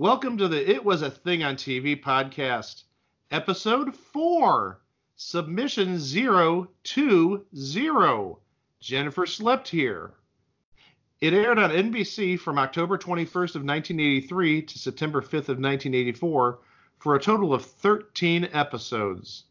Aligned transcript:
Welcome 0.00 0.38
to 0.38 0.48
the 0.48 0.66
It 0.66 0.82
Was 0.82 1.02
a 1.02 1.10
Thing 1.10 1.42
on 1.42 1.56
TV 1.56 2.02
podcast, 2.02 2.84
episode 3.30 3.94
four, 3.94 4.80
submission 5.16 5.98
020. 5.98 7.44
Jennifer 8.80 9.26
slept 9.26 9.68
here. 9.68 10.14
It 11.20 11.34
aired 11.34 11.58
on 11.58 11.68
NBC 11.68 12.40
from 12.40 12.58
October 12.58 12.96
21st 12.96 13.56
of 13.56 13.62
1983 13.62 14.62
to 14.62 14.78
September 14.78 15.20
5th 15.20 15.50
of 15.50 15.60
1984 15.60 16.60
for 16.98 17.14
a 17.14 17.20
total 17.20 17.52
of 17.52 17.62
13 17.62 18.48
episodes. 18.54 19.44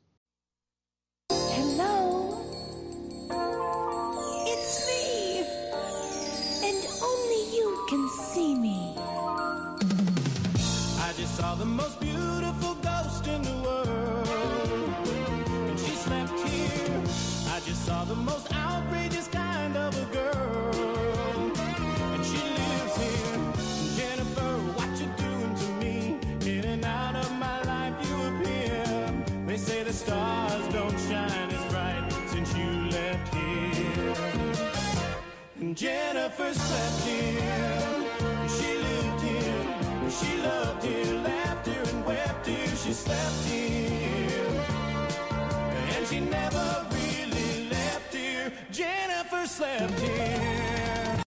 Jennifer 36.40 36.60
slept 36.60 37.02
here. 37.06 38.48
She 38.48 38.78
lived 38.78 39.22
here. 39.22 40.10
She 40.10 40.42
loved 40.42 40.84
here, 40.86 41.16
laughed 41.16 41.68
here, 41.68 41.84
and 41.84 42.06
wept 42.06 42.48
here. 42.48 42.68
She 42.78 42.94
slept 42.94 43.46
here. 43.46 44.64
And 45.96 46.08
she 46.08 46.22
never 46.22 46.88
really 46.92 47.70
left 47.70 48.14
here. 48.14 48.54
Jennifer 48.72 49.46
slept 49.48 50.00
here. 50.00 51.22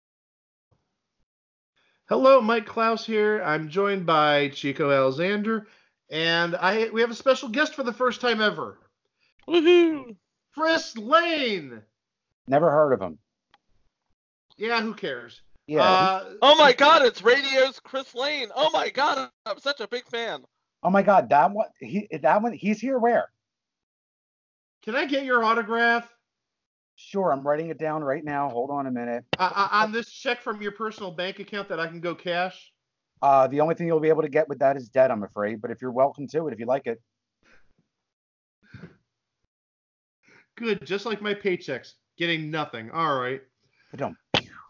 Hello, 2.09 2.41
Mike 2.41 2.67
Klaus 2.67 3.05
here. 3.05 3.43
I'm 3.43 3.69
joined 3.69 4.07
by 4.07 4.51
Chico 4.51 4.93
Alexander, 4.93 5.67
and 6.09 6.55
I 6.55 6.89
we 6.91 7.01
have 7.01 7.11
a 7.11 7.17
special 7.17 7.49
guest 7.49 7.75
for 7.75 7.83
the 7.83 7.93
first 7.93 8.21
time 8.21 8.41
ever. 8.41 8.79
Woohoo! 9.49 10.15
Chris 10.55 10.97
Lane. 10.97 11.83
Never 12.47 12.71
heard 12.71 12.93
of 12.93 13.03
him. 13.03 13.19
Yeah, 14.61 14.83
who 14.83 14.93
cares? 14.93 15.41
Yeah. 15.67 15.83
Uh, 15.83 16.25
Oh 16.43 16.55
my 16.55 16.73
God, 16.73 17.03
it's 17.03 17.23
radio's 17.23 17.81
Chris 17.81 18.15
Lane. 18.15 18.49
Oh 18.55 18.71
my 18.71 18.91
God, 18.91 19.31
I'm 19.47 19.59
such 19.59 19.81
a 19.81 19.89
big 19.89 20.05
fan. 20.05 20.45
oh 20.83 20.91
my 20.91 21.03
God, 21.03 21.31
that 21.31 21.51
one. 21.51 21.69
He 21.81 22.07
that 22.23 22.43
one. 22.43 22.53
He's 22.53 22.81
here. 22.81 22.99
Where? 22.99 23.31
can 24.83 24.97
I 24.97 25.05
get 25.07 25.25
your 25.25 25.45
autograph 25.45 26.09
Sure, 27.03 27.33
I'm 27.33 27.47
writing 27.47 27.71
it 27.71 27.79
down 27.79 28.05
right 28.05 28.23
now. 28.23 28.51
Hold 28.51 28.71
on 28.71 28.87
a 28.87 28.91
minute. 28.91 29.25
uh, 29.39 29.51
uh, 29.55 29.69
on 29.73 29.91
this 29.91 30.11
check 30.13 30.43
from 30.43 30.61
your 30.61 30.73
personal 30.73 31.11
bank 31.11 31.39
account 31.39 31.71
that 31.71 31.81
I 31.81 31.87
can 31.87 31.99
go 31.99 32.15
cash? 32.15 32.73
Uh, 33.23 33.47
the 33.47 33.61
only 33.63 33.75
thing 33.75 33.87
you'll 33.87 34.01
be 34.01 34.11
able 34.11 34.21
to 34.21 34.29
get 34.29 34.51
with 34.51 34.59
that 34.59 34.77
is 34.77 34.91
debt, 34.91 35.11
I'm 35.11 35.23
afraid. 35.23 35.63
But 35.63 35.71
if 35.71 35.81
you're 35.81 35.93
welcome 35.93 36.29
to 36.29 36.47
it, 36.49 36.53
if 36.53 36.59
you 36.59 36.67
like 36.67 36.87
it. 36.87 37.01
Good, 40.59 40.85
just 40.85 41.07
like 41.07 41.23
my 41.23 41.33
paychecks, 41.33 41.95
getting 42.19 42.51
nothing. 42.51 42.91
All 42.91 43.19
right. 43.19 43.41
But 43.91 44.01
don't. 44.01 44.17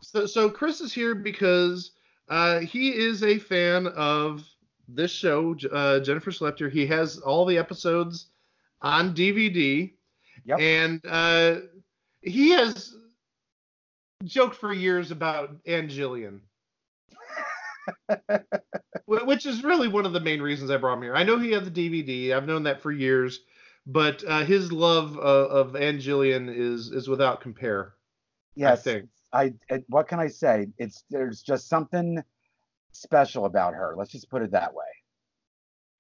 So, 0.02 0.26
so 0.26 0.50
Chris 0.50 0.80
is 0.80 0.92
here 0.92 1.14
because 1.14 1.92
uh, 2.28 2.60
he 2.60 2.90
is 2.96 3.22
a 3.22 3.38
fan 3.38 3.86
of 3.88 4.44
this 4.88 5.10
show, 5.10 5.54
uh, 5.72 6.00
Jennifer 6.00 6.30
Here. 6.58 6.68
He 6.68 6.86
has 6.86 7.18
all 7.18 7.44
the 7.44 7.58
episodes 7.58 8.26
on 8.82 9.14
DVD, 9.14 9.92
Yep. 10.44 10.58
and 10.58 11.00
uh, 11.06 11.56
he 12.22 12.50
has 12.50 12.94
joked 14.24 14.56
for 14.56 14.72
years 14.72 15.10
about. 15.10 15.50
Wh- 19.06 19.26
Which 19.26 19.46
is 19.46 19.62
really 19.64 19.88
one 19.88 20.06
of 20.06 20.12
the 20.12 20.20
main 20.20 20.40
reasons 20.40 20.70
I 20.70 20.76
brought 20.76 20.94
him 20.94 21.02
here. 21.02 21.14
I 21.14 21.24
know 21.24 21.38
he 21.38 21.52
had 21.52 21.72
the 21.72 21.90
DVD. 21.90 22.32
I've 22.34 22.46
known 22.46 22.62
that 22.64 22.80
for 22.80 22.90
years, 22.92 23.40
but 23.86 24.24
uh, 24.26 24.44
his 24.44 24.72
love 24.72 25.16
of, 25.18 25.74
of 25.74 25.76
Ann 25.76 25.98
is 26.48 26.90
is 26.90 27.08
without 27.08 27.40
compare. 27.40 27.94
Yes. 28.60 28.86
I, 29.32 29.52
I. 29.70 29.82
What 29.88 30.08
can 30.08 30.20
I 30.20 30.28
say? 30.28 30.68
It's 30.78 31.04
there's 31.10 31.42
just 31.42 31.68
something 31.68 32.22
special 32.92 33.44
about 33.46 33.74
her. 33.74 33.94
Let's 33.96 34.12
just 34.12 34.28
put 34.28 34.42
it 34.42 34.50
that 34.52 34.74
way. 34.74 34.84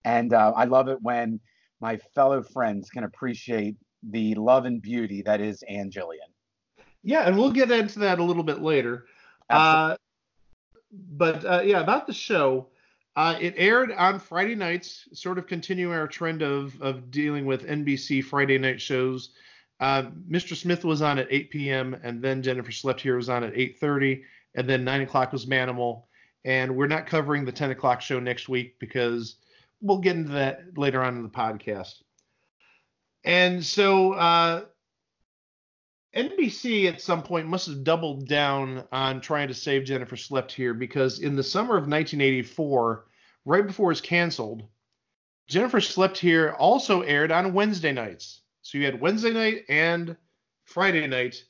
And 0.04 0.32
uh, 0.32 0.52
I 0.56 0.64
love 0.64 0.88
it 0.88 0.98
when 1.00 1.40
my 1.80 1.96
fellow 2.14 2.42
friends 2.42 2.90
can 2.90 3.04
appreciate 3.04 3.76
the 4.02 4.34
love 4.34 4.64
and 4.64 4.80
beauty 4.80 5.22
that 5.22 5.40
is 5.40 5.62
Ann 5.68 5.90
Jillian. 5.90 6.30
Yeah, 7.02 7.22
and 7.22 7.36
we'll 7.36 7.52
get 7.52 7.70
into 7.70 8.00
that 8.00 8.18
a 8.18 8.24
little 8.24 8.42
bit 8.42 8.60
later. 8.60 9.06
Uh, 9.48 9.96
but 10.92 11.44
uh, 11.44 11.62
yeah, 11.64 11.80
about 11.80 12.06
the 12.06 12.12
show, 12.12 12.68
uh, 13.16 13.36
it 13.40 13.54
aired 13.56 13.92
on 13.92 14.18
Friday 14.18 14.54
nights, 14.54 15.08
sort 15.12 15.38
of 15.38 15.46
continuing 15.46 15.94
our 15.94 16.08
trend 16.08 16.42
of 16.42 16.80
of 16.82 17.10
dealing 17.10 17.46
with 17.46 17.66
NBC 17.66 18.24
Friday 18.24 18.58
night 18.58 18.80
shows. 18.80 19.30
Uh, 19.80 20.10
Mr. 20.30 20.54
Smith 20.54 20.84
was 20.84 21.00
on 21.00 21.18
at 21.18 21.28
8 21.30 21.50
p.m. 21.50 21.96
and 22.02 22.22
then 22.22 22.42
Jennifer 22.42 22.70
Slept 22.70 23.00
Here 23.00 23.16
was 23.16 23.30
on 23.30 23.42
at 23.42 23.54
8:30, 23.54 24.22
and 24.54 24.68
then 24.68 24.84
9 24.84 25.00
o'clock 25.02 25.32
was 25.32 25.46
Manimal. 25.46 26.04
And 26.44 26.76
we're 26.76 26.86
not 26.86 27.06
covering 27.06 27.44
the 27.44 27.52
10 27.52 27.70
o'clock 27.70 28.00
show 28.00 28.20
next 28.20 28.48
week 28.48 28.78
because 28.78 29.36
we'll 29.80 29.98
get 29.98 30.16
into 30.16 30.32
that 30.32 30.76
later 30.76 31.02
on 31.02 31.16
in 31.16 31.22
the 31.22 31.28
podcast. 31.28 32.02
And 33.24 33.64
so 33.64 34.12
uh, 34.12 34.64
NBC 36.14 36.86
at 36.86 37.00
some 37.00 37.22
point 37.22 37.46
must 37.46 37.66
have 37.66 37.84
doubled 37.84 38.26
down 38.26 38.84
on 38.90 39.20
trying 39.20 39.48
to 39.48 39.54
save 39.54 39.84
Jennifer 39.84 40.16
Slept 40.16 40.52
Here 40.52 40.74
because 40.74 41.20
in 41.20 41.36
the 41.36 41.42
summer 41.42 41.76
of 41.76 41.84
1984, 41.84 43.06
right 43.44 43.66
before 43.66 43.86
it 43.86 43.92
was 43.92 44.00
canceled, 44.00 44.62
Jennifer 45.48 45.80
Slept 45.80 46.18
Here 46.18 46.54
also 46.58 47.02
aired 47.02 47.32
on 47.32 47.52
Wednesday 47.52 47.92
nights. 47.92 48.40
So 48.70 48.78
you 48.78 48.84
had 48.84 49.00
Wednesday 49.00 49.32
night 49.32 49.64
and 49.68 50.16
Friday 50.64 51.04
night, 51.08 51.42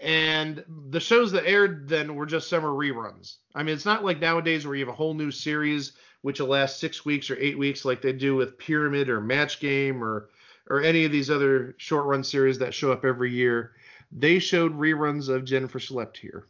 and 0.00 0.64
the 0.90 0.98
shows 0.98 1.30
that 1.30 1.46
aired 1.46 1.88
then 1.88 2.16
were 2.16 2.26
just 2.26 2.48
summer 2.48 2.70
reruns. 2.70 3.36
I 3.54 3.62
mean, 3.62 3.76
it's 3.76 3.84
not 3.84 4.04
like 4.04 4.18
nowadays 4.18 4.66
where 4.66 4.74
you 4.74 4.84
have 4.84 4.92
a 4.92 4.96
whole 4.96 5.14
new 5.14 5.30
series 5.30 5.92
which 6.22 6.40
will 6.40 6.48
last 6.48 6.80
six 6.80 7.04
weeks 7.04 7.30
or 7.30 7.36
eight 7.38 7.56
weeks 7.56 7.84
like 7.84 8.02
they 8.02 8.12
do 8.12 8.34
with 8.34 8.58
Pyramid 8.58 9.08
or 9.08 9.20
Match 9.20 9.60
Game 9.60 10.02
or 10.02 10.30
or 10.68 10.82
any 10.82 11.04
of 11.04 11.12
these 11.12 11.30
other 11.30 11.76
short 11.78 12.06
run 12.06 12.24
series 12.24 12.58
that 12.58 12.74
show 12.74 12.90
up 12.90 13.04
every 13.04 13.30
year 13.30 13.74
they 14.10 14.40
showed 14.40 14.76
reruns 14.76 15.28
of 15.28 15.44
Jennifer 15.44 15.78
Slept 15.78 16.18
Here 16.18 16.44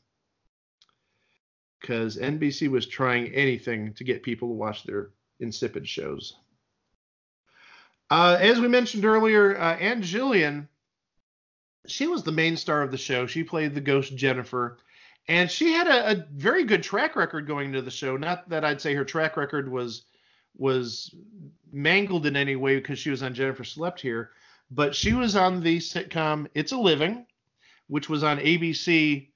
because 1.83 2.17
NBC 2.17 2.71
was 2.71 2.87
trying 2.87 3.35
anything 3.35 3.93
to 3.93 4.05
get 4.05 4.23
people 4.23 4.49
to 4.49 4.55
watch 4.55 4.85
their 4.85 5.11
insipid 5.39 5.87
shows. 5.87 6.35
Uh, 8.11 8.39
as 8.41 8.59
we 8.59 8.69
mentioned 8.69 9.05
earlier, 9.05 9.59
uh, 9.59 9.77
Ann 9.77 10.03
Jillian, 10.03 10.69
she 11.87 12.07
was 12.07 12.23
the 12.23 12.33
main 12.33 12.57
star 12.57 12.83
of 12.83 12.91
the 12.91 12.97
show. 12.99 13.27
She 13.27 13.45
played 13.45 13.75
the 13.75 13.81
ghost 13.81 14.17
Jennifer, 14.17 14.79
and 15.27 15.51
she 15.51 15.73
had 15.73 15.87
a, 15.87 16.13
a 16.13 16.27
very 16.33 16.65
good 16.65 16.83
track 16.83 17.17
record 17.17 17.47
going 17.47 17.67
into 17.67 17.83
the 17.83 17.91
show. 17.91 18.17
Not 18.17 18.49
that 18.49 18.65
I'd 18.65 18.81
say 18.81 18.95
her 18.95 19.05
track 19.05 19.37
record 19.37 19.71
was 19.71 20.05
was 20.57 21.15
mangled 21.71 22.27
in 22.27 22.37
any 22.37 22.57
way 22.57 22.77
because 22.77 22.99
she 22.99 23.11
was 23.11 23.23
on 23.23 23.35
Jennifer 23.35 23.65
Slept 23.65 24.01
Here, 24.01 24.31
but 24.71 24.95
she 24.95 25.13
was 25.13 25.37
on 25.37 25.61
the 25.63 25.79
sitcom 25.79 26.49
It's 26.55 26.73
a 26.73 26.79
Living, 26.79 27.27
which 27.89 28.09
was 28.09 28.25
on 28.25 28.39
ABC 28.39 29.29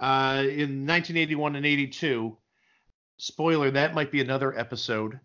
uh, 0.00 0.42
in 0.42 0.86
1981 0.86 1.56
and 1.56 1.66
82. 1.66 2.36
Spoiler, 3.16 3.70
that 3.72 3.94
might 3.94 4.12
be 4.12 4.20
another 4.20 4.56
episode. 4.56 5.18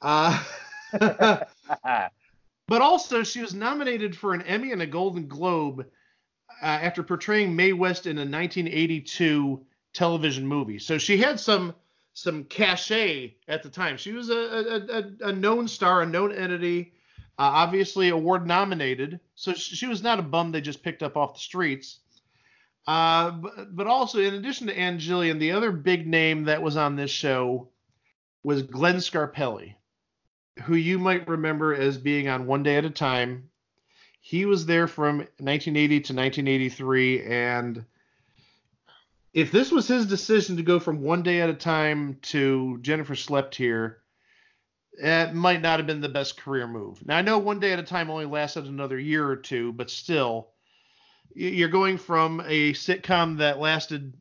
Uh, 0.00 0.42
but 2.66 2.82
also, 2.82 3.22
she 3.22 3.40
was 3.40 3.54
nominated 3.54 4.16
for 4.16 4.34
an 4.34 4.42
Emmy 4.42 4.72
and 4.72 4.82
a 4.82 4.86
Golden 4.86 5.28
Globe 5.28 5.86
uh, 6.62 6.66
after 6.66 7.02
portraying 7.02 7.54
Mae 7.54 7.72
West 7.72 8.06
in 8.06 8.16
a 8.16 8.20
1982 8.20 9.64
television 9.92 10.46
movie. 10.46 10.78
So 10.78 10.98
she 10.98 11.16
had 11.16 11.40
some 11.40 11.74
some 12.14 12.44
cachet 12.44 13.34
at 13.48 13.62
the 13.62 13.68
time. 13.68 13.96
She 13.96 14.12
was 14.12 14.30
a, 14.30 14.34
a, 14.34 15.26
a, 15.26 15.30
a 15.30 15.32
known 15.32 15.66
star, 15.66 16.02
a 16.02 16.06
known 16.06 16.30
entity, 16.30 16.92
uh, 17.38 17.42
obviously 17.42 18.10
award 18.10 18.46
nominated. 18.46 19.18
So 19.34 19.52
sh- 19.52 19.74
she 19.74 19.88
was 19.88 20.02
not 20.02 20.20
a 20.20 20.22
bum 20.22 20.52
they 20.52 20.60
just 20.60 20.84
picked 20.84 21.02
up 21.02 21.16
off 21.16 21.34
the 21.34 21.40
streets. 21.40 21.98
Uh, 22.86 23.32
but, 23.32 23.74
but 23.74 23.86
also, 23.88 24.20
in 24.20 24.34
addition 24.34 24.68
to 24.68 24.78
Ann 24.78 24.98
Jillian, 24.98 25.40
the 25.40 25.52
other 25.52 25.72
big 25.72 26.06
name 26.06 26.44
that 26.44 26.62
was 26.62 26.76
on 26.76 26.94
this 26.94 27.10
show 27.10 27.68
was 28.44 28.62
Glenn 28.62 28.96
Scarpelli, 28.96 29.74
who 30.62 30.74
you 30.74 30.98
might 30.98 31.28
remember 31.28 31.74
as 31.74 31.98
being 31.98 32.28
on 32.28 32.46
One 32.46 32.62
Day 32.62 32.76
at 32.76 32.84
a 32.84 32.90
Time. 32.90 33.50
He 34.20 34.46
was 34.46 34.66
there 34.66 34.86
from 34.86 35.18
1980 35.18 35.88
to 35.88 36.14
1983, 36.14 37.22
and 37.24 37.84
if 39.34 39.50
this 39.50 39.70
was 39.70 39.88
his 39.88 40.06
decision 40.06 40.56
to 40.56 40.62
go 40.62 40.78
from 40.78 41.02
One 41.02 41.22
Day 41.22 41.40
at 41.40 41.50
a 41.50 41.54
Time 41.54 42.18
to 42.22 42.78
Jennifer 42.80 43.14
Slept 43.14 43.54
Here, 43.54 43.98
it 44.96 45.34
might 45.34 45.60
not 45.60 45.78
have 45.78 45.86
been 45.86 46.00
the 46.00 46.08
best 46.08 46.36
career 46.36 46.66
move. 46.66 47.04
Now 47.04 47.16
I 47.16 47.22
know 47.22 47.38
one 47.38 47.58
day 47.58 47.72
at 47.72 47.80
a 47.80 47.84
time 47.84 48.10
only 48.10 48.26
lasted 48.26 48.66
another 48.66 48.98
year 48.98 49.26
or 49.26 49.36
two, 49.36 49.72
but 49.72 49.90
still, 49.90 50.50
you're 51.34 51.68
going 51.68 51.98
from 51.98 52.40
a 52.46 52.72
sitcom 52.74 53.38
that 53.38 53.58
lasted 53.58 54.14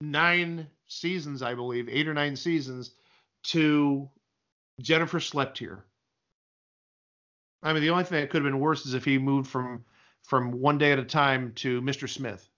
nine 0.00 0.68
seasons, 0.88 1.42
I 1.42 1.54
believe, 1.54 1.88
eight 1.90 2.08
or 2.08 2.14
nine 2.14 2.34
seasons, 2.36 2.92
to 3.42 4.08
Jennifer 4.80 5.20
slept 5.20 5.58
here. 5.58 5.84
I 7.62 7.72
mean, 7.72 7.82
the 7.82 7.90
only 7.90 8.04
thing 8.04 8.20
that 8.20 8.30
could 8.30 8.42
have 8.42 8.50
been 8.50 8.60
worse 8.60 8.86
is 8.86 8.94
if 8.94 9.04
he 9.04 9.18
moved 9.18 9.48
from 9.48 9.84
from 10.22 10.52
one 10.52 10.78
day 10.78 10.92
at 10.92 10.98
a 10.98 11.04
time 11.04 11.52
to 11.56 11.80
Mr. 11.82 12.08
Smith. 12.08 12.48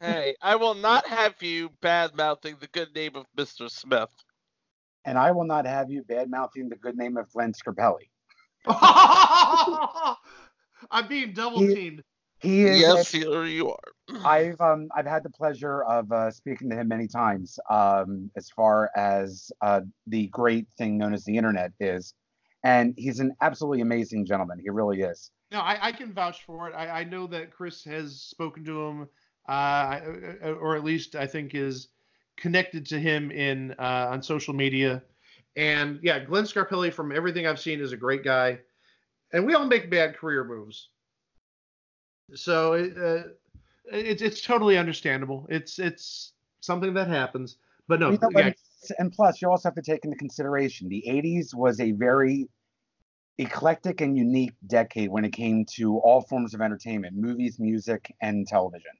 Hey, 0.00 0.34
I 0.42 0.56
will 0.56 0.74
not 0.74 1.06
have 1.06 1.42
you 1.42 1.70
bad 1.80 2.16
mouthing 2.16 2.56
the 2.60 2.66
good 2.68 2.94
name 2.94 3.12
of 3.14 3.26
Mr. 3.36 3.70
Smith. 3.70 4.10
And 5.04 5.18
I 5.18 5.30
will 5.32 5.44
not 5.44 5.66
have 5.66 5.90
you 5.90 6.02
bad 6.02 6.30
mouthing 6.30 6.68
the 6.68 6.76
good 6.76 6.96
name 6.96 7.16
of 7.16 7.30
Glenn 7.32 7.52
Scarpelli. 7.52 8.08
I'm 10.90 11.08
being 11.08 11.32
double 11.32 11.60
teamed. 11.60 12.02
He 12.44 12.64
is. 12.64 12.80
Yes, 12.80 13.10
here 13.10 13.44
you 13.44 13.70
are. 13.70 13.78
I've 14.24 14.60
um 14.60 14.88
I've 14.94 15.06
had 15.06 15.22
the 15.22 15.30
pleasure 15.30 15.82
of 15.84 16.12
uh, 16.12 16.30
speaking 16.30 16.68
to 16.70 16.76
him 16.76 16.88
many 16.88 17.08
times. 17.08 17.58
Um, 17.70 18.30
as 18.36 18.50
far 18.50 18.90
as 18.94 19.50
uh, 19.62 19.80
the 20.06 20.26
great 20.28 20.66
thing 20.76 20.98
known 20.98 21.14
as 21.14 21.24
the 21.24 21.36
internet 21.36 21.72
is, 21.80 22.14
and 22.62 22.94
he's 22.96 23.20
an 23.20 23.34
absolutely 23.40 23.80
amazing 23.80 24.26
gentleman. 24.26 24.58
He 24.58 24.70
really 24.70 25.00
is. 25.00 25.30
No, 25.50 25.60
I, 25.60 25.78
I 25.88 25.92
can 25.92 26.12
vouch 26.12 26.44
for 26.44 26.68
it. 26.68 26.74
I, 26.74 27.00
I 27.00 27.04
know 27.04 27.26
that 27.28 27.50
Chris 27.50 27.84
has 27.84 28.20
spoken 28.20 28.64
to 28.64 28.82
him, 28.82 29.08
uh, 29.48 30.00
or 30.60 30.76
at 30.76 30.84
least 30.84 31.14
I 31.14 31.26
think 31.26 31.54
is 31.54 31.88
connected 32.36 32.84
to 32.86 32.98
him 32.98 33.30
in 33.30 33.74
uh, 33.78 34.08
on 34.10 34.22
social 34.22 34.54
media. 34.54 35.02
And 35.56 36.00
yeah, 36.02 36.18
Glenn 36.18 36.44
Scarpelli, 36.44 36.92
from 36.92 37.12
everything 37.12 37.46
I've 37.46 37.60
seen, 37.60 37.80
is 37.80 37.92
a 37.92 37.96
great 37.96 38.24
guy. 38.24 38.58
And 39.32 39.46
we 39.46 39.54
all 39.54 39.66
make 39.66 39.90
bad 39.90 40.16
career 40.16 40.44
moves, 40.44 40.90
so 42.34 42.72
it, 42.74 42.96
uh, 42.96 43.28
it's 43.92 44.22
it's 44.22 44.40
totally 44.40 44.78
understandable. 44.78 45.46
It's 45.50 45.78
it's 45.78 46.32
something 46.60 46.94
that 46.94 47.08
happens. 47.08 47.58
But 47.86 48.00
no, 48.00 48.12
You 48.12 48.18
know, 48.22 48.30
yeah, 48.32 48.46
and, 48.46 48.54
and 48.98 49.12
plus, 49.12 49.42
you 49.42 49.50
also 49.50 49.68
have 49.68 49.74
to 49.74 49.82
take 49.82 50.04
into 50.04 50.16
consideration 50.16 50.88
the 50.88 51.04
'80s 51.06 51.54
was 51.54 51.80
a 51.80 51.92
very 51.92 52.48
eclectic 53.38 54.00
and 54.00 54.16
unique 54.16 54.54
decade 54.66 55.10
when 55.10 55.24
it 55.24 55.32
came 55.32 55.64
to 55.64 55.98
all 55.98 56.22
forms 56.22 56.54
of 56.54 56.60
entertainment, 56.60 57.16
movies, 57.16 57.58
music, 57.58 58.14
and 58.20 58.46
television. 58.46 58.92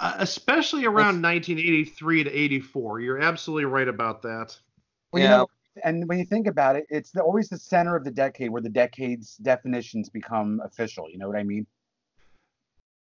uh, 0.00 0.14
especially 0.18 0.84
around 0.84 1.20
1983 1.22 2.24
to 2.24 2.30
84. 2.30 3.00
You're 3.00 3.18
absolutely 3.20 3.64
right 3.64 3.88
about 3.88 4.22
that. 4.22 4.56
Well, 5.12 5.22
Yeah. 5.22 5.30
you 5.30 5.36
know, 5.38 5.46
and 5.84 6.08
when 6.08 6.18
you 6.18 6.24
think 6.26 6.46
about 6.46 6.76
it, 6.76 6.86
it's 6.90 7.10
the, 7.12 7.22
always 7.22 7.48
the 7.48 7.58
center 7.58 7.96
of 7.96 8.04
the 8.04 8.10
decade 8.10 8.50
where 8.50 8.62
the 8.62 8.68
decade's 8.68 9.36
definitions 9.38 10.08
become 10.10 10.60
official. 10.64 11.08
You 11.10 11.18
know 11.18 11.28
what 11.28 11.38
I 11.38 11.42
mean? 11.44 11.66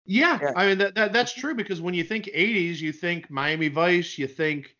Yeah, 0.07 0.39
Yeah. 0.41 0.53
I 0.57 0.67
mean 0.67 0.79
that, 0.79 0.95
that 0.95 1.13
that's 1.13 1.33
true 1.33 1.55
because 1.55 1.81
when 1.81 1.95
you 1.95 2.05
think 2.05 2.27
80s, 2.27 2.81
you 2.81 2.93
think 2.93 3.31
Miami 3.31 3.69
Vice, 3.69 4.19
you 4.19 4.27
think 4.27 4.75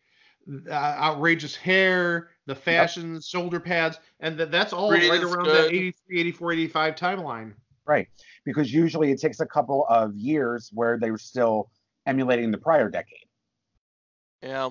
uh, 0.69 0.73
outrageous 0.73 1.55
hair, 1.55 2.31
the 2.47 2.55
fashion, 2.55 3.21
shoulder 3.21 3.61
pads, 3.61 3.99
and 4.21 4.39
that 4.39 4.51
that's 4.51 4.73
all 4.73 4.91
Green 4.91 5.11
right 5.11 5.23
around 5.23 5.45
good. 5.45 5.71
that 5.71 5.75
83, 5.75 6.21
84, 6.21 6.53
85 6.53 6.95
timeline. 6.97 7.53
Right. 7.87 8.09
Because 8.45 8.73
usually 8.73 9.11
it 9.11 9.21
takes 9.21 9.41
a 9.41 9.47
couple 9.47 9.87
of 9.89 10.15
years 10.17 10.71
where 10.73 10.99
they 10.99 11.11
were 11.11 11.19
still 11.19 11.71
emulating 12.07 12.51
the 12.51 12.59
prior 12.59 12.89
decade. 12.89 13.27
Yeah. 14.43 14.71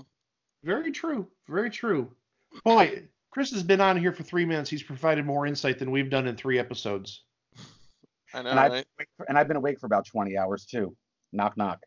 Very 0.63 0.91
true. 0.91 1.27
Very 1.47 1.69
true. 1.69 2.11
Boy, 2.63 3.03
Chris 3.31 3.51
has 3.51 3.63
been 3.63 3.81
on 3.81 3.97
here 3.97 4.11
for 4.11 4.23
three 4.23 4.45
minutes. 4.45 4.69
He's 4.69 4.83
provided 4.83 5.25
more 5.25 5.45
insight 5.45 5.79
than 5.79 5.91
we've 5.91 6.09
done 6.09 6.27
in 6.27 6.35
three 6.35 6.59
episodes. 6.59 7.23
I 8.33 8.41
know, 8.41 8.51
And 8.51 8.59
I've, 8.59 8.73
right? 8.73 8.85
and 9.27 9.37
I've 9.37 9.47
been 9.47 9.57
awake 9.57 9.79
for 9.79 9.85
about 9.85 10.05
20 10.05 10.37
hours 10.37 10.65
too. 10.65 10.95
Knock, 11.31 11.57
knock. 11.57 11.79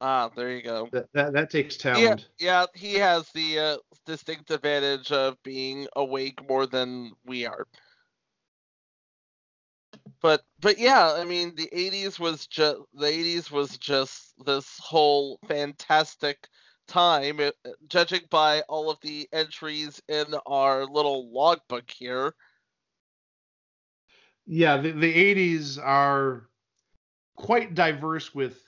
Ah, 0.00 0.28
there 0.34 0.50
you 0.50 0.62
go. 0.62 0.90
That 0.92 1.08
that, 1.14 1.32
that 1.32 1.50
takes 1.50 1.76
Yeah, 1.94 2.14
talent. 2.14 2.28
yeah, 2.38 2.66
he 2.74 2.94
has 2.94 3.30
the 3.32 3.58
uh, 3.58 3.78
distinct 4.06 4.50
advantage 4.50 5.12
of 5.12 5.42
being 5.42 5.88
awake 5.96 6.46
more 6.48 6.66
than 6.66 7.12
we 7.24 7.46
are. 7.46 7.66
But 10.22 10.42
but 10.58 10.78
yeah, 10.78 11.12
I 11.12 11.24
mean 11.24 11.54
the 11.56 11.68
80s 11.72 12.18
was 12.18 12.46
just 12.46 12.78
the 12.94 13.06
80s 13.06 13.50
was 13.50 13.76
just 13.78 14.32
this 14.44 14.78
whole 14.78 15.38
fantastic 15.46 16.48
time. 16.86 17.40
It, 17.40 17.54
judging 17.86 18.26
by 18.30 18.62
all 18.62 18.90
of 18.90 18.98
the 19.00 19.28
entries 19.32 20.00
in 20.08 20.34
our 20.46 20.84
little 20.86 21.30
logbook 21.32 21.90
here, 21.90 22.34
Yeah, 24.52 24.78
the, 24.78 24.90
the 24.90 25.14
80s 25.14 25.78
are 25.80 26.48
quite 27.36 27.74
diverse 27.76 28.34
with 28.34 28.60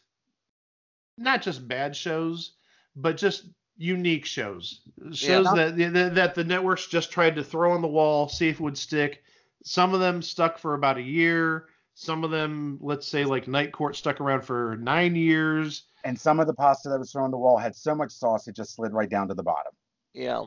not 1.19 1.43
just 1.43 1.67
bad 1.67 1.97
shows, 1.97 2.53
but 2.95 3.17
just 3.17 3.47
unique 3.77 4.25
shows. 4.25 4.83
Shows 5.13 5.47
Yeah. 5.47 5.71
that, 5.71 5.93
that 5.93 6.15
that 6.15 6.35
the 6.37 6.45
networks 6.45 6.87
just 6.87 7.11
tried 7.11 7.35
to 7.35 7.43
throw 7.43 7.73
on 7.73 7.83
the 7.83 7.89
wall, 7.89 8.29
see 8.29 8.49
if 8.49 8.61
it 8.61 8.63
would 8.63 8.79
stick. 8.79 9.25
Some 9.65 9.93
of 9.93 9.99
them 9.99 10.23
stuck 10.23 10.57
for 10.57 10.75
about 10.75 10.99
a 10.99 11.03
year. 11.03 11.67
Some 11.95 12.23
of 12.23 12.31
them, 12.31 12.79
let's 12.81 13.09
say 13.09 13.25
like 13.25 13.49
Night 13.49 13.73
Court, 13.73 13.97
stuck 13.97 14.21
around 14.21 14.43
for 14.43 14.77
nine 14.81 15.17
years. 15.17 15.83
And 16.05 16.19
some 16.19 16.39
of 16.39 16.47
the 16.47 16.55
pasta 16.55 16.91
that 16.91 16.99
was 16.99 17.11
thrown 17.13 17.25
on 17.27 17.31
the 17.33 17.39
wall 17.39 17.59
had 17.59 17.75
so 17.75 17.95
much 17.95 18.13
sauce 18.13 18.47
it 18.47 18.55
just 18.55 18.75
slid 18.77 18.93
right 18.93 19.11
down 19.11 19.27
to 19.29 19.35
the 19.35 19.43
bottom. 19.43 19.73
yeah. 20.15 20.43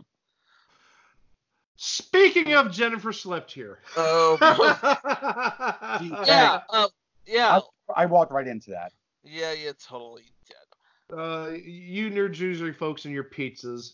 Speaking 1.78 2.54
of 2.54 2.72
Jennifer 2.72 3.12
slept 3.12 3.52
here. 3.52 3.80
Oh, 3.98 4.38
yeah, 6.28 6.62
uh, 6.70 6.88
yeah, 7.26 7.60
I 7.96 8.06
walked 8.06 8.32
right 8.32 8.48
into 8.48 8.72
that. 8.72 8.94
yeah, 9.24 9.52
you 9.52 9.74
totally 9.74 10.24
did. 10.48 11.18
uh, 11.18 11.50
you 11.52 12.10
New 12.10 12.30
Jersey 12.30 12.72
folks 12.72 13.06
and 13.06 13.14
your 13.14 13.26
pizzas. 13.26 13.94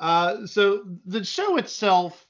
Uh, 0.00 0.46
so 0.46 0.84
the 1.06 1.24
show 1.24 1.56
itself, 1.56 2.26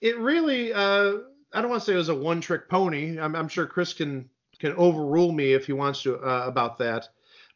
it 0.00 0.18
really, 0.18 0.72
uh, 0.72 1.12
I 1.52 1.60
don't 1.60 1.70
want 1.70 1.82
to 1.82 1.86
say 1.86 1.92
it 1.92 1.96
was 1.96 2.08
a 2.08 2.14
one-trick 2.14 2.68
pony. 2.68 3.18
I'm, 3.20 3.36
I'm 3.36 3.48
sure 3.48 3.66
Chris 3.66 3.92
can 3.92 4.28
can 4.58 4.72
overrule 4.76 5.32
me 5.32 5.52
if 5.54 5.66
he 5.66 5.72
wants 5.72 6.02
to 6.04 6.16
uh, 6.16 6.44
about 6.46 6.78
that. 6.78 7.08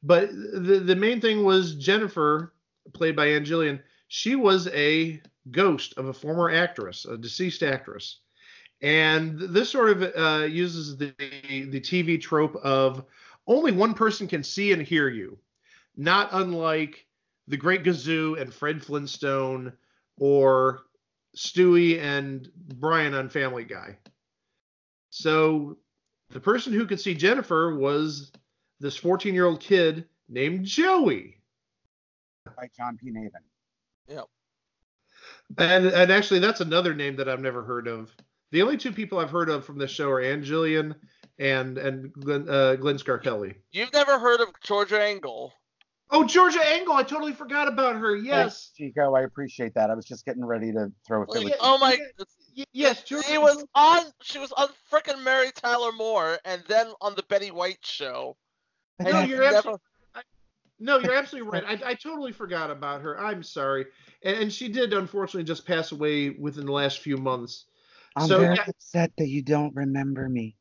But 0.03 0.31
the 0.31 0.83
the 0.85 0.97
main 0.97 1.21
thing 1.21 1.45
was 1.45 1.75
Jennifer, 1.77 2.53
played 2.93 3.17
by 3.17 3.27
Ann 3.29 3.45
Jillian. 3.45 3.81
She 4.09 4.37
was 4.37 4.69
a 4.69 5.21
ghost 5.51 5.95
of 5.97 6.07
a 6.07 6.13
former 6.13 6.51
actress, 6.51 7.05
a 7.05 7.17
deceased 7.17 7.63
actress, 7.63 8.21
and 8.81 9.39
this 9.39 9.71
sort 9.71 9.91
of 9.91 10.03
uh, 10.17 10.45
uses 10.45 10.97
the 10.97 11.15
the 11.19 11.81
TV 11.81 12.21
trope 12.21 12.57
of 12.57 13.05
only 13.47 13.73
one 13.73 13.95
person 13.95 14.29
can 14.29 14.43
see 14.43 14.73
and 14.73 14.83
hear 14.83 15.09
you 15.09 15.39
not 15.97 16.29
unlike 16.33 17.07
the 17.49 17.57
Great 17.57 17.85
Gazoo 17.85 18.41
and 18.41 18.53
Fred 18.53 18.83
Flintstone 18.83 19.73
or 20.19 20.83
Stewie 21.37 22.01
and 22.01 22.51
Brian 22.57 23.15
on 23.15 23.29
Family 23.29 23.65
Guy. 23.65 23.97
So 25.11 25.79
the 26.31 26.41
person 26.41 26.73
who 26.73 26.87
could 26.87 27.01
see 27.01 27.15
Jennifer 27.15 27.77
was 27.77 28.33
this 28.81 28.97
14 28.97 29.35
year 29.35 29.47
old 29.47 29.61
kid 29.61 30.07
named 30.29 30.65
Joey. 30.65 31.39
By 32.57 32.69
John 32.77 32.97
P. 32.97 33.11
Navin. 34.09 34.25
And, 35.59 35.87
and 35.87 36.11
actually, 36.13 36.41
that's 36.41 36.61
another 36.61 36.95
name 36.95 37.17
that 37.17 37.29
I've 37.29 37.41
never 37.41 37.63
heard 37.63 37.87
of. 37.87 38.11
The 38.53 38.63
only 38.63 38.77
two 38.77 38.93
people 38.93 39.19
I've 39.19 39.31
heard 39.31 39.49
of 39.49 39.65
from 39.65 39.79
this 39.79 39.91
show 39.91 40.09
are 40.11 40.21
Ann 40.21 40.43
Jillian 40.43 40.95
and 41.39 41.79
and 41.79 42.13
Glenn, 42.13 42.49
uh, 42.49 42.77
Glenn 42.77 42.97
Scarpelli. 42.97 43.55
You've 43.73 43.93
never 43.93 44.19
heard 44.19 44.41
of 44.41 44.49
Georgia 44.63 45.03
Engel? 45.05 45.53
Oh, 46.11 46.25
Georgia 46.25 46.61
Engel! 46.65 46.95
I 46.95 47.03
totally 47.03 47.33
forgot 47.33 47.67
about 47.69 47.97
her. 47.97 48.15
Yes, 48.17 48.71
Thanks, 48.79 48.95
Chico, 48.95 49.15
I 49.15 49.23
appreciate 49.23 49.75
that. 49.75 49.91
I 49.91 49.95
was 49.95 50.05
just 50.05 50.25
getting 50.25 50.45
ready 50.45 50.73
to 50.73 50.91
throw 51.07 51.23
a 51.23 51.27
Philly. 51.27 51.47
yeah. 51.49 51.57
Oh 51.61 51.79
my! 51.79 51.99
Y- 52.57 52.65
yes, 52.73 53.03
Georgia. 53.03 53.27
She 53.29 53.39
was 53.39 53.65
on. 53.75 54.05
She 54.23 54.39
was 54.39 54.53
on 54.53 54.69
frickin' 54.91 55.23
Mary 55.23 55.51
Tyler 55.55 55.93
Moore, 55.93 56.39
and 56.45 56.63
then 56.69 56.87
on 57.01 57.15
the 57.17 57.25
Betty 57.29 57.51
White 57.51 57.85
show. 57.85 58.37
And 59.01 59.09
No, 59.11 59.21
you've 59.21 59.31
you're 59.31 59.41
never- 59.41 59.57
absolutely 59.57 59.81
no, 60.79 60.99
you're 60.99 61.15
absolutely 61.15 61.51
right. 61.51 61.83
I, 61.83 61.91
I 61.91 61.95
totally 61.95 62.33
forgot 62.33 62.71
about 62.71 63.03
her. 63.03 63.19
I'm 63.19 63.43
sorry, 63.43 63.87
and, 64.23 64.37
and 64.37 64.53
she 64.53 64.69
did 64.69 64.93
unfortunately 64.93 65.45
just 65.45 65.67
pass 65.67 65.93
away 65.93 66.31
within 66.31 66.67
the 66.67 66.73
last 66.73 67.01
few 67.01 67.17
months. 67.17 67.65
I'm 68.17 68.29
so, 68.29 68.41
very 68.41 68.57
yeah. 68.57 68.65
upset 68.69 69.13
that 69.19 69.29
you 69.29 69.43
don't 69.43 69.75
remember 69.75 70.29
me. 70.29 70.57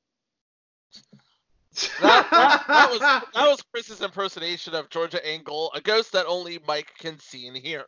that, 2.01 2.27
that, 2.31 2.63
that 2.67 2.89
was 2.91 2.99
that 2.99 3.23
was 3.35 3.61
Chris's 3.73 4.01
impersonation 4.01 4.73
of 4.73 4.89
Georgia 4.89 5.25
Engel, 5.25 5.71
a 5.73 5.81
ghost 5.81 6.13
that 6.13 6.25
only 6.27 6.59
Mike 6.67 6.91
can 6.99 7.19
see 7.19 7.47
and 7.47 7.57
hear. 7.57 7.85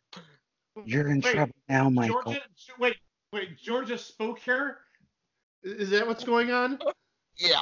You're 0.85 1.09
in 1.09 1.21
Wait, 1.21 1.33
trouble 1.33 1.55
now, 1.67 1.89
Michael. 1.89 2.21
Georgia. 2.23 2.41
Wait, 2.79 2.95
wait. 3.33 3.57
Georgia 3.57 3.97
spoke 3.97 4.39
here. 4.39 4.77
Is 5.63 5.89
that 5.89 6.05
what's 6.05 6.23
going 6.23 6.51
on? 6.51 6.79
Yeah. 7.37 7.61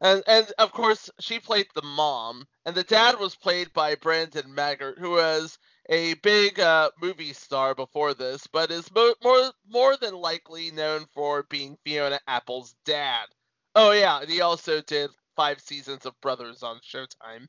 And 0.00 0.22
and 0.26 0.52
of 0.58 0.72
course 0.72 1.10
she 1.20 1.38
played 1.40 1.68
the 1.74 1.82
mom, 1.82 2.46
and 2.64 2.74
the 2.76 2.82
dad 2.84 3.18
was 3.18 3.34
played 3.34 3.72
by 3.72 3.94
Brandon 3.94 4.54
Maggart, 4.54 4.98
who 4.98 5.12
was 5.12 5.58
a 5.88 6.14
big 6.14 6.58
uh, 6.60 6.90
movie 7.00 7.32
star 7.32 7.74
before 7.74 8.12
this, 8.14 8.46
but 8.46 8.70
is 8.70 8.90
mo- 8.94 9.14
more 9.22 9.52
more 9.68 9.96
than 9.96 10.14
likely 10.14 10.70
known 10.70 11.06
for 11.14 11.44
being 11.44 11.76
Fiona 11.84 12.20
Apple's 12.26 12.74
dad. 12.84 13.26
Oh 13.74 13.92
yeah, 13.92 14.20
and 14.20 14.28
he 14.30 14.40
also 14.40 14.80
did 14.82 15.10
five 15.36 15.60
seasons 15.60 16.06
of 16.06 16.18
Brothers 16.20 16.62
on 16.62 16.78
Showtime. 16.80 17.46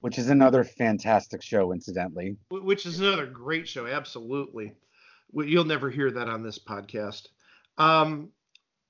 which 0.00 0.18
is 0.18 0.28
another 0.28 0.64
fantastic 0.64 1.42
show, 1.42 1.72
incidentally. 1.72 2.36
Which 2.50 2.86
is 2.86 3.00
another 3.00 3.26
great 3.26 3.68
show. 3.68 3.86
Absolutely, 3.86 4.74
you'll 5.32 5.64
never 5.64 5.90
hear 5.90 6.10
that 6.12 6.28
on 6.28 6.42
this 6.42 6.58
podcast. 6.58 7.28
Um, 7.76 8.30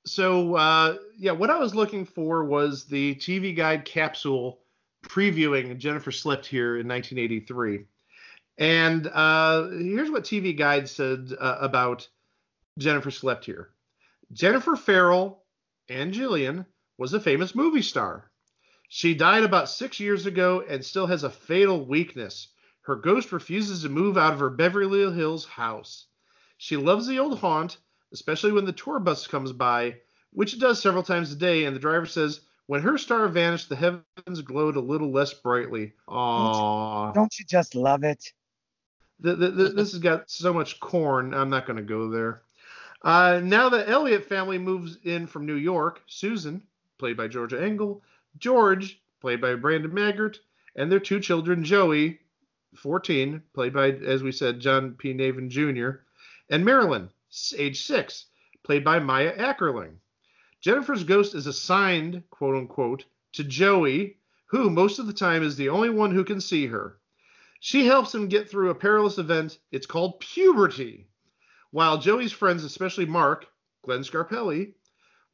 so 0.09 0.55
uh, 0.57 0.97
yeah, 1.19 1.33
what 1.33 1.51
I 1.51 1.59
was 1.59 1.75
looking 1.75 2.05
for 2.05 2.45
was 2.45 2.85
the 2.85 3.15
TV 3.17 3.55
Guide 3.55 3.85
capsule 3.85 4.61
previewing 5.03 5.79
Jennifer 5.79 6.11
Slept 6.11 6.47
Here 6.47 6.79
in 6.79 6.89
1983, 6.89 7.85
and 8.59 9.07
uh, 9.07 9.69
here's 9.69 10.11
what 10.11 10.25
TV 10.25 10.57
Guide 10.57 10.89
said 10.89 11.33
uh, 11.39 11.59
about 11.61 12.09
Jennifer 12.79 13.11
Slept 13.11 13.45
Here. 13.45 13.71
Jennifer 14.33 14.77
Farrell 14.77 15.45
Ann 15.89 16.13
Jillian 16.13 16.67
was 16.99 17.15
a 17.15 17.21
famous 17.21 17.55
movie 17.55 17.83
star. 17.83 18.31
She 18.89 19.15
died 19.15 19.45
about 19.45 19.69
six 19.69 20.01
years 20.01 20.27
ago 20.27 20.65
and 20.69 20.85
still 20.85 21.07
has 21.07 21.23
a 21.23 21.31
fatal 21.31 21.85
weakness. 21.85 22.49
Her 22.83 22.97
ghost 22.97 23.33
refuses 23.33 23.83
to 23.83 23.89
move 23.89 24.17
out 24.17 24.33
of 24.33 24.41
her 24.41 24.51
Beverly 24.51 25.13
Hills 25.13 25.45
house. 25.45 26.07
She 26.57 26.77
loves 26.77 27.07
the 27.07 27.19
old 27.19 27.39
haunt, 27.39 27.79
especially 28.13 28.53
when 28.53 28.65
the 28.65 28.73
tour 28.73 28.99
bus 28.99 29.27
comes 29.27 29.53
by, 29.53 29.97
which 30.33 30.55
it 30.55 30.61
does 30.61 30.81
several 30.81 31.03
times 31.03 31.33
a 31.33 31.37
day, 31.37 31.65
and 31.65 31.75
the 31.75 31.81
driver 31.81 32.07
says, 32.07 32.41
when 32.67 32.83
her 32.83 32.99
star 32.99 33.29
vanished, 33.29 33.71
the 33.71 33.77
heavens 33.77 34.43
glowed 34.43 34.77
a 34.77 34.81
little 34.81 35.11
less 35.11 35.33
brightly. 35.33 35.95
Aww. 36.07 37.15
Don't 37.15 37.39
you 37.39 37.45
just 37.47 37.75
love 37.75 38.05
it? 38.05 38.33
The, 39.21 39.35
the, 39.35 39.51
the, 39.51 39.69
this 39.71 39.93
has 39.93 40.01
got 40.01 40.31
so 40.31 40.53
much 40.53 40.79
corn. 40.79 41.33
I'm 41.33 41.49
not 41.49 41.67
going 41.67 41.79
to 41.79 41.83
go 41.83 42.11
there. 42.11 42.43
Uh, 43.03 43.41
now 43.43 43.69
the 43.69 43.89
Elliott 43.89 44.27
family 44.27 44.59
moves 44.59 44.99
in 45.05 45.27
from 45.27 45.47
New 45.47 45.55
York. 45.55 46.03
Susan, 46.07 46.63
played 46.99 47.17
by 47.17 47.27
Georgia 47.27 47.63
Engel, 47.63 48.03
George, 48.39 49.01
played 49.21 49.41
by 49.41 49.55
Brandon 49.55 49.91
Maggart, 49.91 50.37
and 50.77 50.93
their 50.93 51.01
two 51.01 51.21
children, 51.21 51.65
Joey, 51.65 52.21
14, 52.77 53.43
played 53.55 53.73
by, 53.73 53.93
as 53.93 54.23
we 54.23 54.31
said, 54.31 54.61
John 54.61 54.93
P. 54.93 55.15
Navin 55.15 55.49
Jr., 55.49 56.01
and 56.51 56.65
Marilyn, 56.65 57.09
age 57.57 57.85
six, 57.85 58.27
played 58.65 58.85
by 58.85 58.99
Mya 58.99 59.33
Akerling. 59.37 59.97
Jennifer's 60.61 61.05
ghost 61.05 61.35
is 61.35 61.47
assigned, 61.47 62.23
quote 62.31 62.57
unquote, 62.57 63.05
to 63.33 63.45
Joey, 63.45 64.19
who 64.47 64.71
most 64.71 64.99
of 64.99 65.07
the 65.07 65.13
time 65.13 65.43
is 65.43 65.57
the 65.57 65.69
only 65.69 65.91
one 65.91 66.11
who 66.11 66.25
can 66.25 66.41
see 66.41 66.67
her. 66.67 66.99
She 67.61 67.87
helps 67.87 68.15
him 68.15 68.29
get 68.29 68.49
through 68.49 68.71
a 68.71 68.75
perilous 68.75 69.19
event. 69.19 69.59
It's 69.71 69.87
called 69.87 70.21
puberty. 70.21 71.09
While 71.71 71.99
Joey's 71.99 72.33
friends, 72.33 72.65
especially 72.65 73.07
Mark, 73.07 73.47
Glenn 73.83 74.01
Scarpelli, 74.01 74.75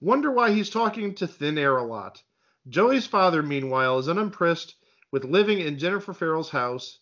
wonder 0.01 0.31
why 0.31 0.53
he's 0.53 0.71
talking 0.71 1.15
to 1.17 1.27
thin 1.27 1.59
air 1.59 1.77
a 1.77 1.85
lot. 1.85 2.23
Joey's 2.69 3.07
father, 3.07 3.43
meanwhile, 3.43 3.99
is 3.99 4.09
unimpressed 4.09 4.75
with 5.13 5.25
living 5.25 5.61
in 5.61 5.79
Jennifer 5.79 6.13
Farrell's 6.13 6.51
house. 6.51 6.99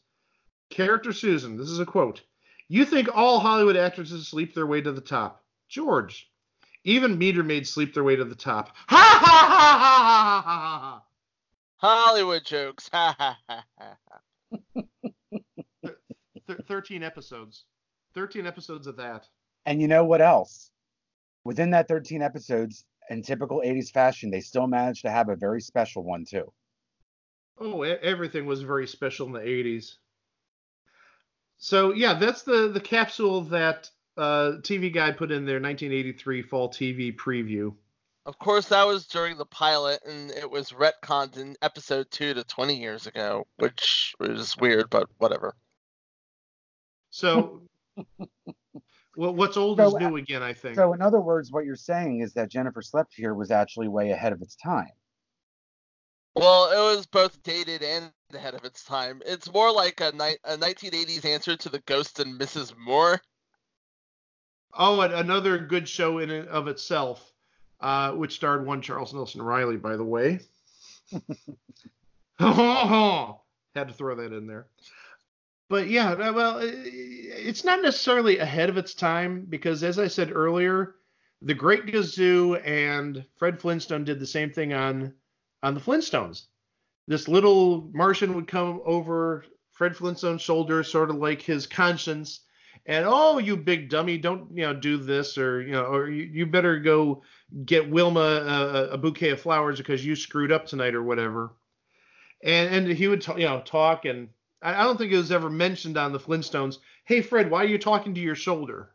Character 0.70 1.12
Susan, 1.12 1.56
this 1.56 1.68
is 1.68 1.78
a 1.78 1.86
quote. 1.86 2.22
You 2.72 2.86
think 2.86 3.14
all 3.14 3.38
Hollywood 3.38 3.76
actresses 3.76 4.26
sleep 4.26 4.54
their 4.54 4.66
way 4.66 4.80
to 4.80 4.92
the 4.92 5.02
top. 5.02 5.44
George. 5.68 6.30
Even 6.84 7.18
meter 7.18 7.42
maids 7.42 7.68
sleep 7.68 7.92
their 7.92 8.02
way 8.02 8.16
to 8.16 8.24
the 8.24 8.34
top. 8.34 8.74
Ha 8.88 9.18
ha 9.20 9.46
ha 9.50 9.78
ha 9.78 10.02
ha 10.08 10.40
ha 10.40 10.50
ha 10.56 10.78
ha. 10.80 11.02
Hollywood 11.76 12.46
jokes. 12.46 12.88
Ha 12.90 13.14
ha 13.18 13.38
ha 13.46 13.64
ha. 15.84 15.90
13 16.66 17.02
episodes. 17.02 17.66
13 18.14 18.46
episodes 18.46 18.86
of 18.86 18.96
that. 18.96 19.28
And 19.66 19.82
you 19.82 19.86
know 19.86 20.06
what 20.06 20.22
else? 20.22 20.70
Within 21.44 21.72
that 21.72 21.88
13 21.88 22.22
episodes, 22.22 22.86
in 23.10 23.20
typical 23.20 23.60
80s 23.62 23.90
fashion, 23.90 24.30
they 24.30 24.40
still 24.40 24.66
managed 24.66 25.02
to 25.02 25.10
have 25.10 25.28
a 25.28 25.36
very 25.36 25.60
special 25.60 26.04
one 26.04 26.24
too. 26.24 26.50
Oh, 27.58 27.82
everything 27.82 28.46
was 28.46 28.62
very 28.62 28.86
special 28.86 29.26
in 29.26 29.34
the 29.34 29.40
80s. 29.40 29.96
So, 31.64 31.94
yeah, 31.94 32.14
that's 32.14 32.42
the, 32.42 32.66
the 32.66 32.80
capsule 32.80 33.42
that 33.42 33.88
uh, 34.16 34.58
TV 34.62 34.92
Guide 34.92 35.16
put 35.16 35.30
in 35.30 35.46
their 35.46 35.60
1983 35.60 36.42
fall 36.42 36.68
TV 36.68 37.14
preview. 37.14 37.72
Of 38.26 38.36
course, 38.40 38.66
that 38.70 38.84
was 38.84 39.06
during 39.06 39.38
the 39.38 39.46
pilot, 39.46 40.00
and 40.04 40.32
it 40.32 40.50
was 40.50 40.70
retconned 40.70 41.36
in 41.36 41.54
episode 41.62 42.10
two 42.10 42.34
to 42.34 42.42
20 42.42 42.74
years 42.74 43.06
ago, 43.06 43.46
which 43.58 44.12
was 44.18 44.56
weird, 44.56 44.90
but 44.90 45.08
whatever. 45.18 45.54
So, 47.10 47.62
well, 49.16 49.32
what's 49.32 49.56
old 49.56 49.78
So, 49.78 49.86
is 49.86 49.94
uh, 49.94 49.98
new 49.98 50.16
again, 50.16 50.42
I 50.42 50.54
think. 50.54 50.74
So, 50.74 50.92
in 50.94 51.00
other 51.00 51.20
words, 51.20 51.52
what 51.52 51.64
you're 51.64 51.76
saying 51.76 52.22
is 52.22 52.32
that 52.32 52.50
Jennifer 52.50 52.82
Slept 52.82 53.14
Here 53.14 53.34
was 53.34 53.52
actually 53.52 53.86
way 53.86 54.10
ahead 54.10 54.32
of 54.32 54.42
its 54.42 54.56
time. 54.56 54.90
Well, 56.34 56.72
it 56.72 56.96
was 56.96 57.06
both 57.06 57.40
dated 57.44 57.84
and 57.84 58.10
ahead 58.34 58.54
of 58.54 58.64
its 58.64 58.84
time. 58.84 59.22
It's 59.26 59.52
more 59.52 59.72
like 59.72 60.00
a, 60.00 60.12
ni- 60.12 60.38
a 60.44 60.56
1980s 60.56 61.24
answer 61.24 61.56
to 61.56 61.68
the 61.68 61.80
Ghost 61.80 62.20
and 62.20 62.38
Mrs. 62.38 62.74
Muir. 62.76 63.20
Oh, 64.74 65.00
and 65.00 65.12
another 65.12 65.58
good 65.58 65.88
show 65.88 66.18
in 66.18 66.30
and 66.30 66.48
of 66.48 66.68
itself, 66.68 67.32
uh, 67.80 68.12
which 68.12 68.34
starred 68.34 68.66
one 68.66 68.80
Charles 68.80 69.12
Nelson 69.12 69.42
Reilly, 69.42 69.76
by 69.76 69.96
the 69.96 70.04
way. 70.04 70.40
Had 72.38 73.88
to 73.88 73.94
throw 73.94 74.14
that 74.16 74.32
in 74.32 74.46
there. 74.46 74.66
But 75.68 75.88
yeah, 75.88 76.30
well, 76.30 76.60
it's 76.62 77.64
not 77.64 77.80
necessarily 77.80 78.38
ahead 78.38 78.68
of 78.68 78.76
its 78.76 78.94
time 78.94 79.46
because, 79.48 79.82
as 79.82 79.98
I 79.98 80.08
said 80.08 80.30
earlier, 80.30 80.96
the 81.40 81.54
Great 81.54 81.86
Gazoo 81.86 82.60
and 82.64 83.24
Fred 83.36 83.58
Flintstone 83.58 84.04
did 84.04 84.20
the 84.20 84.26
same 84.26 84.50
thing 84.50 84.74
on 84.74 85.14
on 85.62 85.74
the 85.74 85.80
Flintstones. 85.80 86.46
This 87.06 87.28
little 87.28 87.90
Martian 87.92 88.34
would 88.34 88.46
come 88.46 88.80
over 88.84 89.44
Fred 89.72 89.96
Flintstone's 89.96 90.42
shoulder, 90.42 90.82
sort 90.82 91.10
of 91.10 91.16
like 91.16 91.42
his 91.42 91.66
conscience, 91.66 92.40
and 92.86 93.04
oh, 93.06 93.38
you 93.38 93.56
big 93.56 93.88
dummy, 93.88 94.18
don't 94.18 94.56
you 94.56 94.62
know 94.62 94.74
do 94.74 94.96
this 94.96 95.38
or 95.38 95.62
you 95.62 95.72
know 95.72 95.84
or 95.84 96.08
you, 96.08 96.24
you 96.24 96.46
better 96.46 96.78
go 96.78 97.22
get 97.64 97.90
Wilma 97.90 98.20
a, 98.20 98.88
a 98.90 98.98
bouquet 98.98 99.30
of 99.30 99.40
flowers 99.40 99.78
because 99.78 100.04
you 100.04 100.16
screwed 100.16 100.52
up 100.52 100.66
tonight 100.66 100.94
or 100.94 101.02
whatever. 101.02 101.52
And 102.42 102.74
and 102.74 102.96
he 102.96 103.08
would 103.08 103.22
ta- 103.22 103.36
you 103.36 103.46
know 103.46 103.62
talk 103.64 104.04
and 104.04 104.28
I 104.62 104.74
I 104.74 104.84
don't 104.84 104.96
think 104.96 105.12
it 105.12 105.16
was 105.16 105.32
ever 105.32 105.50
mentioned 105.50 105.96
on 105.96 106.12
the 106.12 106.20
Flintstones. 106.20 106.78
Hey 107.04 107.22
Fred, 107.22 107.50
why 107.50 107.62
are 107.62 107.68
you 107.68 107.78
talking 107.78 108.14
to 108.14 108.20
your 108.20 108.34
shoulder? 108.34 108.90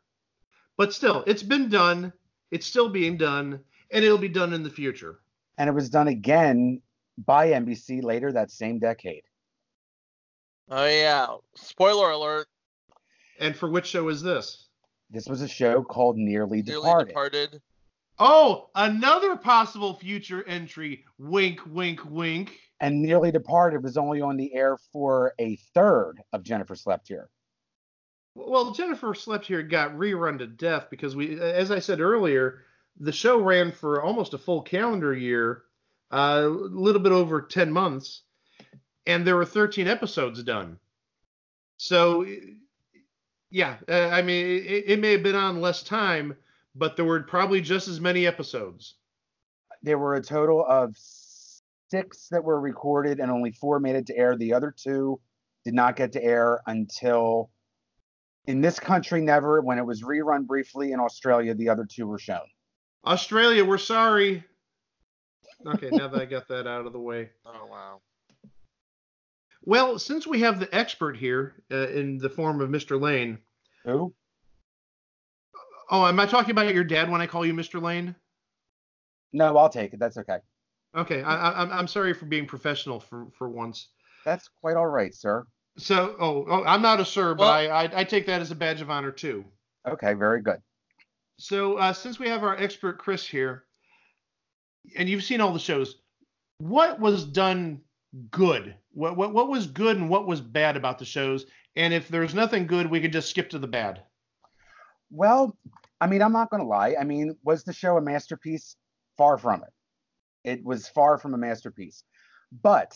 But 0.76 0.94
still, 0.94 1.24
it's 1.26 1.44
been 1.44 1.70
done. 1.70 2.14
It's 2.52 2.68
still 2.68 2.90
being 2.90 3.18
done, 3.18 3.60
and 3.92 4.06
it'll 4.06 4.18
be 4.18 4.30
done 4.30 4.54
in 4.54 4.64
the 4.64 4.70
future. 4.70 5.20
And 5.58 5.68
it 5.70 5.74
was 5.74 5.90
done 5.90 6.08
again 6.08 6.82
by 7.18 7.50
NBC 7.50 8.04
later 8.04 8.32
that 8.32 8.52
same 8.52 8.80
decade. 8.80 9.24
Oh, 10.70 10.86
yeah. 10.86 11.28
Spoiler 11.56 12.12
alert. 12.12 12.48
And 13.40 13.56
for 13.56 13.70
which 13.70 13.88
show 13.88 14.08
is 14.10 14.22
this? 14.22 14.68
This 15.10 15.28
was 15.28 15.42
a 15.42 15.48
show 15.48 15.84
called 15.84 16.18
Nearly 16.18 16.62
Nearly 16.62 16.82
Departed. 16.82 17.08
departed. 17.08 17.62
Oh, 18.20 18.70
another 18.76 19.36
possible 19.38 19.94
future 19.94 20.44
entry. 20.48 21.06
Wink, 21.18 21.60
wink, 21.68 22.02
wink. 22.10 22.52
And 22.82 23.02
Nearly 23.02 23.32
Departed 23.32 23.84
was 23.84 23.98
only 23.98 24.22
on 24.22 24.38
the 24.38 24.54
air 24.54 24.78
for 24.92 25.34
a 25.40 25.56
third 25.74 26.22
of 26.34 26.44
Jennifer 26.44 26.76
Slept 26.76 27.08
Here. 27.08 27.30
Well, 28.36 28.72
Jennifer 28.72 29.14
Slept 29.14 29.46
Here 29.46 29.64
got 29.64 29.96
rerun 29.96 30.40
to 30.40 30.48
death 30.48 30.88
because 30.90 31.16
we, 31.16 31.40
as 31.40 31.72
I 31.72 31.80
said 31.80 32.02
earlier, 32.02 32.64
the 33.00 33.12
show 33.12 33.40
ran 33.40 33.72
for 33.72 34.02
almost 34.02 34.34
a 34.34 34.38
full 34.38 34.62
calendar 34.62 35.14
year, 35.14 35.64
a 36.12 36.42
little 36.42 37.02
bit 37.02 37.12
over 37.12 37.42
10 37.42 37.72
months, 37.72 38.24
and 39.06 39.26
there 39.26 39.36
were 39.36 39.46
13 39.46 39.88
episodes 39.88 40.44
done. 40.44 40.78
So, 41.78 42.26
yeah, 43.52 43.78
uh, 43.88 44.10
I 44.10 44.22
mean, 44.22 44.46
it, 44.46 44.84
it 44.88 45.00
may 45.00 45.14
have 45.14 45.24
been 45.24 45.36
on 45.36 45.62
less 45.62 45.84
time, 45.84 46.36
but 46.76 46.96
there 46.96 47.06
were 47.06 47.24
probably 47.24 47.62
just 47.62 47.88
as 47.88 48.00
many 48.00 48.26
episodes. 48.26 48.96
There 49.84 49.98
were 49.98 50.16
a 50.16 50.22
total 50.22 50.66
of 50.66 50.96
six 51.90 52.28
that 52.30 52.44
were 52.44 52.60
recorded 52.60 53.20
and 53.20 53.32
only 53.32 53.52
four 53.52 53.80
made 53.80 53.96
it 53.96 54.08
to 54.08 54.18
air. 54.18 54.36
The 54.36 54.54
other 54.54 54.74
two 54.76 55.20
did 55.64 55.74
not 55.74 55.96
get 55.96 56.14
to 56.14 56.24
air 56.24 56.62
until 56.68 57.50
in 58.48 58.62
this 58.62 58.80
country 58.80 59.22
never. 59.22 59.62
When 59.62 59.78
it 59.78 59.86
was 59.86 60.02
rerun 60.02 60.48
briefly 60.48 60.92
in 60.92 61.00
Australia, 61.00 61.54
the 61.54 61.70
other 61.70 61.86
two 61.86 62.08
were 62.08 62.20
shown. 62.20 62.48
Australia, 63.06 63.64
we're 63.64 63.78
sorry. 63.78 64.44
Okay, 65.66 65.90
now 65.92 66.08
that 66.08 66.22
I 66.22 66.26
got 66.26 66.48
that 66.50 66.68
out 66.68 66.86
of 66.86 66.94
the 66.94 67.00
way. 67.00 67.30
Oh, 67.46 67.66
wow. 67.70 68.02
Well, 69.64 70.00
since 70.00 70.26
we 70.26 70.42
have 70.42 70.60
the 70.60 70.74
expert 70.74 71.18
here 71.18 71.56
uh, 71.72 71.90
in 71.90 72.18
the 72.18 72.30
form 72.30 72.62
of 72.62 72.70
Mr. 72.70 73.00
Lane, 73.02 73.40
Who? 73.84 74.14
Oh, 75.90 76.06
am 76.06 76.20
I 76.20 76.26
talking 76.26 76.52
about 76.52 76.74
your 76.74 76.84
dad 76.84 77.10
when 77.10 77.22
I 77.22 77.28
call 77.28 77.46
you 77.46 77.54
Mr. 77.54 77.82
Lane? 77.82 78.16
No, 79.34 79.58
I'll 79.58 79.70
take 79.70 79.94
it. 79.94 80.00
That's 80.00 80.18
okay. 80.18 80.38
Okay, 80.96 81.22
I, 81.22 81.36
I, 81.52 81.62
I'm 81.62 81.72
I'm 81.72 81.88
sorry 81.88 82.14
for 82.14 82.26
being 82.26 82.46
professional 82.46 83.00
for 83.00 83.28
for 83.38 83.50
once. 83.50 83.90
That's 84.26 84.48
quite 84.62 84.76
all 84.78 84.88
right, 84.88 85.14
sir. 85.14 85.46
So, 85.78 86.16
oh, 86.20 86.46
oh, 86.50 86.64
I'm 86.66 86.82
not 86.82 87.00
a 87.02 87.06
sir, 87.06 87.36
but 87.36 87.44
Well- 87.44 87.52
I, 87.52 87.84
I 87.86 88.00
I 88.00 88.04
take 88.04 88.26
that 88.28 88.42
as 88.42 88.52
a 88.52 88.56
badge 88.56 88.82
of 88.82 88.90
honor 88.90 89.12
too. 89.12 89.44
Okay, 89.88 90.14
very 90.14 90.42
good. 90.42 90.62
So, 91.40 91.76
uh, 91.78 91.94
since 91.94 92.20
we 92.20 92.30
have 92.30 92.44
our 92.44 92.56
expert 92.58 92.98
Chris 93.00 93.26
here, 93.28 93.66
and 94.96 95.10
you've 95.10 95.24
seen 95.24 95.42
all 95.42 95.54
the 95.54 95.60
shows, 95.60 95.96
what 96.60 97.00
was 97.00 97.26
done 97.26 97.82
good? 98.32 98.76
What 98.94 99.16
what 99.18 99.34
what 99.34 99.50
was 99.50 99.68
good 99.68 99.98
and 99.98 100.10
what 100.10 100.28
was 100.28 100.42
bad 100.42 100.78
about 100.78 101.00
the 101.00 101.06
shows? 101.06 101.46
And 101.76 101.94
if 101.94 102.08
there's 102.08 102.34
nothing 102.34 102.66
good, 102.68 102.90
we 102.90 103.00
could 103.00 103.14
just 103.14 103.30
skip 103.30 103.50
to 103.52 103.60
the 103.60 103.68
bad. 103.68 104.02
Well, 105.12 105.56
I 106.02 106.08
mean, 106.08 106.22
I'm 106.22 106.34
not 106.34 106.50
going 106.50 106.62
to 106.62 106.68
lie. 106.68 106.96
I 107.00 107.04
mean, 107.04 107.36
was 107.44 107.64
the 107.64 107.74
show 107.74 107.98
a 107.98 108.02
masterpiece? 108.02 108.76
Far 109.18 109.38
from 109.38 109.64
it. 109.64 110.50
It 110.50 110.64
was 110.64 110.88
far 110.88 111.18
from 111.18 111.34
a 111.34 111.38
masterpiece. 111.38 112.04
But 112.64 112.94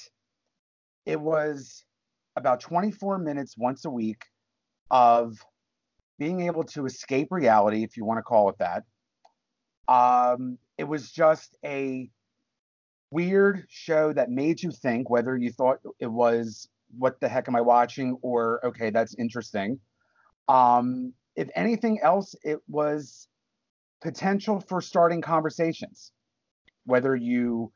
it 1.05 1.19
was 1.19 1.83
about 2.35 2.61
24 2.61 3.19
minutes 3.19 3.55
once 3.57 3.85
a 3.85 3.89
week 3.89 4.23
of 4.89 5.37
being 6.19 6.41
able 6.41 6.63
to 6.63 6.85
escape 6.85 7.29
reality, 7.31 7.83
if 7.83 7.97
you 7.97 8.05
want 8.05 8.19
to 8.19 8.23
call 8.23 8.49
it 8.49 8.57
that. 8.59 8.83
Um, 9.87 10.57
it 10.81 10.87
was 10.87 11.11
just 11.11 11.55
a 11.63 12.09
weird 13.11 13.67
show 13.69 14.11
that 14.13 14.31
made 14.31 14.63
you 14.63 14.71
think 14.71 15.11
whether 15.11 15.37
you 15.37 15.51
thought 15.51 15.77
it 15.99 16.11
was 16.11 16.67
what 16.97 17.19
the 17.19 17.29
heck 17.29 17.47
am 17.47 17.55
I 17.55 17.61
watching 17.61 18.17
or 18.23 18.65
okay, 18.65 18.89
that's 18.89 19.13
interesting. 19.19 19.79
Um, 20.47 21.13
if 21.35 21.49
anything 21.55 21.99
else, 22.01 22.33
it 22.43 22.57
was 22.67 23.27
potential 24.01 24.59
for 24.59 24.81
starting 24.81 25.21
conversations. 25.21 26.13
Whether 26.85 27.15
you, 27.15 27.71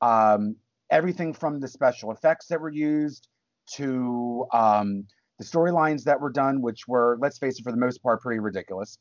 um, 0.00 0.56
everything 0.88 1.34
from 1.34 1.60
the 1.60 1.68
special 1.68 2.12
effects 2.12 2.46
that 2.46 2.62
were 2.62 2.70
used 2.72 3.28
to 3.74 4.46
um, 4.54 5.04
the 5.38 5.44
storylines 5.44 6.04
that 6.04 6.18
were 6.18 6.32
done, 6.32 6.62
which 6.62 6.88
were, 6.88 7.18
let's 7.20 7.36
face 7.36 7.58
it, 7.58 7.62
for 7.62 7.72
the 7.72 7.78
most 7.78 8.02
part, 8.02 8.22
pretty 8.22 8.40
ridiculous. 8.40 8.96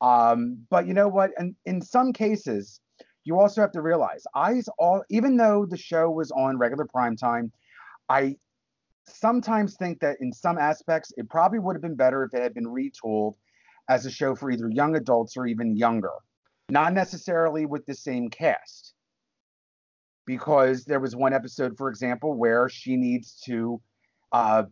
Um, 0.00 0.58
but 0.70 0.86
you 0.86 0.94
know 0.94 1.08
what? 1.08 1.30
And 1.36 1.54
in 1.66 1.80
some 1.82 2.12
cases, 2.12 2.80
you 3.24 3.38
also 3.38 3.60
have 3.60 3.72
to 3.72 3.82
realize, 3.82 4.24
I 4.34 4.62
all, 4.78 5.02
even 5.10 5.36
though 5.36 5.66
the 5.66 5.76
show 5.76 6.10
was 6.10 6.30
on 6.30 6.56
regular 6.56 6.86
prime 6.86 7.16
time, 7.16 7.52
I 8.08 8.36
sometimes 9.08 9.76
think 9.76 10.00
that 10.00 10.16
in 10.20 10.32
some 10.32 10.58
aspects 10.58 11.12
it 11.16 11.28
probably 11.28 11.58
would 11.58 11.74
have 11.74 11.82
been 11.82 11.94
better 11.94 12.24
if 12.24 12.34
it 12.34 12.42
had 12.42 12.54
been 12.54 12.66
retooled 12.66 13.34
as 13.88 14.06
a 14.06 14.10
show 14.10 14.34
for 14.34 14.50
either 14.50 14.68
young 14.68 14.96
adults 14.96 15.36
or 15.36 15.46
even 15.46 15.76
younger 15.76 16.12
not 16.68 16.92
necessarily 16.92 17.66
with 17.66 17.86
the 17.86 17.94
same 17.94 18.28
cast 18.28 18.94
because 20.26 20.84
there 20.84 21.00
was 21.00 21.16
one 21.16 21.32
episode 21.32 21.76
for 21.76 21.88
example 21.88 22.34
where 22.36 22.68
she 22.68 22.96
needs 22.96 23.40
to 23.40 23.80
uh 24.32 24.64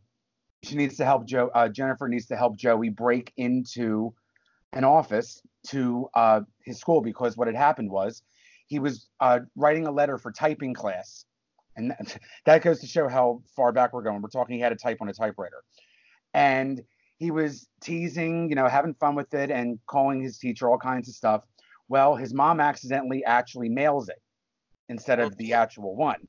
she 0.62 0.76
needs 0.76 0.97
to 0.97 1.04
help 1.04 1.26
joe 1.26 1.50
uh, 1.54 1.68
jennifer 1.68 2.09
needs 2.09 2.26
to 2.26 2.37
help 2.37 2.56
joey 2.56 2.90
break 2.90 3.33
into 3.37 4.12
an 4.76 4.85
office 4.85 5.42
to 5.68 6.09
uh 6.14 6.40
his 6.64 6.78
school 6.78 7.00
because 7.00 7.37
what 7.37 7.49
had 7.49 7.56
happened 7.56 7.90
was 7.90 8.23
he 8.66 8.78
was 8.78 9.09
uh 9.21 9.40
writing 9.56 9.87
a 9.87 9.90
letter 9.90 10.18
for 10.18 10.30
typing 10.30 10.75
class 10.75 11.25
and 11.76 11.90
that, 11.90 12.18
that 12.47 12.62
goes 12.62 12.80
to 12.80 12.87
show 12.87 13.09
how 13.09 13.42
far 13.54 13.73
back 13.73 13.92
we're 13.92 14.02
going. 14.02 14.23
We're 14.23 14.30
talking 14.30 14.56
he 14.56 14.61
had 14.61 14.71
to 14.71 14.76
type 14.76 14.99
on 15.00 15.09
a 15.09 15.12
typewriter. 15.12 15.62
And 16.35 16.83
he 17.18 17.30
was 17.30 17.68
teasing, 17.80 18.50
you 18.50 18.56
know, 18.56 18.68
having 18.68 18.95
fun 18.95 19.14
with 19.14 19.33
it 19.33 19.50
and 19.50 19.78
calling 19.87 20.21
his 20.21 20.38
teacher 20.38 20.68
all 20.68 20.78
kinds 20.78 21.09
of 21.09 21.14
stuff. 21.14 21.45
Well, 21.88 22.16
his 22.16 22.35
mom 22.35 22.61
accidentally 22.61 23.25
actually 23.25 23.68
mails 23.68 24.09
it 24.09 24.21
instead 24.88 25.21
of 25.21 25.37
the 25.37 25.54
actual 25.54 25.97
one. 25.97 26.28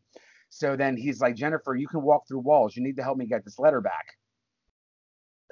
So 0.50 0.76
then 0.78 0.96
he's 0.96 1.20
like, 1.20 1.36
Jennifer, 1.36 1.76
you 1.76 1.88
can 1.88 2.02
walk 2.02 2.28
through 2.28 2.40
walls. 2.40 2.76
You 2.76 2.84
need 2.84 2.96
to 2.98 3.04
help 3.04 3.18
me 3.18 3.26
get 3.26 3.44
this 3.44 3.60
letter 3.60 3.82
back. 3.82 4.17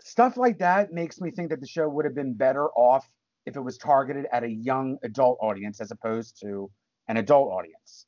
Stuff 0.05 0.37
like 0.37 0.59
that 0.59 0.93
makes 0.93 1.19
me 1.19 1.31
think 1.31 1.49
that 1.49 1.59
the 1.59 1.65
show 1.65 1.89
would 1.89 2.05
have 2.05 2.13
been 2.13 2.35
better 2.35 2.67
off 2.77 3.09
if 3.47 3.55
it 3.55 3.59
was 3.59 3.75
targeted 3.75 4.27
at 4.31 4.43
a 4.43 4.47
young 4.47 4.99
adult 5.01 5.39
audience 5.41 5.81
as 5.81 5.89
opposed 5.89 6.39
to 6.41 6.69
an 7.07 7.17
adult 7.17 7.51
audience. 7.51 8.05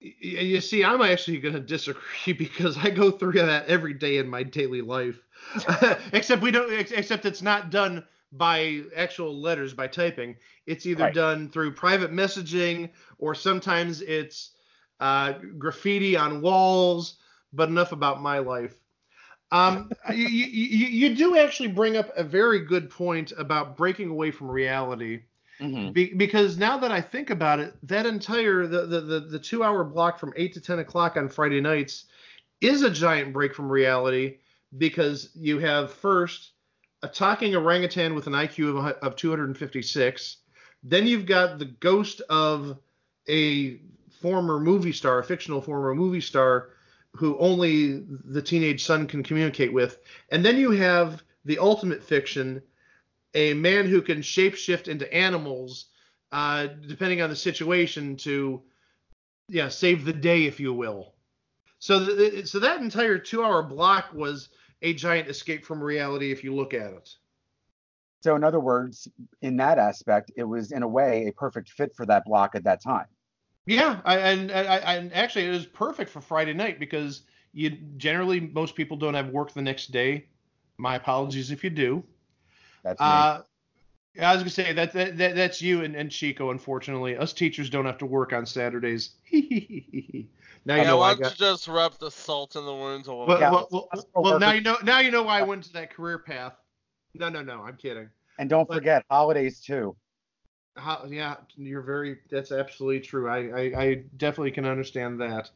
You 0.00 0.62
see, 0.62 0.82
I'm 0.82 1.02
actually 1.02 1.38
going 1.38 1.52
to 1.52 1.60
disagree 1.60 2.32
because 2.38 2.78
I 2.78 2.88
go 2.88 3.10
through 3.10 3.32
that 3.32 3.66
every 3.66 3.92
day 3.92 4.16
in 4.16 4.26
my 4.26 4.42
daily 4.42 4.80
life. 4.80 5.20
except 6.14 6.40
we 6.40 6.50
don't. 6.50 6.72
Except 6.72 7.26
it's 7.26 7.42
not 7.42 7.70
done 7.70 8.06
by 8.32 8.80
actual 8.96 9.38
letters 9.38 9.74
by 9.74 9.88
typing. 9.88 10.36
It's 10.66 10.86
either 10.86 11.04
Right. 11.04 11.14
done 11.14 11.50
through 11.50 11.74
private 11.74 12.10
messaging 12.10 12.88
or 13.18 13.34
sometimes 13.34 14.00
it's 14.00 14.52
uh, 14.98 15.34
graffiti 15.58 16.16
on 16.16 16.40
walls. 16.40 17.18
But 17.52 17.68
enough 17.68 17.92
about 17.92 18.22
my 18.22 18.38
life. 18.38 18.74
Um, 19.52 19.90
you, 20.10 20.26
you, 20.26 20.86
you 20.86 21.14
do 21.14 21.36
actually 21.36 21.68
bring 21.68 21.96
up 21.98 22.10
a 22.16 22.24
very 22.24 22.60
good 22.60 22.88
point 22.88 23.32
about 23.36 23.76
breaking 23.76 24.08
away 24.08 24.30
from 24.30 24.50
reality. 24.50 25.24
Mhm. 25.60 25.92
Be, 25.92 26.14
because 26.14 26.56
now 26.56 26.78
that 26.78 26.90
I 26.90 27.00
think 27.02 27.28
about 27.30 27.60
it, 27.60 27.74
that 27.86 28.06
entire 28.06 28.66
the, 28.66 28.86
the 28.86 29.00
the 29.00 29.20
the 29.20 29.38
two 29.38 29.62
hour 29.62 29.84
block 29.84 30.18
from 30.18 30.32
eight 30.36 30.54
to 30.54 30.60
ten 30.60 30.78
o'clock 30.78 31.16
on 31.16 31.28
Friday 31.28 31.60
nights 31.60 32.06
is 32.62 32.82
a 32.82 32.90
giant 32.90 33.32
break 33.32 33.54
from 33.54 33.70
reality 33.70 34.38
because 34.78 35.30
you 35.34 35.58
have 35.58 35.92
first 35.92 36.52
a 37.02 37.08
talking 37.08 37.54
orangutan 37.54 38.14
with 38.14 38.26
an 38.26 38.32
IQ 38.32 38.78
of, 38.78 38.86
of 39.02 39.16
256. 39.16 40.36
Then 40.82 41.06
you've 41.06 41.26
got 41.26 41.58
the 41.58 41.66
ghost 41.66 42.22
of 42.30 42.78
a 43.28 43.80
former 44.20 44.58
movie 44.58 44.92
star, 44.92 45.18
a 45.18 45.24
fictional 45.24 45.60
former 45.60 45.94
movie 45.94 46.20
star, 46.20 46.70
who 47.14 47.38
only 47.38 48.04
the 48.08 48.42
teenage 48.42 48.84
son 48.84 49.06
can 49.06 49.22
communicate 49.22 49.72
with. 49.72 49.98
And 50.30 50.44
then 50.44 50.56
you 50.56 50.70
have 50.70 51.22
the 51.44 51.58
ultimate 51.58 52.02
fiction, 52.02 52.62
a 53.34 53.54
man 53.54 53.86
who 53.86 54.00
can 54.00 54.18
shapeshift 54.18 54.88
into 54.88 55.12
animals, 55.12 55.86
uh, 56.30 56.68
depending 56.88 57.20
on 57.20 57.30
the 57.30 57.36
situation, 57.36 58.16
to 58.16 58.62
yeah 59.48 59.68
save 59.68 60.04
the 60.04 60.12
day, 60.12 60.46
if 60.46 60.58
you 60.58 60.72
will. 60.72 61.14
So 61.78 62.42
so 62.44 62.58
that 62.60 62.80
entire 62.80 63.18
two-hour 63.18 63.64
block 63.64 64.12
was 64.14 64.48
a 64.82 64.94
giant 64.94 65.28
escape 65.28 65.64
from 65.64 65.82
reality, 65.82 66.32
if 66.32 66.42
you 66.42 66.54
look 66.54 66.74
at 66.74 66.92
it. 66.92 67.10
So, 68.22 68.36
in 68.36 68.44
other 68.44 68.60
words, 68.60 69.08
in 69.40 69.56
that 69.56 69.78
aspect, 69.78 70.30
it 70.36 70.44
was 70.44 70.70
in 70.70 70.84
a 70.84 70.88
way 70.88 71.26
a 71.26 71.32
perfect 71.32 71.70
fit 71.70 71.92
for 71.96 72.06
that 72.06 72.24
block 72.24 72.54
at 72.54 72.62
that 72.64 72.80
time. 72.80 73.06
Yeah, 73.66 74.00
I, 74.04 74.16
and, 74.18 74.50
and, 74.50 74.68
I- 74.68 74.94
and 74.96 75.12
actually, 75.14 75.46
it 75.46 75.50
was 75.50 75.66
perfect 75.66 76.10
for 76.10 76.20
Friday 76.20 76.52
night 76.52 76.78
because 76.80 77.22
you 77.52 77.70
generally 77.96 78.40
most 78.40 78.74
people 78.74 78.96
don't 78.96 79.14
have 79.14 79.28
work 79.28 79.52
the 79.52 79.62
next 79.62 79.92
day. 79.92 80.26
My 80.78 80.96
apologies 80.96 81.50
if 81.50 81.62
you 81.62 81.70
do. 81.70 82.02
That's 82.82 82.98
me. 82.98 83.06
Uh, 83.06 83.42
I 84.20 84.32
was 84.34 84.42
gonna 84.42 84.50
say 84.50 84.72
that, 84.72 84.92
that, 84.92 85.16
that 85.16 85.34
that's 85.36 85.62
you 85.62 85.82
and, 85.84 85.94
and 85.94 86.10
Chico. 86.10 86.50
Unfortunately, 86.50 87.16
us 87.16 87.32
teachers 87.32 87.70
don't 87.70 87.86
have 87.86 87.98
to 87.98 88.06
work 88.06 88.32
on 88.32 88.44
Saturdays. 88.46 89.10
now 89.32 89.38
you 89.40 90.26
Yeah, 90.66 90.82
know 90.84 90.96
why 90.98 91.10
I 91.10 91.14
don't 91.14 91.22
got. 91.22 91.36
just 91.36 91.68
rub 91.68 91.96
the 91.98 92.10
salt 92.10 92.56
in 92.56 92.64
the 92.66 92.74
wounds 92.74 93.06
a 93.06 93.12
little 93.12 93.26
Well, 93.26 93.36
bit? 93.36 93.42
Yeah, 93.42 93.50
well, 93.50 93.68
well, 93.70 94.06
well, 94.14 94.38
now 94.40 94.52
you 94.52 94.60
know. 94.60 94.76
Now 94.82 94.98
you 94.98 95.10
know 95.10 95.22
why 95.22 95.38
I 95.38 95.42
went 95.42 95.64
to 95.64 95.72
that 95.74 95.90
career 95.94 96.18
path. 96.18 96.54
No, 97.14 97.28
no, 97.28 97.42
no. 97.42 97.62
I'm 97.62 97.76
kidding. 97.76 98.08
and 98.38 98.50
don't 98.50 98.66
but- 98.68 98.74
forget 98.74 99.04
holidays 99.10 99.60
too. 99.60 99.94
How, 100.76 101.06
yeah, 101.08 101.36
you're 101.56 101.82
very. 101.82 102.18
That's 102.30 102.52
absolutely 102.52 103.00
true. 103.00 103.28
I, 103.28 103.38
I, 103.38 103.82
I 103.82 103.94
definitely 104.16 104.52
can 104.52 104.64
understand 104.64 105.20
that. 105.20 105.50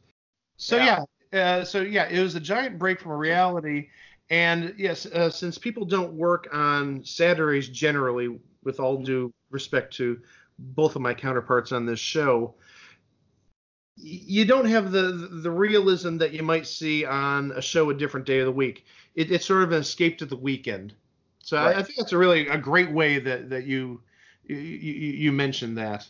So 0.57 0.77
yeah, 0.77 1.03
uh, 1.33 1.63
so 1.63 1.81
yeah, 1.81 2.07
it 2.09 2.19
was 2.19 2.35
a 2.35 2.39
giant 2.39 2.77
break 2.77 2.99
from 2.99 3.13
reality, 3.13 3.89
and 4.29 4.73
yes, 4.77 5.05
uh, 5.07 5.29
since 5.29 5.57
people 5.57 5.85
don't 5.85 6.13
work 6.13 6.47
on 6.51 7.03
Saturdays 7.03 7.69
generally, 7.69 8.39
with 8.63 8.79
all 8.79 8.97
due 8.97 9.33
respect 9.49 9.95
to 9.95 10.19
both 10.59 10.95
of 10.95 11.01
my 11.01 11.13
counterparts 11.13 11.71
on 11.71 11.85
this 11.85 11.99
show, 11.99 12.55
you 13.95 14.45
don't 14.45 14.65
have 14.65 14.91
the 14.91 15.11
the 15.41 15.51
realism 15.51 16.17
that 16.17 16.33
you 16.33 16.43
might 16.43 16.67
see 16.67 17.05
on 17.05 17.51
a 17.53 17.61
show 17.61 17.89
a 17.89 17.93
different 17.93 18.25
day 18.25 18.39
of 18.39 18.45
the 18.45 18.51
week. 18.51 18.85
It, 19.15 19.31
it's 19.31 19.45
sort 19.45 19.63
of 19.63 19.71
an 19.71 19.79
escape 19.79 20.17
to 20.19 20.25
the 20.25 20.37
weekend. 20.37 20.93
So 21.41 21.57
I, 21.57 21.79
I 21.79 21.83
think 21.83 21.97
that's 21.97 22.11
a 22.11 22.17
really 22.17 22.47
a 22.47 22.57
great 22.57 22.91
way 22.91 23.19
that 23.19 23.49
that 23.49 23.65
you 23.65 24.01
you, 24.55 24.57
you, 24.57 25.31
mentioned 25.31 25.77
that. 25.77 26.07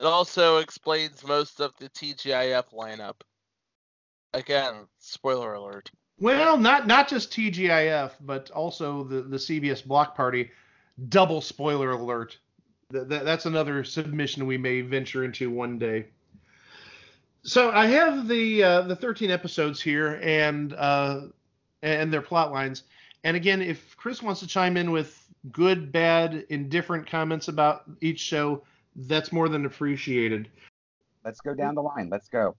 It 0.00 0.06
also 0.06 0.58
explains 0.58 1.24
most 1.26 1.60
of 1.60 1.72
the 1.78 1.88
TGIF 1.90 2.64
lineup. 2.72 3.20
Again, 4.34 4.86
spoiler 4.98 5.54
alert. 5.54 5.90
Well, 6.18 6.56
not 6.56 6.86
not 6.86 7.08
just 7.08 7.32
TGIF, 7.32 8.12
but 8.20 8.50
also 8.50 9.04
the 9.04 9.22
the 9.22 9.36
CBS 9.36 9.84
Block 9.84 10.16
Party. 10.16 10.50
Double 11.08 11.40
spoiler 11.40 11.90
alert. 11.90 12.38
Th- 12.92 13.08
th- 13.08 13.22
that's 13.22 13.46
another 13.46 13.82
submission 13.84 14.46
we 14.46 14.58
may 14.58 14.82
venture 14.82 15.24
into 15.24 15.50
one 15.50 15.78
day. 15.78 16.06
So 17.42 17.70
I 17.72 17.86
have 17.86 18.28
the 18.28 18.62
uh, 18.62 18.80
the 18.82 18.96
13 18.96 19.30
episodes 19.30 19.80
here 19.80 20.20
and 20.22 20.72
uh, 20.74 21.22
and 21.82 22.12
their 22.12 22.22
plot 22.22 22.52
lines. 22.52 22.84
And 23.24 23.36
again, 23.36 23.62
if 23.62 23.96
Chris 23.96 24.22
wants 24.22 24.40
to 24.40 24.46
chime 24.46 24.76
in 24.76 24.90
with 24.90 25.21
good, 25.50 25.90
bad, 25.90 26.46
indifferent 26.50 27.06
comments 27.06 27.48
about 27.48 27.84
each 28.00 28.20
show, 28.20 28.62
that's 28.94 29.32
more 29.32 29.48
than 29.48 29.66
appreciated. 29.66 30.48
Let's 31.24 31.40
go 31.40 31.54
down 31.54 31.74
the 31.74 31.82
line. 31.82 32.08
Let's 32.10 32.28
go. 32.28 32.56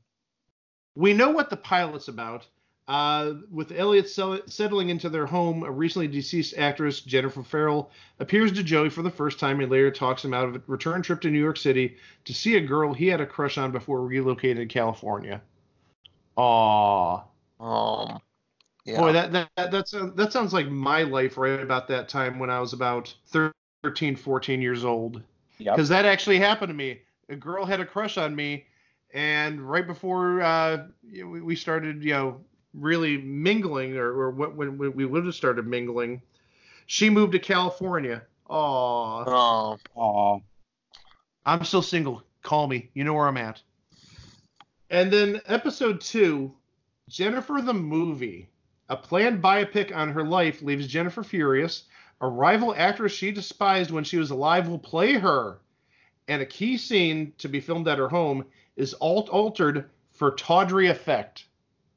we 0.95 1.13
know 1.13 1.31
what 1.31 1.49
the 1.49 1.57
pilot's 1.57 2.07
about. 2.07 2.47
Uh, 2.85 3.35
with 3.49 3.71
Elliot 3.71 4.09
sell- 4.09 4.41
settling 4.45 4.89
into 4.89 5.09
their 5.09 5.25
home, 5.25 5.63
a 5.63 5.71
recently 5.71 6.07
deceased 6.07 6.57
actress, 6.57 6.99
Jennifer 6.99 7.41
Farrell, 7.41 7.89
appears 8.19 8.51
to 8.51 8.63
Joey 8.63 8.89
for 8.89 9.01
the 9.03 9.09
first 9.09 9.39
time 9.39 9.61
and 9.61 9.71
later 9.71 9.89
talks 9.89 10.25
him 10.25 10.33
out 10.33 10.49
of 10.49 10.55
a 10.55 10.61
return 10.67 11.01
trip 11.01 11.21
to 11.21 11.29
New 11.29 11.39
York 11.39 11.55
City 11.55 11.95
to 12.25 12.33
see 12.33 12.57
a 12.57 12.61
girl 12.61 12.93
he 12.93 13.07
had 13.07 13.21
a 13.21 13.25
crush 13.25 13.57
on 13.57 13.71
before 13.71 13.99
relocating 13.99 14.57
to 14.57 14.65
California. 14.65 15.41
Aww. 16.37 17.23
Um, 17.59 18.19
yeah. 18.85 18.99
Boy, 18.99 19.13
that 19.13 19.31
that 19.31 19.49
that 19.55 19.71
that 19.71 19.87
sounds, 19.87 20.15
that 20.15 20.33
sounds 20.33 20.53
like 20.53 20.67
my 20.67 21.03
life 21.03 21.37
right 21.37 21.59
about 21.59 21.87
that 21.87 22.09
time 22.09 22.39
when 22.39 22.49
I 22.49 22.59
was 22.59 22.73
about 22.73 23.13
13, 23.83 24.15
14 24.15 24.61
years 24.61 24.83
old. 24.83 25.21
Yep. 25.59 25.75
Because 25.75 25.89
that 25.89 26.05
actually 26.05 26.39
happened 26.39 26.69
to 26.69 26.73
me. 26.73 27.01
A 27.29 27.35
girl 27.35 27.65
had 27.65 27.79
a 27.79 27.85
crush 27.85 28.17
on 28.17 28.35
me, 28.35 28.65
and 29.13 29.61
right 29.61 29.87
before 29.87 30.41
uh, 30.41 30.87
we 31.03 31.41
we 31.41 31.55
started, 31.55 32.03
you 32.03 32.13
know, 32.13 32.41
really 32.73 33.17
mingling, 33.17 33.95
or, 33.95 34.11
or 34.11 34.31
when 34.31 34.77
we 34.77 35.05
would 35.05 35.25
have 35.25 35.35
started 35.35 35.65
mingling, 35.67 36.21
she 36.87 37.09
moved 37.09 37.31
to 37.33 37.39
California. 37.39 38.23
Aw, 38.49 39.23
Oh, 39.25 39.77
Aw. 39.95 40.39
I'm 41.45 41.63
still 41.63 41.81
single. 41.81 42.23
Call 42.41 42.67
me. 42.67 42.89
You 42.93 43.03
know 43.03 43.13
where 43.13 43.27
I'm 43.27 43.37
at. 43.37 43.61
And 44.89 45.11
then 45.11 45.41
episode 45.47 46.01
two, 46.01 46.53
Jennifer 47.09 47.61
the 47.61 47.73
movie. 47.73 48.49
A 48.89 48.97
planned 48.97 49.41
biopic 49.41 49.95
on 49.95 50.11
her 50.11 50.23
life 50.23 50.61
leaves 50.61 50.87
Jennifer 50.87 51.23
furious. 51.23 51.83
A 52.21 52.27
rival 52.27 52.73
actress 52.75 53.11
she 53.11 53.31
despised 53.31 53.91
when 53.91 54.03
she 54.03 54.17
was 54.17 54.31
alive 54.31 54.67
will 54.67 54.79
play 54.79 55.13
her. 55.13 55.59
And 56.27 56.41
a 56.41 56.45
key 56.45 56.77
scene 56.77 57.33
to 57.37 57.49
be 57.49 57.59
filmed 57.59 57.87
at 57.87 57.97
her 57.97 58.09
home 58.09 58.45
is 58.75 58.93
alt- 58.95 59.29
altered 59.29 59.89
for 60.11 60.31
tawdry 60.31 60.87
effect. 60.87 61.45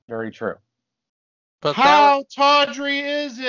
Very 0.09 0.31
true. 0.31 0.55
but 1.61 1.75
How 1.75 2.25
tawdry 2.35 3.01
is 3.01 3.39
it? 3.39 3.45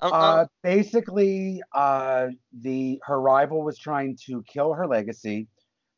that, 0.00 0.06
um, 0.06 0.12
Uh, 0.12 0.40
um, 0.42 0.46
basically, 0.62 1.62
uh, 1.72 2.28
the 2.52 3.00
her 3.04 3.20
rival 3.20 3.62
was 3.62 3.78
trying 3.78 4.16
to 4.26 4.42
kill 4.44 4.72
her 4.74 4.86
legacy 4.86 5.48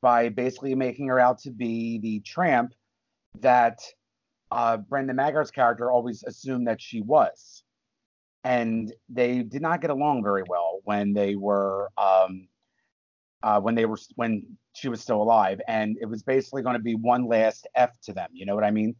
by 0.00 0.28
basically 0.30 0.74
making 0.74 1.08
her 1.08 1.20
out 1.20 1.38
to 1.40 1.50
be 1.50 1.98
the 1.98 2.20
tramp 2.20 2.72
that 3.40 3.78
uh, 4.50 4.76
Brandon 4.78 5.16
Maggart's 5.16 5.50
character 5.50 5.90
always 5.90 6.22
assumed 6.24 6.66
that 6.66 6.80
she 6.80 7.00
was. 7.00 7.62
And 8.42 8.92
they 9.08 9.42
did 9.42 9.60
not 9.60 9.80
get 9.82 9.90
along 9.90 10.22
very 10.22 10.42
well 10.48 10.80
when 10.84 11.12
they 11.12 11.36
were 11.36 11.90
um, 11.98 12.48
uh, 13.42 13.60
when 13.60 13.74
they 13.74 13.84
were 13.84 13.98
when 14.16 14.44
she 14.74 14.88
was 14.88 15.00
still 15.02 15.20
alive, 15.20 15.60
and 15.68 15.96
it 16.00 16.06
was 16.06 16.22
basically 16.22 16.62
going 16.62 16.76
to 16.76 16.82
be 16.82 16.94
one 16.94 17.26
last 17.26 17.66
f 17.74 17.90
to 18.02 18.12
them. 18.14 18.30
You 18.32 18.46
know 18.46 18.54
what 18.54 18.64
I 18.64 18.70
mean? 18.70 18.94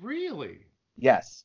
Really? 0.00 0.60
Yes. 0.96 1.44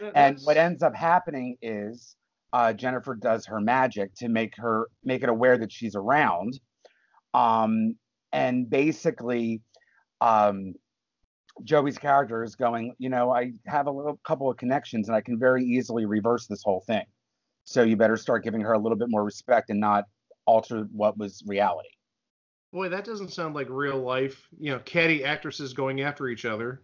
That- 0.00 0.12
And 0.14 0.38
what 0.44 0.56
ends 0.58 0.82
up 0.82 0.94
happening 0.94 1.56
is 1.62 2.16
uh, 2.52 2.72
Jennifer 2.74 3.14
does 3.14 3.46
her 3.46 3.60
magic 3.60 4.14
to 4.16 4.28
make 4.28 4.54
her 4.56 4.88
make 5.02 5.22
it 5.22 5.28
aware 5.30 5.56
that 5.56 5.72
she's 5.72 5.94
around, 5.96 6.60
um, 7.32 7.96
and 8.32 8.68
basically, 8.68 9.62
um, 10.20 10.74
Joey's 11.64 11.98
character 11.98 12.42
is 12.42 12.54
going. 12.54 12.94
You 12.98 13.08
know, 13.08 13.30
I 13.30 13.52
have 13.66 13.86
a 13.86 13.90
little 13.90 14.18
couple 14.24 14.50
of 14.50 14.56
connections, 14.56 15.08
and 15.08 15.16
I 15.16 15.20
can 15.20 15.38
very 15.38 15.64
easily 15.64 16.04
reverse 16.06 16.46
this 16.46 16.62
whole 16.62 16.80
thing. 16.86 17.04
So 17.64 17.82
you 17.82 17.96
better 17.96 18.16
start 18.16 18.44
giving 18.44 18.60
her 18.60 18.72
a 18.72 18.78
little 18.78 18.98
bit 18.98 19.08
more 19.10 19.24
respect 19.24 19.70
and 19.70 19.80
not 19.80 20.04
alter 20.46 20.86
what 20.92 21.18
was 21.18 21.42
reality. 21.46 21.88
Boy, 22.72 22.88
that 22.90 23.04
doesn't 23.04 23.32
sound 23.32 23.54
like 23.54 23.68
real 23.70 23.98
life. 23.98 24.48
You 24.58 24.72
know, 24.72 24.78
catty 24.80 25.24
actresses 25.24 25.72
going 25.72 26.02
after 26.02 26.28
each 26.28 26.44
other. 26.44 26.82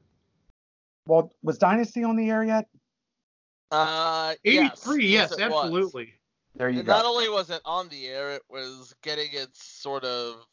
Well, 1.06 1.32
was 1.42 1.58
Dynasty 1.58 2.04
on 2.04 2.16
the 2.16 2.30
air 2.30 2.44
yet? 2.44 2.66
uh, 3.72 4.34
yes, 4.44 4.86
83, 4.86 5.06
yes, 5.06 5.32
it 5.32 5.50
was. 5.50 5.64
absolutely. 5.64 6.12
There 6.56 6.68
you 6.68 6.78
And 6.78 6.86
go. 6.86 6.92
not 6.92 7.04
only 7.06 7.28
was 7.28 7.48
it 7.50 7.62
on 7.64 7.88
the 7.88 8.06
air, 8.06 8.32
it 8.32 8.42
was 8.50 8.94
getting 9.02 9.28
its 9.32 9.64
sort 9.64 10.04
of 10.04 10.44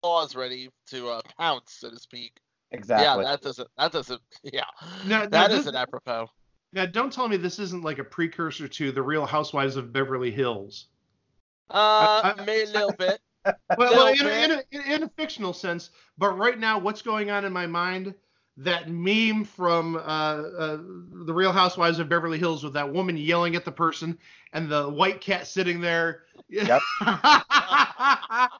claws 0.00 0.36
ready 0.36 0.70
to 0.88 1.08
uh, 1.08 1.20
pounce, 1.38 1.74
so 1.80 1.90
to 1.90 1.98
speak. 1.98 2.32
Exactly. 2.70 3.24
Yeah, 3.24 3.30
that 3.30 3.40
doesn't. 3.42 3.68
That 3.78 3.92
doesn't. 3.92 4.20
Yeah, 4.42 4.62
Now, 5.06 5.22
now 5.22 5.26
that 5.28 5.50
this- 5.50 5.60
isn't 5.60 5.76
apropos. 5.76 6.28
Now, 6.72 6.86
don't 6.86 7.12
tell 7.12 7.28
me 7.28 7.36
this 7.36 7.60
isn't 7.60 7.84
like 7.84 7.98
a 8.00 8.04
precursor 8.04 8.66
to 8.66 8.90
the 8.90 9.00
Real 9.00 9.24
Housewives 9.24 9.76
of 9.76 9.92
Beverly 9.92 10.32
Hills. 10.32 10.88
Uh, 11.70 11.74
I- 12.24 12.34
I- 12.36 12.44
maybe 12.44 12.68
a 12.70 12.72
little 12.72 12.92
bit. 12.98 13.20
Well, 13.44 13.56
well 13.78 14.06
in, 14.08 14.26
a, 14.26 14.28
in, 14.30 14.80
a, 14.80 14.94
in 14.94 15.02
a 15.04 15.08
fictional 15.10 15.52
sense, 15.52 15.90
but 16.18 16.36
right 16.38 16.58
now, 16.58 16.78
what's 16.78 17.02
going 17.02 17.30
on 17.30 17.44
in 17.44 17.52
my 17.52 17.66
mind? 17.66 18.14
That 18.56 18.88
meme 18.88 19.44
from 19.44 19.96
uh, 19.96 19.98
uh, 19.98 20.76
the 21.26 21.34
Real 21.34 21.50
Housewives 21.52 21.98
of 21.98 22.08
Beverly 22.08 22.38
Hills 22.38 22.62
with 22.62 22.72
that 22.74 22.92
woman 22.92 23.16
yelling 23.16 23.56
at 23.56 23.64
the 23.64 23.72
person 23.72 24.16
and 24.52 24.68
the 24.70 24.88
white 24.88 25.20
cat 25.20 25.46
sitting 25.48 25.80
there. 25.80 26.22
Yep. 26.48 26.80
that, 27.00 28.50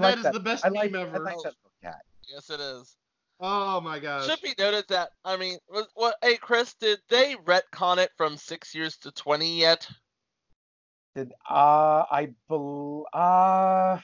like 0.00 0.16
is 0.18 0.22
that. 0.22 0.32
the 0.32 0.40
best 0.40 0.64
I 0.64 0.68
like, 0.68 0.92
meme 0.92 1.00
I 1.00 1.04
ever. 1.06 1.18
like 1.24 1.36
that 1.42 1.54
cat. 1.82 2.02
Yes, 2.28 2.48
it 2.50 2.60
is. 2.60 2.96
Oh 3.40 3.80
my 3.80 3.98
gosh. 3.98 4.26
Should 4.26 4.42
be 4.42 4.54
noted 4.58 4.84
that 4.88 5.10
I 5.24 5.36
mean, 5.36 5.58
was, 5.68 5.88
what? 5.94 6.16
Hey, 6.22 6.36
Chris, 6.36 6.74
did 6.74 6.98
they 7.08 7.34
retcon 7.44 7.98
it 7.98 8.10
from 8.16 8.36
six 8.36 8.74
years 8.74 8.96
to 8.98 9.10
twenty 9.12 9.60
yet? 9.60 9.88
Did 11.14 11.32
uh 11.48 12.04
I 12.10 12.30
bel 12.48 13.06
uh 13.12 13.98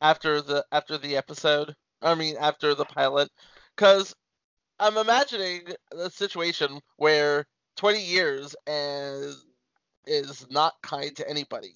After 0.00 0.42
the 0.42 0.64
after 0.70 0.98
the 0.98 1.16
episode, 1.16 1.74
I 2.02 2.14
mean, 2.14 2.36
after 2.38 2.74
the 2.74 2.84
pilot, 2.84 3.30
because 3.74 4.14
I'm 4.78 4.96
imagining 4.96 5.62
a 5.92 6.10
situation 6.10 6.80
where 6.96 7.46
twenty 7.76 8.02
years 8.02 8.54
is 8.66 9.44
is 10.06 10.46
not 10.50 10.74
kind 10.82 11.14
to 11.16 11.28
anybody. 11.28 11.74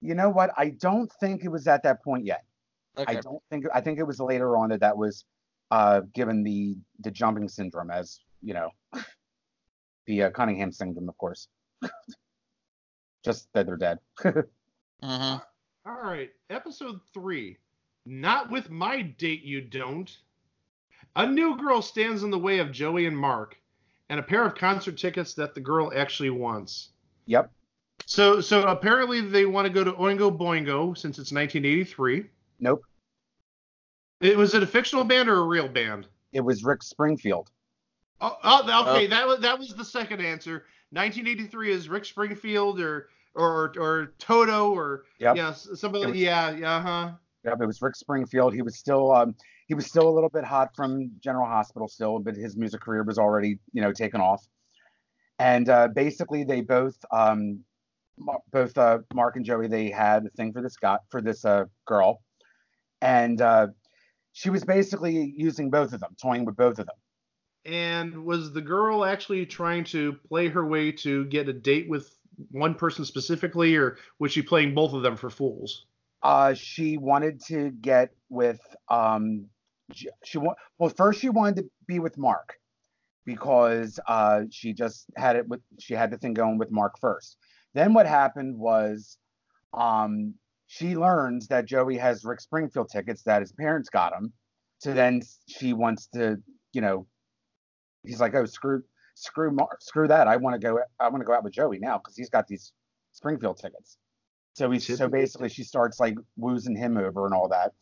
you 0.00 0.14
know 0.14 0.30
what? 0.30 0.50
I 0.56 0.70
don't 0.70 1.12
think 1.20 1.44
it 1.44 1.48
was 1.48 1.66
at 1.68 1.82
that 1.82 2.02
point 2.02 2.24
yet. 2.24 2.44
Okay. 2.98 3.18
I 3.18 3.20
don't 3.20 3.42
think 3.50 3.66
I 3.74 3.80
think 3.80 3.98
it 3.98 4.04
was 4.04 4.20
later 4.20 4.56
on 4.56 4.70
that 4.70 4.80
that 4.80 4.96
was 4.96 5.24
uh 5.70 6.00
given 6.14 6.42
the 6.42 6.76
the 7.00 7.10
jumping 7.10 7.48
syndrome 7.48 7.90
as 7.90 8.20
you 8.42 8.54
know 8.54 8.70
the 10.06 10.24
uh, 10.24 10.30
Cunningham 10.30 10.72
syndrome, 10.72 11.08
of 11.08 11.16
course. 11.18 11.48
Just 13.24 13.48
that 13.52 13.66
they're 13.66 13.76
dead. 13.76 13.98
hmm 14.22 14.34
All 15.02 15.40
right, 16.02 16.30
episode 16.48 17.00
three. 17.14 17.58
Not 18.06 18.50
with 18.50 18.70
my 18.70 19.02
date, 19.02 19.42
you 19.42 19.60
don't. 19.60 20.10
A 21.16 21.26
new 21.26 21.56
girl 21.56 21.82
stands 21.82 22.22
in 22.22 22.30
the 22.30 22.38
way 22.38 22.58
of 22.58 22.72
Joey 22.72 23.06
and 23.06 23.16
Mark, 23.16 23.56
and 24.08 24.18
a 24.18 24.22
pair 24.22 24.44
of 24.44 24.54
concert 24.54 24.96
tickets 24.96 25.34
that 25.34 25.54
the 25.54 25.60
girl 25.60 25.92
actually 25.94 26.30
wants. 26.30 26.90
yep. 27.26 27.50
So, 28.06 28.40
so 28.40 28.62
apparently 28.66 29.20
they 29.20 29.46
want 29.46 29.66
to 29.66 29.72
go 29.72 29.84
to 29.84 29.92
Oingo 29.92 30.36
Boingo 30.36 30.96
since 30.96 31.18
it's 31.18 31.32
1983. 31.32 32.24
Nope. 32.58 32.82
It 34.20 34.36
was 34.36 34.54
it 34.54 34.62
a 34.62 34.66
fictional 34.66 35.04
band 35.04 35.28
or 35.28 35.36
a 35.38 35.44
real 35.46 35.68
band? 35.68 36.06
It 36.32 36.40
was 36.40 36.62
Rick 36.64 36.82
Springfield. 36.82 37.50
Oh, 38.20 38.36
oh 38.42 38.62
okay, 38.94 39.06
Oh. 39.06 39.08
that 39.08 39.26
was 39.26 39.40
that 39.40 39.58
was 39.58 39.74
the 39.74 39.84
second 39.84 40.20
answer. 40.20 40.64
1983 40.90 41.70
is 41.72 41.88
Rick 41.88 42.04
Springfield 42.04 42.80
or 42.80 43.08
or 43.34 43.72
or 43.78 44.12
Toto 44.18 44.72
or 44.72 45.04
Yep. 45.20 45.36
yeah 45.36 45.48
s- 45.50 45.68
somebody 45.76 46.04
It 46.04 46.10
was- 46.10 46.20
yeah 46.20 46.50
yeah 46.50 46.82
huh. 46.82 47.12
Yep, 47.44 47.62
it 47.62 47.66
was 47.66 47.80
Rick 47.80 47.96
Springfield. 47.96 48.52
He 48.52 48.60
was 48.62 48.76
still 48.76 49.12
um 49.12 49.34
he 49.66 49.74
was 49.74 49.86
still 49.86 50.08
a 50.08 50.10
little 50.14 50.28
bit 50.28 50.44
hot 50.44 50.74
from 50.76 51.10
General 51.20 51.46
Hospital 51.46 51.88
still, 51.88 52.18
but 52.18 52.34
his 52.36 52.56
music 52.56 52.80
career 52.80 53.04
was 53.04 53.18
already, 53.18 53.58
you 53.72 53.80
know, 53.80 53.92
taken 53.92 54.20
off. 54.20 54.44
And 55.38 55.68
uh, 55.68 55.88
basically 55.88 56.44
they 56.44 56.60
both 56.60 56.96
um 57.12 57.60
both 58.52 58.76
uh, 58.76 58.98
Mark 59.14 59.36
and 59.36 59.44
Joey 59.46 59.66
they 59.68 59.88
had 59.90 60.26
a 60.26 60.30
thing 60.30 60.52
for 60.52 60.60
this 60.60 60.76
guy 60.76 60.98
for 61.08 61.22
this 61.22 61.44
uh, 61.46 61.64
girl. 61.86 62.20
And 63.00 63.40
uh, 63.40 63.68
she 64.32 64.50
was 64.50 64.64
basically 64.64 65.34
using 65.36 65.70
both 65.70 65.92
of 65.92 66.00
them, 66.00 66.16
toying 66.20 66.44
with 66.44 66.56
both 66.56 66.78
of 66.78 66.86
them. 66.86 66.96
And 67.64 68.24
was 68.24 68.52
the 68.52 68.62
girl 68.62 69.04
actually 69.04 69.44
trying 69.46 69.84
to 69.84 70.14
play 70.28 70.48
her 70.48 70.66
way 70.66 70.92
to 70.92 71.26
get 71.26 71.48
a 71.48 71.52
date 71.52 71.88
with 71.88 72.14
one 72.50 72.74
person 72.74 73.04
specifically, 73.04 73.76
or 73.76 73.98
was 74.18 74.32
she 74.32 74.42
playing 74.42 74.74
both 74.74 74.94
of 74.94 75.02
them 75.02 75.16
for 75.16 75.28
fools? 75.28 75.84
Uh, 76.22 76.54
she 76.54 76.96
wanted 76.96 77.42
to 77.46 77.70
get 77.70 78.10
with 78.28 78.60
um, 78.88 79.46
she 80.24 80.38
wa- 80.38 80.54
well 80.78 80.90
first 80.90 81.20
she 81.20 81.28
wanted 81.28 81.56
to 81.56 81.70
be 81.86 81.98
with 81.98 82.16
Mark 82.18 82.54
because 83.24 83.98
uh, 84.06 84.42
she 84.50 84.72
just 84.72 85.06
had 85.16 85.36
it 85.36 85.48
with 85.48 85.60
she 85.78 85.94
had 85.94 86.10
the 86.10 86.18
thing 86.18 86.34
going 86.34 86.58
with 86.58 86.70
Mark 86.70 86.98
first. 86.98 87.36
Then 87.74 87.94
what 87.94 88.06
happened 88.06 88.58
was 88.58 89.16
um, 89.72 90.34
she 90.72 90.94
learns 90.96 91.48
that 91.48 91.64
Joey 91.64 91.96
has 91.96 92.24
Rick 92.24 92.40
Springfield 92.40 92.90
tickets 92.90 93.24
that 93.24 93.42
his 93.42 93.50
parents 93.50 93.88
got 93.88 94.12
him. 94.12 94.32
So 94.78 94.92
then 94.92 95.20
she 95.48 95.72
wants 95.72 96.06
to, 96.14 96.36
you 96.72 96.80
know, 96.80 97.08
he's 98.04 98.20
like, 98.20 98.36
oh 98.36 98.44
screw 98.44 98.84
screw 99.16 99.50
Mark, 99.50 99.82
screw 99.82 100.06
that. 100.06 100.28
I 100.28 100.36
want 100.36 100.54
to 100.54 100.60
go 100.60 100.78
I 101.00 101.08
want 101.08 101.22
to 101.22 101.24
go 101.24 101.34
out 101.34 101.42
with 101.42 101.54
Joey 101.54 101.80
now 101.80 101.98
because 101.98 102.16
he's 102.16 102.30
got 102.30 102.46
these 102.46 102.72
Springfield 103.10 103.58
tickets. 103.58 103.98
So 104.54 104.70
he's 104.70 104.86
so 104.96 105.08
basically 105.08 105.48
she 105.48 105.64
starts 105.64 105.98
like 105.98 106.14
woozing 106.36 106.76
him 106.76 106.96
over 106.96 107.24
and 107.26 107.34
all 107.34 107.48
that. 107.48 107.72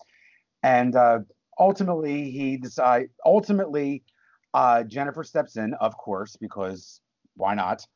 And 0.63 0.97
uh, 0.97 1.19
ultimately 1.61 2.31
he 2.31 2.57
decide 2.57 3.11
ultimately 3.27 4.03
uh, 4.55 4.83
Jennifer 4.85 5.25
steps 5.25 5.59
in, 5.59 5.75
of 5.75 5.95
course, 5.99 6.37
because 6.37 7.03
why 7.37 7.53
not? 7.53 7.87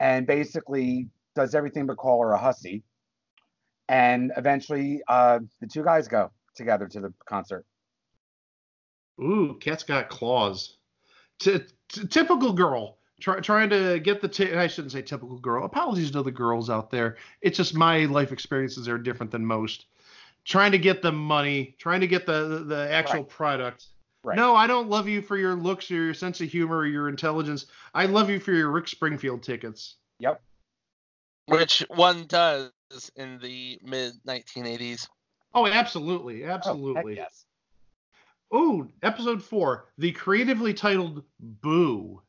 And 0.00 0.26
basically 0.26 1.08
does 1.36 1.54
everything 1.54 1.84
but 1.84 1.98
call 1.98 2.22
her 2.22 2.32
a 2.32 2.38
hussy. 2.38 2.84
And 3.88 4.32
eventually, 4.36 5.02
uh, 5.08 5.40
the 5.60 5.66
two 5.66 5.84
guys 5.84 6.08
go 6.08 6.30
together 6.54 6.86
to 6.88 7.00
the 7.00 7.12
concert. 7.26 7.64
Ooh, 9.20 9.56
cat's 9.60 9.82
got 9.82 10.08
claws. 10.08 10.76
T- 11.38 11.60
t- 11.88 12.06
typical 12.06 12.52
girl. 12.52 12.98
Try, 13.20 13.40
trying 13.40 13.70
to 13.70 14.00
get 14.00 14.20
the. 14.20 14.28
T- 14.28 14.54
I 14.54 14.66
shouldn't 14.66 14.92
say 14.92 15.02
typical 15.02 15.38
girl. 15.38 15.64
Apologies 15.64 16.10
to 16.12 16.22
the 16.22 16.32
girls 16.32 16.68
out 16.68 16.90
there. 16.90 17.16
It's 17.42 17.56
just 17.56 17.74
my 17.74 18.06
life 18.06 18.32
experiences 18.32 18.88
are 18.88 18.98
different 18.98 19.30
than 19.30 19.44
most. 19.46 19.86
Trying 20.44 20.72
to 20.72 20.78
get 20.78 21.00
the 21.00 21.12
money, 21.12 21.76
trying 21.78 22.00
to 22.00 22.06
get 22.08 22.26
the 22.26 22.48
the, 22.48 22.58
the 22.64 22.90
actual 22.92 23.20
Right. 23.20 23.28
product. 23.28 23.86
Right. 24.24 24.36
No, 24.36 24.56
I 24.56 24.66
don't 24.66 24.88
love 24.88 25.06
you 25.06 25.20
for 25.22 25.36
your 25.36 25.54
looks 25.54 25.90
or 25.90 25.94
your 25.94 26.14
sense 26.14 26.40
of 26.40 26.48
humor 26.48 26.78
or 26.78 26.86
your 26.86 27.08
intelligence. 27.10 27.66
I 27.92 28.06
love 28.06 28.30
you 28.30 28.40
for 28.40 28.52
your 28.52 28.70
Rick 28.70 28.88
Springfield 28.88 29.42
tickets. 29.42 29.96
Yep. 30.18 30.40
which 31.46 31.84
one 31.88 32.24
does 32.26 32.70
in 33.16 33.38
the 33.38 33.78
mid 33.82 34.12
1980s. 34.26 35.08
Oh, 35.54 35.66
absolutely, 35.66 36.44
Oh, 36.44 36.48
absolutely. 36.48 37.16
yes. 37.16 37.46
Oh, 38.50 38.86
episode 39.02 39.42
four, 39.42 39.86
the 39.98 40.12
creatively 40.12 40.74
titled 40.74 41.24
Boo. 41.40 42.22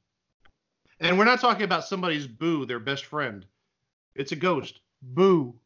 And 1.00 1.18
we're 1.18 1.26
not 1.26 1.42
talking 1.42 1.64
about 1.64 1.86
somebody's 1.86 2.28
boo, 2.28 2.66
their 2.66 2.80
best 2.80 3.06
friend. 3.06 3.46
It's 4.16 4.32
a 4.32 4.36
ghost. 4.36 4.80
Boo. 5.02 5.60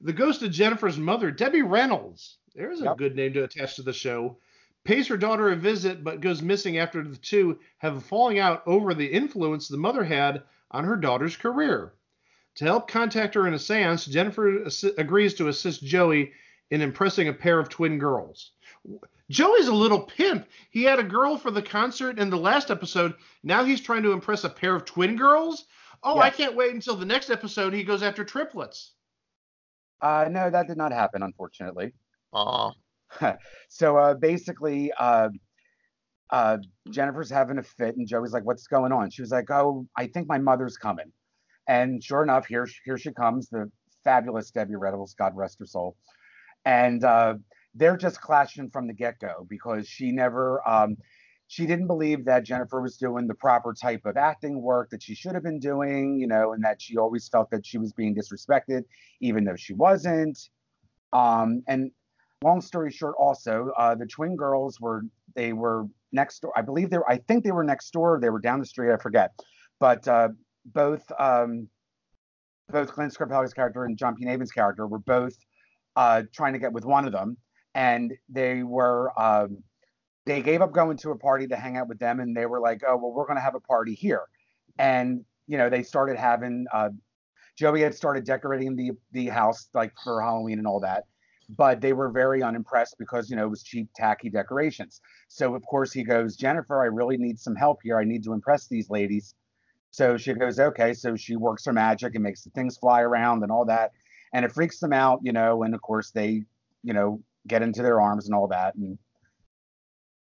The 0.00 0.12
ghost 0.12 0.42
of 0.42 0.52
Jennifer's 0.52 0.98
mother, 0.98 1.30
Debbie 1.30 1.62
Reynolds. 1.62 2.38
There's 2.54 2.80
a 2.80 2.84
Yep. 2.84 2.96
good 2.98 3.16
name 3.16 3.32
to 3.34 3.44
attach 3.44 3.76
to 3.76 3.82
the 3.82 3.92
show. 3.92 4.38
Pays 4.84 5.08
her 5.08 5.16
daughter 5.16 5.48
a 5.50 5.56
visit, 5.56 6.04
but 6.04 6.20
goes 6.20 6.42
missing 6.42 6.78
after 6.78 7.02
the 7.02 7.16
two 7.16 7.58
have 7.78 7.96
a 7.96 8.00
falling 8.00 8.38
out 8.38 8.62
over 8.66 8.94
the 8.94 9.06
influence 9.06 9.66
the 9.68 9.76
mother 9.76 10.04
had 10.04 10.44
on 10.70 10.84
her 10.84 10.96
daughter's 10.96 11.36
career. 11.36 11.94
To 12.56 12.64
help 12.64 12.88
contact 12.88 13.34
her 13.34 13.46
in 13.46 13.54
a 13.54 13.58
seance, 13.58 14.06
Jennifer 14.06 14.60
assi- 14.60 14.96
agrees 14.98 15.34
to 15.34 15.48
assist 15.48 15.84
Joey 15.84 16.32
in 16.70 16.80
impressing 16.80 17.28
a 17.28 17.32
pair 17.32 17.58
of 17.58 17.68
twin 17.68 17.98
girls. 17.98 18.52
Joey's 19.30 19.68
a 19.68 19.74
little 19.74 20.00
pimp. 20.00 20.48
He 20.70 20.84
had 20.84 20.98
a 20.98 21.04
girl 21.04 21.36
for 21.36 21.50
the 21.50 21.62
concert 21.62 22.18
in 22.18 22.30
the 22.30 22.36
last 22.38 22.70
episode. 22.70 23.14
Now 23.42 23.64
he's 23.64 23.80
trying 23.80 24.02
to 24.04 24.12
impress 24.12 24.44
a 24.44 24.48
pair 24.48 24.74
of 24.74 24.84
twin 24.84 25.16
girls. 25.16 25.66
Oh, 26.02 26.18
I 26.18 26.30
can't 26.30 26.54
wait 26.54 26.74
until 26.74 26.96
the 26.96 27.04
next 27.04 27.30
episode. 27.30 27.72
He 27.72 27.82
goes 27.82 28.02
after 28.02 28.24
triplets. 28.24 28.92
Uh, 30.00 30.28
no, 30.30 30.50
that 30.50 30.68
did 30.68 30.76
not 30.76 30.92
happen, 30.92 31.22
unfortunately. 31.22 31.92
Aw. 32.32 32.72
So 33.68 33.96
uh, 33.96 34.14
basically, 34.14 34.92
uh, 34.92 35.28
uh, 36.30 36.58
Jennifer's 36.90 37.30
having 37.30 37.58
a 37.58 37.62
fit, 37.62 37.96
and 37.96 38.06
Joey's 38.06 38.32
like, 38.32 38.44
"What's 38.44 38.66
going 38.66 38.90
on?" 38.92 39.10
She 39.10 39.22
was 39.22 39.30
like, 39.30 39.50
"Oh, 39.50 39.86
I 39.96 40.08
think 40.08 40.26
my 40.28 40.38
mother's 40.38 40.76
coming." 40.76 41.12
And 41.68 42.02
sure 42.02 42.22
enough, 42.22 42.46
here 42.46 42.68
here 42.84 42.98
she 42.98 43.12
comes, 43.12 43.48
the 43.48 43.70
fabulous 44.04 44.50
Debbie 44.50 44.76
Reynolds, 44.76 45.14
God 45.14 45.36
rest 45.36 45.58
her 45.58 45.66
soul. 45.66 45.96
And 46.64 47.04
uh, 47.04 47.34
they're 47.74 47.96
just 47.96 48.20
clashing 48.20 48.70
from 48.70 48.86
the 48.86 48.94
get-go 48.94 49.46
because 49.48 49.88
she 49.88 50.10
never, 50.12 50.66
um, 50.68 50.96
she 51.48 51.66
didn't 51.66 51.86
believe 51.86 52.24
that 52.24 52.44
Jennifer 52.44 52.80
was 52.80 52.96
doing 52.96 53.26
the 53.26 53.34
proper 53.34 53.72
type 53.72 54.02
of 54.04 54.16
acting 54.16 54.60
work 54.60 54.90
that 54.90 55.02
she 55.02 55.14
should 55.14 55.34
have 55.34 55.44
been 55.44 55.60
doing, 55.60 56.18
you 56.18 56.26
know, 56.26 56.52
and 56.52 56.64
that 56.64 56.82
she 56.82 56.96
always 56.96 57.28
felt 57.28 57.50
that 57.50 57.64
she 57.64 57.78
was 57.78 57.92
being 57.92 58.14
disrespected, 58.14 58.82
even 59.20 59.44
though 59.44 59.56
she 59.56 59.72
wasn't. 59.74 60.38
Um, 61.12 61.62
and 61.68 61.90
long 62.42 62.60
story 62.60 62.90
short, 62.90 63.14
also, 63.18 63.70
uh, 63.78 63.94
the 63.94 64.06
twin 64.06 64.36
girls 64.36 64.80
were 64.80 65.02
they 65.34 65.52
were 65.52 65.86
next 66.12 66.40
door. 66.40 66.52
I 66.56 66.62
believe 66.62 66.90
they 66.90 66.98
were. 66.98 67.10
I 67.10 67.18
think 67.18 67.44
they 67.44 67.52
were 67.52 67.64
next 67.64 67.90
door. 67.92 68.18
They 68.20 68.30
were 68.30 68.40
down 68.40 68.58
the 68.60 68.66
street. 68.66 68.92
I 68.92 68.96
forget. 68.96 69.32
But 69.78 70.08
uh, 70.08 70.30
both 70.72 71.10
um, 71.18 71.68
both 72.68 72.92
Glenn 72.92 73.10
Scarpelli's 73.10 73.54
character 73.54 73.84
and 73.84 73.96
John 73.96 74.16
P. 74.16 74.24
Navin's 74.24 74.50
character 74.50 74.86
were 74.86 74.98
both 74.98 75.36
uh, 75.94 76.22
trying 76.32 76.52
to 76.52 76.58
get 76.58 76.72
with 76.72 76.84
one 76.84 77.06
of 77.06 77.12
them, 77.12 77.36
and 77.74 78.12
they 78.28 78.62
were 78.62 79.12
um, 79.20 79.62
they 80.26 80.42
gave 80.42 80.60
up 80.60 80.72
going 80.72 80.96
to 80.98 81.10
a 81.10 81.18
party 81.18 81.46
to 81.46 81.56
hang 81.56 81.76
out 81.76 81.88
with 81.88 81.98
them, 81.98 82.20
and 82.20 82.36
they 82.36 82.46
were 82.46 82.60
like, 82.60 82.82
oh 82.86 82.96
well, 82.96 83.12
we're 83.12 83.26
going 83.26 83.36
to 83.36 83.42
have 83.42 83.54
a 83.54 83.60
party 83.60 83.94
here, 83.94 84.22
and 84.78 85.24
you 85.46 85.58
know 85.58 85.70
they 85.70 85.82
started 85.82 86.16
having. 86.16 86.66
Uh, 86.72 86.90
Joey 87.56 87.80
had 87.80 87.94
started 87.94 88.24
decorating 88.24 88.76
the 88.76 88.92
the 89.12 89.26
house 89.28 89.68
like 89.72 89.92
for 90.02 90.20
Halloween 90.20 90.58
and 90.58 90.66
all 90.66 90.80
that. 90.80 91.04
But 91.48 91.80
they 91.80 91.92
were 91.92 92.10
very 92.10 92.42
unimpressed 92.42 92.96
because 92.98 93.30
you 93.30 93.36
know 93.36 93.44
it 93.44 93.50
was 93.50 93.62
cheap 93.62 93.88
tacky 93.94 94.28
decorations. 94.28 95.00
So 95.28 95.54
of 95.54 95.62
course 95.64 95.92
he 95.92 96.02
goes 96.02 96.34
jennifer 96.34 96.82
i 96.82 96.86
really 96.86 97.16
need 97.16 97.38
some 97.38 97.54
help 97.54 97.78
here. 97.84 97.98
I 97.98 98.04
need 98.04 98.24
to 98.24 98.32
impress 98.32 98.66
these 98.66 98.90
ladies 98.90 99.34
so 99.96 100.18
she 100.18 100.34
goes 100.34 100.60
okay. 100.60 100.92
So 100.92 101.16
she 101.16 101.36
works 101.36 101.64
her 101.64 101.72
magic 101.72 102.14
and 102.14 102.22
makes 102.22 102.42
the 102.42 102.50
things 102.50 102.76
fly 102.76 103.00
around 103.00 103.42
and 103.42 103.50
all 103.50 103.64
that. 103.64 103.92
And 104.34 104.44
it 104.44 104.52
freaks 104.52 104.78
them 104.78 104.92
out 104.92 105.20
you 105.22 105.32
know 105.32 105.62
and 105.62 105.74
of 105.74 105.80
course 105.80 106.10
they 106.10 106.44
you 106.84 106.92
know 106.92 107.22
get 107.48 107.62
into 107.62 107.82
their 107.82 107.98
arms 107.98 108.26
and 108.26 108.34
all 108.34 108.46
that. 108.48 108.74
And 108.74 108.98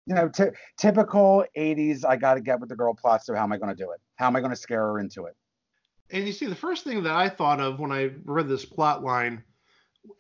you 0.05 0.15
know 0.15 0.29
ty- 0.29 0.51
typical 0.77 1.45
80s 1.57 2.05
i 2.05 2.17
got 2.17 2.35
to 2.35 2.41
get 2.41 2.59
with 2.59 2.69
the 2.69 2.75
girl 2.75 2.93
plot 2.93 3.25
so 3.25 3.37
how 3.37 3.45
am 3.45 3.53
i 3.53 3.57
going 3.57 3.75
to 3.75 3.83
do 3.83 3.93
it? 3.93 4.01
How 4.17 4.27
am 4.27 4.37
i 4.37 4.41
going 4.41 4.51
to 4.51 4.57
scare 4.57 4.83
her 4.83 4.99
into 4.99 5.25
it? 5.25 5.37
And 6.11 6.27
you 6.27 6.33
see, 6.35 6.47
the 6.47 6.55
first 6.55 6.85
thing 6.85 7.03
that 7.05 7.15
I 7.15 7.31
thought 7.31 7.59
of 7.59 7.81
when 7.81 7.93
I 7.93 8.11
read 8.27 8.49
this 8.49 8.67
plot 8.67 9.03
line, 9.03 9.43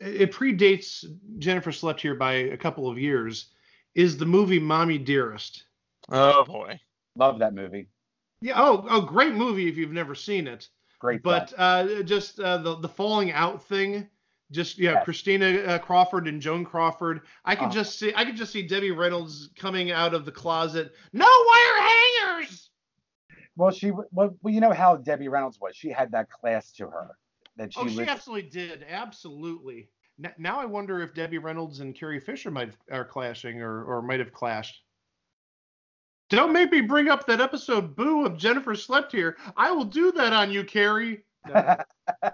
it 0.00 0.32
predates 0.32 1.04
Jennifer 1.38 1.72
Slept 1.72 2.00
Here 2.00 2.14
by 2.14 2.32
a 2.32 2.56
couple 2.56 2.88
of 2.88 2.98
years, 2.98 3.50
is 3.94 4.16
the 4.16 4.24
movie 4.24 4.58
Mommy 4.58 4.96
Dearest. 4.96 5.64
Oh 6.08 6.44
boy. 6.44 6.80
love 7.16 7.40
that 7.40 7.52
movie 7.52 7.88
Yeah, 8.42 8.55
oh, 8.57 8.87
oh, 8.90 9.00
great 9.00 9.35
movie 9.35 9.68
if 9.68 9.76
you've 9.76 9.92
never 9.92 10.14
seen 10.14 10.46
it. 10.46 10.68
great 10.98 11.22
But 11.22 11.52
uh, 11.57 12.02
just 12.02 12.38
uh, 12.40 12.59
the 12.59 12.76
the 12.76 12.88
falling 12.88 13.33
out 13.33 13.62
thing, 13.64 14.09
just 14.50 14.78
yeah, 14.78 14.92
Yes. 14.92 15.05
Christina 15.05 15.46
uh, 15.62 15.78
Crawford 15.78 16.26
and 16.28 16.40
Joan 16.40 16.64
Crawford. 16.64 17.22
I 17.44 17.55
could 17.57 17.68
Oh. 17.68 17.72
just 17.72 17.98
see 17.98 18.12
I 18.14 18.24
could 18.24 18.37
just 18.37 18.52
see 18.52 18.66
Debbie 18.66 18.90
Reynolds 18.90 19.50
coming 19.57 19.90
out 19.90 20.12
of 20.14 20.24
the 20.24 20.33
closet. 20.33 20.92
No 21.12 21.26
wire 21.26 21.88
hangers. 21.88 22.70
Well, 23.57 23.70
she 23.70 23.90
well, 23.90 24.37
well, 24.42 24.52
you 24.52 24.61
know 24.61 24.72
how 24.72 24.96
Debbie 24.96 25.28
Reynolds 25.28 25.59
was. 25.61 25.76
She 25.76 25.90
had 25.90 26.11
that 26.12 26.31
class 26.31 26.72
to 26.72 26.88
her 26.88 27.16
that 27.57 27.72
she 27.74 27.81
oh, 27.81 27.85
was. 27.85 27.94
she 27.94 28.02
absolutely 28.02 28.48
did. 28.50 28.85
Absolutely. 28.88 29.88
N- 30.24 30.35
now 30.38 30.59
I 30.61 30.64
wonder 30.64 31.00
if 31.00 31.14
Debbie 31.14 31.38
Reynolds 31.38 31.81
and 31.81 31.94
Carrie 31.94 32.20
Fisher 32.20 32.50
might 32.50 32.72
are 32.90 33.05
clashing 33.05 33.61
or 33.61 33.85
or 33.85 34.02
might 34.02 34.20
have 34.20 34.33
clashed. 34.33 34.83
Don't 36.32 36.54
make 36.54 36.72
me 36.72 36.80
bring 36.80 37.10
up 37.10 37.26
that 37.26 37.42
episode 37.42 37.94
Boo 37.94 38.24
of 38.24 38.38
Jennifer 38.38 38.74
Slept 38.74 39.12
Here. 39.12 39.36
I 39.54 39.70
will 39.70 39.84
do 39.84 40.12
that 40.12 40.32
on 40.32 40.50
you, 40.50 40.64
Carrie. 40.64 41.24
No. 41.46 41.76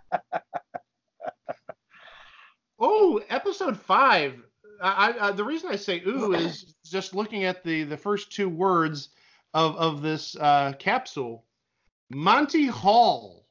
Oh, 2.81 3.21
episode 3.29 3.77
five. 3.77 4.41
I, 4.81 5.13
I, 5.21 5.33
the 5.33 5.43
reason 5.43 5.69
I 5.69 5.75
say 5.75 6.01
ooh 6.07 6.33
is 6.35 6.77
just 6.85 7.13
looking 7.13 7.43
at 7.43 7.65
the 7.65 7.83
the 7.83 7.97
first 7.97 8.31
two 8.31 8.49
words 8.49 9.09
of 9.53 9.75
of 9.75 10.01
this 10.01 10.37
uh, 10.37 10.75
capsule. 10.79 11.45
Monty 12.09 12.67
Hall. 12.67 13.49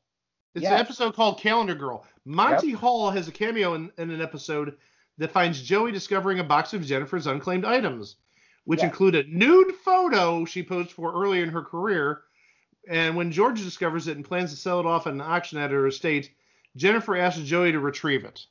It's 0.56 0.66
an 0.66 0.74
episode 0.74 1.14
called 1.14 1.42
Calendar 1.42 1.76
Girl. 1.76 2.06
Monty 2.24 2.72
Hall 2.72 3.12
has 3.12 3.28
a 3.28 3.32
cameo 3.34 3.74
in, 3.74 3.92
in 3.98 4.12
an 4.12 4.22
episode 4.22 4.78
that 5.18 5.32
finds 5.32 5.62
Joey 5.62 5.92
discovering 5.92 6.40
a 6.40 6.44
box 6.46 6.74
of 6.74 6.86
Jennifer's 6.86 7.28
unclaimed 7.28 7.66
items, 7.66 8.16
which 8.68 8.80
Yes. 8.82 8.90
include 8.92 9.16
a 9.16 9.24
nude 9.24 9.74
photo 9.76 10.44
she 10.46 10.62
posed 10.62 10.92
for 10.92 11.14
early 11.24 11.42
in 11.42 11.50
her 11.50 11.62
career. 11.62 12.22
And 12.90 13.16
when 13.16 13.32
George 13.32 13.62
discovers 13.64 14.08
it 14.08 14.18
and 14.18 14.26
plans 14.26 14.52
to 14.52 14.58
sell 14.58 14.80
it 14.80 14.86
off 14.86 15.08
at 15.08 15.14
an 15.14 15.22
auction 15.22 15.58
at 15.58 15.72
her 15.72 15.88
estate, 15.88 16.32
Jennifer 16.76 17.16
asks 17.16 17.42
Joey 17.42 17.72
to 17.72 17.80
retrieve 17.80 18.26
it. 18.26 18.46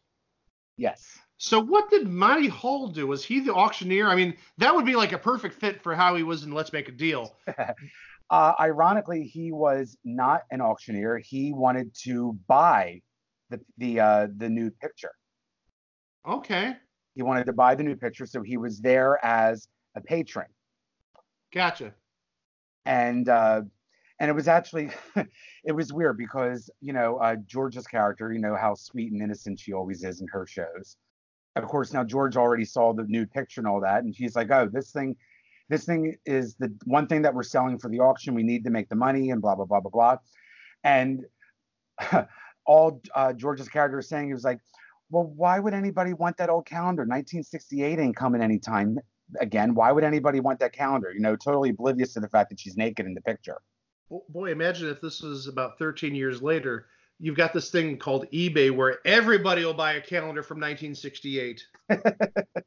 yes. 0.76 1.18
So 1.38 1.61
what 1.61 1.90
did 1.90 2.09
Monty 2.09 2.48
Hall 2.48 2.88
do? 2.88 3.07
Was 3.07 3.22
he 3.22 3.40
the 3.40 3.52
auctioneer? 3.52 4.09
I 4.09 4.16
mean, 4.16 4.35
that 4.57 4.74
would 4.74 4.87
be 4.87 4.96
like 4.96 5.12
a 5.12 5.18
perfect 5.18 5.55
fit 5.57 5.83
for 5.83 5.94
how 5.94 6.14
he 6.16 6.22
was 6.22 6.44
in 6.44 6.52
Let's 6.52 6.72
Make 6.72 6.88
a 6.88 6.92
Deal. 6.92 7.37
Uh, 8.29 8.55
ironically, 8.59 9.22
he 9.22 9.52
was 9.52 9.96
not 10.02 10.42
an 10.50 10.61
auctioneer. 10.61 11.16
He 11.18 11.52
wanted 11.52 11.94
to 12.02 12.37
buy 12.48 13.00
the 13.50 13.61
the 13.79 14.00
uh, 14.00 14.26
the 14.37 14.48
nude 14.48 14.76
picture. 14.81 15.12
Okay, 16.26 16.74
He 17.14 17.22
wanted 17.22 17.46
to 17.46 17.52
buy 17.52 17.76
the 17.76 17.85
nude 17.85 18.00
picture, 18.00 18.26
so 18.26 18.42
he 18.42 18.57
was 18.57 18.81
there 18.81 19.24
as 19.24 19.68
a 19.96 20.00
patron. 20.00 20.46
gotcha. 21.52 21.92
And 22.85 23.28
uh, 23.28 23.62
and 24.20 24.30
it 24.30 24.35
was 24.35 24.48
actually 24.48 24.90
it 25.64 25.72
was 25.72 25.92
weird 25.92 26.16
because 26.18 26.70
you 26.80 26.92
know 26.92 27.16
uh, 27.16 27.37
George's 27.46 27.87
character, 27.87 28.32
you 28.32 28.38
know 28.38 28.54
how 28.54 28.74
sweet 28.74 29.12
and 29.12 29.22
innocent 29.22 29.59
she 29.59 29.72
always 29.72 30.04
is 30.04 30.20
in 30.20 30.28
her 30.30 30.46
shows. 30.46 30.96
Of 31.56 31.64
course, 31.64 31.92
now 31.92 32.04
George 32.04 32.37
already 32.37 32.66
saw 32.66 32.92
the 32.92 33.04
nude 33.09 33.30
picture 33.32 33.61
and 33.61 33.68
all 33.68 33.80
that, 33.80 34.04
and 34.04 34.14
she's 34.14 34.37
like, 34.37 34.50
"Oh, 34.50 34.68
this 34.70 34.92
thing, 34.92 35.16
this 35.68 35.85
thing 35.85 36.16
is 36.26 36.54
the 36.56 36.72
one 36.85 37.06
thing 37.06 37.22
that 37.22 37.35
we're 37.35 37.42
selling 37.42 37.78
for 37.78 37.88
the 37.88 38.00
auction. 38.00 38.35
We 38.35 38.42
need 38.42 38.64
to 38.64 38.70
make 38.70 38.88
the 38.88 38.96
money 38.96 39.30
and 39.30 39.40
blah 39.40 39.54
blah 39.54 39.64
blah 39.64 39.80
blah 39.80 39.90
blah." 39.90 40.16
And 40.85 41.24
all 42.66 43.00
uh, 43.14 43.32
George's 43.32 43.68
character 43.68 43.98
is 43.98 44.09
saying, 44.09 44.26
he 44.26 44.35
was 44.35 44.44
like, 44.44 44.61
"Well, 45.11 45.24
why 45.24 45.59
would 45.59 45.74
anybody 45.74 46.12
want 46.12 46.37
that 46.37 46.50
old 46.50 46.66
calendar? 46.66 47.02
1968 47.02 47.98
ain't 47.98 48.16
coming 48.16 48.42
anytime 48.42 48.98
again, 49.41 49.75
why 49.75 49.93
would 49.93 50.05
anybody 50.05 50.41
want 50.41 50.61
that 50.61 50.73
calendar? 50.73 51.12
You 51.12 51.21
know, 51.21 51.37
totally 51.37 51.71
oblivious 51.71 52.15
to 52.15 52.21
the 52.21 52.29
fact 52.29 52.51
that 52.51 52.61
she's 52.61 52.77
naked 52.77 53.07
in 53.07 53.15
the 53.15 53.21
picture. 53.21 53.59
Boy, 54.29 54.53
imagine 54.53 54.89
if 54.89 55.01
this 55.01 55.23
was 55.23 55.49
about 55.49 55.79
13 55.79 56.15
years 56.15 56.43
later. 56.43 56.87
You've 57.19 57.37
got 57.37 57.53
this 57.53 57.71
thing 57.71 57.97
called 57.97 58.31
eBay 58.31 58.71
where 58.71 58.99
everybody 59.07 59.65
will 59.65 59.75
buy 59.75 59.95
a 59.95 60.01
calendar 60.01 60.43
from 60.43 60.61
1968. 60.61 61.67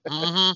hmm 0.07 0.51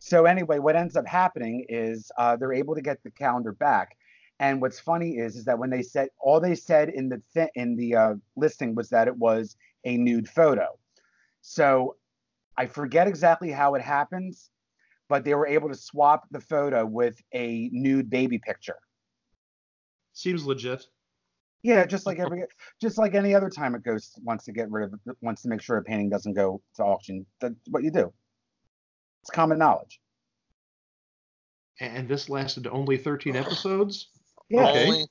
So 0.00 0.24
anyway, 0.24 0.58
what 0.58 0.74
ends 0.74 0.96
up 0.96 1.06
happening 1.06 1.66
is 1.68 2.10
uh, 2.16 2.36
they're 2.36 2.54
able 2.54 2.74
to 2.74 2.80
get 2.80 3.02
the 3.02 3.10
calendar 3.10 3.52
back. 3.52 3.96
And 4.40 4.60
what's 4.60 4.80
funny 4.80 5.18
is 5.18 5.36
is 5.36 5.44
that 5.46 5.58
when 5.58 5.70
they 5.70 5.82
said 5.82 6.08
all 6.18 6.40
they 6.40 6.54
said 6.54 6.88
in 6.88 7.08
the 7.08 7.20
th- 7.34 7.50
in 7.54 7.76
the 7.76 7.96
uh, 7.96 8.14
listing 8.36 8.74
was 8.74 8.88
that 8.90 9.08
it 9.08 9.16
was 9.16 9.56
a 9.84 9.96
nude 9.96 10.28
photo. 10.28 10.78
So 11.40 11.96
I 12.56 12.66
forget 12.66 13.08
exactly 13.08 13.50
how 13.50 13.74
it 13.74 13.82
happens, 13.82 14.50
but 15.08 15.24
they 15.24 15.34
were 15.34 15.46
able 15.46 15.68
to 15.68 15.74
swap 15.74 16.24
the 16.30 16.40
photo 16.40 16.84
with 16.84 17.20
a 17.34 17.68
nude 17.72 18.10
baby 18.10 18.38
picture. 18.38 18.76
Seems 20.12 20.44
legit. 20.44 20.84
Yeah, 21.62 21.86
just 21.86 22.06
like 22.06 22.18
every 22.18 22.44
just 22.80 22.98
like 22.98 23.14
any 23.14 23.34
other 23.34 23.50
time 23.50 23.74
a 23.74 23.78
ghost 23.80 24.18
wants 24.22 24.44
to 24.44 24.52
get 24.52 24.70
rid 24.70 24.92
of 24.92 25.00
wants 25.20 25.42
to 25.42 25.48
make 25.48 25.60
sure 25.60 25.76
a 25.76 25.82
painting 25.82 26.08
doesn't 26.08 26.34
go 26.34 26.60
to 26.76 26.82
auction. 26.84 27.26
That's 27.40 27.54
what 27.68 27.82
you 27.82 27.90
do. 27.90 28.12
It's 29.22 29.30
common 29.30 29.58
knowledge. 29.58 30.00
And 31.80 32.08
this 32.08 32.28
lasted 32.28 32.66
only 32.66 32.96
13 32.96 33.36
episodes. 33.44 34.08
Yeah, 34.48 34.68
Okay. 34.70 34.86
Only 34.86 35.06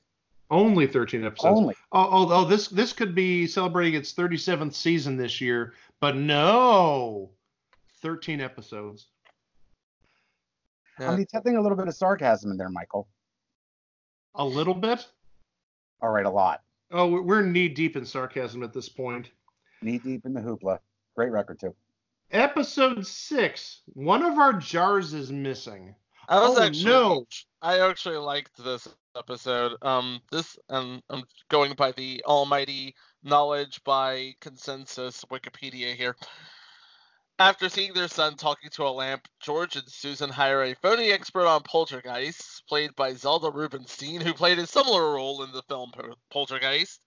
Only 0.50 0.86
13 0.86 1.24
episodes. 1.24 1.58
only. 1.58 1.74
Oh, 1.92 2.08
oh, 2.10 2.28
oh, 2.32 2.44
this 2.44 2.68
this 2.68 2.92
could 2.94 3.14
be 3.14 3.46
celebrating 3.46 3.94
its 3.94 4.14
37th 4.14 4.74
season 4.74 5.16
this 5.16 5.40
year, 5.42 5.74
but 6.00 6.16
no, 6.16 7.30
13 8.02 8.40
episodes. 8.40 9.08
Yeah. 11.00 11.10
I'm 11.10 11.16
detecting 11.16 11.56
a 11.56 11.60
little 11.60 11.76
bit 11.76 11.88
of 11.88 11.94
sarcasm 11.94 12.50
in 12.50 12.56
there, 12.56 12.68
Michael. 12.70 13.08
A 14.34 14.44
little 14.44 14.74
bit. 14.74 15.06
All 16.00 16.10
right, 16.10 16.26
a 16.26 16.30
lot. 16.30 16.62
Oh, 16.90 17.06
we're- 17.08 17.24
we're 17.24 17.42
knee 17.42 17.68
deep 17.68 17.96
in 17.96 18.04
sarcasm 18.04 18.62
at 18.62 18.72
this 18.72 18.88
point. 18.88 19.30
Knee 19.82 19.98
deep 19.98 20.24
in 20.26 20.32
the 20.32 20.40
hoopla. 20.40 20.78
Great 21.16 21.30
record 21.30 21.60
too. 21.60 21.74
Episode 22.30 23.06
six. 23.06 23.82
One 23.94 24.22
of 24.22 24.38
our 24.38 24.52
jars 24.54 25.12
is 25.14 25.32
missing. 25.32 25.94
I 26.28 26.40
was 26.40 26.58
Oh, 26.58 26.62
actually 26.62 26.84
no. 26.84 27.26
I 27.62 27.80
actually 27.80 28.18
liked 28.18 28.62
this 28.62 28.86
episode. 29.16 29.76
Um, 29.82 30.20
this 30.30 30.58
and 30.68 31.02
I'm 31.08 31.24
going 31.48 31.72
by 31.74 31.92
the 31.92 32.22
almighty 32.26 32.94
knowledge 33.22 33.82
by 33.84 34.34
consensus 34.40 35.24
Wikipedia 35.30 35.94
here. 35.94 36.16
After 37.40 37.68
seeing 37.68 37.92
their 37.94 38.08
son 38.08 38.34
talking 38.34 38.68
to 38.70 38.84
a 38.86 38.90
lamp, 38.90 39.28
George 39.40 39.76
and 39.76 39.88
Susan 39.88 40.28
hire 40.28 40.62
a 40.64 40.74
phony 40.74 41.12
expert 41.12 41.46
on 41.46 41.62
poltergeists, 41.62 42.62
played 42.68 42.94
by 42.96 43.14
Zelda 43.14 43.50
Rubinstein, 43.50 44.20
who 44.20 44.34
played 44.34 44.58
a 44.58 44.66
similar 44.66 45.14
role 45.14 45.44
in 45.44 45.52
the 45.52 45.62
film 45.68 45.92
Pol- 45.92 46.18
Poltergeist, 46.32 47.00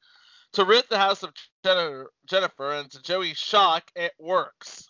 to 0.53 0.63
rid 0.63 0.85
the 0.89 0.97
house 0.97 1.23
of 1.23 1.33
Jen- 1.65 2.05
Jennifer, 2.27 2.71
and 2.71 2.89
to 2.91 3.01
Joey's 3.01 3.37
shock, 3.37 3.91
it 3.95 4.13
works. 4.19 4.87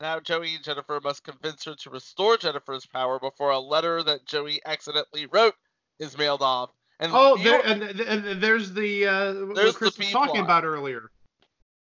Now 0.00 0.20
Joey 0.20 0.54
and 0.54 0.64
Jennifer 0.64 1.00
must 1.02 1.22
convince 1.24 1.64
her 1.64 1.74
to 1.74 1.90
restore 1.90 2.38
Jennifer's 2.38 2.86
power 2.86 3.18
before 3.18 3.50
a 3.50 3.58
letter 3.58 4.02
that 4.04 4.24
Joey 4.26 4.60
accidentally 4.64 5.26
wrote 5.26 5.54
is 5.98 6.16
mailed 6.16 6.40
off. 6.40 6.70
And 7.00 7.12
Oh, 7.14 7.36
you- 7.36 7.44
there 7.44 7.60
and, 7.66 7.82
and, 7.82 8.42
there's 8.42 8.72
the 8.72 9.06
uh, 9.06 9.32
There's 9.32 9.48
what 9.54 9.74
Chris 9.74 9.96
the 9.96 10.04
was 10.04 10.12
talking 10.12 10.40
about 10.40 10.64
earlier. 10.64 11.10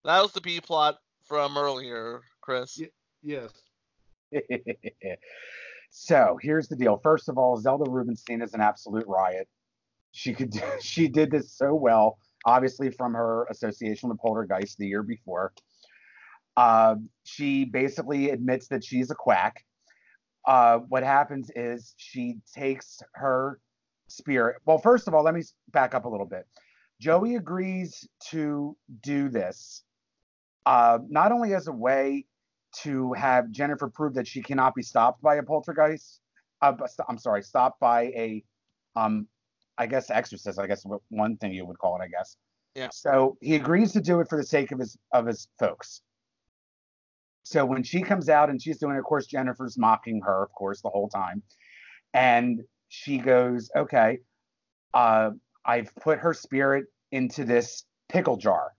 that 0.04 0.20
was 0.20 0.32
the 0.32 0.40
B 0.42 0.60
plot 0.60 0.96
from 1.24 1.56
earlier, 1.56 2.20
Chris. 2.42 2.78
Yeah. 2.78 2.88
Yes. 3.22 3.52
so 5.90 6.38
here's 6.42 6.68
the 6.68 6.76
deal. 6.76 7.00
First 7.02 7.28
of 7.28 7.38
all, 7.38 7.56
Zelda 7.56 7.90
Rubinstein 7.90 8.42
is 8.42 8.54
an 8.54 8.60
absolute 8.60 9.06
riot. 9.06 9.48
She 10.12 10.34
could 10.34 10.52
she 10.80 11.08
did 11.08 11.30
this 11.30 11.52
so 11.52 11.74
well, 11.74 12.18
obviously 12.44 12.90
from 12.90 13.14
her 13.14 13.46
association 13.50 14.08
with 14.08 14.18
Poltergeist 14.18 14.78
the 14.78 14.86
year 14.86 15.02
before. 15.02 15.52
Uh, 16.56 16.96
she 17.24 17.64
basically 17.64 18.30
admits 18.30 18.68
that 18.68 18.84
she's 18.84 19.10
a 19.10 19.14
quack. 19.14 19.64
Uh, 20.46 20.78
what 20.88 21.02
happens 21.02 21.50
is 21.54 21.94
she 21.96 22.36
takes 22.54 23.00
her 23.14 23.58
spirit. 24.08 24.56
Well, 24.66 24.78
first 24.78 25.08
of 25.08 25.14
all, 25.14 25.22
let 25.22 25.34
me 25.34 25.42
back 25.70 25.94
up 25.94 26.04
a 26.04 26.08
little 26.08 26.26
bit. 26.26 26.46
Joey 27.00 27.36
agrees 27.36 28.06
to 28.30 28.76
do 29.02 29.28
this, 29.28 29.82
uh, 30.66 30.98
not 31.08 31.32
only 31.32 31.54
as 31.54 31.68
a 31.68 31.72
way 31.72 32.26
to 32.80 33.12
have 33.12 33.50
Jennifer 33.50 33.88
prove 33.88 34.14
that 34.14 34.26
she 34.26 34.42
cannot 34.42 34.74
be 34.74 34.82
stopped 34.82 35.22
by 35.22 35.36
a 35.36 35.42
poltergeist. 35.42 36.20
Uh, 36.60 36.74
I'm 37.08 37.18
sorry, 37.18 37.42
stopped 37.42 37.80
by 37.80 38.02
a, 38.02 38.44
um, 38.96 39.26
I 39.78 39.86
guess 39.86 40.10
exorcist. 40.10 40.58
I 40.58 40.66
guess 40.66 40.84
what- 40.84 41.02
one 41.08 41.36
thing 41.36 41.52
you 41.52 41.66
would 41.66 41.78
call 41.78 42.00
it. 42.00 42.04
I 42.04 42.08
guess. 42.08 42.36
Yeah. 42.74 42.88
So 42.92 43.36
he 43.40 43.54
agrees 43.56 43.92
to 43.92 44.00
do 44.00 44.20
it 44.20 44.28
for 44.28 44.36
the 44.36 44.44
sake 44.44 44.72
of 44.72 44.78
his 44.78 44.96
of 45.12 45.26
his 45.26 45.48
folks. 45.58 46.02
So 47.44 47.66
when 47.66 47.82
she 47.82 48.02
comes 48.02 48.28
out 48.28 48.50
and 48.50 48.62
she's 48.62 48.78
doing, 48.78 48.94
it, 48.94 49.00
of 49.00 49.04
course, 49.04 49.26
Jennifer's 49.26 49.76
mocking 49.76 50.20
her, 50.22 50.42
of 50.42 50.52
course, 50.52 50.80
the 50.80 50.88
whole 50.88 51.08
time, 51.08 51.42
and 52.14 52.62
she 52.88 53.18
goes, 53.18 53.70
"Okay, 53.76 54.20
uh, 54.94 55.30
I've 55.64 55.94
put 55.96 56.20
her 56.20 56.32
spirit 56.32 56.86
into 57.10 57.44
this 57.44 57.84
pickle 58.08 58.36
jar." 58.36 58.72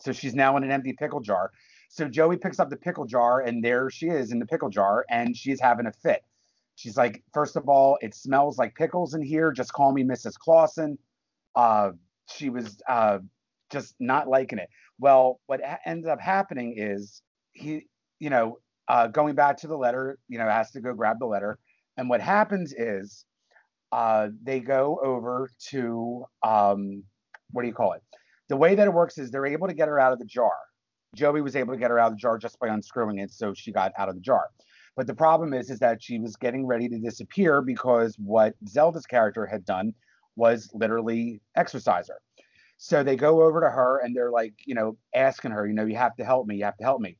So 0.00 0.12
she's 0.12 0.34
now 0.34 0.56
in 0.56 0.64
an 0.64 0.70
empty 0.70 0.92
pickle 0.92 1.20
jar. 1.20 1.52
So 1.96 2.06
Joey 2.08 2.36
picks 2.36 2.60
up 2.60 2.68
the 2.68 2.76
pickle 2.76 3.06
jar, 3.06 3.40
and 3.40 3.64
there 3.64 3.88
she 3.88 4.08
is 4.08 4.30
in 4.30 4.38
the 4.38 4.44
pickle 4.44 4.68
jar, 4.68 5.06
and 5.08 5.34
she's 5.34 5.58
having 5.58 5.86
a 5.86 5.92
fit. 5.92 6.22
She's 6.74 6.94
like, 6.94 7.22
first 7.32 7.56
of 7.56 7.70
all, 7.70 7.96
it 8.02 8.14
smells 8.14 8.58
like 8.58 8.74
pickles 8.74 9.14
in 9.14 9.22
here. 9.22 9.50
Just 9.50 9.72
call 9.72 9.92
me 9.92 10.04
Mrs. 10.04 10.34
Claussen. 10.36 10.98
Uh, 11.54 11.92
she 12.30 12.50
was 12.50 12.76
uh, 12.86 13.20
just 13.72 13.94
not 13.98 14.28
liking 14.28 14.58
it. 14.58 14.68
Well, 14.98 15.40
what 15.46 15.64
ha- 15.64 15.78
ends 15.86 16.06
up 16.06 16.20
happening 16.20 16.74
is 16.76 17.22
he, 17.54 17.86
you 18.18 18.28
know, 18.28 18.58
uh, 18.88 19.06
going 19.06 19.34
back 19.34 19.56
to 19.58 19.66
the 19.66 19.78
letter, 19.78 20.18
you 20.28 20.36
know, 20.36 20.50
has 20.50 20.70
to 20.72 20.82
go 20.82 20.92
grab 20.92 21.18
the 21.18 21.24
letter. 21.24 21.58
And 21.96 22.10
what 22.10 22.20
happens 22.20 22.74
is 22.76 23.24
uh, 23.90 24.28
they 24.42 24.60
go 24.60 25.00
over 25.02 25.48
to, 25.70 26.26
um, 26.42 27.04
what 27.52 27.62
do 27.62 27.68
you 27.68 27.74
call 27.74 27.94
it? 27.94 28.02
The 28.50 28.56
way 28.58 28.74
that 28.74 28.86
it 28.86 28.92
works 28.92 29.16
is 29.16 29.30
they're 29.30 29.46
able 29.46 29.68
to 29.68 29.74
get 29.74 29.88
her 29.88 29.98
out 29.98 30.12
of 30.12 30.18
the 30.18 30.26
jar. 30.26 30.52
Joey 31.14 31.40
was 31.40 31.56
able 31.56 31.72
to 31.74 31.78
get 31.78 31.90
her 31.90 31.98
out 31.98 32.08
of 32.08 32.12
the 32.14 32.20
jar 32.20 32.38
just 32.38 32.58
by 32.58 32.68
unscrewing 32.68 33.18
it, 33.18 33.30
so 33.30 33.54
she 33.54 33.72
got 33.72 33.92
out 33.96 34.08
of 34.08 34.14
the 34.14 34.20
jar. 34.20 34.48
But 34.96 35.06
the 35.06 35.14
problem 35.14 35.52
is, 35.52 35.70
is 35.70 35.78
that 35.80 36.02
she 36.02 36.18
was 36.18 36.36
getting 36.36 36.66
ready 36.66 36.88
to 36.88 36.98
disappear 36.98 37.60
because 37.60 38.16
what 38.18 38.54
Zelda's 38.66 39.06
character 39.06 39.46
had 39.46 39.64
done 39.64 39.94
was 40.36 40.70
literally 40.74 41.40
exorcise 41.54 42.08
her. 42.08 42.20
So 42.78 43.02
they 43.02 43.16
go 43.16 43.42
over 43.42 43.60
to 43.60 43.70
her 43.70 43.98
and 43.98 44.14
they're 44.14 44.30
like, 44.30 44.54
you 44.66 44.74
know, 44.74 44.96
asking 45.14 45.52
her, 45.52 45.66
you 45.66 45.74
know, 45.74 45.86
you 45.86 45.96
have 45.96 46.14
to 46.16 46.24
help 46.24 46.46
me, 46.46 46.56
you 46.56 46.64
have 46.64 46.76
to 46.78 46.84
help 46.84 47.00
me. 47.00 47.16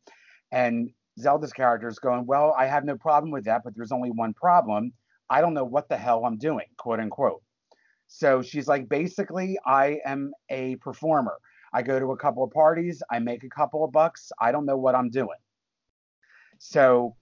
And 0.53 0.91
Zelda's 1.19 1.53
character 1.53 1.89
is 1.89 1.99
going, 1.99 2.27
well, 2.27 2.55
I 2.59 2.67
have 2.67 2.85
no 2.85 2.97
problem 2.97 3.31
with 3.31 3.45
that, 3.45 3.63
but 3.65 3.75
there's 3.75 3.93
only 3.93 4.11
one 4.11 4.35
problem. 4.35 4.93
I 5.31 5.41
don't 5.41 5.55
know 5.55 5.65
what 5.65 5.89
the 5.89 5.97
hell 5.97 6.25
I'm 6.25 6.37
doing, 6.37 6.67
quote 6.77 7.01
unquote. 7.01 7.43
So 8.07 8.43
she's 8.43 8.69
like, 8.69 8.89
basically, 8.89 9.59
I 9.67 9.99
am 10.05 10.33
a 10.51 10.77
performer. 10.77 11.39
I 11.77 11.83
go 11.83 12.01
to 12.01 12.13
a 12.13 12.17
couple 12.17 12.43
of 12.43 12.51
parties, 12.51 13.03
I 13.11 13.19
make 13.19 13.45
a 13.45 13.51
couple 13.51 13.85
of 13.85 13.93
bucks. 13.93 14.33
I 14.41 14.51
don't 14.51 14.65
know 14.65 14.79
what 14.79 14.95
I'm 14.95 15.11
doing. 15.11 15.37
So 16.57 17.17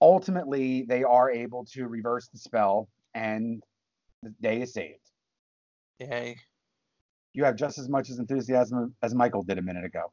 ultimately, 0.00 0.82
they 0.82 1.04
are 1.04 1.30
able 1.30 1.64
to 1.66 1.86
reverse 1.86 2.26
the 2.26 2.38
spell 2.38 2.88
and 3.14 3.62
the 4.24 4.30
day 4.42 4.62
is 4.62 4.72
saved. 4.72 5.12
Yay. 6.00 6.38
You 7.34 7.44
have 7.44 7.54
just 7.54 7.78
as 7.78 7.88
much 7.88 8.10
as 8.10 8.18
enthusiasm 8.18 8.96
as 9.00 9.14
Michael 9.14 9.44
did 9.44 9.58
a 9.58 9.62
minute 9.62 9.84
ago. 9.84 10.10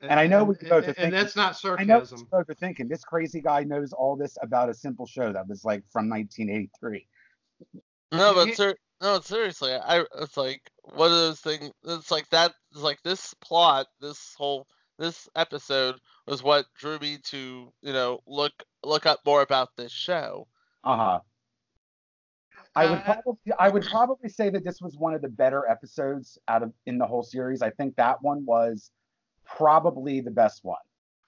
And 0.00 0.18
I 0.18 0.26
know 0.26 0.42
what 0.42 0.60
you 0.60 0.68
both 0.68 0.82
are 0.82 0.88
and, 0.88 0.96
thinking. 0.96 1.04
and 1.04 1.12
that's 1.12 1.36
not 1.36 1.56
sarcasm. 1.56 1.90
I 1.90 1.94
know 1.94 2.00
what 2.00 2.08
sarcasm. 2.08 2.26
you 2.32 2.38
both 2.38 2.50
are 2.50 2.58
thinking. 2.58 2.88
This 2.88 3.04
crazy 3.04 3.40
guy 3.40 3.62
knows 3.62 3.92
all 3.92 4.16
this 4.16 4.36
about 4.42 4.68
a 4.68 4.74
simple 4.74 5.06
show 5.06 5.32
that 5.32 5.46
was 5.46 5.64
like 5.64 5.84
from 5.92 6.10
1983. 6.10 7.06
No, 8.10 8.34
but 8.34 8.52
ser- 8.56 8.78
no, 9.00 9.20
seriously, 9.20 9.74
I 9.74 10.04
it's 10.20 10.36
like 10.36 10.71
one 10.82 11.10
of 11.10 11.16
those 11.16 11.40
things. 11.40 11.70
It's 11.84 12.10
like 12.10 12.28
that. 12.30 12.52
It's 12.72 12.80
like 12.82 13.02
this 13.02 13.34
plot, 13.34 13.86
this 14.00 14.34
whole 14.36 14.66
this 14.98 15.28
episode 15.36 15.96
was 16.26 16.42
what 16.42 16.66
drew 16.78 16.98
me 16.98 17.18
to 17.24 17.72
you 17.82 17.92
know 17.92 18.20
look 18.26 18.52
look 18.84 19.06
up 19.06 19.20
more 19.26 19.42
about 19.42 19.70
this 19.76 19.92
show. 19.92 20.46
Uh 20.84 20.96
huh. 20.96 21.20
I 22.74 22.86
would 22.86 22.98
Uh, 22.98 23.02
probably 23.02 23.52
I 23.58 23.68
would 23.68 23.84
probably 23.86 24.28
say 24.28 24.50
that 24.50 24.64
this 24.64 24.80
was 24.80 24.96
one 24.96 25.14
of 25.14 25.22
the 25.22 25.28
better 25.28 25.66
episodes 25.68 26.38
out 26.48 26.62
of 26.62 26.72
in 26.86 26.98
the 26.98 27.06
whole 27.06 27.22
series. 27.22 27.62
I 27.62 27.70
think 27.70 27.96
that 27.96 28.22
one 28.22 28.44
was 28.46 28.90
probably 29.44 30.20
the 30.20 30.30
best 30.30 30.64
one. 30.64 30.78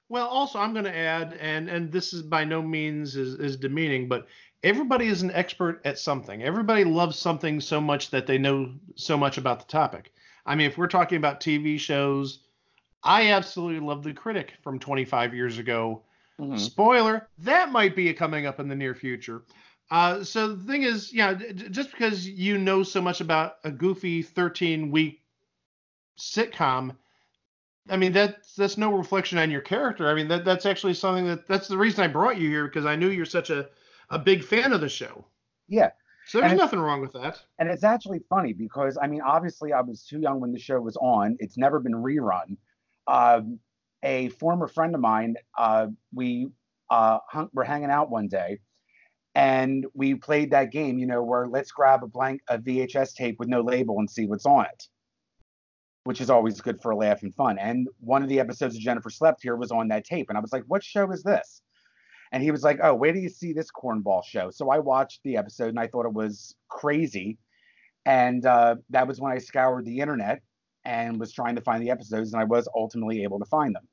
Well, 0.08 0.28
also 0.28 0.58
I'm 0.58 0.72
going 0.72 0.84
to 0.84 0.96
add, 0.96 1.34
and 1.40 1.68
and 1.68 1.90
this 1.90 2.12
is 2.12 2.22
by 2.22 2.44
no 2.44 2.62
means 2.62 3.16
is, 3.16 3.34
is 3.34 3.56
demeaning, 3.56 4.08
but 4.08 4.26
everybody 4.64 5.06
is 5.06 5.22
an 5.22 5.30
expert 5.32 5.80
at 5.84 5.98
something. 5.98 6.42
Everybody 6.42 6.84
loves 6.84 7.18
something 7.18 7.60
so 7.60 7.80
much 7.80 8.10
that 8.10 8.26
they 8.26 8.38
know 8.38 8.72
so 8.96 9.16
much 9.16 9.38
about 9.38 9.60
the 9.60 9.66
topic. 9.66 10.12
I 10.46 10.54
mean, 10.56 10.66
if 10.66 10.78
we're 10.78 10.88
talking 10.88 11.18
about 11.18 11.40
TV 11.40 11.78
shows, 11.78 12.40
I 13.02 13.30
absolutely 13.30 13.86
love 13.86 14.02
The 14.02 14.14
Critic 14.14 14.54
from 14.62 14.78
25 14.78 15.34
years 15.34 15.58
ago. 15.58 16.02
Mhm. 16.40 16.58
Spoiler, 16.58 17.28
that 17.38 17.70
might 17.70 17.94
be 17.94 18.12
coming 18.14 18.46
up 18.46 18.58
in 18.58 18.68
the 18.68 18.74
near 18.74 18.94
future. 18.94 19.42
Uh, 19.90 20.24
so 20.24 20.54
the 20.54 20.64
thing 20.64 20.82
is, 20.82 21.12
yeah, 21.12 21.34
just 21.34 21.92
because 21.92 22.26
you 22.26 22.58
know 22.58 22.82
so 22.82 23.00
much 23.02 23.20
about 23.20 23.56
a 23.64 23.70
goofy 23.70 24.22
13 24.22 24.90
week 24.90 25.22
sitcom, 26.18 26.96
I 27.90 27.98
mean 27.98 28.12
that's 28.12 28.54
that's 28.54 28.78
no 28.78 28.96
reflection 28.96 29.36
on 29.38 29.50
your 29.50 29.60
character. 29.60 30.08
I 30.08 30.14
mean 30.14 30.26
that 30.28 30.44
that's 30.44 30.64
actually 30.64 30.94
something 30.94 31.26
that 31.26 31.46
that's 31.46 31.68
the 31.68 31.76
reason 31.76 32.02
I 32.02 32.08
brought 32.08 32.38
you 32.38 32.48
here 32.48 32.64
because 32.64 32.86
I 32.86 32.96
knew 32.96 33.10
you're 33.10 33.26
such 33.26 33.50
a 33.50 33.68
a 34.14 34.18
big 34.18 34.44
fan 34.44 34.72
of 34.72 34.80
the 34.80 34.88
show. 34.88 35.26
Yeah. 35.68 35.90
So 36.26 36.40
there's 36.40 36.56
nothing 36.56 36.78
wrong 36.78 37.00
with 37.00 37.12
that. 37.12 37.42
And 37.58 37.68
it's 37.68 37.84
actually 37.84 38.20
funny 38.30 38.52
because 38.54 38.96
I 39.00 39.06
mean, 39.06 39.20
obviously, 39.20 39.72
I 39.72 39.82
was 39.82 40.04
too 40.04 40.20
young 40.20 40.40
when 40.40 40.52
the 40.52 40.58
show 40.58 40.80
was 40.80 40.96
on. 40.96 41.36
It's 41.40 41.58
never 41.58 41.80
been 41.80 41.92
rerun. 41.92 42.56
Um, 43.06 43.58
a 44.02 44.28
former 44.30 44.66
friend 44.66 44.94
of 44.94 45.00
mine, 45.00 45.34
uh, 45.58 45.88
we 46.14 46.48
uh, 46.88 47.18
hung, 47.28 47.50
were 47.52 47.64
hanging 47.64 47.90
out 47.90 48.10
one 48.10 48.28
day, 48.28 48.60
and 49.34 49.84
we 49.92 50.14
played 50.14 50.52
that 50.52 50.70
game. 50.72 50.98
You 50.98 51.06
know, 51.06 51.22
where 51.22 51.46
let's 51.46 51.72
grab 51.72 52.02
a 52.02 52.06
blank 52.06 52.40
a 52.48 52.58
VHS 52.58 53.14
tape 53.14 53.38
with 53.38 53.48
no 53.48 53.60
label 53.60 53.98
and 53.98 54.08
see 54.08 54.26
what's 54.26 54.46
on 54.46 54.64
it, 54.64 54.88
which 56.04 56.22
is 56.22 56.30
always 56.30 56.58
good 56.60 56.80
for 56.80 56.92
a 56.92 56.96
laugh 56.96 57.22
and 57.22 57.34
fun. 57.34 57.58
And 57.58 57.88
one 58.00 58.22
of 58.22 58.30
the 58.30 58.40
episodes 58.40 58.76
of 58.76 58.80
Jennifer 58.80 59.10
Slept 59.10 59.42
Here 59.42 59.56
was 59.56 59.70
on 59.70 59.88
that 59.88 60.06
tape, 60.06 60.30
and 60.30 60.38
I 60.38 60.40
was 60.40 60.52
like, 60.52 60.64
"What 60.68 60.82
show 60.82 61.10
is 61.10 61.22
this?" 61.22 61.60
And 62.32 62.42
he 62.42 62.50
was 62.50 62.62
like, 62.62 62.80
"Oh, 62.82 62.94
where 62.94 63.12
do 63.12 63.20
you 63.20 63.28
see 63.28 63.52
this 63.52 63.70
cornball 63.70 64.24
show?" 64.24 64.50
So 64.50 64.70
I 64.70 64.78
watched 64.78 65.22
the 65.22 65.36
episode 65.36 65.68
and 65.68 65.78
I 65.78 65.86
thought 65.86 66.06
it 66.06 66.12
was 66.12 66.54
crazy. 66.68 67.38
And 68.06 68.44
uh, 68.44 68.76
that 68.90 69.06
was 69.06 69.20
when 69.20 69.32
I 69.32 69.38
scoured 69.38 69.86
the 69.86 70.00
internet 70.00 70.42
and 70.84 71.18
was 71.18 71.32
trying 71.32 71.54
to 71.54 71.62
find 71.62 71.82
the 71.82 71.90
episodes, 71.90 72.32
and 72.32 72.40
I 72.40 72.44
was 72.44 72.68
ultimately 72.74 73.22
able 73.22 73.38
to 73.38 73.46
find 73.46 73.74
them. 73.74 73.88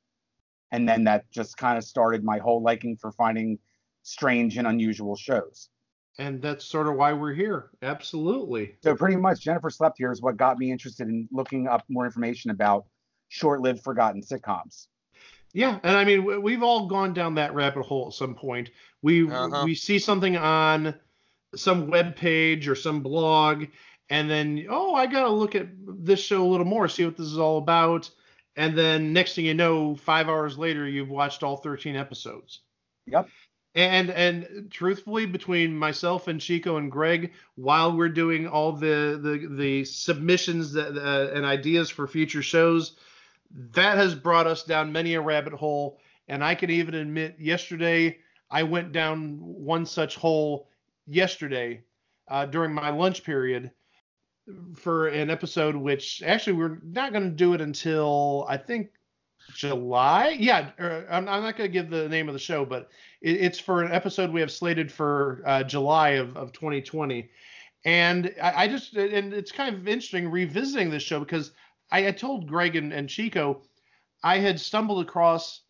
And 0.71 0.87
then 0.87 1.03
that 1.05 1.29
just 1.31 1.57
kind 1.57 1.77
of 1.77 1.83
started 1.83 2.23
my 2.23 2.37
whole 2.37 2.61
liking 2.61 2.97
for 2.97 3.11
finding 3.11 3.59
strange 4.03 4.57
and 4.57 4.67
unusual 4.67 5.15
shows. 5.15 5.69
And 6.17 6.41
that's 6.41 6.65
sort 6.65 6.87
of 6.87 6.95
why 6.95 7.13
we're 7.13 7.33
here. 7.33 7.69
Absolutely. 7.81 8.75
So 8.83 8.95
pretty 8.95 9.15
much, 9.15 9.41
Jennifer 9.41 9.69
Slept 9.69 9.97
Here 9.97 10.11
is 10.11 10.21
what 10.21 10.37
got 10.37 10.57
me 10.57 10.71
interested 10.71 11.07
in 11.07 11.27
looking 11.31 11.67
up 11.67 11.83
more 11.89 12.05
information 12.05 12.51
about 12.51 12.85
short-lived, 13.29 13.81
forgotten 13.81 14.21
sitcoms. 14.21 14.87
Yeah, 15.53 15.79
and 15.83 15.97
I 15.97 16.05
mean 16.05 16.41
we've 16.41 16.63
all 16.63 16.87
gone 16.87 17.13
down 17.13 17.35
that 17.35 17.53
rabbit 17.53 17.83
hole 17.83 18.07
at 18.07 18.13
some 18.13 18.35
point. 18.35 18.71
We 19.01 19.29
Uh-huh. 19.29 19.63
we 19.65 19.75
see 19.75 19.99
something 19.99 20.37
on 20.37 20.95
some 21.55 21.87
web 21.87 22.15
page 22.15 22.67
or 22.67 22.75
some 22.75 23.01
blog, 23.01 23.65
and 24.09 24.29
then 24.29 24.65
oh, 24.69 24.93
I 24.95 25.07
gotta 25.07 25.29
look 25.29 25.55
at 25.55 25.67
this 25.85 26.21
show 26.21 26.43
a 26.45 26.47
little 26.47 26.65
more, 26.65 26.87
see 26.87 27.05
what 27.05 27.17
this 27.17 27.27
is 27.27 27.37
all 27.37 27.57
about, 27.57 28.09
and 28.55 28.77
then 28.77 29.13
next 29.13 29.35
thing 29.35 29.45
you 29.45 29.53
know, 29.53 29.95
five 29.95 30.27
hours 30.29 30.57
later, 30.57 30.87
you've 30.87 31.09
watched 31.09 31.43
all 31.43 31.57
13 31.57 31.95
episodes. 31.95 32.61
Yep. 33.07 33.27
And 33.73 34.09
and 34.09 34.67
truthfully, 34.69 35.25
between 35.25 35.77
myself 35.77 36.27
and 36.27 36.41
Chico 36.41 36.75
and 36.75 36.91
Greg, 36.91 37.31
while 37.55 37.95
we're 37.95 38.09
doing 38.09 38.45
all 38.47 38.73
the 38.73 39.17
the 39.21 39.47
the 39.49 39.85
submissions 39.85 40.73
that, 40.73 40.97
uh, 40.97 41.33
and 41.33 41.45
ideas 41.45 41.89
for 41.89 42.05
future 42.05 42.43
shows, 42.43 42.97
that 43.53 43.97
has 43.97 44.15
brought 44.15 44.47
us 44.47 44.63
down 44.63 44.91
many 44.91 45.15
a 45.15 45.21
rabbit 45.21 45.53
hole. 45.53 45.99
And 46.27 46.43
I 46.43 46.55
can 46.55 46.69
even 46.69 46.93
admit, 46.95 47.35
yesterday 47.39 48.17
I 48.49 48.63
went 48.63 48.91
down 48.91 49.37
one 49.41 49.85
such 49.85 50.15
hole 50.15 50.67
yesterday 51.07 51.83
uh, 52.27 52.45
during 52.45 52.73
my 52.73 52.89
lunch 52.89 53.23
period 53.23 53.71
for 54.75 55.07
an 55.07 55.29
episode, 55.29 55.75
which 55.75 56.23
actually 56.25 56.53
we're 56.53 56.79
not 56.83 57.11
going 57.11 57.23
to 57.23 57.35
do 57.35 57.53
it 57.53 57.61
until 57.61 58.45
I 58.49 58.57
think 58.57 58.89
July. 59.53 60.35
Yeah, 60.39 60.71
er, 60.79 61.05
I'm, 61.09 61.27
I'm 61.27 61.43
not 61.43 61.57
going 61.57 61.69
to 61.69 61.73
give 61.73 61.89
the 61.89 62.07
name 62.09 62.27
of 62.27 62.33
the 62.33 62.39
show, 62.39 62.65
but 62.65 62.89
it, 63.21 63.41
it's 63.41 63.59
for 63.59 63.81
an 63.81 63.91
episode 63.91 64.31
we 64.31 64.41
have 64.41 64.51
slated 64.51 64.91
for 64.91 65.43
uh, 65.45 65.63
July 65.63 66.11
of, 66.11 66.35
of 66.37 66.51
2020. 66.53 67.29
And 67.83 68.33
I, 68.41 68.63
I 68.63 68.67
just, 68.67 68.95
and 68.95 69.33
it's 69.33 69.51
kind 69.51 69.75
of 69.75 69.87
interesting 69.87 70.29
revisiting 70.29 70.89
this 70.89 71.03
show 71.03 71.19
because 71.19 71.51
I 71.91 72.01
had 72.01 72.17
told 72.17 72.47
Greg 72.47 72.75
and, 72.75 72.93
and 72.93 73.09
Chico 73.09 73.61
I 74.23 74.37
had 74.37 74.59
stumbled 74.59 75.05
across 75.05 75.61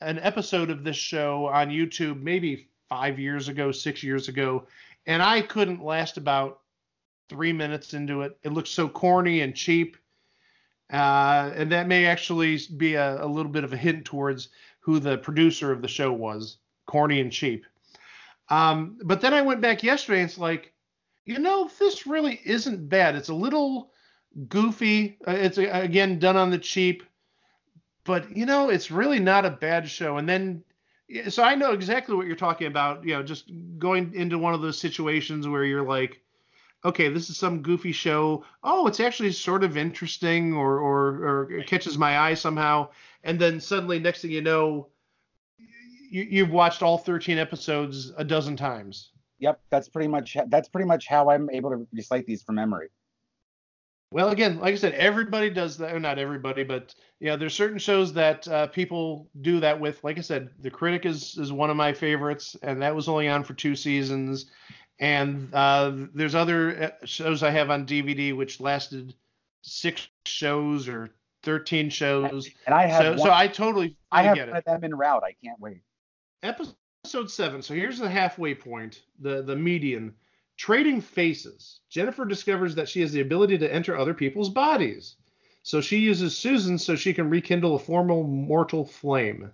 an 0.00 0.18
episode 0.18 0.70
of 0.70 0.82
this 0.82 0.96
show 0.96 1.46
on 1.46 1.68
YouTube 1.68 2.22
maybe 2.22 2.68
five 2.88 3.18
years 3.18 3.48
ago, 3.48 3.70
six 3.70 4.02
years 4.02 4.28
ago, 4.28 4.66
and 5.06 5.22
I 5.22 5.42
couldn't 5.42 5.84
last 5.84 6.16
about 6.16 6.60
three 7.28 7.52
minutes 7.52 7.94
into 7.94 8.22
it. 8.22 8.36
It 8.42 8.52
looked 8.52 8.68
so 8.68 8.88
corny 8.88 9.42
and 9.42 9.54
cheap. 9.54 9.96
Uh, 10.92 11.52
and 11.54 11.70
that 11.70 11.86
may 11.86 12.06
actually 12.06 12.58
be 12.76 12.94
a, 12.94 13.24
a 13.24 13.26
little 13.26 13.52
bit 13.52 13.62
of 13.62 13.72
a 13.72 13.76
hint 13.76 14.04
towards 14.04 14.48
who 14.80 14.98
the 14.98 15.18
producer 15.18 15.70
of 15.70 15.82
the 15.82 15.88
show 15.88 16.12
was 16.12 16.56
corny 16.86 17.20
and 17.20 17.30
cheap. 17.30 17.64
Um, 18.48 18.98
but 19.04 19.20
then 19.20 19.32
I 19.32 19.42
went 19.42 19.60
back 19.60 19.84
yesterday 19.84 20.22
and 20.22 20.28
it's 20.28 20.38
like, 20.38 20.72
you 21.24 21.38
know, 21.38 21.70
this 21.78 22.08
really 22.08 22.40
isn't 22.44 22.88
bad. 22.88 23.14
It's 23.14 23.28
a 23.28 23.34
little 23.34 23.92
goofy. 24.48 25.18
Uh, 25.26 25.32
it's 25.32 25.58
uh, 25.58 25.68
again 25.72 26.18
done 26.18 26.36
on 26.36 26.50
the 26.50 26.58
cheap, 26.58 27.02
but 28.04 28.36
you 28.36 28.46
know, 28.46 28.68
it's 28.68 28.90
really 28.90 29.20
not 29.20 29.44
a 29.44 29.50
bad 29.50 29.88
show. 29.88 30.16
And 30.16 30.28
then, 30.28 30.64
so 31.28 31.42
I 31.42 31.54
know 31.54 31.72
exactly 31.72 32.14
what 32.14 32.26
you're 32.26 32.36
talking 32.36 32.66
about. 32.66 33.04
You 33.04 33.14
know, 33.14 33.22
just 33.22 33.50
going 33.78 34.14
into 34.14 34.38
one 34.38 34.54
of 34.54 34.60
those 34.60 34.78
situations 34.78 35.48
where 35.48 35.64
you're 35.64 35.86
like, 35.86 36.20
okay, 36.84 37.08
this 37.08 37.30
is 37.30 37.36
some 37.36 37.62
goofy 37.62 37.92
show. 37.92 38.44
Oh, 38.62 38.86
it's 38.86 39.00
actually 39.00 39.32
sort 39.32 39.64
of 39.64 39.76
interesting, 39.76 40.54
or 40.54 40.78
or, 40.78 41.26
or 41.26 41.62
catches 41.64 41.98
my 41.98 42.18
eye 42.18 42.34
somehow. 42.34 42.88
And 43.24 43.38
then 43.38 43.60
suddenly, 43.60 43.98
next 43.98 44.22
thing 44.22 44.30
you 44.30 44.42
know, 44.42 44.88
you, 46.10 46.26
you've 46.28 46.50
watched 46.50 46.82
all 46.82 46.98
13 46.98 47.38
episodes 47.38 48.12
a 48.16 48.24
dozen 48.24 48.56
times. 48.56 49.10
Yep, 49.38 49.60
that's 49.70 49.88
pretty 49.88 50.08
much 50.08 50.36
that's 50.48 50.68
pretty 50.68 50.86
much 50.86 51.06
how 51.06 51.30
I'm 51.30 51.48
able 51.50 51.70
to 51.70 51.86
recite 51.92 52.26
these 52.26 52.42
from 52.42 52.56
memory. 52.56 52.88
Well, 54.12 54.30
again, 54.30 54.58
like 54.58 54.72
I 54.72 54.76
said, 54.76 54.94
everybody 54.94 55.50
does 55.50 55.76
that. 55.78 55.94
Or 55.94 56.00
not 56.00 56.18
everybody, 56.18 56.64
but 56.64 56.94
yeah, 57.20 57.36
there's 57.36 57.54
certain 57.54 57.78
shows 57.78 58.12
that 58.14 58.46
uh, 58.48 58.66
people 58.68 59.28
do 59.40 59.60
that 59.60 59.78
with. 59.78 60.02
Like 60.02 60.18
I 60.18 60.22
said, 60.22 60.50
The 60.60 60.70
Critic 60.70 61.06
is 61.06 61.38
is 61.38 61.52
one 61.52 61.70
of 61.70 61.76
my 61.76 61.92
favorites, 61.92 62.56
and 62.62 62.82
that 62.82 62.94
was 62.94 63.08
only 63.08 63.28
on 63.28 63.44
for 63.44 63.54
two 63.54 63.76
seasons. 63.76 64.46
And 64.98 65.48
uh, 65.54 65.92
there's 66.12 66.34
other 66.34 66.82
uh, 67.02 67.06
shows 67.06 67.42
I 67.42 67.50
have 67.50 67.70
on 67.70 67.86
DVD 67.86 68.36
which 68.36 68.60
lasted 68.60 69.14
six 69.62 70.08
shows 70.26 70.88
or 70.88 71.10
13 71.44 71.88
shows. 71.88 72.50
And 72.66 72.74
I 72.74 72.86
have 72.86 73.02
So, 73.02 73.10
one, 73.10 73.18
so 73.18 73.32
I 73.32 73.46
totally 73.48 73.96
I 74.10 74.22
have 74.24 74.34
get 74.34 74.48
one 74.48 74.56
it. 74.56 74.58
of 74.58 74.64
them 74.64 74.84
in 74.84 74.94
route. 74.94 75.22
I 75.24 75.34
can't 75.42 75.58
wait. 75.60 75.82
Episode 76.42 77.30
seven. 77.30 77.62
So 77.62 77.74
here's 77.74 77.98
the 77.98 78.10
halfway 78.10 78.54
point, 78.54 79.02
the 79.20 79.42
the 79.42 79.56
median. 79.56 80.14
Trading 80.60 81.00
faces. 81.00 81.80
Jennifer 81.88 82.26
discovers 82.26 82.74
that 82.74 82.86
she 82.86 83.00
has 83.00 83.12
the 83.12 83.22
ability 83.22 83.56
to 83.56 83.72
enter 83.72 83.96
other 83.96 84.12
people's 84.12 84.50
bodies. 84.50 85.16
So 85.62 85.80
she 85.80 85.96
uses 85.96 86.36
Susan 86.36 86.76
so 86.76 86.96
she 86.96 87.14
can 87.14 87.30
rekindle 87.30 87.76
a 87.76 87.78
former 87.78 88.22
mortal 88.22 88.84
flame. 88.84 89.50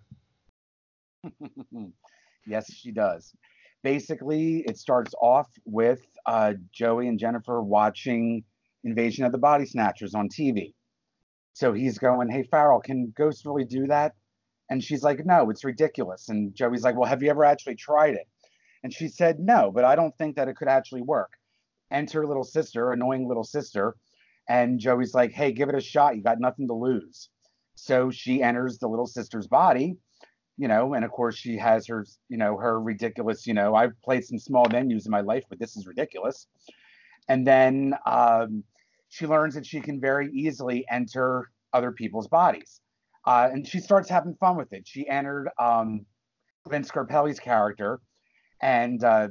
yes, 2.49 2.73
she 2.75 2.91
does. 2.91 3.33
Basically, 3.85 4.65
it 4.67 4.79
starts 4.79 5.15
off 5.23 5.47
with 5.65 6.05
uh, 6.27 6.55
Joey 6.73 7.07
and 7.07 7.21
Jennifer 7.21 7.63
watching 7.63 8.43
Invasion 8.83 9.25
of 9.25 9.31
the 9.31 9.39
Body 9.39 9.65
Snatchers 9.65 10.17
on 10.17 10.29
TV. 10.29 10.75
So 11.53 11.73
he's 11.73 11.99
going, 11.99 12.31
Hey, 12.31 12.43
Farrell, 12.43 12.81
can 12.81 13.13
ghosts 13.17 13.47
really 13.47 13.65
do 13.65 13.87
that? 13.87 14.17
And 14.71 14.83
she's 14.83 15.05
like, 15.05 15.25
No, 15.25 15.51
it's 15.51 15.63
ridiculous. 15.63 16.31
And 16.31 16.53
Joey's 16.53 16.83
like, 16.83 16.97
Well, 16.97 17.09
have 17.09 17.23
you 17.23 17.31
ever 17.31 17.45
actually 17.45 17.77
tried 17.77 18.15
it? 18.15 18.27
And 18.83 18.93
she 18.93 19.09
said, 19.09 19.39
No, 19.39 19.71
but 19.73 19.85
I 19.85 19.97
don't 19.97 20.17
think 20.17 20.37
that 20.37 20.49
it 20.49 20.57
could 20.57 20.69
actually 20.69 21.03
work. 21.03 21.33
Enter 21.91 22.27
little 22.27 22.45
sister, 22.45 22.93
annoying 22.93 23.29
little 23.29 23.45
sister. 23.45 23.97
And 24.49 24.79
Joey's 24.79 25.15
like, 25.15 25.33
Hey, 25.33 25.53
give 25.53 25.69
it 25.69 25.75
a 25.75 25.81
shot. 25.81 26.17
You 26.17 26.23
got 26.23 26.41
nothing 26.41 26.69
to 26.69 26.75
lose. 26.75 27.31
So 27.75 28.11
she 28.11 28.43
enters 28.43 28.79
the 28.79 28.89
little 28.89 29.07
sister's 29.07 29.47
body 29.47 29.97
you 30.57 30.69
know, 30.69 30.95
and 30.95 31.05
of 31.05 31.11
course 31.11 31.37
she 31.37 31.57
has 31.59 31.87
her, 31.87 32.07
you 32.29 32.37
know, 32.37 32.57
her 32.57 32.81
ridiculous, 32.81 33.47
you 33.47 33.55
know, 33.55 33.75
I've 33.75 34.01
played 34.03 34.25
some 34.25 34.39
small 34.39 34.67
venues 34.67 35.05
in 35.05 35.11
my 35.11 35.21
life, 35.21 35.45
but 35.49 35.59
this 35.59 35.77
is 35.77 35.87
ridiculous. 35.87 36.47
And 37.29 37.47
then 37.47 37.95
um, 38.07 38.65
she 39.09 39.27
learns 39.27 39.55
that 39.55 39.67
she 39.67 39.81
can 39.81 40.01
very 40.01 40.31
easily 40.33 40.87
enter 40.91 41.51
other 41.73 41.93
people's 41.93 42.29
bodies. 42.29 42.81
Uh, 43.27 43.49
and 43.53 43.67
she 43.67 43.81
starts 43.81 44.09
having 44.09 44.35
fun 44.37 44.57
with 44.57 44.73
it. 44.73 44.87
She 44.87 45.09
entered 45.09 45.51
um, 45.59 46.07
Glenn 46.65 46.85
Scarpelli's 46.85 47.41
character 47.41 48.01
and 48.61 49.03
uh, 49.05 49.29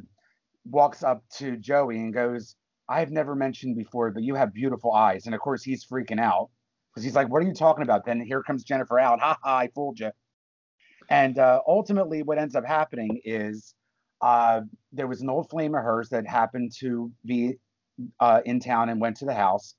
walks 0.65 1.03
up 1.03 1.23
to 1.37 1.57
Joey 1.57 1.97
and 1.97 2.13
goes, 2.13 2.55
I've 2.87 3.11
never 3.11 3.35
mentioned 3.35 3.75
before, 3.75 4.11
but 4.11 4.23
you 4.23 4.35
have 4.35 4.53
beautiful 4.53 4.93
eyes. 4.93 5.25
And 5.25 5.33
of 5.33 5.41
course, 5.41 5.63
he's 5.63 5.85
freaking 5.85 6.19
out 6.19 6.49
because 6.91 7.03
he's 7.03 7.15
like, 7.15 7.29
What 7.29 7.41
are 7.41 7.45
you 7.45 7.53
talking 7.53 7.83
about? 7.83 8.05
Then 8.05 8.21
here 8.21 8.43
comes 8.43 8.63
Jennifer 8.63 8.99
out. 8.99 9.19
Ha 9.19 9.37
ha, 9.41 9.57
I 9.57 9.67
fooled 9.67 9.99
you. 9.99 10.11
And 11.09 11.37
uh, 11.37 11.61
ultimately, 11.67 12.23
what 12.23 12.37
ends 12.37 12.55
up 12.55 12.65
happening 12.65 13.21
is 13.23 13.73
uh, 14.21 14.61
there 14.91 15.07
was 15.07 15.21
an 15.21 15.29
old 15.29 15.49
flame 15.49 15.75
of 15.75 15.83
hers 15.83 16.09
that 16.09 16.27
happened 16.27 16.71
to 16.79 17.11
be 17.25 17.57
uh, 18.19 18.41
in 18.45 18.59
town 18.59 18.89
and 18.89 18.99
went 18.99 19.17
to 19.17 19.25
the 19.25 19.33
house. 19.33 19.75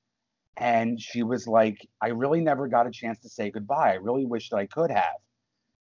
And 0.57 0.99
she 0.99 1.21
was 1.23 1.47
like, 1.47 1.77
I 2.01 2.07
really 2.07 2.41
never 2.41 2.67
got 2.67 2.87
a 2.87 2.91
chance 2.91 3.19
to 3.19 3.29
say 3.29 3.51
goodbye. 3.51 3.91
I 3.91 3.95
really 3.95 4.25
wish 4.25 4.49
that 4.49 4.57
I 4.57 4.65
could 4.65 4.89
have. 4.89 5.17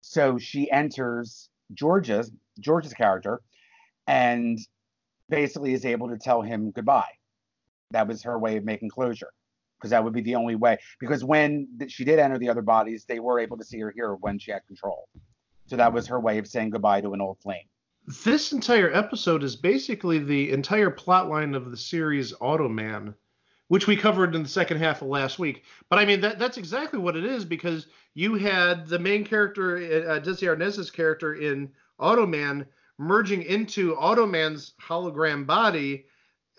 So 0.00 0.38
she 0.38 0.70
enters 0.70 1.50
George's 1.72 2.30
George's 2.60 2.94
character, 2.94 3.40
and 4.06 4.58
basically 5.28 5.72
is 5.72 5.84
able 5.84 6.08
to 6.08 6.18
tell 6.18 6.42
him 6.42 6.70
goodbye. 6.70 7.10
That 7.90 8.06
was 8.08 8.22
her 8.22 8.38
way 8.38 8.56
of 8.56 8.64
making 8.64 8.90
closure, 8.90 9.30
because 9.78 9.90
that 9.90 10.04
would 10.04 10.12
be 10.12 10.20
the 10.20 10.34
only 10.34 10.54
way. 10.54 10.78
Because 11.00 11.24
when 11.24 11.68
she 11.88 12.04
did 12.04 12.18
enter 12.18 12.38
the 12.38 12.48
other 12.48 12.62
bodies, 12.62 13.04
they 13.04 13.20
were 13.20 13.40
able 13.40 13.56
to 13.56 13.64
see 13.64 13.78
her 13.80 13.92
here 13.94 14.14
when 14.14 14.38
she 14.38 14.50
had 14.50 14.66
control. 14.66 15.08
So 15.66 15.76
that 15.76 15.92
was 15.92 16.06
her 16.08 16.20
way 16.20 16.38
of 16.38 16.46
saying 16.46 16.70
goodbye 16.70 17.00
to 17.00 17.14
an 17.14 17.20
old 17.20 17.38
flame. 17.40 17.64
This 18.24 18.52
entire 18.52 18.92
episode 18.92 19.42
is 19.42 19.56
basically 19.56 20.18
the 20.18 20.52
entire 20.52 20.90
plot 20.90 21.30
line 21.30 21.54
of 21.54 21.70
the 21.70 21.76
series 21.76 22.34
Automan, 22.34 23.14
which 23.68 23.86
we 23.86 23.96
covered 23.96 24.34
in 24.34 24.42
the 24.42 24.48
second 24.48 24.78
half 24.78 25.02
of 25.02 25.08
last 25.08 25.38
week. 25.38 25.64
But 25.88 25.98
I 25.98 26.04
mean, 26.04 26.20
that, 26.20 26.38
that's 26.38 26.58
exactly 26.58 26.98
what 26.98 27.16
it 27.16 27.24
is 27.24 27.44
because 27.44 27.86
you 28.14 28.34
had 28.34 28.86
the 28.86 28.98
main 28.98 29.24
character, 29.24 29.76
uh, 29.76 30.20
Desi 30.20 30.46
Arnaz's 30.48 30.90
character 30.90 31.34
in 31.34 31.70
Automan, 32.00 32.66
merging 32.98 33.42
into 33.42 33.94
Automan's 33.96 34.74
hologram 34.80 35.46
body, 35.46 36.06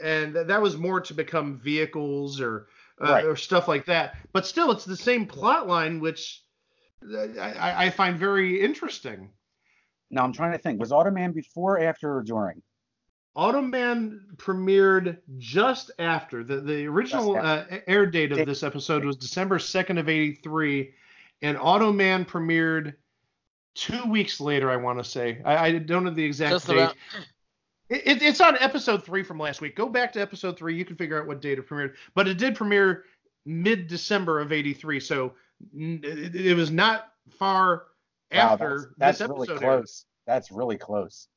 and 0.04 0.34
th- 0.34 0.48
that 0.48 0.62
was 0.62 0.78
more 0.78 1.00
to 1.02 1.14
become 1.14 1.58
vehicles 1.60 2.42
or 2.42 2.68
uh, 3.02 3.12
Right. 3.12 3.26
or 3.26 3.36
stuff 3.36 3.68
like 3.68 3.86
that. 3.86 4.16
But 4.34 4.46
still, 4.46 4.72
it's 4.72 4.86
the 4.86 4.96
same 4.98 5.26
plot 5.26 5.68
line, 5.68 6.00
which 6.00 6.42
uh, 7.04 7.40
I, 7.40 7.86
I 7.86 7.90
find 7.90 8.18
very 8.18 8.62
interesting. 8.62 9.32
Now 10.10 10.24
I'm 10.24 10.34
trying 10.34 10.54
to 10.54 10.58
think, 10.58 10.80
was 10.80 10.92
Automan 10.92 11.34
before, 11.34 11.80
after, 11.80 12.18
or 12.18 12.24
during? 12.24 12.62
Automan 13.36 14.20
premiered 14.38 15.18
just 15.38 15.92
after 16.00 16.44
the 16.44 16.62
the 16.62 16.86
original 16.88 17.36
uh, 17.38 17.66
air 17.88 18.06
date 18.06 18.32
of 18.32 18.46
this 18.46 18.64
episode 18.64 19.04
was 19.04 19.18
December 19.18 19.60
second 19.60 19.98
of 19.98 20.08
'83, 20.08 20.94
and 21.42 21.58
Automan 21.58 22.26
premiered 22.26 22.96
two 23.74 24.04
weeks 24.10 24.40
later. 24.40 24.70
I 24.72 24.78
want 24.78 25.00
to 25.00 25.04
say 25.04 25.42
I, 25.44 25.58
I 25.68 25.78
don't 25.80 26.04
know 26.06 26.12
the 26.12 26.24
exact 26.24 26.52
Just 26.52 26.68
date. 26.68 26.78
about. 26.78 26.96
It, 27.90 28.08
it- 28.08 28.22
it's 28.24 28.42
on 28.42 28.58
episode 28.60 29.04
three 29.06 29.22
from 29.22 29.38
last 29.38 29.60
week. 29.62 29.76
Go 29.76 29.90
back 29.90 30.14
to 30.14 30.22
episode 30.22 30.58
three. 30.58 30.76
You 30.76 30.86
can 30.86 30.96
figure 30.96 31.20
out 31.20 31.28
what 31.28 31.42
date 31.42 31.60
it 31.60 31.68
premiered. 31.68 31.96
But 32.16 32.28
it 32.30 32.38
did 32.38 32.56
premiere 32.56 33.04
mid 33.46 33.88
December 33.88 34.40
of 34.40 34.52
'83, 34.54 35.00
so 35.02 35.34
it, 35.78 36.36
it 36.36 36.56
was 36.56 36.72
not 36.72 37.10
far 37.38 37.84
Wow, 38.34 38.40
after 38.54 38.94
that's, 38.98 39.20
this 39.20 39.28
that's 39.28 39.30
really 39.30 39.50
episode. 39.50 39.64
aired. 39.66 39.78
close. 39.82 40.06
That's 40.26 40.52
really 40.52 40.78
close. 40.78 41.28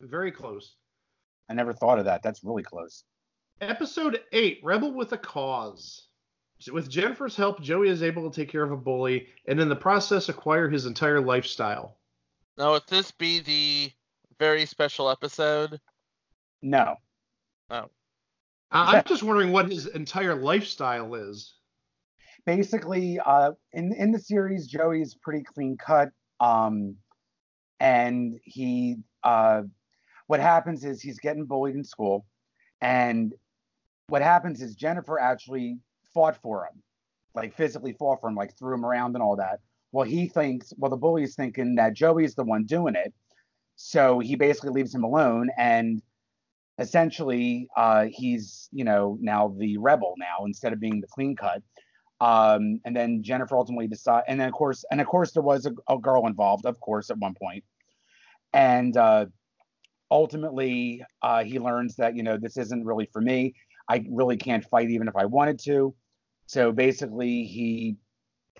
Very 0.00 0.32
close. 0.32 0.74
I 1.50 1.52
never 1.52 1.72
thought 1.72 1.98
of 1.98 2.04
that. 2.04 2.22
That's 2.22 2.44
really 2.44 2.62
close. 2.62 3.02
Episode 3.60 4.20
8 4.32 4.60
Rebel 4.62 4.94
with 4.94 5.12
a 5.12 5.18
Cause. 5.18 6.06
With 6.72 6.88
Jennifer's 6.88 7.34
help, 7.36 7.60
Joey 7.60 7.88
is 7.88 8.02
able 8.02 8.30
to 8.30 8.34
take 8.40 8.50
care 8.50 8.62
of 8.62 8.70
a 8.70 8.76
bully 8.76 9.26
and 9.48 9.58
in 9.58 9.68
the 9.68 9.76
process 9.76 10.28
acquire 10.28 10.68
his 10.68 10.86
entire 10.86 11.20
lifestyle. 11.20 11.98
Now, 12.56 12.72
would 12.72 12.82
this 12.88 13.10
be 13.10 13.40
the 13.40 13.90
very 14.38 14.64
special 14.66 15.10
episode? 15.10 15.80
No. 16.62 16.96
I- 17.70 17.86
I'm 18.72 19.04
just 19.06 19.22
wondering 19.24 19.50
what 19.52 19.70
his 19.70 19.86
entire 19.86 20.34
lifestyle 20.34 21.14
is. 21.14 21.54
basically 22.46 23.18
uh 23.18 23.52
in 23.72 23.92
in 23.94 24.12
the 24.12 24.18
series 24.18 24.66
Joey 24.68 25.02
is 25.02 25.14
pretty 25.14 25.42
clean 25.42 25.76
cut 25.76 26.10
um 26.38 26.96
and 27.80 28.38
he 28.44 28.96
uh 29.24 29.62
what 30.30 30.38
happens 30.38 30.84
is 30.84 31.02
he's 31.02 31.18
getting 31.18 31.44
bullied 31.44 31.74
in 31.74 31.82
school 31.82 32.24
and 32.80 33.34
what 34.06 34.22
happens 34.22 34.62
is 34.62 34.76
jennifer 34.76 35.18
actually 35.18 35.76
fought 36.14 36.40
for 36.40 36.66
him 36.66 36.80
like 37.34 37.52
physically 37.56 37.92
fought 37.92 38.20
for 38.20 38.28
him 38.28 38.36
like 38.36 38.56
threw 38.56 38.72
him 38.72 38.86
around 38.86 39.16
and 39.16 39.24
all 39.24 39.34
that 39.34 39.58
well 39.90 40.06
he 40.06 40.28
thinks 40.28 40.72
well 40.76 40.88
the 40.88 40.96
bully 40.96 41.24
is 41.24 41.34
thinking 41.34 41.74
that 41.74 41.94
joey's 41.94 42.36
the 42.36 42.44
one 42.44 42.64
doing 42.64 42.94
it 42.94 43.12
so 43.74 44.20
he 44.20 44.36
basically 44.36 44.70
leaves 44.70 44.94
him 44.94 45.02
alone 45.02 45.50
and 45.58 46.00
essentially 46.78 47.66
uh 47.76 48.04
he's 48.08 48.68
you 48.70 48.84
know 48.84 49.18
now 49.20 49.52
the 49.58 49.78
rebel 49.78 50.14
now 50.16 50.44
instead 50.46 50.72
of 50.72 50.78
being 50.78 51.00
the 51.00 51.08
clean 51.08 51.34
cut 51.34 51.60
um, 52.20 52.82
and 52.84 52.94
then 52.94 53.22
Jennifer 53.22 53.56
ultimately 53.56 53.86
decided, 53.86 54.24
and 54.28 54.38
then 54.38 54.46
of 54.46 54.52
course, 54.52 54.84
and 54.90 55.00
of 55.00 55.06
course, 55.06 55.32
there 55.32 55.42
was 55.42 55.64
a, 55.64 55.72
a 55.88 55.96
girl 55.96 56.26
involved, 56.26 56.66
of 56.66 56.78
course, 56.78 57.08
at 57.08 57.16
one 57.16 57.32
point. 57.32 57.64
And 58.52 58.94
uh, 58.94 59.24
ultimately, 60.10 61.04
uh, 61.22 61.44
he 61.44 61.58
learns 61.58 61.96
that 61.96 62.16
you 62.16 62.22
know 62.22 62.36
this 62.36 62.56
isn't 62.56 62.84
really 62.84 63.08
for 63.12 63.20
me. 63.20 63.54
I 63.88 64.04
really 64.10 64.36
can't 64.36 64.64
fight 64.64 64.90
even 64.90 65.08
if 65.08 65.16
I 65.16 65.24
wanted 65.24 65.58
to. 65.64 65.94
So 66.46 66.72
basically, 66.72 67.44
he 67.44 67.96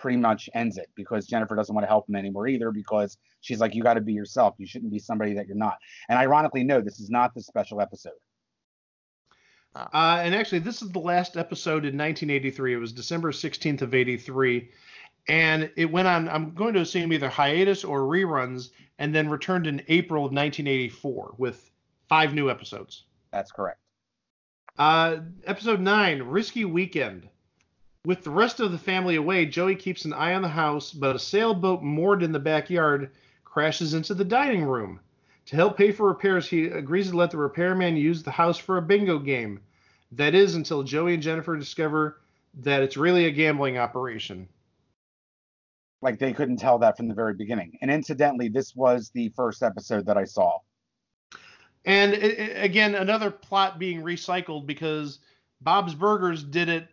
pretty 0.01 0.17
much 0.17 0.49
ends 0.55 0.79
it 0.79 0.89
because 0.97 1.27
Jennifer 1.27 1.55
doesn't 1.55 1.75
want 1.75 1.85
to 1.85 1.89
help 1.89 2.09
him 2.09 2.17
anymore 2.17 2.49
either 2.49 2.73
because 2.73 3.19
she's 3.41 3.61
like, 3.61 3.75
you 3.75 3.83
got 3.83 3.95
to 3.95 4.01
be 4.01 4.13
yourself. 4.13 4.55
You 4.59 4.67
shouldn't 4.67 4.91
be 4.91 4.99
somebody 4.99 5.35
that 5.35 5.47
you're 5.47 5.57
not. 5.57 5.77
And 6.09 6.19
ironically, 6.19 6.65
no, 6.65 6.81
this 6.81 7.01
is 7.01 7.11
not 7.11 7.35
the 7.35 7.43
special 7.43 7.81
episode. 7.81 8.13
Uh, 9.75 10.21
and 10.25 10.35
actually, 10.35 10.59
this 10.59 10.83
is 10.83 10.91
the 10.91 10.99
last 10.99 11.37
episode 11.37 11.85
in 11.85 11.97
1983. 11.97 12.75
It 12.75 12.77
was 12.79 12.93
December 12.93 13.31
16th 13.31 13.83
of 13.83 13.95
83. 13.95 14.71
And 15.29 15.71
it 15.77 15.91
went 15.91 16.09
on, 16.09 16.29
I'm 16.29 16.55
going 16.55 16.75
to 16.75 16.81
assume 16.81 17.13
either 17.13 17.29
hiatus 17.29 17.85
or 17.85 18.01
reruns, 18.01 18.71
and 19.01 19.15
then 19.15 19.31
returned 19.31 19.67
in 19.67 19.83
April 19.89 20.27
of 20.27 20.33
1984 20.33 21.35
with 21.39 21.71
five 22.09 22.35
new 22.35 22.51
episodes. 22.51 23.05
That's 23.33 23.51
correct. 23.51 23.79
Uh, 24.79 25.21
episode 25.47 25.81
9 25.81 26.23
Risky 26.23 26.67
Weekend. 26.67 27.29
With 28.05 28.23
the 28.23 28.31
rest 28.31 28.61
of 28.61 28.73
the 28.73 28.79
family 28.79 29.17
away, 29.17 29.47
Joey 29.47 29.75
keeps 29.75 30.05
an 30.05 30.13
eye 30.13 30.35
on 30.35 30.43
the 30.43 30.49
house, 30.49 30.93
but 30.93 31.17
a 31.17 31.19
sailboat 31.19 31.83
moored 31.83 32.23
in 32.23 32.33
the 32.33 32.39
backyard 32.39 33.11
crashes 33.43 33.95
into 33.95 34.15
the 34.15 34.25
dining 34.25 34.65
room. 34.65 35.01
To 35.47 35.57
help 35.57 35.77
pay 35.77 35.93
for 35.93 36.07
repairs, 36.07 36.47
he 36.47 36.67
agrees 36.67 37.11
to 37.11 37.17
let 37.17 37.31
the 37.31 37.39
repairman 37.39 37.97
use 37.97 38.23
the 38.23 38.31
house 38.31 38.59
for 38.59 38.77
a 38.77 38.83
bingo 38.83 39.19
game. 39.19 39.61
That 40.13 40.35
is 40.35 40.55
until 40.55 40.83
Joey 40.83 41.15
and 41.15 41.23
Jennifer 41.23 41.57
discover 41.57 42.21
that 42.55 42.83
it's 42.83 42.97
really 42.97 43.25
a 43.25 43.31
gambling 43.31 43.79
operation. 43.79 44.49
Like 46.03 46.19
they 46.19 46.33
couldn't 46.33 46.57
tell 46.57 46.79
that 46.79 46.97
from 46.97 47.09
the 47.09 47.15
very 47.15 47.35
beginning. 47.35 47.79
And 47.83 47.91
incidentally, 47.91 48.49
this 48.49 48.75
was 48.75 49.11
the 49.11 49.29
first 49.31 49.63
episode 49.63 50.07
that 50.07 50.17
I 50.17 50.25
saw. 50.25 50.59
And 51.85 52.13
i- 52.13 52.17
i- 52.17 52.63
again, 52.65 52.95
another 52.95 53.31
plot 53.31 53.79
being 53.79 54.03
recycled 54.03 54.67
because 54.67 55.19
Bob's 55.61 55.95
Burgers 55.95 56.43
did 56.45 56.69
it 56.69 56.89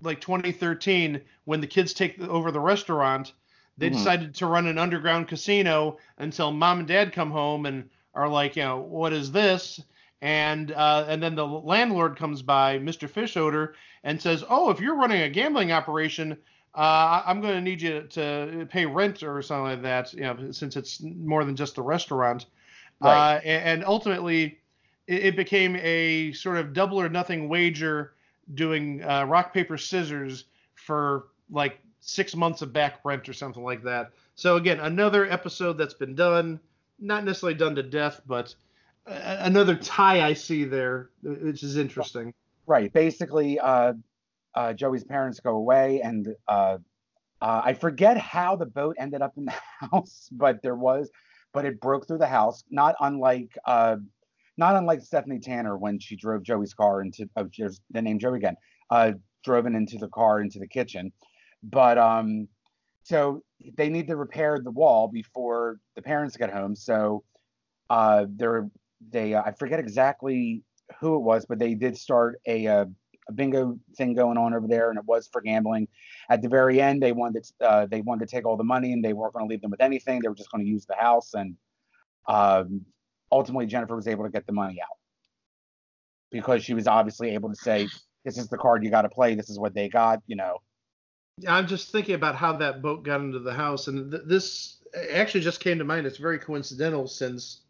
like 0.00 0.20
2013 0.20 1.20
when 1.44 1.60
the 1.60 1.66
kids 1.66 1.94
take 1.94 2.20
over 2.20 2.50
the 2.50 2.60
restaurant. 2.60 3.32
They 3.78 3.88
Mhm. 3.88 3.94
decided 3.94 4.34
to 4.36 4.46
run 4.46 4.66
an 4.66 4.78
underground 4.78 5.28
casino 5.28 5.98
until 6.18 6.52
mom 6.52 6.80
and 6.80 6.88
dad 6.88 7.12
come 7.12 7.30
home 7.30 7.66
and 7.66 7.88
are 8.14 8.28
like, 8.28 8.56
you 8.56 8.62
know, 8.62 8.78
what 8.78 9.12
is 9.12 9.32
this? 9.32 9.80
And 10.22 10.70
uh, 10.72 11.04
and 11.08 11.22
then 11.22 11.34
the 11.34 11.46
landlord 11.46 12.16
comes 12.16 12.40
by, 12.42 12.78
Mr. 12.78 13.08
Fischoeder, 13.08 13.74
and 14.04 14.20
says, 14.20 14.44
oh, 14.48 14.70
if 14.70 14.80
you're 14.80 14.96
running 14.96 15.22
a 15.22 15.28
gambling 15.28 15.72
operation, 15.72 16.38
uh, 16.74 17.22
I'm 17.24 17.40
going 17.40 17.54
to 17.54 17.60
need 17.60 17.80
you 17.80 18.02
to 18.10 18.66
pay 18.70 18.84
rent 18.84 19.22
or 19.22 19.40
something 19.42 19.64
like 19.64 19.82
that, 19.82 20.12
you 20.12 20.22
know, 20.22 20.50
since 20.50 20.76
it's 20.76 21.00
more 21.00 21.44
than 21.44 21.54
just 21.54 21.78
a 21.78 21.82
restaurant. 21.82 22.46
Right. 23.00 23.36
Uh, 23.36 23.40
and 23.44 23.84
ultimately, 23.84 24.58
it, 25.06 25.36
became 25.36 25.76
a 25.76 26.32
sort 26.32 26.56
of 26.56 26.72
double 26.72 27.00
or 27.00 27.08
nothing 27.08 27.48
wager 27.48 28.14
doing 28.54 29.04
uh, 29.04 29.24
rock, 29.24 29.52
paper, 29.52 29.78
scissors 29.78 30.44
for 30.74 31.28
like 31.50 31.78
six 32.00 32.34
months 32.34 32.60
of 32.60 32.72
back 32.72 33.00
rent 33.04 33.28
or 33.28 33.32
something 33.32 33.62
like 33.62 33.82
that. 33.84 34.10
So, 34.34 34.56
again, 34.56 34.80
another 34.80 35.30
episode 35.30 35.78
that's 35.78 35.94
been 35.94 36.16
done, 36.16 36.58
not 36.98 37.24
necessarily 37.24 37.56
done 37.56 37.76
to 37.76 37.84
death, 37.84 38.20
but 38.26 38.52
uh, 39.06 39.36
another 39.40 39.76
tie 39.76 40.26
I 40.26 40.32
see 40.32 40.64
there, 40.64 41.10
which 41.22 41.62
is 41.62 41.76
interesting. 41.76 42.34
Right. 42.66 42.92
Basically, 42.92 43.60
uh, 44.54 44.72
Joey's 44.72 45.04
parents 45.04 45.40
go 45.40 45.56
away, 45.56 46.00
and 46.02 46.28
uh, 46.48 46.78
uh, 47.40 47.62
I 47.64 47.74
forget 47.74 48.16
how 48.16 48.56
the 48.56 48.66
boat 48.66 48.96
ended 48.98 49.22
up 49.22 49.32
in 49.36 49.46
the 49.46 49.54
house, 49.90 50.28
but 50.32 50.62
there 50.62 50.76
was, 50.76 51.10
but 51.52 51.64
it 51.64 51.80
broke 51.80 52.06
through 52.06 52.18
the 52.18 52.26
house. 52.26 52.64
Not 52.70 52.94
unlike, 53.00 53.56
uh, 53.66 53.96
not 54.56 54.76
unlike 54.76 55.02
Stephanie 55.02 55.40
Tanner 55.40 55.76
when 55.76 55.98
she 55.98 56.16
drove 56.16 56.42
Joey's 56.42 56.74
car 56.74 57.02
into, 57.02 57.28
oh, 57.36 57.48
there's 57.56 57.80
the 57.90 58.02
name 58.02 58.18
Joey 58.18 58.38
again, 58.38 58.56
uh, 58.90 59.12
drove 59.44 59.66
it 59.66 59.74
into 59.74 59.98
the 59.98 60.08
car 60.08 60.40
into 60.40 60.58
the 60.58 60.68
kitchen. 60.68 61.12
But 61.62 61.98
um, 61.98 62.48
so 63.02 63.42
they 63.76 63.88
need 63.88 64.06
to 64.08 64.16
repair 64.16 64.58
the 64.62 64.70
wall 64.70 65.08
before 65.08 65.78
the 65.96 66.02
parents 66.02 66.36
get 66.36 66.50
home. 66.50 66.74
So 66.74 67.24
uh, 67.90 68.26
they're 68.28 68.68
they, 69.10 69.34
uh, 69.34 69.42
I 69.44 69.52
forget 69.52 69.78
exactly 69.78 70.62
who 70.98 71.16
it 71.16 71.20
was, 71.20 71.44
but 71.46 71.58
they 71.58 71.74
did 71.74 71.96
start 71.96 72.40
a, 72.46 72.66
uh, 72.66 72.84
a 73.28 73.32
bingo 73.32 73.78
thing 73.96 74.14
going 74.14 74.36
on 74.36 74.54
over 74.54 74.66
there, 74.66 74.90
and 74.90 74.98
it 74.98 75.04
was 75.06 75.28
for 75.28 75.40
gambling. 75.40 75.88
At 76.28 76.42
the 76.42 76.48
very 76.48 76.80
end, 76.80 77.02
they 77.02 77.12
wanted 77.12 77.46
uh, 77.60 77.86
they 77.86 78.00
wanted 78.00 78.28
to 78.28 78.34
take 78.34 78.46
all 78.46 78.56
the 78.56 78.64
money, 78.64 78.92
and 78.92 79.04
they 79.04 79.12
weren't 79.12 79.34
going 79.34 79.46
to 79.46 79.50
leave 79.50 79.60
them 79.60 79.70
with 79.70 79.80
anything. 79.80 80.20
They 80.20 80.28
were 80.28 80.34
just 80.34 80.50
going 80.50 80.64
to 80.64 80.70
use 80.70 80.86
the 80.86 80.96
house, 80.96 81.34
and 81.34 81.56
um, 82.26 82.82
ultimately 83.30 83.66
Jennifer 83.66 83.96
was 83.96 84.08
able 84.08 84.24
to 84.24 84.30
get 84.30 84.46
the 84.46 84.52
money 84.52 84.78
out 84.80 84.98
because 86.30 86.64
she 86.64 86.74
was 86.74 86.86
obviously 86.86 87.30
able 87.34 87.48
to 87.48 87.56
say, 87.56 87.88
"This 88.24 88.38
is 88.38 88.48
the 88.48 88.58
card 88.58 88.84
you 88.84 88.90
got 88.90 89.02
to 89.02 89.08
play. 89.08 89.34
This 89.34 89.50
is 89.50 89.58
what 89.58 89.74
they 89.74 89.88
got." 89.88 90.20
You 90.26 90.36
know, 90.36 90.58
I'm 91.48 91.66
just 91.66 91.92
thinking 91.92 92.14
about 92.14 92.36
how 92.36 92.54
that 92.58 92.82
boat 92.82 93.04
got 93.04 93.20
into 93.20 93.38
the 93.38 93.54
house, 93.54 93.88
and 93.88 94.10
th- 94.10 94.24
this 94.26 94.78
actually 95.12 95.40
just 95.40 95.60
came 95.60 95.78
to 95.78 95.84
mind. 95.84 96.06
It's 96.06 96.18
very 96.18 96.38
coincidental 96.38 97.06
since 97.06 97.62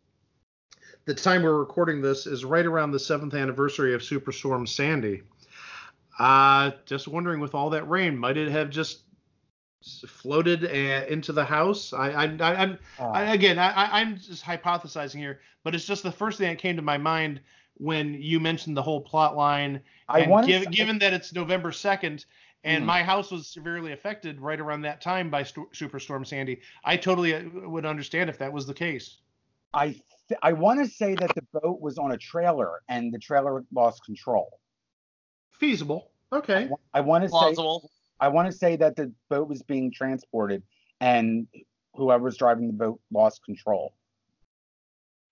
the 1.06 1.14
time 1.14 1.42
we're 1.42 1.58
recording 1.58 2.00
this 2.00 2.26
is 2.26 2.44
right 2.44 2.64
around 2.64 2.92
the 2.92 2.98
seventh 2.98 3.34
anniversary 3.34 3.94
of 3.94 4.00
Superstorm 4.00 4.66
Sandy. 4.66 5.22
Uh, 6.18 6.70
just 6.86 7.08
wondering, 7.08 7.40
with 7.40 7.54
all 7.54 7.70
that 7.70 7.88
rain, 7.88 8.16
might 8.16 8.36
it 8.36 8.50
have 8.50 8.70
just 8.70 9.02
floated 10.08 10.64
uh, 10.64 11.06
into 11.08 11.32
the 11.32 11.44
house? 11.44 11.92
I, 11.92 12.10
I, 12.10 12.24
I, 12.40 12.54
I'm 12.62 12.78
Uh, 12.98 13.10
I, 13.12 13.34
again, 13.34 13.58
I, 13.58 13.70
I- 13.72 14.00
I'm 14.00 14.16
just 14.18 14.44
hypothesizing 14.44 15.18
here, 15.18 15.40
but 15.62 15.74
it's 15.74 15.84
just 15.84 16.02
the 16.02 16.12
first 16.12 16.38
thing 16.38 16.48
that 16.48 16.58
came 16.58 16.76
to 16.76 16.82
my 16.82 16.98
mind 16.98 17.40
when 17.76 18.14
you 18.14 18.38
mentioned 18.40 18.76
the 18.76 18.82
whole 18.82 19.00
plot 19.00 19.36
line. 19.36 19.82
I 20.08 20.20
and 20.20 20.30
want 20.30 20.46
giv- 20.46 20.70
given 20.70 20.98
that 21.00 21.12
it's 21.12 21.32
November 21.32 21.70
2nd 21.70 22.24
and 22.62 22.82
Hmm. 22.82 22.86
my 22.86 23.02
house 23.02 23.30
was 23.30 23.48
severely 23.48 23.92
affected 23.92 24.40
right 24.40 24.58
around 24.60 24.82
that 24.82 25.00
time 25.02 25.28
by 25.28 25.42
Sto- 25.42 25.68
Superstorm 25.74 26.26
Sandy, 26.26 26.60
I 26.84 26.96
totally 26.96 27.34
uh, 27.34 27.42
would 27.68 27.84
understand 27.84 28.30
if 28.30 28.38
that 28.38 28.52
was 28.52 28.66
the 28.66 28.74
case. 28.74 29.18
I 29.74 29.88
th- 30.28 30.40
I 30.42 30.52
want 30.52 30.82
to 30.82 30.88
say 30.90 31.14
that 31.16 31.34
the 31.34 31.42
boat 31.52 31.80
was 31.80 31.98
on 31.98 32.12
a 32.12 32.16
trailer 32.16 32.80
and 32.88 33.12
the 33.12 33.18
trailer 33.18 33.64
lost 33.72 34.04
control. 34.04 34.60
Feasible. 35.58 36.10
Okay. 36.32 36.68
I 36.92 37.00
want 37.00 37.22
to 37.24 37.28
say 37.28 37.32
Plausible. 37.32 37.90
I 38.20 38.28
want 38.28 38.50
to 38.50 38.56
say 38.56 38.76
that 38.76 38.96
the 38.96 39.12
boat 39.28 39.48
was 39.48 39.62
being 39.62 39.90
transported 39.92 40.62
and 41.00 41.46
whoever 41.94 42.24
was 42.24 42.36
driving 42.36 42.66
the 42.66 42.72
boat 42.72 43.00
lost 43.12 43.44
control. 43.44 43.94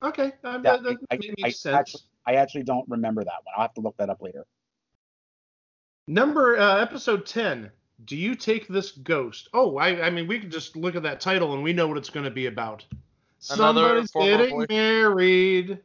Okay. 0.03 0.33
Um, 0.45 0.63
That- 0.63 0.83
that, 0.83 0.97
that 1.01 1.07
I- 1.11 1.17
makes 1.17 1.35
I 1.45 1.51
sense. 1.51 1.77
actually- 1.77 2.01
I 2.25 2.35
actually 2.35 2.63
don't 2.63 2.89
remember 2.89 3.25
that 3.25 3.33
one. 3.45 3.53
I'll 3.57 3.63
have 3.63 3.75
to 3.75 3.81
look 3.81 3.97
that 3.97 4.09
up 4.11 4.23
later. 4.23 4.47
Number 6.07 6.57
uh, 6.59 6.79
episode 6.81 7.27
10. 7.27 7.71
Do 8.05 8.17
you 8.17 8.35
take 8.35 8.67
this 8.69 8.93
ghost? 8.93 9.49
Oh, 9.55 9.77
I, 9.79 10.07
I 10.07 10.11
mean, 10.11 10.27
we 10.27 10.39
could 10.41 10.51
just 10.51 10.77
look 10.77 10.97
at 10.97 11.03
that 11.05 11.21
title 11.21 11.55
and 11.55 11.63
we 11.63 11.73
know 11.73 11.87
what 11.87 11.97
it's 11.97 12.11
going 12.11 12.25
to 12.25 12.31
be 12.31 12.47
about. 12.47 12.85
Another 13.51 14.05
Somebody's 14.07 14.11
getting 14.41 14.57
boy- 14.59 14.67
married. 14.69 15.79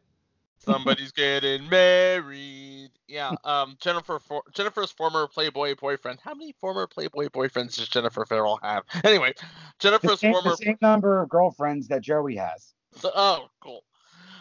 Somebody's 0.60 1.12
getting 1.12 1.70
married. 1.70 2.89
Yeah. 3.08 3.34
Um. 3.43 3.78
Jennifer. 3.80 4.20
For- 4.20 4.43
Jennifer's 4.53 4.91
former 4.91 5.28
Playboy 5.28 5.76
boyfriend. 5.76 6.20
How 6.24 6.34
many 6.34 6.53
former 6.60 6.88
Playboy 6.88 7.28
boyfriends 7.30 7.76
does 7.76 7.88
Jennifer 7.89 8.26
Farrell 8.26 8.60
have? 8.64 8.84
Anyway, 9.03 9.34
The 9.38 9.45
Jennifer's 9.80 10.20
same, 10.20 10.34
the 10.34 10.41
former. 10.41 10.55
same 10.58 10.78
number 10.82 11.22
of 11.22 11.30
girlfriends 11.30 11.88
that 11.89 12.01
Joey 12.01 12.36
has. 12.36 12.74
So, 12.95 13.12
oh, 13.16 13.47
cool. 13.62 13.84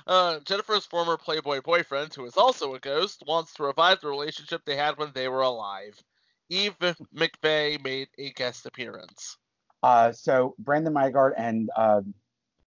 Uh, 0.06 0.38
Jennifer's 0.44 0.86
former 0.86 1.16
Playboy 1.16 1.60
boyfriend, 1.62 2.14
who 2.14 2.24
is 2.26 2.36
also 2.36 2.74
a 2.74 2.78
ghost, 2.80 3.22
wants 3.26 3.54
to 3.54 3.64
revive 3.64 4.00
the 4.00 4.08
relationship 4.08 4.62
they 4.64 4.76
had 4.76 4.96
when 4.98 5.10
they 5.14 5.28
were 5.28 5.42
alive. 5.42 6.00
Eve 6.48 6.76
McVeagh 7.14 7.82
made 7.82 8.08
a 8.18 8.30
guest 8.32 8.66
appearance. 8.66 9.36
Uh, 9.82 10.12
so 10.12 10.54
Brandon 10.58 10.94
Maggart 10.94 11.32
and 11.36 11.70
um 11.76 12.14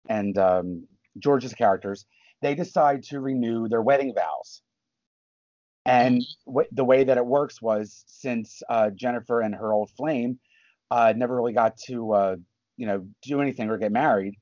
and 0.10 0.38
um, 0.38 0.88
George's 1.18 1.54
characters, 1.54 2.06
they 2.42 2.56
decide 2.56 3.04
to 3.04 3.20
renew 3.20 3.68
their 3.68 3.82
wedding 3.82 4.14
vows. 4.14 4.62
And 5.86 6.24
w- 6.46 6.68
the 6.72 6.84
way 6.86 7.04
that 7.04 7.18
it 7.18 7.26
works 7.26 7.62
was 7.62 8.04
since 8.08 8.62
uh, 8.70 8.90
Jennifer 8.92 9.42
and 9.42 9.56
her 9.56 9.74
old 9.74 9.90
flame 9.92 10.40
uh, 10.92 11.14
never 11.16 11.36
really 11.36 11.54
got 11.54 11.78
to 11.88 12.12
uh, 12.12 12.36
you 12.78 12.86
know 12.86 13.08
do 13.24 13.42
anything 13.42 13.70
or 13.70 13.78
get 13.78 13.92
married, 13.92 14.36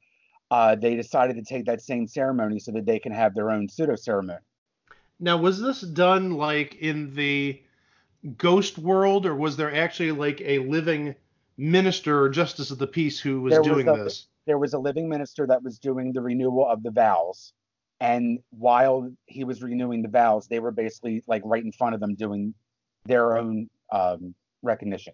uh, 0.51 0.75
they 0.75 0.95
decided 0.95 1.35
to 1.37 1.43
take 1.43 1.65
that 1.65 1.81
same 1.81 2.07
ceremony 2.07 2.59
so 2.59 2.71
that 2.71 2.85
they 2.85 2.99
can 2.99 3.11
have 3.11 3.33
their 3.35 3.51
own 3.51 3.67
pseudo 3.69 3.95
ceremony. 3.95 4.39
Now, 5.19 5.37
was 5.37 5.59
this 5.59 5.81
done 5.81 6.31
like 6.33 6.75
in 6.75 7.13
the 7.15 7.61
ghost 8.37 8.77
world, 8.77 9.25
or 9.25 9.35
was 9.35 9.57
there 9.57 9.73
actually 9.73 10.11
like 10.11 10.41
a 10.41 10.59
living 10.59 11.15
minister 11.57 12.21
or 12.21 12.29
justice 12.29 12.71
of 12.71 12.77
the 12.77 12.87
peace 12.87 13.19
who 13.19 13.41
was 13.41 13.53
There 13.53 13.61
was 13.61 13.69
doing 13.69 13.87
a- 13.87 13.95
this? 14.03 14.27
there 14.45 14.57
was 14.57 14.73
a 14.73 14.79
living 14.79 15.09
minister 15.09 15.45
that 15.47 15.61
was 15.63 15.77
doing 15.79 16.13
the 16.13 16.21
renewal 16.21 16.65
of 16.67 16.81
the 16.83 16.91
vows 16.91 17.51
and 17.99 18.39
while 18.51 19.11
he 19.25 19.43
was 19.43 19.61
renewing 19.61 20.01
the 20.01 20.09
vows 20.09 20.47
they 20.47 20.59
were 20.59 20.71
basically 20.71 21.23
like 21.27 21.41
right 21.45 21.63
in 21.63 21.71
front 21.71 21.95
of 21.95 22.01
them 22.01 22.15
doing 22.15 22.53
their 23.05 23.37
own 23.37 23.69
um, 23.91 24.35
recognition. 24.61 25.13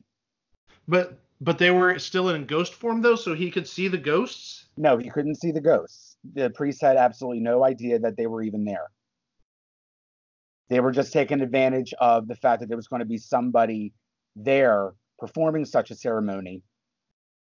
But 0.87 1.19
but 1.41 1.57
they 1.57 1.71
were 1.71 1.99
still 1.99 2.29
in 2.29 2.45
ghost 2.45 2.73
form 2.73 3.01
though, 3.01 3.15
so 3.15 3.33
he 3.33 3.51
could 3.51 3.67
see 3.67 3.87
the 3.87 3.97
ghosts. 3.97 4.67
no 4.77 4.97
he 4.97 5.09
couldn't 5.09 5.35
see 5.35 5.51
the 5.51 5.61
ghosts. 5.61 6.17
The 6.33 6.49
priest 6.49 6.81
had 6.81 6.97
absolutely 6.97 7.41
no 7.41 7.63
idea 7.63 7.99
that 7.99 8.17
they 8.17 8.27
were 8.27 8.41
even 8.41 8.65
there. 8.65 8.87
They 10.69 10.79
were 10.79 10.91
just 10.91 11.13
taking 11.13 11.41
advantage 11.41 11.93
of 11.99 12.27
the 12.27 12.35
fact 12.35 12.61
that 12.61 12.67
there 12.67 12.77
was 12.77 12.87
going 12.87 13.01
to 13.01 13.05
be 13.05 13.17
somebody 13.17 13.93
there 14.35 14.93
performing 15.19 15.65
such 15.65 15.91
a 15.91 15.95
ceremony. 15.95 16.63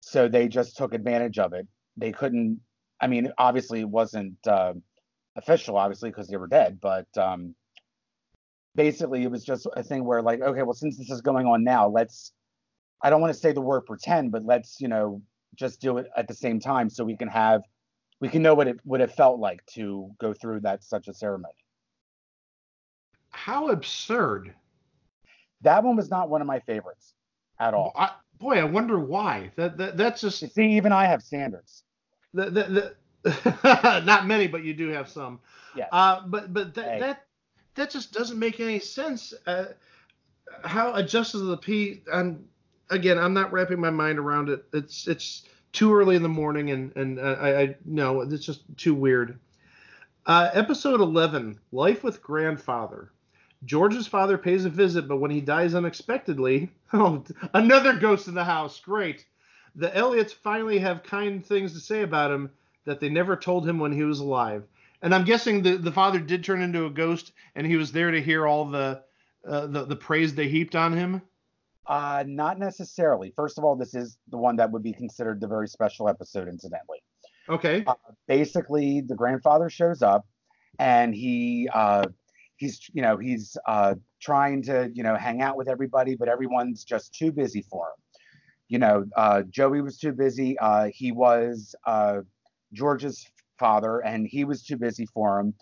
So 0.02 0.28
they 0.28 0.48
just 0.48 0.76
took 0.76 0.94
advantage 0.94 1.38
of 1.38 1.54
it. 1.54 1.68
They 1.98 2.12
couldn't 2.12 2.60
i 3.00 3.08
mean 3.08 3.32
obviously 3.38 3.82
it 3.82 3.90
wasn't 3.90 4.36
uh, 4.48 4.74
official 5.36 5.78
obviously 5.78 6.10
because 6.10 6.28
they 6.28 6.38
were 6.38 6.48
dead 6.48 6.80
but 6.82 7.08
um 7.18 7.56
basically 8.76 9.24
it 9.24 9.32
was 9.32 9.44
just 9.44 9.68
a 9.76 9.84
thing 9.84 10.04
where 10.06 10.22
like 10.22 10.42
okay 10.42 10.64
well 10.64 10.74
since 10.74 10.98
this 10.98 11.10
is 11.10 11.22
going 11.22 11.46
on 11.46 11.64
now 11.64 11.88
let's 11.88 12.34
i 13.02 13.10
don't 13.10 13.22
want 13.22 13.34
to 13.34 13.40
say 13.40 13.52
the 13.52 13.62
word 13.62 13.82
pretend 13.82 14.32
but 14.32 14.44
let's 14.44 14.80
you 14.80 14.88
know 14.88 15.22
just 15.56 15.82
do 15.82 15.98
it 15.98 16.08
at 16.16 16.28
the 16.28 16.34
same 16.34 16.60
time 16.60 16.90
so 16.90 17.04
we 17.04 17.16
can 17.16 17.28
have 17.28 17.62
we 18.20 18.30
can 18.30 18.42
know 18.42 18.54
what 18.54 18.68
it 18.68 18.78
what 18.84 19.02
it 19.02 19.12
felt 19.12 19.40
like 19.40 19.66
to 19.66 20.10
go 20.20 20.34
through 20.34 20.60
that 20.60 20.84
such 20.84 21.08
a 21.08 21.14
ceremony 21.14 21.54
How 23.30 23.70
absurd! 23.70 24.54
that 25.62 25.84
one 25.84 25.96
was 25.96 26.10
not 26.10 26.30
one 26.30 26.42
of 26.42 26.48
my 26.48 26.60
favorites 26.60 27.14
at 27.60 27.74
all 27.74 27.94
I, 27.96 28.12
boy, 28.40 28.60
I 28.60 28.64
wonder 28.64 29.00
why. 29.00 29.52
That, 29.56 29.78
that 29.78 29.98
that's 29.98 30.22
just 30.22 30.42
you 30.42 30.48
see 30.48 30.72
even 30.78 30.92
i 30.92 31.06
have 31.06 31.22
standards 31.22 31.84
the, 32.34 32.46
the, 32.46 32.64
the 32.64 32.96
not 33.64 34.26
many, 34.28 34.48
but 34.48 34.64
you 34.64 34.74
do 34.74 34.90
have 34.90 35.10
some. 35.10 35.40
yes 35.76 35.90
Uh, 35.92 36.22
but 36.28 36.54
but 36.54 36.74
that 36.76 36.86
Hey. 36.86 37.00
that 37.00 37.26
that 37.76 37.90
just 37.90 38.12
doesn't 38.14 38.40
make 38.40 38.60
any 38.60 38.80
sense. 38.80 39.34
Uh, 39.46 39.66
how 40.64 40.94
a 40.94 41.04
justice 41.04 41.42
of 41.42 41.48
the 41.48 41.58
peace? 41.58 42.00
I'm 42.12 42.46
again, 42.90 43.18
I'm 43.18 43.34
not 43.34 43.52
wrapping 43.52 43.80
my 43.80 43.90
mind 43.90 44.20
around 44.20 44.50
it. 44.50 44.66
It's 44.74 45.08
it's 45.08 45.44
too 45.72 45.94
early 45.96 46.16
in 46.16 46.24
the 46.24 46.30
morning, 46.30 46.72
and 46.72 46.96
and 46.96 47.20
uh, 47.20 47.38
I, 47.40 47.62
I 47.62 47.76
no, 47.86 48.22
it's 48.22 48.46
just 48.46 48.62
too 48.78 48.94
weird. 48.94 49.40
Uh, 50.26 50.50
episode 50.54 51.02
11, 51.02 51.60
Life 51.72 52.04
with 52.04 52.22
Grandfather. 52.22 53.12
George's 53.66 54.06
father 54.06 54.38
pays 54.38 54.66
a 54.66 54.70
visit, 54.70 55.08
but 55.08 55.18
when 55.18 55.32
he 55.32 55.42
dies 55.42 55.74
unexpectedly, 55.74 56.70
oh, 56.94 57.24
another 57.54 57.96
ghost 57.98 58.28
in 58.28 58.36
the 58.36 58.44
house. 58.44 58.80
Great. 58.80 59.26
The 59.76 59.96
Elliots 59.96 60.34
finally 60.34 60.78
have 60.80 61.02
kind 61.04 61.44
things 61.46 61.74
to 61.74 61.80
say 61.80 62.02
about 62.02 62.32
him 62.32 62.52
that 62.86 63.00
they 63.00 63.10
never 63.10 63.36
told 63.36 63.68
him 63.68 63.80
when 63.80 63.92
he 63.92 64.04
was 64.04 64.20
alive. 64.20 64.64
And 65.02 65.14
I'm 65.16 65.26
guessing 65.26 65.64
the, 65.64 65.78
the 65.78 65.92
father 65.92 66.20
did 66.20 66.44
turn 66.44 66.62
into 66.62 66.86
a 66.86 66.90
ghost, 66.90 67.32
and 67.56 67.66
he 67.66 67.76
was 67.78 67.92
there 67.92 68.12
to 68.12 68.22
hear 68.22 68.46
all 68.48 68.66
the 68.66 69.04
uh, 69.48 69.68
the, 69.68 69.86
the 69.86 69.96
praise 69.96 70.36
they 70.36 70.48
heaped 70.48 70.76
on 70.76 70.94
him. 70.94 71.22
uh 71.88 72.24
not 72.28 72.60
necessarily 72.60 73.34
first 73.36 73.58
of 73.58 73.64
all 73.64 73.76
this 73.76 73.96
is 73.96 74.18
the 74.30 74.38
one 74.38 74.56
that 74.56 74.72
would 74.72 74.84
be 74.84 74.94
considered 74.94 75.42
the 75.42 75.48
very 75.48 75.68
special 75.68 76.08
episode 76.08 76.48
incidentally 76.48 77.00
Okay. 77.50 77.90
basically 78.28 79.02
the 79.02 79.16
grandfather 79.16 79.70
shows 79.70 80.02
up 80.02 80.26
and 80.80 81.14
he 81.16 81.68
uh 81.74 82.06
he's 82.58 82.80
you 82.94 83.02
know 83.02 83.18
he's 83.18 83.58
uh 83.68 83.96
trying 84.22 84.62
to 84.64 84.92
you 84.94 85.04
know 85.04 85.16
hang 85.16 85.42
out 85.42 85.58
with 85.58 85.68
everybody 85.68 86.16
but 86.16 86.30
everyone's 86.30 86.84
just 86.84 87.14
too 87.14 87.32
busy 87.32 87.64
for 87.64 87.88
him 87.88 88.04
you 88.68 88.78
know 88.80 89.06
uh 89.16 89.42
joey 89.50 89.82
was 89.82 89.98
too 89.98 90.12
busy 90.14 90.58
uh 90.60 90.90
he 90.94 91.12
was 91.12 91.76
uh 91.88 92.20
george's 92.74 93.28
father 93.60 94.00
and 94.00 94.28
he 94.28 94.44
was 94.44 94.64
too 94.64 94.78
busy 94.78 95.06
for 95.06 95.40
him 95.40 95.54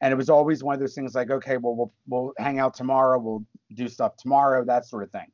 and 0.00 0.12
it 0.12 0.16
was 0.16 0.30
always 0.30 0.62
one 0.62 0.74
of 0.74 0.80
those 0.80 0.94
things 0.94 1.14
like 1.14 1.30
okay 1.30 1.56
well 1.56 1.74
we'll, 1.74 1.92
we'll 2.06 2.32
hang 2.38 2.58
out 2.58 2.74
tomorrow 2.74 3.18
we'll 3.18 3.44
do 3.74 3.88
stuff 3.88 4.16
tomorrow 4.16 4.64
that 4.64 4.86
sort 4.86 5.02
of 5.02 5.10
thing 5.10 5.26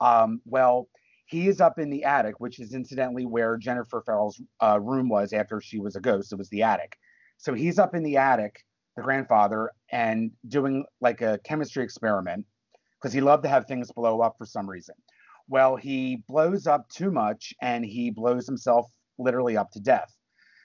um 0.00 0.40
well 0.44 0.88
he 1.26 1.48
is 1.48 1.60
up 1.60 1.78
in 1.78 1.90
the 1.90 2.04
attic, 2.04 2.38
which 2.38 2.60
is 2.60 2.74
incidentally 2.74 3.26
where 3.26 3.56
Jennifer 3.56 4.02
Farrell's 4.04 4.40
uh, 4.62 4.78
room 4.80 5.08
was 5.08 5.32
after 5.32 5.60
she 5.60 5.78
was 5.78 5.96
a 5.96 6.00
ghost. 6.00 6.32
It 6.32 6.38
was 6.38 6.48
the 6.50 6.62
attic. 6.62 6.98
So 7.38 7.54
he's 7.54 7.78
up 7.78 7.94
in 7.94 8.02
the 8.02 8.16
attic, 8.18 8.64
the 8.96 9.02
grandfather, 9.02 9.70
and 9.90 10.30
doing 10.46 10.84
like 11.00 11.22
a 11.22 11.40
chemistry 11.44 11.82
experiment 11.82 12.46
because 13.00 13.12
he 13.12 13.20
loved 13.20 13.42
to 13.44 13.48
have 13.48 13.66
things 13.66 13.90
blow 13.92 14.20
up 14.20 14.36
for 14.38 14.46
some 14.46 14.68
reason. 14.68 14.94
Well, 15.48 15.76
he 15.76 16.22
blows 16.28 16.66
up 16.66 16.88
too 16.88 17.10
much 17.10 17.52
and 17.60 17.84
he 17.84 18.10
blows 18.10 18.46
himself 18.46 18.86
literally 19.18 19.56
up 19.56 19.70
to 19.72 19.80
death. 19.80 20.14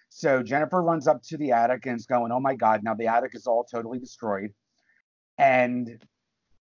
So 0.09 0.43
Jennifer 0.43 0.81
runs 0.81 1.07
up 1.07 1.21
to 1.23 1.37
the 1.37 1.51
attic 1.51 1.85
and 1.85 1.97
is 1.97 2.05
going, 2.05 2.31
Oh 2.31 2.39
my 2.39 2.55
God, 2.55 2.83
now 2.83 2.95
the 2.95 3.07
attic 3.07 3.35
is 3.35 3.47
all 3.47 3.63
totally 3.63 3.99
destroyed. 3.99 4.53
And 5.37 6.03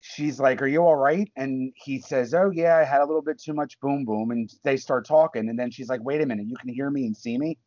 she's 0.00 0.40
like, 0.40 0.60
Are 0.60 0.66
you 0.66 0.82
all 0.82 0.96
right? 0.96 1.30
And 1.36 1.72
he 1.76 2.00
says, 2.00 2.34
Oh, 2.34 2.50
yeah, 2.50 2.76
I 2.76 2.84
had 2.84 3.00
a 3.00 3.06
little 3.06 3.22
bit 3.22 3.40
too 3.40 3.54
much 3.54 3.78
boom 3.80 4.04
boom. 4.04 4.30
And 4.30 4.50
they 4.64 4.76
start 4.76 5.06
talking. 5.06 5.48
And 5.48 5.58
then 5.58 5.70
she's 5.70 5.88
like, 5.88 6.02
Wait 6.02 6.20
a 6.20 6.26
minute, 6.26 6.46
you 6.48 6.56
can 6.56 6.68
hear 6.68 6.90
me 6.90 7.06
and 7.06 7.16
see 7.16 7.38
me? 7.38 7.58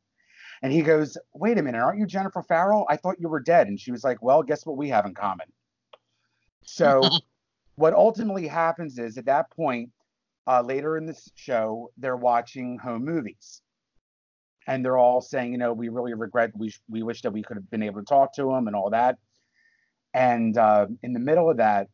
And 0.62 0.72
he 0.72 0.82
goes, 0.82 1.18
Wait 1.34 1.58
a 1.58 1.64
minute, 1.64 1.80
aren't 1.80 2.00
you 2.00 2.06
Jennifer 2.06 2.44
Farrell? 2.44 2.86
I 2.90 2.98
thought 2.98 3.20
you 3.20 3.30
were 3.30 3.40
dead. 3.40 3.68
And 3.68 3.80
she 3.80 3.92
was 3.92 4.04
like, 4.04 4.22
Well, 4.22 4.44
guess 4.44 4.66
what 4.66 4.78
we 4.78 4.90
have 4.90 5.06
in 5.06 5.14
common? 5.14 5.48
So, 6.66 7.10
what 7.76 7.94
ultimately 7.94 8.48
happens 8.48 9.00
is 9.00 9.18
at 9.18 9.26
that 9.26 9.50
point, 9.52 9.92
uh, 10.46 10.62
later 10.62 10.98
in 10.98 11.06
this 11.06 11.32
show, 11.36 11.90
they're 11.98 12.18
watching 12.18 12.78
home 12.78 13.06
movies. 13.06 13.62
And 14.68 14.84
they're 14.84 14.98
all 14.98 15.22
saying, 15.22 15.52
you 15.52 15.58
know, 15.58 15.74
we 15.74 15.90
really 15.90 16.14
regret, 16.14 16.52
we 16.56 16.74
we 16.90 17.04
wish 17.04 17.22
that 17.22 17.32
we 17.32 17.44
could 17.44 17.58
have 17.58 17.70
been 17.70 17.84
able 17.84 18.00
to 18.02 18.06
talk 18.06 18.34
to 18.36 18.52
him 18.52 18.68
and 18.68 18.76
all 18.76 18.90
that. 18.92 19.18
And 20.14 20.58
uh, 20.58 20.88
in 21.02 21.14
the 21.14 21.20
middle 21.20 21.50
of 21.50 21.58
that, 21.58 21.88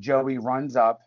Joey 0.00 0.38
runs 0.38 0.76
up 0.76 1.00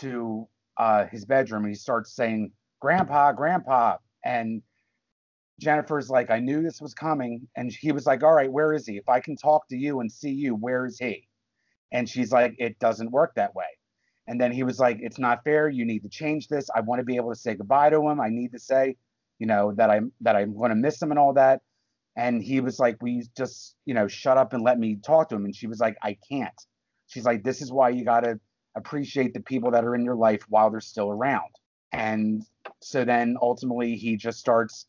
to 0.00 0.48
uh, 0.76 1.06
his 1.06 1.24
bedroom 1.24 1.64
and 1.64 1.72
he 1.72 1.78
starts 1.78 2.14
saying, 2.14 2.52
"Grandpa, 2.80 3.32
Grandpa," 3.32 3.96
and 4.24 4.62
Jennifer's 5.60 6.08
like, 6.08 6.30
"I 6.30 6.38
knew 6.38 6.62
this 6.62 6.80
was 6.80 6.94
coming," 6.94 7.48
and 7.56 7.72
he 7.72 7.92
was 7.92 8.06
like, 8.06 8.22
"All 8.22 8.34
right, 8.34 8.50
where 8.50 8.72
is 8.72 8.86
he? 8.86 8.96
If 8.96 9.08
I 9.08 9.20
can 9.20 9.36
talk 9.36 9.68
to 9.68 9.76
you 9.76 10.00
and 10.00 10.10
see 10.10 10.30
you, 10.30 10.54
where 10.54 10.86
is 10.86 10.98
he?" 10.98 11.28
And 11.92 12.08
she's 12.08 12.32
like, 12.32 12.54
"It 12.58 12.78
doesn't 12.78 13.10
work 13.10 13.34
that 13.34 13.54
way." 13.54 13.66
And 14.28 14.40
then 14.40 14.52
he 14.52 14.62
was 14.62 14.78
like, 14.78 14.98
"It's 15.00 15.18
not 15.18 15.44
fair. 15.44 15.68
You 15.68 15.84
need 15.84 16.04
to 16.04 16.08
change 16.08 16.48
this. 16.48 16.70
I 16.74 16.80
want 16.80 17.00
to 17.00 17.04
be 17.04 17.16
able 17.16 17.30
to 17.30 17.38
say 17.38 17.54
goodbye 17.54 17.90
to 17.90 18.08
him. 18.08 18.20
I 18.20 18.28
need 18.28 18.52
to 18.52 18.58
say, 18.58 18.96
you 19.42 19.46
know, 19.46 19.72
that 19.78 19.90
I'm 19.90 20.12
that 20.20 20.36
I'm 20.36 20.56
going 20.56 20.70
to 20.70 20.76
miss 20.76 21.02
him 21.02 21.10
and 21.10 21.18
all 21.18 21.34
that." 21.34 21.60
And 22.16 22.42
he 22.42 22.60
was 22.60 22.78
like, 22.78 22.96
"We 23.02 23.26
just, 23.36 23.74
you 23.84 23.94
know, 23.94 24.06
shut 24.06 24.38
up 24.38 24.52
and 24.52 24.62
let 24.62 24.78
me 24.78 24.98
talk 25.04 25.28
to 25.30 25.36
him." 25.36 25.44
And 25.44 25.56
she 25.56 25.66
was 25.66 25.80
like, 25.80 25.96
"I 26.02 26.16
can't." 26.30 26.60
She's 27.08 27.24
like, 27.24 27.42
"This 27.42 27.60
is 27.60 27.72
why 27.72 27.88
you 27.88 28.04
got 28.04 28.20
to 28.20 28.38
appreciate 28.76 29.34
the 29.34 29.40
people 29.40 29.72
that 29.72 29.84
are 29.84 29.94
in 29.94 30.04
your 30.04 30.14
life 30.14 30.42
while 30.48 30.70
they're 30.70 30.80
still 30.94 31.10
around." 31.10 31.52
And 31.92 32.42
so 32.80 33.04
then 33.04 33.36
ultimately 33.40 33.96
he 33.96 34.16
just 34.16 34.38
starts 34.38 34.86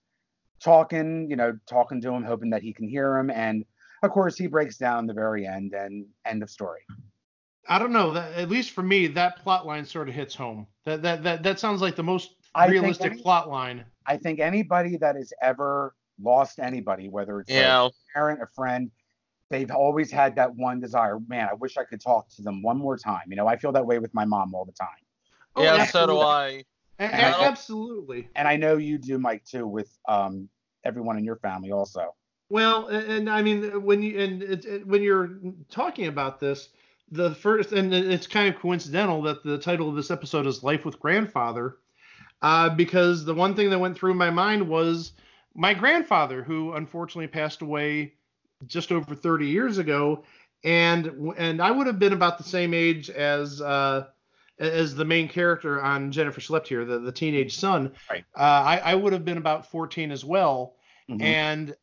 talking, 0.64 1.28
you 1.30 1.36
know, 1.36 1.58
talking 1.68 2.02
to 2.02 2.14
him, 2.14 2.24
hoping 2.24 2.52
that 2.52 2.62
he 2.62 2.74
can 2.74 2.88
hear 2.88 3.18
him. 3.18 3.30
And 3.30 3.66
of 4.04 4.12
course, 4.12 4.38
he 4.38 4.48
breaks 4.48 4.78
down 4.78 5.08
the 5.08 5.14
very 5.14 5.48
end 5.48 5.74
and 5.74 6.06
end 6.26 6.44
of 6.44 6.50
story. 6.50 6.82
I 7.68 7.80
don't 7.80 7.94
know. 7.94 8.12
That, 8.12 8.34
at 8.34 8.50
least 8.50 8.72
for 8.72 8.84
me, 8.84 9.08
that 9.08 9.38
plot 9.44 9.66
line 9.66 9.86
sort 9.86 10.10
of 10.10 10.16
hits 10.16 10.36
home. 10.36 10.68
That 10.86 11.02
that 11.04 11.24
that, 11.24 11.44
that 11.44 11.60
sounds 11.60 11.82
like 11.82 11.96
the 11.96 12.04
most 12.04 12.36
realistic 12.68 13.14
any- 13.14 13.22
plot 13.22 13.50
line. 13.50 13.86
I 14.06 14.18
think 14.18 14.40
anybody 14.40 14.98
that 14.98 15.16
has 15.16 15.34
ever 15.42 15.96
lost 16.22 16.60
anybody, 16.60 17.10
whether 17.10 17.40
it's 17.40 17.52
Yeah. 17.52 17.86
a 17.86 17.92
parent, 18.14 18.42
a 18.42 18.48
friend, 18.48 18.92
they've 19.50 19.72
always 19.72 20.12
had 20.12 20.36
that 20.36 20.56
one 20.56 20.80
desire. 20.80 21.20
Man, 21.28 21.48
I 21.50 21.54
wish 21.54 21.78
I 21.78 21.84
could 21.84 22.02
talk 22.02 22.30
to 22.36 22.42
them 22.42 22.62
one 22.62 22.78
more 22.78 22.98
time. 22.98 23.24
You 23.30 23.36
know, 23.36 23.48
I 23.48 23.56
feel 23.58 23.72
that 23.74 23.86
way 23.86 24.00
with 24.00 24.14
my 24.14 24.26
mom 24.26 24.54
all 24.54 24.66
the 24.66 24.72
time. 24.74 24.90
Oh, 25.56 25.64
yeah, 25.64 25.86
so 25.86 26.06
do 26.08 26.22
absolutely. 26.22 26.26
I. 26.26 26.48
A- 27.00 27.04
And 27.16 27.36
absolutely. 27.36 28.30
And 28.36 28.48
I 28.48 28.56
know 28.56 28.78
you 28.78 28.98
do, 28.98 29.18
Mike, 29.18 29.44
too, 29.46 29.68
with 29.68 29.98
um, 30.08 30.48
everyone 30.84 31.18
in 31.18 31.26
your 31.26 31.38
family 31.38 31.72
also. 31.72 32.14
Well, 32.50 32.88
and, 32.88 33.12
and 33.12 33.30
I 33.30 33.42
mean, 33.42 33.84
when 33.84 34.02
you 34.04 34.20
and 34.20 34.44
it, 34.44 34.66
it, 34.66 34.88
when 34.88 35.02
you're 35.02 35.40
talking 35.70 36.08
about 36.08 36.40
this, 36.40 36.70
the 37.10 37.34
first 37.36 37.72
and 37.72 37.94
it's 37.94 38.28
kind 38.28 38.54
of 38.54 38.60
coincidental 38.62 39.22
that 39.24 39.44
the 39.44 39.58
title 39.58 39.90
of 39.90 39.96
this 39.96 40.12
episode 40.12 40.46
is 40.46 40.62
"Life 40.64 40.86
with 40.86 41.00
Grandfather," 41.00 41.78
uh, 42.44 42.70
because 42.70 43.24
the 43.24 43.34
one 43.34 43.56
thing 43.56 43.70
that 43.70 43.80
went 43.80 43.98
through 43.98 44.14
my 44.14 44.30
mind 44.30 44.68
was 44.68 45.14
my 45.56 45.74
grandfather, 45.74 46.44
who 46.44 46.74
unfortunately 46.74 47.28
passed 47.28 47.62
away 47.62 48.14
just 48.68 48.92
over 48.92 49.16
30 49.16 49.48
years 49.48 49.78
ago, 49.78 50.24
and 50.64 51.34
and 51.38 51.62
I 51.62 51.72
would 51.72 51.88
have 51.88 52.00
been 52.00 52.14
about 52.14 52.38
the 52.38 52.44
same 52.44 52.74
age 52.74 53.10
as 53.10 53.62
uh, 53.62 54.08
as 54.60 54.94
the 54.94 55.06
main 55.06 55.30
character 55.30 55.82
on 55.82 56.12
Jennifer 56.12 56.42
Slept 56.42 56.68
Here, 56.68 56.86
the 56.86 57.00
the 57.00 57.12
teenage 57.12 57.56
son. 57.56 57.94
Right. 58.12 58.26
Uh, 58.38 58.42
I, 58.42 58.78
I 58.78 58.96
would 58.96 59.14
have 59.14 59.26
been 59.26 59.38
about 59.38 59.72
14 59.72 60.12
as 60.12 60.26
well. 60.26 60.76
Mhm. 61.10 61.22
And 61.22 61.76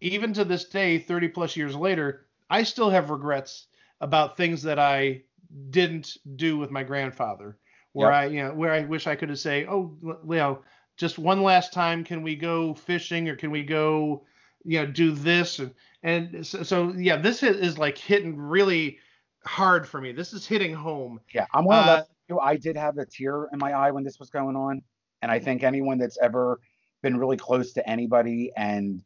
even 0.00 0.32
to 0.34 0.44
this 0.44 0.64
day, 0.64 0.98
30 0.98 1.28
plus 1.28 1.56
years 1.56 1.76
later, 1.76 2.26
I 2.50 2.64
still 2.64 2.90
have 2.90 3.10
regrets 3.10 3.66
about 4.00 4.36
things 4.36 4.62
that 4.64 4.78
I 4.78 5.22
didn't 5.70 6.16
do 6.36 6.58
with 6.58 6.70
my 6.70 6.82
grandfather. 6.82 7.56
Where 7.92 8.10
Yep. 8.10 8.16
I, 8.16 8.26
you 8.26 8.42
know, 8.42 8.54
where 8.54 8.72
I 8.72 8.84
wish 8.84 9.06
I 9.06 9.14
could 9.16 9.28
have 9.28 9.38
say, 9.38 9.66
oh, 9.66 9.94
you 10.02 10.18
know, 10.24 10.62
just 10.96 11.18
one 11.18 11.42
last 11.42 11.72
time, 11.72 12.04
can 12.04 12.22
we 12.22 12.36
go 12.36 12.74
fishing 12.74 13.28
or 13.28 13.36
can 13.36 13.50
we 13.50 13.62
go, 13.62 14.24
you 14.64 14.78
know, 14.78 14.86
do 14.86 15.12
this? 15.12 15.58
And, 15.58 15.74
and 16.02 16.46
so, 16.46 16.62
so 16.62 16.92
yeah, 16.92 17.16
this 17.16 17.42
is 17.42 17.78
like 17.78 17.98
hitting 17.98 18.36
really 18.36 18.98
hard 19.44 19.86
for 19.86 20.00
me. 20.00 20.12
This 20.12 20.32
is 20.32 20.46
hitting 20.46 20.74
home. 20.74 21.20
Yeah, 21.34 21.46
I'm 21.52 21.64
one 21.64 21.78
of 21.78 21.86
Uh, 21.86 21.96
those. 22.28 22.38
I 22.40 22.56
did 22.56 22.76
have 22.76 22.96
a 22.96 23.04
tear 23.04 23.48
in 23.52 23.58
my 23.58 23.72
eye 23.72 23.90
when 23.90 24.04
this 24.04 24.18
was 24.18 24.30
going 24.30 24.56
on, 24.56 24.82
and 25.20 25.30
I 25.30 25.38
think 25.38 25.62
anyone 25.62 25.98
that's 25.98 26.18
ever 26.22 26.60
been 27.02 27.18
really 27.18 27.36
close 27.36 27.72
to 27.74 27.86
anybody 27.86 28.52
and 28.56 29.02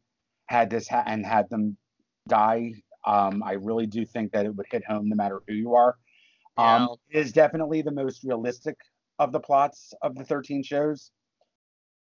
had 0.47 0.71
this 0.71 0.87
ha- 0.87 1.03
and 1.07 1.27
had 1.27 1.49
them 1.51 1.77
die, 2.29 2.75
um, 3.05 3.43
I 3.43 3.55
really 3.55 3.87
do 3.87 4.05
think 4.05 4.33
that 4.33 4.47
it 4.47 4.55
would 4.55 4.67
hit 4.71 4.85
home 4.85 5.09
no 5.09 5.17
matter 5.17 5.43
who 5.49 5.55
you 5.55 5.75
are. 5.75 5.97
Um, 6.57 6.89
it 7.11 7.19
is 7.19 7.33
definitely 7.33 7.83
the 7.83 7.93
most 7.93 8.25
realistic 8.25 8.77
of 9.19 9.33
the 9.33 9.41
plots 9.41 9.93
of 10.03 10.15
the 10.15 10.25
13 10.25 10.63
shows. 10.63 11.11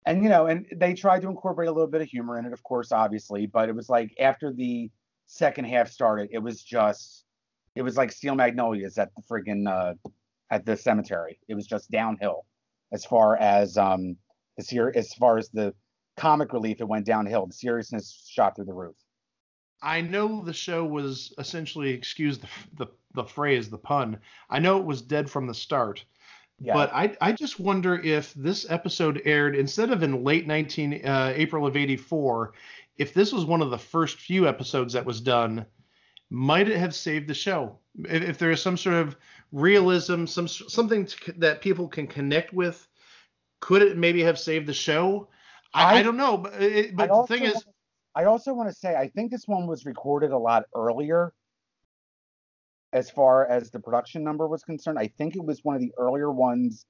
And 0.07 0.23
you 0.23 0.29
know, 0.29 0.47
and 0.47 0.67
they 0.77 0.95
tried 0.95 1.23
to 1.23 1.29
incorporate 1.29 1.69
a 1.69 1.73
little 1.73 1.89
bit 1.89 2.03
of 2.03 2.09
humor 2.09 2.39
in 2.39 2.45
it, 2.45 2.53
of 2.53 2.63
course, 2.63 2.93
obviously, 2.93 3.47
but 3.47 3.69
it 3.69 3.75
was 3.75 3.89
like 3.89 4.15
after 4.21 4.53
the 4.53 4.91
second 5.27 5.65
half 5.65 5.89
started, 5.89 6.29
it 6.31 6.41
was 6.41 6.63
just 6.63 7.25
it 7.75 7.83
was 7.83 7.97
like 7.97 8.13
Steel 8.13 8.35
Magnolias 8.35 8.99
at 8.99 9.11
the 9.17 9.23
friggin' 9.23 9.67
uh, 9.67 9.95
at 10.51 10.67
the 10.67 10.77
cemetery. 10.77 11.41
It 11.49 11.55
was 11.55 11.67
just 11.67 11.91
downhill 11.91 12.45
as 12.93 13.05
far 13.05 13.37
as 13.37 13.79
um 13.79 14.17
the 14.57 14.65
ser- 14.65 14.93
as 14.95 15.13
far 15.15 15.39
as 15.39 15.49
the 15.51 15.75
comic 16.17 16.53
relief, 16.53 16.81
it 16.81 16.89
went 16.89 17.07
downhill. 17.07 17.47
The 17.47 17.55
seriousness 17.55 18.27
shot 18.31 18.57
through 18.57 18.67
the 18.67 18.75
roof. 18.75 18.97
I 19.85 20.01
know 20.01 20.43
the 20.43 20.53
show 20.53 20.85
was 20.85 21.33
essentially, 21.39 21.91
excuse 21.91 22.39
the, 22.39 22.49
the 22.77 22.87
the 23.15 23.25
phrase, 23.25 23.71
the 23.71 23.79
pun. 23.79 24.19
I 24.51 24.59
know 24.59 24.79
it 24.79 24.85
was 24.85 25.01
dead 25.03 25.31
from 25.31 25.47
the 25.47 25.55
start, 25.55 26.05
Yeah. 26.59 26.75
but 26.75 26.91
I 26.93 27.17
I 27.21 27.33
just 27.33 27.61
wonder 27.61 28.01
if 28.01 28.35
this 28.35 28.69
episode 28.71 29.23
aired 29.25 29.55
instead 29.55 29.91
of 29.91 30.03
in 30.03 30.25
late 30.25 30.47
19 30.47 31.07
uh, 31.07 31.33
April 31.37 31.67
of 31.67 31.77
84, 31.77 32.55
if 32.97 33.15
this 33.15 33.33
was 33.33 33.45
one 33.45 33.63
of 33.63 33.71
the 33.71 33.79
first 33.79 34.19
few 34.19 34.49
episodes 34.49 34.95
that 34.95 35.05
was 35.07 35.21
done, 35.21 35.67
might 36.31 36.69
it 36.69 36.79
have 36.79 36.95
saved 36.95 37.29
the 37.29 37.35
show? 37.35 37.79
If, 38.09 38.23
if 38.23 38.39
there 38.39 38.51
is 38.51 38.63
some 38.63 38.77
sort 38.77 38.97
of 38.97 39.17
realism, 39.53 40.27
some 40.27 40.49
something 40.49 41.07
to, 41.07 41.33
that 41.39 41.61
people 41.61 41.87
can 41.89 42.07
connect 42.09 42.53
with, 42.53 42.89
could 43.61 43.83
it 43.83 43.97
maybe 43.97 44.23
have 44.25 44.39
saved 44.39 44.67
the 44.67 44.75
show? 44.75 45.29
I, 45.73 45.85
I, 45.85 45.99
I- 45.99 46.03
don't 46.03 46.17
know, 46.17 46.39
but 46.39 46.61
it, 46.61 46.97
but 46.97 47.11
the 47.11 47.27
thing 47.29 47.45
is, 47.45 47.65
I 48.15 48.25
also 48.25 48.53
want 48.55 48.69
to 48.69 48.75
say 48.75 48.95
I 48.95 49.09
think 49.09 49.31
this 49.31 49.47
one 49.49 49.67
was 49.67 49.85
recorded 49.85 50.31
a 50.31 50.39
lot 50.39 50.65
earlier 50.75 51.33
as 52.93 53.11
far 53.11 53.47
as 53.47 53.71
the 53.71 53.81
production 53.81 54.23
number 54.23 54.47
was 54.47 54.63
concerned. 54.63 54.99
I 54.99 55.09
think 55.09 55.35
it 55.35 55.45
was 55.45 55.65
one 55.65 55.75
of 55.75 55.81
the 55.83 55.93
earlier 55.99 56.31
ones 56.31 56.87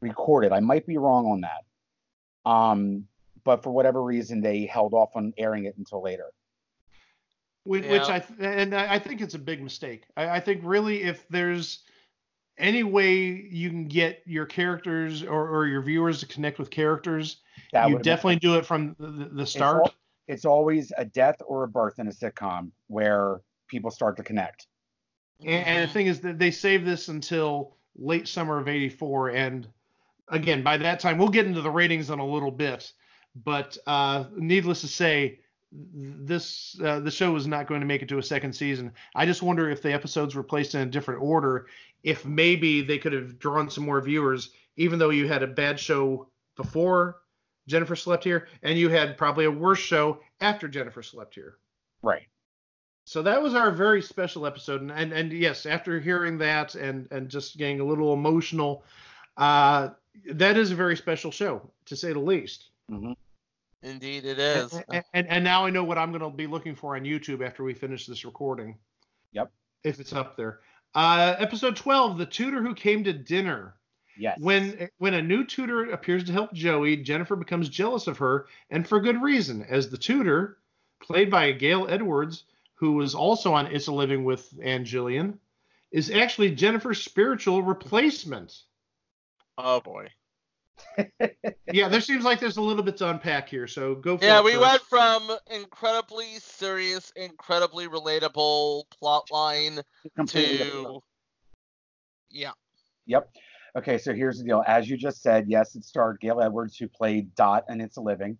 recorded. 0.00 0.52
I 0.52 0.60
might 0.60 0.86
be 0.86 0.98
wrong 0.98 1.26
on 1.26 1.40
that. 1.42 2.50
Um, 2.50 3.04
but 3.44 3.62
for 3.62 3.70
whatever 3.70 4.02
reason, 4.02 4.40
they 4.42 4.66
held 4.66 4.92
off 4.92 5.10
on 5.16 5.32
airing 5.38 5.64
it 5.64 5.76
until 5.78 6.02
later. 6.02 6.26
Which, 7.64 7.84
Yeah. 7.84 7.92
which 7.92 8.08
I 8.08 8.18
th- 8.20 8.38
and 8.40 8.74
I 8.74 8.94
I 8.94 8.98
think 8.98 9.20
it's 9.20 9.34
a 9.34 9.38
big 9.38 9.62
mistake. 9.62 10.04
I, 10.16 10.28
I 10.28 10.40
think 10.40 10.60
really 10.62 11.02
if 11.02 11.26
there's 11.28 11.80
any 12.58 12.82
way 12.84 13.16
you 13.50 13.70
can 13.70 13.86
get 13.88 14.22
your 14.24 14.46
characters 14.46 15.22
or, 15.22 15.48
or 15.48 15.66
your 15.66 15.82
viewers 15.82 16.20
to 16.20 16.26
connect 16.26 16.58
with 16.58 16.70
characters, 16.70 17.38
That 17.72 17.86
you 17.88 17.94
would've 17.94 18.04
been- 18.04 18.12
definitely 18.12 18.36
do 18.36 18.56
it 18.56 18.66
from 18.66 18.94
the, 18.98 19.06
the- 19.06 19.24
the 19.30 19.42
it's 19.42 19.50
start. 19.52 19.90
It's 20.28 20.44
always 20.44 20.92
a 20.96 21.04
death 21.04 21.36
or 21.46 21.64
a 21.64 21.68
birth 21.68 21.98
in 21.98 22.08
a 22.08 22.10
sitcom 22.10 22.70
where 22.88 23.40
people 23.68 23.90
start 23.90 24.16
to 24.16 24.22
connect. 24.22 24.66
And, 25.40 25.66
and 25.66 25.88
the 25.88 25.92
thing 25.92 26.06
is 26.06 26.20
that 26.20 26.38
they 26.38 26.50
save 26.50 26.84
this 26.84 27.08
until 27.08 27.76
late 27.96 28.28
summer 28.28 28.58
of 28.58 28.68
'84, 28.68 29.30
and 29.30 29.68
again 30.28 30.62
by 30.62 30.76
that 30.76 30.98
time 30.98 31.18
we'll 31.18 31.28
get 31.28 31.46
into 31.46 31.60
the 31.60 31.70
ratings 31.70 32.10
in 32.10 32.18
a 32.18 32.26
little 32.26 32.50
bit. 32.50 32.92
But 33.44 33.76
uh, 33.86 34.24
needless 34.34 34.80
to 34.80 34.88
say, 34.88 35.40
this 35.72 36.78
uh, 36.82 37.00
the 37.00 37.10
show 37.10 37.36
is 37.36 37.46
not 37.46 37.66
going 37.66 37.80
to 37.80 37.86
make 37.86 38.02
it 38.02 38.08
to 38.08 38.18
a 38.18 38.22
second 38.22 38.54
season. 38.54 38.92
I 39.14 39.26
just 39.26 39.42
wonder 39.42 39.68
if 39.68 39.82
the 39.82 39.92
episodes 39.92 40.34
were 40.34 40.42
placed 40.42 40.74
in 40.74 40.80
a 40.82 40.86
different 40.86 41.22
order, 41.22 41.66
if 42.02 42.24
maybe 42.24 42.82
they 42.82 42.98
could 42.98 43.12
have 43.12 43.38
drawn 43.38 43.68
some 43.68 43.84
more 43.84 44.00
viewers, 44.00 44.50
even 44.76 44.98
though 44.98 45.10
you 45.10 45.28
had 45.28 45.42
a 45.42 45.48
bad 45.48 45.78
show 45.78 46.28
before 46.56 47.18
Jennifer 47.68 47.96
slept 47.96 48.24
here, 48.24 48.48
and 48.62 48.78
you 48.78 48.88
had 48.88 49.16
probably 49.16 49.44
a 49.44 49.50
worse 49.50 49.78
show 49.78 50.20
after 50.40 50.68
Jennifer 50.68 51.02
slept 51.02 51.34
here. 51.34 51.56
Right. 52.02 52.26
So 53.04 53.22
that 53.22 53.40
was 53.40 53.54
our 53.54 53.70
very 53.70 54.02
special 54.02 54.46
episode, 54.46 54.82
and 54.82 54.90
and, 54.90 55.12
and 55.12 55.32
yes, 55.32 55.64
after 55.64 56.00
hearing 56.00 56.38
that 56.38 56.74
and 56.74 57.06
and 57.10 57.28
just 57.28 57.56
getting 57.56 57.80
a 57.80 57.84
little 57.84 58.12
emotional, 58.12 58.84
uh, 59.36 59.90
that 60.32 60.56
is 60.56 60.72
a 60.72 60.74
very 60.74 60.96
special 60.96 61.30
show 61.30 61.70
to 61.86 61.96
say 61.96 62.12
the 62.12 62.18
least. 62.18 62.70
hmm 62.88 63.12
Indeed, 63.82 64.24
it 64.24 64.40
is. 64.40 64.72
And, 64.90 65.04
and 65.14 65.28
and 65.28 65.44
now 65.44 65.64
I 65.64 65.70
know 65.70 65.84
what 65.84 65.98
I'm 65.98 66.10
going 66.10 66.28
to 66.28 66.36
be 66.36 66.48
looking 66.48 66.74
for 66.74 66.96
on 66.96 67.02
YouTube 67.02 67.46
after 67.46 67.62
we 67.62 67.74
finish 67.74 68.06
this 68.06 68.24
recording. 68.24 68.76
Yep. 69.32 69.52
If 69.84 70.00
it's 70.00 70.12
up 70.12 70.36
there. 70.36 70.60
Uh, 70.96 71.36
episode 71.38 71.76
12, 71.76 72.18
the 72.18 72.26
tutor 72.26 72.62
who 72.62 72.74
came 72.74 73.04
to 73.04 73.12
dinner. 73.12 73.75
Yes. 74.18 74.38
When 74.40 74.88
when 74.98 75.14
a 75.14 75.22
new 75.22 75.44
tutor 75.44 75.90
appears 75.90 76.24
to 76.24 76.32
help 76.32 76.52
Joey, 76.52 76.96
Jennifer 76.98 77.36
becomes 77.36 77.68
jealous 77.68 78.06
of 78.06 78.18
her, 78.18 78.46
and 78.70 78.86
for 78.86 79.00
good 79.00 79.20
reason, 79.22 79.62
as 79.62 79.90
the 79.90 79.98
tutor, 79.98 80.58
played 81.00 81.30
by 81.30 81.52
Gail 81.52 81.86
Edwards, 81.88 82.44
who 82.74 82.92
was 82.92 83.14
also 83.14 83.52
on 83.52 83.66
It's 83.66 83.88
a 83.88 83.92
Living 83.92 84.24
with 84.24 84.52
Ann 84.62 84.84
Jillian, 84.84 85.38
is 85.90 86.10
actually 86.10 86.54
Jennifer's 86.54 87.02
spiritual 87.02 87.62
replacement. 87.62 88.58
Oh 89.58 89.80
boy. 89.80 90.08
yeah, 91.72 91.88
there 91.88 92.02
seems 92.02 92.24
like 92.24 92.38
there's 92.38 92.58
a 92.58 92.62
little 92.62 92.82
bit 92.82 92.98
to 92.98 93.08
unpack 93.08 93.48
here, 93.48 93.66
so 93.66 93.94
go 93.94 94.18
for 94.18 94.24
Yeah, 94.24 94.40
it. 94.40 94.44
we 94.44 94.52
first. 94.52 94.62
went 94.62 94.82
from 94.82 95.30
incredibly 95.50 96.34
serious, 96.38 97.12
incredibly 97.16 97.88
relatable 97.88 98.84
plot 98.90 99.30
line 99.30 99.80
Completely 100.16 100.58
to 100.58 101.00
yeah. 102.30 102.52
Yep. 103.06 103.30
Okay, 103.76 103.98
so 103.98 104.14
here's 104.14 104.38
the 104.38 104.44
deal. 104.44 104.64
As 104.66 104.88
you 104.88 104.96
just 104.96 105.22
said, 105.22 105.46
yes, 105.48 105.76
it 105.76 105.84
starred 105.84 106.18
Gail 106.20 106.40
Edwards, 106.40 106.78
who 106.78 106.88
played 106.88 107.34
Dot 107.34 107.64
and 107.68 107.82
It's 107.82 107.98
a 107.98 108.00
Living, 108.00 108.38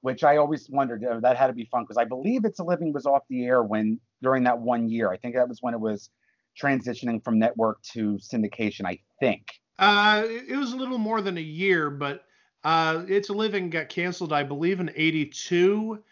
which 0.00 0.24
I 0.24 0.38
always 0.38 0.68
wondered 0.68 1.04
uh, 1.04 1.20
that 1.20 1.36
had 1.36 1.46
to 1.46 1.52
be 1.52 1.66
fun 1.66 1.84
because 1.84 1.96
I 1.96 2.04
believe 2.04 2.44
It's 2.44 2.58
a 2.58 2.64
Living 2.64 2.92
was 2.92 3.06
off 3.06 3.22
the 3.30 3.44
air 3.44 3.62
when 3.62 4.00
during 4.22 4.42
that 4.44 4.58
one 4.58 4.88
year. 4.88 5.12
I 5.12 5.18
think 5.18 5.36
that 5.36 5.48
was 5.48 5.62
when 5.62 5.72
it 5.72 5.80
was 5.80 6.10
transitioning 6.60 7.22
from 7.22 7.38
network 7.38 7.80
to 7.92 8.18
syndication. 8.18 8.84
I 8.84 8.98
think. 9.20 9.46
Uh, 9.78 10.24
it 10.26 10.50
it 10.50 10.56
was 10.56 10.72
a 10.72 10.76
little 10.76 10.98
more 10.98 11.20
than 11.20 11.38
a 11.38 11.42
year, 11.42 11.88
but 11.88 12.24
uh, 12.64 13.04
It's 13.08 13.28
a 13.28 13.32
Living 13.34 13.70
got 13.70 13.88
canceled, 13.88 14.32
I 14.32 14.42
believe, 14.42 14.80
in 14.80 14.90
82, 14.94 16.02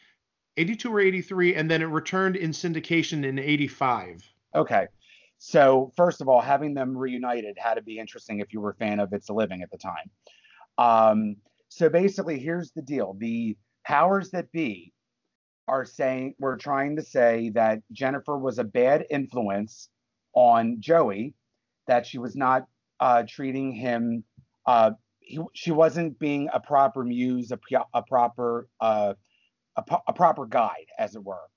82 0.56 0.92
or 0.92 1.00
83, 1.00 1.54
and 1.56 1.68
then 1.68 1.82
it 1.82 1.86
returned 1.86 2.36
in 2.36 2.50
syndication 2.50 3.24
in 3.24 3.38
85. 3.38 4.22
Okay. 4.54 4.86
So 5.42 5.90
first 5.96 6.20
of 6.20 6.28
all, 6.28 6.42
having 6.42 6.74
them 6.74 6.96
reunited 6.96 7.56
had 7.58 7.74
to 7.74 7.82
be 7.82 7.98
interesting 7.98 8.40
if 8.40 8.52
you 8.52 8.60
were 8.60 8.72
a 8.72 8.74
fan 8.74 9.00
of 9.00 9.14
It's 9.14 9.30
a 9.30 9.32
Living 9.32 9.62
at 9.62 9.70
the 9.70 9.78
time. 9.78 10.10
Um, 10.76 11.36
so 11.68 11.88
basically, 11.88 12.38
here's 12.38 12.72
the 12.72 12.82
deal: 12.82 13.16
the 13.18 13.56
powers 13.86 14.30
that 14.32 14.52
be 14.52 14.92
are 15.66 15.86
saying 15.86 16.34
we're 16.38 16.58
trying 16.58 16.96
to 16.96 17.02
say 17.02 17.50
that 17.54 17.80
Jennifer 17.90 18.36
was 18.36 18.58
a 18.58 18.64
bad 18.64 19.06
influence 19.10 19.88
on 20.34 20.76
Joey, 20.78 21.34
that 21.86 22.06
she 22.06 22.18
was 22.18 22.36
not 22.36 22.66
uh, 23.00 23.22
treating 23.26 23.72
him. 23.72 24.24
Uh, 24.66 24.90
he, 25.20 25.38
she 25.54 25.70
wasn't 25.70 26.18
being 26.18 26.50
a 26.52 26.60
proper 26.60 27.02
muse, 27.02 27.50
a, 27.50 27.58
a 27.94 28.02
proper 28.02 28.68
uh, 28.78 29.14
a, 29.76 29.84
a 30.06 30.12
proper 30.12 30.44
guide, 30.44 30.86
as 30.98 31.16
it 31.16 31.24
were. 31.24 31.48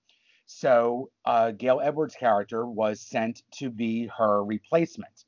So 0.46 1.10
uh, 1.26 1.52
Gail 1.52 1.82
Edwards' 1.84 2.16
character 2.16 2.66
was 2.66 3.02
sent 3.02 3.42
to 3.60 3.70
be 3.70 4.10
her 4.18 4.44
replacement, 4.44 5.26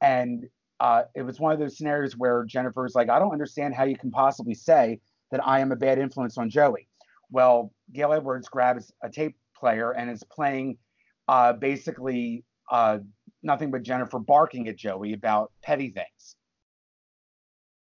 and 0.00 0.48
uh, 0.80 1.04
it 1.14 1.22
was 1.22 1.40
one 1.40 1.52
of 1.52 1.58
those 1.58 1.76
scenarios 1.76 2.16
where 2.16 2.44
Jennifer's 2.44 2.94
like, 2.94 3.08
I 3.08 3.18
don't 3.18 3.32
understand 3.32 3.74
how 3.74 3.84
you 3.84 3.96
can 3.96 4.10
possibly 4.10 4.54
say 4.54 5.00
that 5.30 5.46
I 5.46 5.60
am 5.60 5.72
a 5.72 5.76
bad 5.76 5.98
influence 5.98 6.36
on 6.36 6.50
Joey. 6.50 6.88
Well, 7.30 7.72
Gail 7.92 8.12
Edwards 8.12 8.48
grabs 8.48 8.92
a 9.02 9.08
tape 9.08 9.36
player 9.56 9.92
and 9.92 10.10
is 10.10 10.22
playing 10.24 10.76
uh, 11.28 11.54
basically 11.54 12.44
uh, 12.70 12.98
nothing 13.42 13.70
but 13.70 13.82
Jennifer 13.82 14.18
barking 14.18 14.68
at 14.68 14.76
Joey 14.76 15.12
about 15.12 15.52
petty 15.62 15.90
things. 15.90 16.36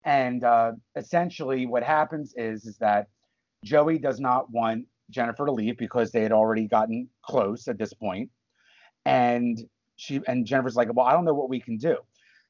And 0.05 0.43
uh, 0.43 0.73
essentially, 0.95 1.65
what 1.65 1.83
happens 1.83 2.33
is 2.35 2.65
is 2.65 2.77
that 2.77 3.07
Joey 3.63 3.97
does 3.97 4.19
not 4.19 4.51
want 4.51 4.85
Jennifer 5.09 5.45
to 5.45 5.51
leave 5.51 5.77
because 5.77 6.11
they 6.11 6.21
had 6.21 6.31
already 6.31 6.67
gotten 6.67 7.09
close 7.23 7.67
at 7.67 7.77
this 7.77 7.93
point. 7.93 8.29
And 9.05 9.59
she 9.95 10.21
and 10.27 10.45
Jennifer's 10.45 10.75
like, 10.75 10.93
well, 10.93 11.05
I 11.05 11.13
don't 11.13 11.25
know 11.25 11.33
what 11.33 11.49
we 11.49 11.59
can 11.59 11.77
do. 11.77 11.97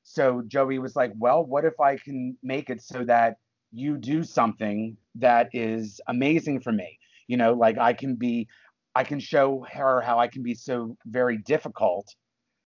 So 0.03 0.43
Joey 0.47 0.79
was 0.79 0.95
like, 0.95 1.13
well, 1.17 1.45
what 1.45 1.65
if 1.65 1.79
I 1.79 1.97
can 1.97 2.37
make 2.43 2.69
it 2.69 2.81
so 2.81 3.03
that 3.05 3.37
you 3.71 3.97
do 3.97 4.23
something 4.23 4.97
that 5.15 5.49
is 5.53 6.01
amazing 6.07 6.59
for 6.61 6.71
me? 6.71 6.99
You 7.27 7.37
know, 7.37 7.53
like 7.53 7.77
I 7.77 7.93
can 7.93 8.15
be, 8.15 8.47
I 8.95 9.03
can 9.03 9.19
show 9.19 9.65
her 9.71 10.01
how 10.01 10.19
I 10.19 10.27
can 10.27 10.43
be 10.43 10.55
so 10.55 10.97
very 11.05 11.37
difficult. 11.37 12.13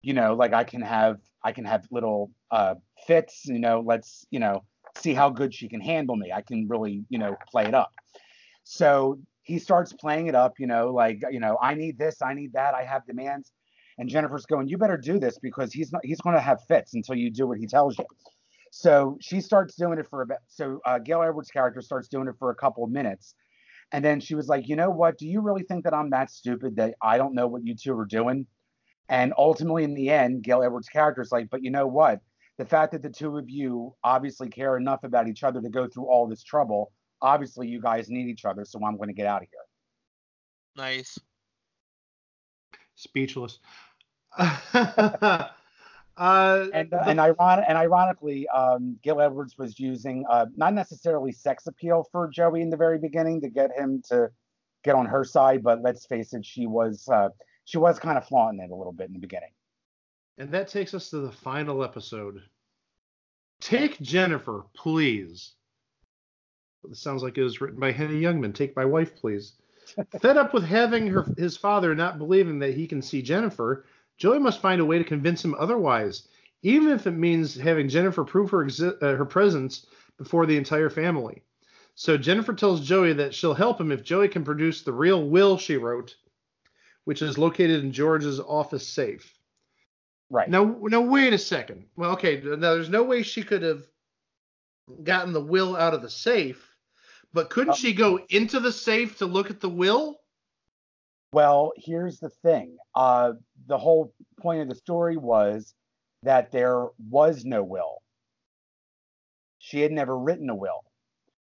You 0.02 0.14
know, 0.14 0.34
like 0.34 0.54
I 0.54 0.62
can 0.64 0.82
have, 0.82 1.18
I 1.44 1.52
can 1.52 1.64
have 1.64 1.84
little 1.90 2.30
uh, 2.50 2.76
fits. 3.06 3.46
You 3.46 3.58
know, 3.58 3.82
let's, 3.84 4.24
you 4.30 4.38
know, 4.38 4.62
see 4.96 5.12
how 5.12 5.30
good 5.30 5.52
she 5.52 5.68
can 5.68 5.80
handle 5.80 6.16
me. 6.16 6.32
I 6.32 6.42
can 6.42 6.68
really, 6.68 7.04
you 7.08 7.18
know, 7.18 7.36
play 7.50 7.64
it 7.64 7.74
up. 7.74 7.92
So 8.62 9.18
he 9.46 9.60
starts 9.60 9.92
playing 9.92 10.26
it 10.26 10.34
up, 10.34 10.54
you 10.58 10.66
know, 10.66 10.90
like, 10.92 11.22
you 11.30 11.38
know, 11.38 11.56
I 11.62 11.74
need 11.74 11.98
this, 11.98 12.20
I 12.20 12.34
need 12.34 12.52
that, 12.54 12.74
I 12.74 12.82
have 12.82 13.06
demands. 13.06 13.52
And 13.96 14.08
Jennifer's 14.08 14.44
going, 14.44 14.68
you 14.68 14.76
better 14.76 14.96
do 14.96 15.20
this 15.20 15.38
because 15.38 15.72
he's 15.72 15.92
not, 15.92 16.04
he's 16.04 16.20
going 16.20 16.34
to 16.34 16.42
have 16.42 16.58
fits 16.66 16.94
until 16.94 17.14
you 17.14 17.30
do 17.30 17.46
what 17.46 17.58
he 17.58 17.66
tells 17.66 17.96
you. 17.96 18.04
So 18.72 19.16
she 19.20 19.40
starts 19.40 19.76
doing 19.76 20.00
it 20.00 20.06
for 20.10 20.22
a 20.22 20.26
bit. 20.26 20.38
so 20.48 20.80
uh, 20.84 20.98
Gail 20.98 21.22
Edwards' 21.22 21.50
character 21.50 21.80
starts 21.80 22.08
doing 22.08 22.26
it 22.26 22.34
for 22.38 22.50
a 22.50 22.56
couple 22.56 22.82
of 22.82 22.90
minutes. 22.90 23.34
And 23.92 24.04
then 24.04 24.18
she 24.18 24.34
was 24.34 24.48
like, 24.48 24.68
you 24.68 24.74
know 24.74 24.90
what? 24.90 25.16
Do 25.16 25.28
you 25.28 25.40
really 25.40 25.62
think 25.62 25.84
that 25.84 25.94
I'm 25.94 26.10
that 26.10 26.28
stupid 26.28 26.74
that 26.76 26.94
I 27.00 27.16
don't 27.16 27.34
know 27.34 27.46
what 27.46 27.64
you 27.64 27.76
two 27.76 27.96
are 27.96 28.04
doing? 28.04 28.46
And 29.08 29.32
ultimately, 29.38 29.84
in 29.84 29.94
the 29.94 30.10
end, 30.10 30.42
Gail 30.42 30.64
Edwards' 30.64 30.88
character 30.88 31.22
is 31.22 31.30
like, 31.30 31.48
but 31.50 31.62
you 31.62 31.70
know 31.70 31.86
what? 31.86 32.20
The 32.58 32.64
fact 32.64 32.92
that 32.92 33.02
the 33.02 33.10
two 33.10 33.38
of 33.38 33.48
you 33.48 33.94
obviously 34.02 34.48
care 34.48 34.76
enough 34.76 35.04
about 35.04 35.28
each 35.28 35.44
other 35.44 35.60
to 35.60 35.68
go 35.68 35.86
through 35.86 36.06
all 36.06 36.26
this 36.26 36.42
trouble, 36.42 36.90
obviously 37.22 37.68
you 37.68 37.80
guys 37.80 38.08
need 38.08 38.28
each 38.28 38.44
other. 38.44 38.64
So 38.64 38.78
I'm 38.84 38.96
going 38.96 39.08
to 39.08 39.14
get 39.14 39.26
out 39.26 39.42
of 39.42 39.48
here. 39.50 39.60
Nice. 40.76 41.18
Speechless. 42.94 43.58
uh, 44.38 45.48
and 46.16 46.92
uh, 46.92 47.04
the- 47.04 47.08
and 47.08 47.20
iron- 47.20 47.64
and 47.66 47.78
ironically, 47.78 48.48
um, 48.48 48.98
Gail 49.02 49.20
Edwards 49.20 49.56
was 49.58 49.78
using 49.78 50.24
uh, 50.30 50.46
not 50.56 50.74
necessarily 50.74 51.32
sex 51.32 51.66
appeal 51.66 52.06
for 52.12 52.28
Joey 52.28 52.62
in 52.62 52.70
the 52.70 52.76
very 52.76 52.98
beginning 52.98 53.40
to 53.42 53.48
get 53.48 53.70
him 53.76 54.02
to 54.08 54.30
get 54.84 54.94
on 54.94 55.06
her 55.06 55.24
side, 55.24 55.62
but 55.62 55.82
let's 55.82 56.06
face 56.06 56.32
it, 56.32 56.44
she 56.44 56.66
was 56.66 57.08
uh, 57.08 57.28
she 57.64 57.78
was 57.78 57.98
kind 57.98 58.16
of 58.16 58.26
flaunting 58.26 58.64
it 58.64 58.70
a 58.70 58.74
little 58.74 58.92
bit 58.92 59.08
in 59.08 59.12
the 59.14 59.18
beginning. 59.18 59.50
And 60.38 60.50
that 60.52 60.68
takes 60.68 60.92
us 60.94 61.10
to 61.10 61.18
the 61.18 61.32
final 61.32 61.82
episode. 61.82 62.42
Take 63.60 63.98
Jennifer, 64.00 64.64
please. 64.74 65.54
This 66.88 67.00
sounds 67.00 67.22
like 67.22 67.38
it 67.38 67.42
was 67.42 67.60
written 67.60 67.80
by 67.80 67.92
Henny 67.92 68.20
Youngman. 68.20 68.54
Take 68.54 68.76
my 68.76 68.84
wife, 68.84 69.16
please. 69.16 69.54
Fed 70.20 70.36
up 70.36 70.52
with 70.52 70.64
having 70.64 71.06
her 71.08 71.26
his 71.36 71.56
father 71.56 71.94
not 71.94 72.18
believing 72.18 72.58
that 72.58 72.74
he 72.74 72.86
can 72.86 73.02
see 73.02 73.22
Jennifer, 73.22 73.84
Joey 74.18 74.38
must 74.38 74.60
find 74.60 74.80
a 74.80 74.84
way 74.84 74.98
to 74.98 75.04
convince 75.04 75.44
him 75.44 75.54
otherwise, 75.58 76.28
even 76.62 76.88
if 76.88 77.06
it 77.06 77.12
means 77.12 77.54
having 77.54 77.88
Jennifer 77.88 78.24
prove 78.24 78.50
her 78.50 78.64
exi- 78.64 79.00
uh, 79.02 79.16
her 79.16 79.24
presence 79.24 79.86
before 80.18 80.46
the 80.46 80.56
entire 80.56 80.90
family. 80.90 81.42
So 81.94 82.16
Jennifer 82.16 82.52
tells 82.52 82.86
Joey 82.86 83.14
that 83.14 83.34
she'll 83.34 83.54
help 83.54 83.80
him 83.80 83.92
if 83.92 84.02
Joey 84.02 84.28
can 84.28 84.44
produce 84.44 84.82
the 84.82 84.92
real 84.92 85.28
will 85.28 85.56
she 85.56 85.76
wrote, 85.76 86.16
which 87.04 87.22
is 87.22 87.38
located 87.38 87.84
in 87.84 87.92
George's 87.92 88.40
office 88.40 88.86
safe. 88.86 89.34
Right. 90.28 90.48
Now, 90.48 90.76
now 90.82 91.00
wait 91.00 91.32
a 91.32 91.38
second. 91.38 91.86
Well, 91.96 92.12
okay. 92.12 92.40
Now, 92.42 92.74
there's 92.74 92.90
no 92.90 93.04
way 93.04 93.22
she 93.22 93.42
could 93.42 93.62
have 93.62 93.86
gotten 95.02 95.32
the 95.32 95.40
will 95.40 95.76
out 95.76 95.94
of 95.94 96.02
the 96.02 96.10
safe, 96.10 96.75
but 97.36 97.50
couldn't 97.50 97.74
Oh. 97.74 97.76
she 97.76 97.92
go 97.92 98.18
into 98.30 98.58
the 98.60 98.72
safe 98.72 99.18
to 99.18 99.26
look 99.26 99.50
at 99.50 99.60
the 99.60 99.68
will? 99.68 100.22
Well, 101.32 101.72
here's 101.76 102.18
the 102.18 102.30
thing. 102.30 102.78
Uh, 102.94 103.34
the 103.66 103.76
whole 103.76 104.14
point 104.40 104.62
of 104.62 104.68
the 104.70 104.74
story 104.74 105.18
was 105.18 105.74
that 106.22 106.50
there 106.50 106.86
was 107.10 107.44
no 107.44 107.62
will. 107.62 108.02
She 109.58 109.80
had 109.82 109.92
never 109.92 110.18
written 110.18 110.48
a 110.48 110.54
will. 110.54 110.80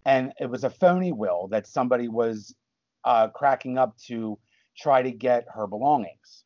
And 0.06 0.32
it 0.40 0.50
was 0.50 0.64
a 0.64 0.70
phony 0.70 1.12
will 1.12 1.50
that 1.50 1.68
somebody 1.68 2.08
was 2.08 2.56
uh, 3.04 3.28
cracking 3.28 3.78
up 3.78 3.98
to 4.08 4.40
try 4.78 5.02
to 5.02 5.12
get 5.12 5.46
her 5.54 5.68
belongings. 5.68 6.46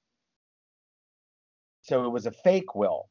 So 1.83 2.05
it 2.05 2.09
was 2.09 2.25
a 2.25 2.31
fake 2.31 2.73
will. 2.73 3.07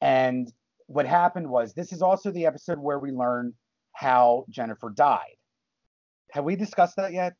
And 0.00 0.52
what 0.88 1.06
happened 1.06 1.48
was 1.48 1.72
this 1.72 1.92
is 1.92 2.02
also 2.02 2.32
the 2.32 2.46
episode 2.46 2.80
where 2.80 2.98
we 2.98 3.12
learn 3.12 3.54
how 3.92 4.44
Jennifer 4.50 4.90
died. 4.90 5.36
Have 6.32 6.44
we 6.44 6.56
discussed 6.56 6.96
that 6.96 7.12
yet? 7.12 7.34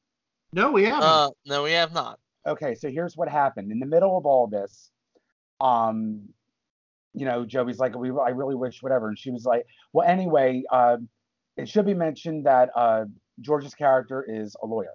No, 0.53 0.71
we 0.71 0.85
haven't. 0.85 1.03
Uh, 1.03 1.31
no, 1.47 1.63
we 1.63 1.73
have 1.73 1.93
not. 1.93 2.19
okay, 2.47 2.75
so 2.75 2.91
here's 2.91 3.17
what 3.17 3.29
happened. 3.29 3.73
In 3.73 3.81
the 3.81 3.87
middle 3.87 4.19
of 4.19 4.27
all 4.27 4.47
this, 4.47 4.91
um, 5.61 6.29
you 7.15 7.25
know, 7.25 7.47
Joey's 7.47 7.79
like, 7.79 7.97
we, 7.97 8.11
I 8.11 8.31
really 8.31 8.55
wish 8.55 8.83
whatever. 8.83 9.09
And 9.09 9.19
she 9.19 9.31
was 9.31 9.45
like, 9.45 9.65
well, 9.93 10.07
anyway, 10.07 10.65
uh, 10.71 10.99
it 11.57 11.69
should 11.69 11.87
be 11.87 11.95
mentioned 11.95 12.45
that 12.47 12.71
uh, 12.77 13.05
George's 13.41 13.75
character 13.75 14.25
is 14.29 14.57
a 14.63 14.67
lawyer. 14.67 14.95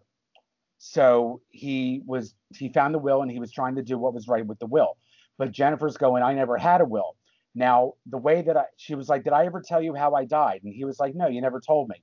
So 0.77 1.41
he 1.49 2.01
was, 2.05 2.35
he 2.55 2.69
found 2.69 2.93
the 2.93 2.99
will 2.99 3.23
and 3.23 3.31
he 3.31 3.39
was 3.39 3.51
trying 3.51 3.75
to 3.75 3.83
do 3.83 3.97
what 3.97 4.13
was 4.13 4.27
right 4.27 4.45
with 4.45 4.59
the 4.59 4.67
will. 4.67 4.97
But 5.39 5.51
Jennifer's 5.51 5.97
going, 5.97 6.21
I 6.21 6.33
never 6.33 6.57
had 6.57 6.81
a 6.81 6.85
will. 6.85 7.15
Now, 7.55 7.93
the 8.05 8.17
way 8.17 8.43
that 8.43 8.57
I, 8.57 8.65
she 8.77 8.93
was 8.93 9.09
like, 9.09 9.23
did 9.23 9.33
I 9.33 9.45
ever 9.45 9.61
tell 9.61 9.81
you 9.81 9.95
how 9.95 10.13
I 10.13 10.25
died? 10.25 10.61
And 10.63 10.73
he 10.73 10.85
was 10.85 10.99
like, 10.99 11.15
no, 11.15 11.27
you 11.27 11.41
never 11.41 11.59
told 11.59 11.89
me. 11.89 11.95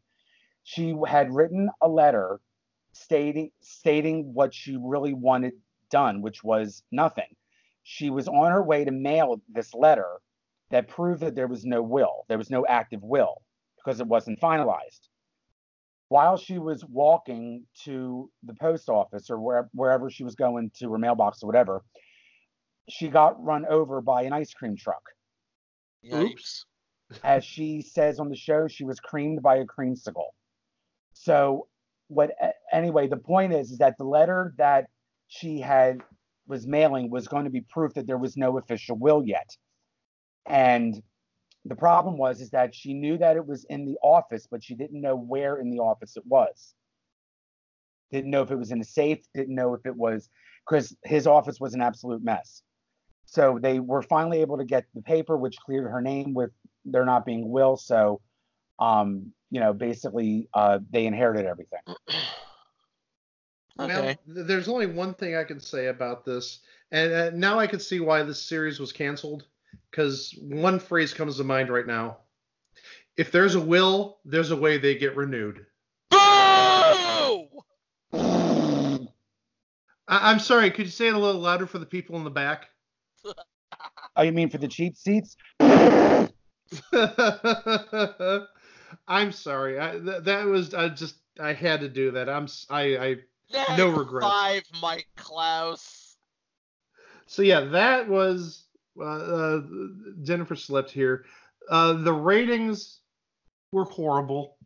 She 0.64 0.94
had 1.06 1.34
written 1.34 1.70
a 1.80 1.88
letter 1.88 2.40
stating 2.92 3.50
stating 3.60 4.32
what 4.34 4.54
she 4.54 4.76
really 4.80 5.14
wanted 5.14 5.52
done, 5.90 6.22
which 6.22 6.42
was 6.42 6.82
nothing. 6.90 7.36
She 7.82 8.10
was 8.10 8.28
on 8.28 8.50
her 8.50 8.62
way 8.62 8.84
to 8.84 8.90
mail 8.90 9.40
this 9.48 9.74
letter 9.74 10.20
that 10.70 10.88
proved 10.88 11.20
that 11.20 11.34
there 11.34 11.46
was 11.46 11.64
no 11.64 11.82
will, 11.82 12.24
there 12.28 12.38
was 12.38 12.50
no 12.50 12.66
active 12.66 13.02
will 13.02 13.42
because 13.76 14.00
it 14.00 14.06
wasn't 14.06 14.40
finalized. 14.40 15.08
While 16.08 16.36
she 16.36 16.58
was 16.58 16.84
walking 16.84 17.64
to 17.84 18.30
the 18.42 18.54
post 18.54 18.88
office 18.88 19.30
or 19.30 19.38
where, 19.40 19.68
wherever 19.72 20.10
she 20.10 20.24
was 20.24 20.34
going 20.34 20.70
to 20.78 20.90
her 20.92 20.98
mailbox 20.98 21.42
or 21.42 21.46
whatever, 21.46 21.84
she 22.88 23.08
got 23.08 23.42
run 23.42 23.66
over 23.66 24.00
by 24.00 24.22
an 24.22 24.32
ice 24.32 24.52
cream 24.54 24.76
truck. 24.76 25.02
Yikes. 26.04 26.64
as 27.22 27.44
she 27.44 27.82
says 27.82 28.18
on 28.18 28.28
the 28.28 28.36
show, 28.36 28.68
she 28.68 28.84
was 28.84 29.00
creamed 29.00 29.42
by 29.42 29.56
a 29.56 29.64
creamsicle. 29.64 30.30
So, 31.14 31.68
what? 32.08 32.32
Anyway, 32.72 33.08
the 33.08 33.16
point 33.16 33.54
is, 33.54 33.70
is 33.70 33.78
that 33.78 33.96
the 33.98 34.04
letter 34.04 34.54
that 34.58 34.86
she 35.28 35.60
had 35.60 36.00
was 36.46 36.66
mailing 36.66 37.10
was 37.10 37.26
going 37.26 37.44
to 37.44 37.50
be 37.50 37.62
proof 37.62 37.94
that 37.94 38.06
there 38.06 38.18
was 38.18 38.36
no 38.36 38.58
official 38.58 38.96
will 38.96 39.24
yet. 39.24 39.48
And 40.46 41.00
the 41.64 41.76
problem 41.76 42.18
was 42.18 42.40
is 42.40 42.50
that 42.50 42.74
she 42.74 42.92
knew 42.92 43.16
that 43.18 43.36
it 43.36 43.46
was 43.46 43.64
in 43.64 43.86
the 43.86 43.96
office, 44.02 44.46
but 44.50 44.62
she 44.62 44.74
didn't 44.74 45.00
know 45.00 45.16
where 45.16 45.56
in 45.56 45.70
the 45.70 45.78
office 45.78 46.16
it 46.16 46.26
was. 46.26 46.74
Didn't 48.12 48.30
know 48.30 48.42
if 48.42 48.50
it 48.50 48.58
was 48.58 48.70
in 48.70 48.80
a 48.80 48.84
safe, 48.84 49.20
didn't 49.34 49.54
know 49.54 49.72
if 49.72 49.86
it 49.86 49.96
was 49.96 50.28
because 50.68 50.94
his 51.04 51.26
office 51.26 51.58
was 51.58 51.74
an 51.74 51.80
absolute 51.80 52.22
mess. 52.22 52.62
So 53.24 53.58
they 53.60 53.80
were 53.80 54.02
finally 54.02 54.42
able 54.42 54.58
to 54.58 54.64
get 54.64 54.84
the 54.94 55.02
paper, 55.02 55.36
which 55.36 55.56
cleared 55.64 55.90
her 55.90 56.02
name 56.02 56.34
with 56.34 56.50
there 56.84 57.06
not 57.06 57.24
being 57.24 57.50
will. 57.50 57.76
So, 57.76 58.20
um, 58.78 59.32
you 59.50 59.60
know, 59.60 59.72
basically, 59.72 60.48
uh, 60.54 60.78
they 60.90 61.06
inherited 61.06 61.46
everything. 61.46 61.80
Well, 63.76 63.88
Okay. 63.90 64.18
th- 64.32 64.46
there's 64.46 64.68
only 64.68 64.86
one 64.86 65.14
thing 65.14 65.34
I 65.34 65.42
can 65.42 65.58
say 65.58 65.88
about 65.88 66.24
this, 66.24 66.60
and 66.92 67.12
uh, 67.12 67.30
now 67.30 67.58
I 67.58 67.66
can 67.66 67.80
see 67.80 67.98
why 67.98 68.22
this 68.22 68.40
series 68.40 68.78
was 68.78 68.92
canceled. 68.92 69.46
Because 69.90 70.32
one 70.40 70.78
phrase 70.78 71.12
comes 71.12 71.38
to 71.38 71.44
mind 71.44 71.70
right 71.70 71.86
now: 71.86 72.18
if 73.16 73.32
there's 73.32 73.56
a 73.56 73.60
will, 73.60 74.18
there's 74.24 74.52
a 74.52 74.56
way 74.56 74.78
they 74.78 74.94
get 74.94 75.16
renewed. 75.16 75.66
Boo! 76.10 76.18
I- 80.06 80.30
I'm 80.30 80.38
sorry, 80.38 80.70
could 80.70 80.86
you 80.86 80.92
say 80.92 81.08
it 81.08 81.14
a 81.14 81.18
little 81.18 81.40
louder 81.40 81.66
for 81.66 81.78
the 81.78 81.86
people 81.86 82.16
in 82.16 82.24
the 82.24 82.30
back? 82.30 82.68
Oh, 84.16 84.22
you 84.22 84.32
mean 84.32 84.50
for 84.50 84.58
the 84.58 84.68
cheap 84.68 84.96
seats? 84.96 85.36
I'm 89.06 89.32
sorry. 89.32 89.80
I, 89.80 89.92
th- 89.92 90.24
that 90.24 90.46
was 90.46 90.74
I 90.74 90.88
just 90.88 91.16
I 91.40 91.52
had 91.52 91.80
to 91.80 91.88
do 91.88 92.12
that. 92.12 92.28
I'm 92.28 92.48
I. 92.70 93.18
Neg 93.52 93.78
No 93.78 93.88
regrets. 93.90 94.26
Five, 94.26 94.62
Mike 94.80 95.08
Klaus. 95.16 96.16
So 97.26 97.42
yeah, 97.42 97.60
that 97.60 98.08
was 98.08 98.64
uh, 98.98 99.04
uh, 99.04 99.60
Jennifer 100.22 100.56
slept 100.56 100.90
here. 100.90 101.24
Uh, 101.70 101.94
the 101.94 102.12
ratings 102.12 103.00
were 103.72 103.84
horrible. 103.84 104.56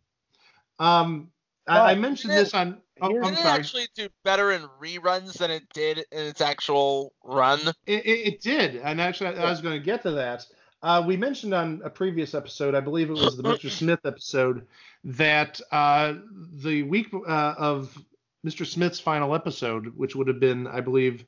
Um, 0.78 1.30
I, 1.66 1.92
I 1.92 1.94
mentioned 1.94 2.34
this 2.34 2.54
on. 2.54 2.80
Oh, 3.00 3.12
Did 3.22 3.38
it 3.38 3.44
actually 3.44 3.86
do 3.94 4.08
better 4.24 4.50
in 4.50 4.62
reruns 4.82 5.34
than 5.34 5.52
it 5.52 5.62
did 5.72 5.98
in 6.10 6.26
its 6.26 6.40
actual 6.40 7.12
run? 7.22 7.60
It, 7.86 8.04
it, 8.04 8.26
it 8.26 8.40
did, 8.40 8.76
and 8.76 9.00
actually, 9.00 9.38
I, 9.38 9.44
I 9.44 9.50
was 9.50 9.60
going 9.60 9.78
to 9.78 9.84
get 9.84 10.02
to 10.02 10.12
that. 10.12 10.46
Uh, 10.82 11.02
we 11.04 11.16
mentioned 11.16 11.54
on 11.54 11.80
a 11.84 11.90
previous 11.90 12.34
episode, 12.34 12.74
I 12.74 12.80
believe 12.80 13.10
it 13.10 13.14
was 13.14 13.36
the 13.36 13.42
Mr. 13.42 13.70
Smith 13.70 14.00
episode, 14.04 14.66
that 15.04 15.60
uh, 15.72 16.14
the 16.52 16.84
week 16.84 17.08
uh, 17.12 17.54
of 17.58 17.98
Mr. 18.46 18.64
Smith's 18.64 19.00
final 19.00 19.34
episode, 19.34 19.96
which 19.96 20.14
would 20.14 20.28
have 20.28 20.38
been, 20.38 20.66
I 20.66 20.80
believe, 20.80 21.24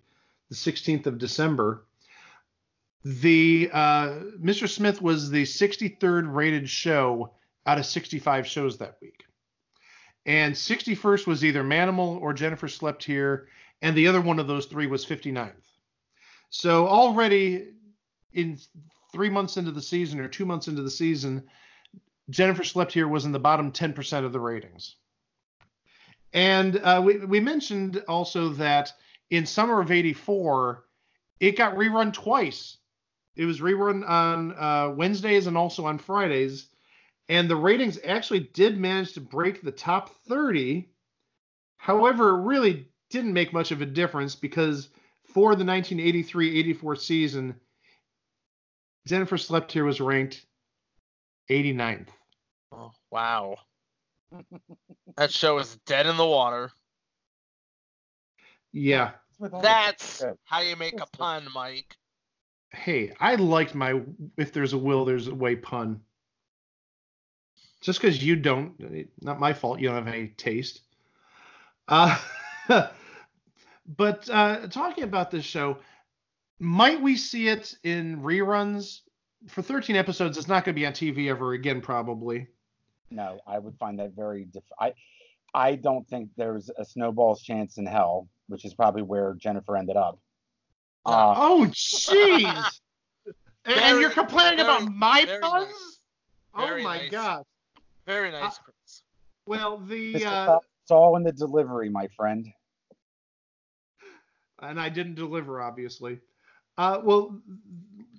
the 0.51 0.55
16th 0.55 1.07
of 1.07 1.19
December, 1.19 1.85
the 3.05 3.71
uh, 3.73 4.21
Mr. 4.41 4.69
Smith 4.69 5.03
was 5.03 5.31
the 5.31 5.43
63rd 5.43 6.33
rated 6.33 6.69
show 6.69 7.33
out 7.67 7.79
of 7.79 7.87
65 7.87 8.47
shows 8.47 8.79
that 8.79 8.99
week. 9.01 9.25
And 10.27 10.55
61st 10.55 11.27
was 11.27 11.45
either 11.45 11.65
Manimal 11.65 12.21
or 12.21 12.33
Jennifer 12.35 12.69
Slept 12.69 13.03
Here, 13.03 13.49
and 13.83 13.97
the 13.97 14.07
other 14.07 14.21
one 14.21 14.39
of 14.39 14.47
those 14.47 14.67
three 14.67 14.87
was 14.87 15.05
59th. 15.05 15.53
So 16.51 16.87
already 16.87 17.69
in 18.33 18.59
three 19.13 19.31
months 19.31 19.57
into 19.57 19.71
the 19.71 19.83
season 19.83 20.21
or 20.21 20.29
two 20.29 20.47
months 20.47 20.69
into 20.69 20.83
the 20.83 20.91
season, 20.91 21.45
Jennifer 22.29 22.65
Slept 22.65 22.93
Here 22.93 23.09
was 23.09 23.25
in 23.25 23.33
the 23.33 23.39
bottom 23.39 23.73
10% 23.73 24.25
of 24.25 24.33
the 24.33 24.41
ratings. 24.41 24.97
And 26.33 26.77
uh, 26.77 27.03
we, 27.05 27.19
we 27.19 27.41
mentioned 27.41 28.03
also 28.09 28.51
that 28.51 28.93
in 29.31 29.47
summer 29.47 29.81
of 29.81 29.91
84, 29.91 30.85
it 31.41 31.57
got 31.57 31.75
rerun 31.75 32.13
twice. 32.13 32.77
It 33.37 33.47
was 33.47 33.61
rerun 33.61 34.09
on 34.09 34.53
uh, 34.53 34.95
Wednesdays 34.95 35.47
and 35.47 35.57
also 35.57 35.87
on 35.87 35.99
Fridays. 35.99 36.67
And 37.29 37.49
the 37.49 37.57
ratings 37.57 37.99
actually 38.05 38.41
did 38.41 38.79
manage 38.79 39.15
to 39.15 39.21
break 39.21 39.63
the 39.63 39.73
top 39.73 40.11
30. 40.27 40.89
However, 41.77 42.31
it 42.31 42.43
really 42.43 42.89
didn't 43.09 43.33
make 43.33 43.53
much 43.53 43.71
of 43.71 43.83
a 43.83 43.87
difference 43.87 44.35
because 44.35 44.89
for 45.25 45.55
the 45.55 45.65
1983-84 45.65 46.99
season, 46.99 47.55
Jennifer 49.07 49.39
Slept 49.39 49.73
Here 49.73 49.85
was 49.85 50.01
ranked 50.01 50.45
89th. 51.51 52.09
Oh, 52.73 52.93
wow. 53.11 53.57
that 55.17 55.33
show 55.33 55.59
is 55.59 55.77
dead 55.87 56.07
in 56.07 56.17
the 56.17 56.27
water. 56.27 56.71
Yeah. 58.73 59.13
With 59.39 59.53
all 59.55 59.61
the- 59.61 59.67
That's 59.67 60.23
how 60.45 60.61
you 60.61 60.77
make 60.77 61.01
a 61.01 61.07
pun, 61.07 61.47
Mike. 61.55 61.97
Hey, 62.73 63.13
I 63.19 63.35
liked 63.35 63.75
my 63.75 64.01
"If 64.37 64.53
There's 64.53 64.75
a 64.75 64.79
Will, 64.79 65.05
There's 65.05 65.27
a 65.27 65.35
Way" 65.35 65.57
pun. 65.57 66.01
Just 67.81 68.01
because 68.01 68.23
you 68.23 68.37
don't, 68.37 68.79
not 69.21 69.41
my 69.41 69.53
fault. 69.55 69.81
You 69.81 69.89
don't 69.89 70.05
have 70.05 70.15
any 70.15 70.29
taste. 70.29 70.83
Uh, 71.89 72.17
but 73.87 74.31
uh, 74.31 74.69
talking 74.69 75.03
about 75.03 75.33
this 75.33 75.45
show, 75.45 75.79
might 76.61 77.01
we 77.01 77.17
see 77.17 77.49
it 77.49 77.75
in 77.83 78.21
reruns? 78.21 79.01
For 79.49 79.63
13 79.63 79.97
episodes, 79.97 80.37
it's 80.37 80.49
not 80.49 80.65
going 80.65 80.75
to 80.75 80.79
be 80.81 80.87
on 80.87 80.93
TV 80.93 81.31
ever 81.31 81.55
again, 81.55 81.81
probably. 81.81 82.47
No, 83.11 83.41
I 83.47 83.59
would 83.59 83.77
find 83.79 83.99
that 83.99 84.13
very 84.15 84.45
diff- 84.45 84.63
I 84.79 84.93
I 85.55 85.75
don't 85.75 86.07
think 86.09 86.29
there's 86.37 86.71
a 86.79 86.85
snowball's 86.85 87.43
chance 87.43 87.79
in 87.79 87.87
hell, 87.87 88.29
which 88.49 88.65
is 88.65 88.75
probably 88.75 89.03
where 89.03 89.35
Jennifer 89.35 89.77
ended 89.77 89.97
up. 89.97 90.19
Uh, 91.07 91.35
Oh, 91.37 91.67
jeez. 91.73 92.81
and, 93.65 93.77
and 93.77 94.01
you're 94.01 94.11
complaining 94.11 94.59
very- 94.65 94.69
about 94.77 94.93
my 94.93 95.25
puns? 95.25 95.67
nice. 95.67 95.99
Oh 96.55 96.83
my 96.83 96.99
nice. 96.99 97.11
god. 97.11 97.43
Very 98.07 98.31
nice, 98.31 98.59
Chris. 98.59 99.03
Well, 99.47 99.79
the 99.79 100.25
uh, 100.25 100.59
it's 100.83 100.91
all 100.91 101.17
in 101.17 101.23
the 101.25 101.33
delivery, 101.33 101.89
my 101.89 102.09
friend. 102.17 102.47
and 104.61 104.79
I 104.81 104.89
didn't 104.89 105.15
deliver, 105.15 105.61
obviously. 105.63 106.21
Uh, 106.81 106.99
well, 107.05 107.39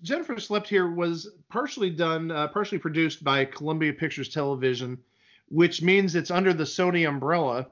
Jennifer 0.03 0.39
Slept 0.39 0.69
Here 0.69 0.87
was 0.87 1.27
partially 1.49 1.89
done, 1.89 2.29
uh, 2.29 2.47
partially 2.49 2.77
produced 2.77 3.23
by 3.23 3.43
Columbia 3.43 3.91
Pictures 3.91 4.29
Television, 4.29 4.99
which 5.49 5.81
means 5.81 6.13
it's 6.13 6.29
under 6.29 6.53
the 6.53 6.63
Sony 6.63 7.09
umbrella. 7.09 7.65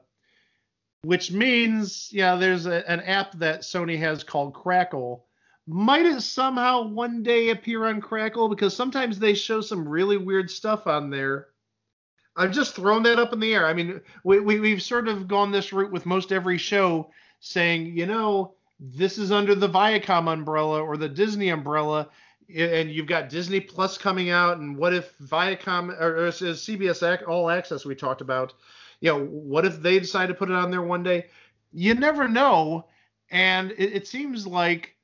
Which 1.02 1.30
means, 1.30 2.08
yeah, 2.12 2.34
there's 2.34 2.66
a, 2.66 2.90
an 2.90 3.02
app 3.02 3.38
that 3.38 3.60
Sony 3.60 3.96
has 4.00 4.24
called 4.24 4.52
Crackle. 4.52 5.26
Might 5.68 6.06
it 6.06 6.22
somehow 6.22 6.88
one 6.88 7.22
day 7.22 7.50
appear 7.50 7.86
on 7.86 8.00
Crackle? 8.00 8.48
Because 8.48 8.74
sometimes 8.74 9.20
they 9.20 9.34
show 9.34 9.60
some 9.60 9.88
really 9.88 10.16
weird 10.16 10.50
stuff 10.50 10.88
on 10.88 11.08
there. 11.08 11.50
I've 12.36 12.50
just 12.50 12.74
thrown 12.74 13.04
that 13.04 13.20
up 13.20 13.32
in 13.32 13.38
the 13.38 13.54
air. 13.54 13.68
I 13.68 13.74
mean, 13.74 14.00
we, 14.24 14.40
we, 14.40 14.58
we've 14.58 14.82
sort 14.82 15.06
of 15.06 15.28
gone 15.28 15.52
this 15.52 15.72
route 15.72 15.92
with 15.92 16.04
most 16.04 16.32
every 16.32 16.58
show, 16.58 17.12
saying, 17.38 17.96
you 17.96 18.06
know, 18.06 18.54
this 18.80 19.18
is 19.18 19.30
under 19.30 19.54
the 19.54 19.68
Viacom 19.68 20.32
umbrella 20.32 20.82
or 20.82 20.96
the 20.96 21.08
Disney 21.08 21.50
umbrella, 21.50 22.08
and 22.54 22.90
you've 22.90 23.06
got 23.06 23.28
Disney 23.28 23.60
Plus 23.60 23.98
coming 23.98 24.30
out, 24.30 24.58
and 24.58 24.76
what 24.76 24.94
if 24.94 25.16
Viacom 25.18 25.90
or, 26.00 26.26
or 26.26 26.28
CBS 26.30 27.28
All 27.28 27.50
Access 27.50 27.84
we 27.84 27.94
talked 27.94 28.22
about, 28.22 28.54
you 29.00 29.10
know, 29.10 29.24
what 29.26 29.66
if 29.66 29.80
they 29.82 29.98
decide 29.98 30.26
to 30.26 30.34
put 30.34 30.50
it 30.50 30.56
on 30.56 30.70
there 30.70 30.82
one 30.82 31.02
day? 31.02 31.26
You 31.72 31.94
never 31.94 32.26
know, 32.26 32.86
and 33.30 33.72
it, 33.72 33.92
it 33.92 34.08
seems 34.08 34.46
like 34.46 34.96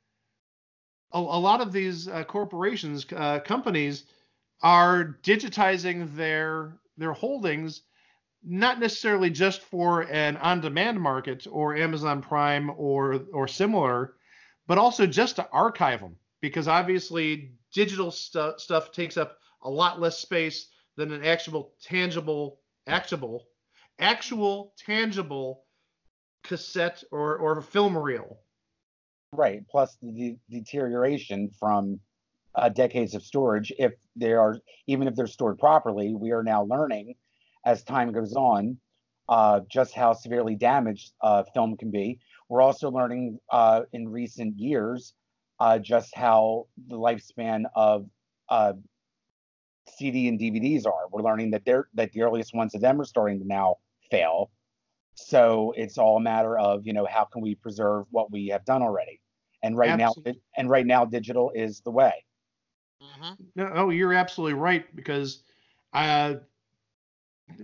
a, 1.12 1.18
a 1.18 1.20
lot 1.20 1.60
of 1.60 1.70
these 1.70 2.08
uh, 2.08 2.24
corporations, 2.24 3.06
uh, 3.14 3.40
companies, 3.40 4.04
are 4.62 5.18
digitizing 5.22 6.16
their 6.16 6.78
their 6.96 7.12
holdings 7.12 7.82
not 8.46 8.78
necessarily 8.78 9.28
just 9.28 9.60
for 9.62 10.02
an 10.02 10.36
on-demand 10.36 11.00
market 11.00 11.46
or 11.50 11.74
Amazon 11.76 12.22
Prime 12.22 12.70
or 12.76 13.24
or 13.32 13.48
similar, 13.48 14.14
but 14.68 14.78
also 14.78 15.06
just 15.06 15.36
to 15.36 15.48
archive 15.50 16.00
them 16.00 16.16
because 16.40 16.68
obviously 16.68 17.52
digital 17.74 18.12
stu- 18.12 18.54
stuff 18.56 18.92
takes 18.92 19.16
up 19.16 19.38
a 19.62 19.70
lot 19.70 20.00
less 20.00 20.18
space 20.18 20.68
than 20.96 21.12
an 21.12 21.24
actual 21.24 21.74
tangible 21.82 22.60
actual 22.86 23.48
actual 23.98 24.72
tangible 24.78 25.64
cassette 26.44 27.02
or 27.10 27.36
or 27.38 27.60
film 27.60 27.98
reel. 27.98 28.38
Right. 29.32 29.66
Plus 29.68 29.98
the 30.00 30.12
de- 30.12 30.38
deterioration 30.48 31.50
from 31.58 31.98
uh, 32.54 32.68
decades 32.68 33.14
of 33.14 33.22
storage. 33.22 33.72
If 33.76 33.92
they 34.14 34.32
are, 34.32 34.58
even 34.86 35.08
if 35.08 35.16
they're 35.16 35.26
stored 35.26 35.58
properly, 35.58 36.14
we 36.14 36.30
are 36.30 36.44
now 36.44 36.64
learning 36.64 37.16
as 37.66 37.84
time 37.84 38.12
goes 38.12 38.34
on 38.34 38.78
uh, 39.28 39.60
just 39.68 39.94
how 39.94 40.12
severely 40.12 40.54
damaged 40.54 41.12
uh, 41.20 41.42
film 41.54 41.76
can 41.76 41.90
be. 41.90 42.20
We're 42.48 42.62
also 42.62 42.90
learning 42.90 43.40
uh, 43.50 43.82
in 43.92 44.08
recent 44.08 44.56
years 44.58 45.14
uh, 45.60 45.78
just 45.78 46.14
how 46.14 46.68
the 46.88 46.96
lifespan 46.96 47.64
of 47.74 48.06
uh, 48.48 48.74
CD 49.88 50.28
and 50.28 50.38
DVDs 50.38 50.86
are. 50.86 51.08
We're 51.10 51.22
learning 51.22 51.50
that 51.52 51.64
they're 51.64 51.88
that 51.94 52.12
the 52.12 52.22
earliest 52.22 52.54
ones 52.54 52.74
of 52.74 52.80
them 52.80 53.00
are 53.00 53.04
starting 53.04 53.40
to 53.40 53.46
now 53.46 53.76
fail. 54.10 54.50
So 55.14 55.72
it's 55.76 55.98
all 55.98 56.16
a 56.18 56.20
matter 56.20 56.58
of 56.58 56.86
you 56.86 56.92
know 56.92 57.06
how 57.06 57.24
can 57.24 57.42
we 57.42 57.54
preserve 57.56 58.06
what 58.10 58.30
we 58.30 58.48
have 58.48 58.64
done 58.64 58.82
already. 58.82 59.20
And 59.62 59.76
right 59.76 59.90
Absolutely. 59.90 60.34
now, 60.34 60.42
and 60.56 60.70
right 60.70 60.86
now, 60.86 61.04
digital 61.04 61.50
is 61.54 61.80
the 61.80 61.90
way. 61.90 62.24
hmm 63.00 63.32
No, 63.54 63.70
oh, 63.74 63.90
you're 63.90 64.12
absolutely 64.12 64.54
right 64.54 64.94
because 64.94 65.42
uh, 65.92 66.34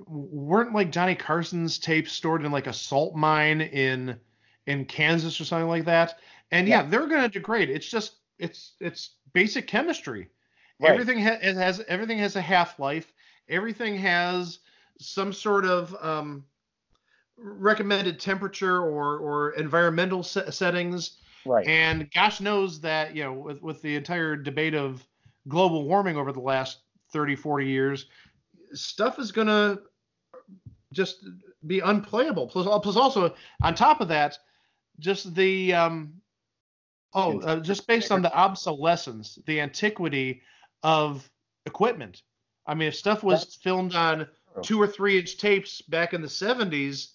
weren't 0.07 0.72
like 0.74 0.93
Johnny 0.93 1.14
Carson's 1.14 1.78
tapes 1.78 2.12
stored 2.12 2.45
in 2.45 2.53
like 2.53 2.66
a 2.66 2.72
salt 2.72 3.14
mine 3.14 3.61
in 3.61 4.18
in 4.66 4.85
Kansas 4.85 5.41
or 5.41 5.45
something 5.45 5.68
like 5.68 5.85
that. 5.87 6.18
And 6.51 6.68
yeah, 6.68 6.83
Yeah. 6.83 6.89
they're 6.89 7.07
going 7.09 7.22
to 7.22 7.28
degrade. 7.28 7.70
It's 7.70 7.89
just 7.89 8.16
it's 8.39 8.74
it's 8.80 9.16
basic 9.33 9.66
chemistry. 9.66 10.28
Right. 10.80 10.91
Everything 10.93 11.20
ha- 11.20 11.39
it 11.43 11.55
has 11.57 11.80
everything 11.89 12.18
has 12.18 12.37
a 12.37 12.41
half 12.41 12.78
life. 12.78 13.12
Everything 13.49 13.97
has 13.99 14.61
some 14.99 15.33
sort 15.33 15.64
of 15.64 15.95
um, 16.01 16.45
recommended 17.37 18.20
temperature 18.20 18.78
or 18.80 19.18
or 19.18 19.51
environmental 19.53 20.22
se- 20.22 20.51
settings. 20.51 21.18
Right. 21.45 21.66
And 21.66 22.09
gosh 22.12 22.41
knows 22.41 22.80
that, 22.83 23.16
you 23.16 23.24
know, 23.24 23.33
with, 23.33 23.62
with 23.62 23.83
the 23.83 23.97
entire 23.97 24.37
debate 24.37 24.74
of 24.74 25.05
global 25.49 25.85
warming 25.89 26.16
over 26.16 26.30
the 26.33 26.39
last 26.41 26.78
30, 27.12 27.35
40 27.35 27.66
years, 27.66 28.07
stuff 28.74 29.18
is 29.18 29.32
going 29.32 29.46
to 29.48 29.80
just 30.92 31.24
be 31.66 31.80
unplayable. 31.80 32.46
Plus, 32.46 32.66
plus 32.82 32.96
also, 32.96 33.34
on 33.62 33.74
top 33.74 34.00
of 34.00 34.08
that, 34.08 34.38
just 34.98 35.34
the, 35.34 35.72
um, 35.74 36.12
oh, 37.14 37.40
uh, 37.40 37.60
just 37.60 37.86
based 37.86 38.12
on 38.12 38.22
the 38.22 38.32
obsolescence, 38.34 39.38
the 39.46 39.60
antiquity 39.60 40.42
of 40.82 41.28
equipment. 41.66 42.22
I 42.66 42.74
mean, 42.74 42.88
if 42.88 42.94
stuff 42.96 43.22
was 43.22 43.54
filmed 43.56 43.94
on 43.94 44.28
two 44.62 44.80
or 44.80 44.86
three 44.86 45.18
inch 45.18 45.38
tapes 45.38 45.80
back 45.82 46.12
in 46.14 46.20
the 46.20 46.28
70s, 46.28 47.12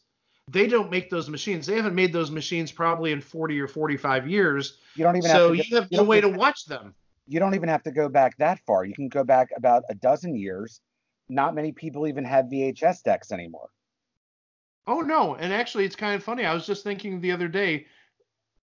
they 0.50 0.66
don't 0.68 0.90
make 0.90 1.10
those 1.10 1.30
machines. 1.30 1.66
They 1.68 1.76
haven't 1.76 1.96
made 1.96 2.14
those 2.14 2.32
machines 2.32 2.72
probably 2.72 3.12
in 3.12 3.22
40 3.22 3.60
or 3.60 3.68
45 3.68 4.28
years. 4.30 4.80
You 4.96 5.04
don't 5.04 5.18
even 5.18 5.30
So 5.30 5.54
have 5.54 5.58
to. 5.64 5.70
you 5.70 5.76
have 5.76 5.92
no 5.92 6.04
way 6.04 6.22
to 6.22 6.30
watch 6.30 6.66
them. 6.66 6.96
you 7.28 7.40
don't 7.40 7.54
even 7.54 7.68
have 7.70 7.84
to 7.84 7.92
go 7.92 8.08
back 8.10 8.38
that 8.38 8.60
far. 8.66 8.86
You 8.86 8.94
can 8.94 9.10
go 9.10 9.24
back 9.24 9.50
about 9.56 9.84
a 9.90 9.96
dozen 9.96 10.36
years. 10.36 10.80
Not 11.30 11.56
many 11.56 11.72
people 11.72 12.08
even 12.08 12.24
have 12.26 12.46
VHS 12.46 13.04
decks 13.04 13.32
anymore. 13.32 13.70
Oh 14.86 15.02
no, 15.02 15.36
and 15.36 15.52
actually 15.52 15.86
it's 15.86 15.96
kind 15.96 16.16
of 16.16 16.24
funny. 16.24 16.46
I 16.46 16.54
was 16.54 16.66
just 16.66 16.84
thinking 16.84 17.20
the 17.20 17.34
other 17.34 17.50
day 17.50 17.88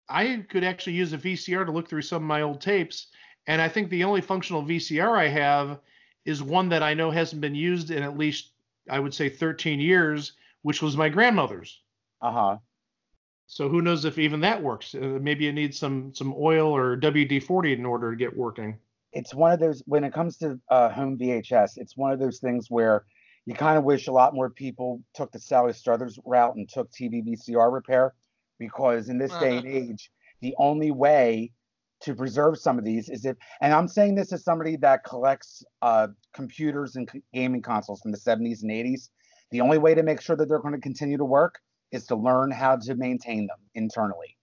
I 0.08 0.46
could 0.50 0.64
actually 0.64 0.94
use 0.94 1.14
a 1.14 1.18
VCR 1.18 1.66
to 1.66 1.72
look 1.72 1.90
through 1.90 2.04
some 2.04 2.24
of 2.24 2.28
my 2.28 2.42
old 2.42 2.62
tapes, 2.62 3.08
and 3.48 3.62
I 3.62 3.68
think 3.68 3.90
the 3.90 4.04
only 4.04 4.22
functional 4.22 4.64
VCR 4.64 5.18
I 5.18 5.28
have 5.28 5.80
is 6.26 6.44
one 6.44 6.70
that 6.70 6.84
I 6.84 6.94
know 6.94 7.10
hasn't 7.10 7.42
been 7.42 7.56
used 7.56 7.90
in 7.90 8.04
at 8.04 8.18
least 8.18 8.52
I 8.90 9.00
would 9.00 9.14
say 9.14 9.30
13 9.30 9.80
years, 9.80 10.34
which 10.62 10.82
was 10.82 10.96
my 10.96 11.10
grandmother's. 11.10 11.82
Uh 12.22 12.32
huh. 12.32 12.58
So 13.48 13.70
who 13.70 13.82
knows 13.82 14.06
if 14.06 14.18
even 14.18 14.42
that 14.42 14.62
works? 14.62 14.96
Uh, 14.96 15.20
maybe 15.22 15.48
it 15.48 15.54
needs 15.54 15.78
some 15.78 16.14
some 16.14 16.34
oil 16.38 16.76
or 16.76 16.98
WD-40 16.98 17.78
in 17.78 17.86
order 17.86 18.12
to 18.12 18.18
get 18.18 18.36
working. 18.36 18.78
It's 19.14 19.34
one 19.34 19.52
of 19.52 19.60
those 19.60 19.82
when 19.86 20.04
it 20.04 20.14
comes 20.14 20.38
to 20.38 20.60
uh, 20.70 20.90
home 20.90 21.18
VHS. 21.18 21.74
It's 21.78 21.96
one 21.96 22.12
of 22.12 22.20
those 22.20 22.40
things 22.40 22.68
where 22.70 23.06
you 23.46 23.54
kind 23.54 23.78
of 23.78 23.84
wish 23.84 24.08
a 24.08 24.12
lot 24.12 24.34
more 24.34 24.50
people 24.50 25.02
took 25.14 25.32
the 25.32 25.40
Sally 25.40 25.74
Struthers 25.74 26.18
route 26.26 26.56
and 26.56 26.68
took 26.68 26.92
TV 26.92 27.24
VCR 27.26 27.72
repair, 27.72 28.14
because 28.58 29.10
in 29.10 29.18
this 29.18 29.36
day 29.38 29.58
and 29.58 29.68
age, 29.68 30.10
the 30.42 30.56
only 30.58 30.92
way 30.92 31.52
to 32.02 32.16
preserve 32.16 32.58
some 32.58 32.78
of 32.78 32.84
these 32.84 33.10
is 33.10 33.26
if, 33.26 33.38
and 33.62 33.74
I'm 33.74 33.88
saying 33.88 34.16
this 34.16 34.34
as 34.34 34.44
somebody 34.44 34.76
that 34.78 35.06
collects 35.06 35.64
uh, 35.82 36.08
computers 36.34 36.96
and 36.96 37.10
c- 37.10 37.22
gaming 37.34 37.62
consoles 37.62 38.02
from 38.02 38.12
the 38.12 38.18
70s 38.18 38.62
and 38.62 38.72
80s. 38.72 39.10
The 39.52 39.62
only 39.62 39.78
way 39.78 39.94
to 39.94 40.04
make 40.04 40.20
sure 40.20 40.36
that 40.36 40.50
they're 40.50 40.60
going 40.60 40.74
to 40.74 40.82
continue 40.82 41.18
to 41.18 41.26
work 41.26 41.60
is 41.92 42.08
to 42.08 42.16
learn 42.16 42.52
how 42.52 42.76
to 42.78 42.96
maintain 42.96 43.48
them 43.48 43.58
internally. 43.76 44.36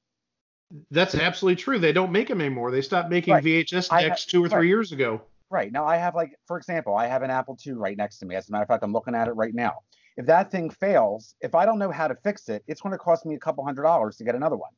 That's 0.91 1.14
absolutely 1.14 1.57
true. 1.62 1.79
They 1.79 1.93
don't 1.93 2.12
make 2.12 2.29
them 2.29 2.41
anymore. 2.41 2.71
They 2.71 2.83
stopped 2.83 3.11
making 3.11 3.35
Right. 3.35 3.43
VHS 3.45 3.89
decks 3.89 4.25
two 4.25 4.45
or 4.45 4.49
three 4.49 4.59
right. 4.59 4.66
years 4.66 4.93
ago. 4.93 5.23
Right. 5.51 5.73
Now 5.73 5.85
I 5.85 5.97
have 5.97 6.14
like, 6.14 6.39
for 6.47 6.57
example, 6.57 6.95
I 6.95 7.07
have 7.09 7.23
an 7.23 7.31
Apple 7.31 7.59
II 7.66 7.73
right 7.75 7.97
next 7.97 8.18
to 8.18 8.27
me. 8.27 8.37
As 8.37 8.49
a 8.49 8.53
matter 8.53 8.62
of 8.62 8.68
fact, 8.68 8.85
I'm 8.85 8.93
looking 8.93 9.14
at 9.16 9.27
it 9.27 9.33
right 9.33 9.55
now. 9.55 9.81
If 10.16 10.27
that 10.27 10.51
thing 10.53 10.71
fails, 10.71 11.35
if 11.41 11.55
I 11.55 11.66
don't 11.66 11.79
know 11.79 11.91
how 11.91 12.07
to 12.07 12.14
fix 12.14 12.49
it, 12.49 12.62
it's 12.68 12.81
going 12.81 12.93
to 12.93 12.99
cost 12.99 13.27
me 13.27 13.35
a 13.35 13.39
couple 13.39 13.64
hundred 13.64 13.83
dollars 13.83 14.16
to 14.18 14.25
get 14.25 14.35
another 14.37 14.57
one. 14.57 14.71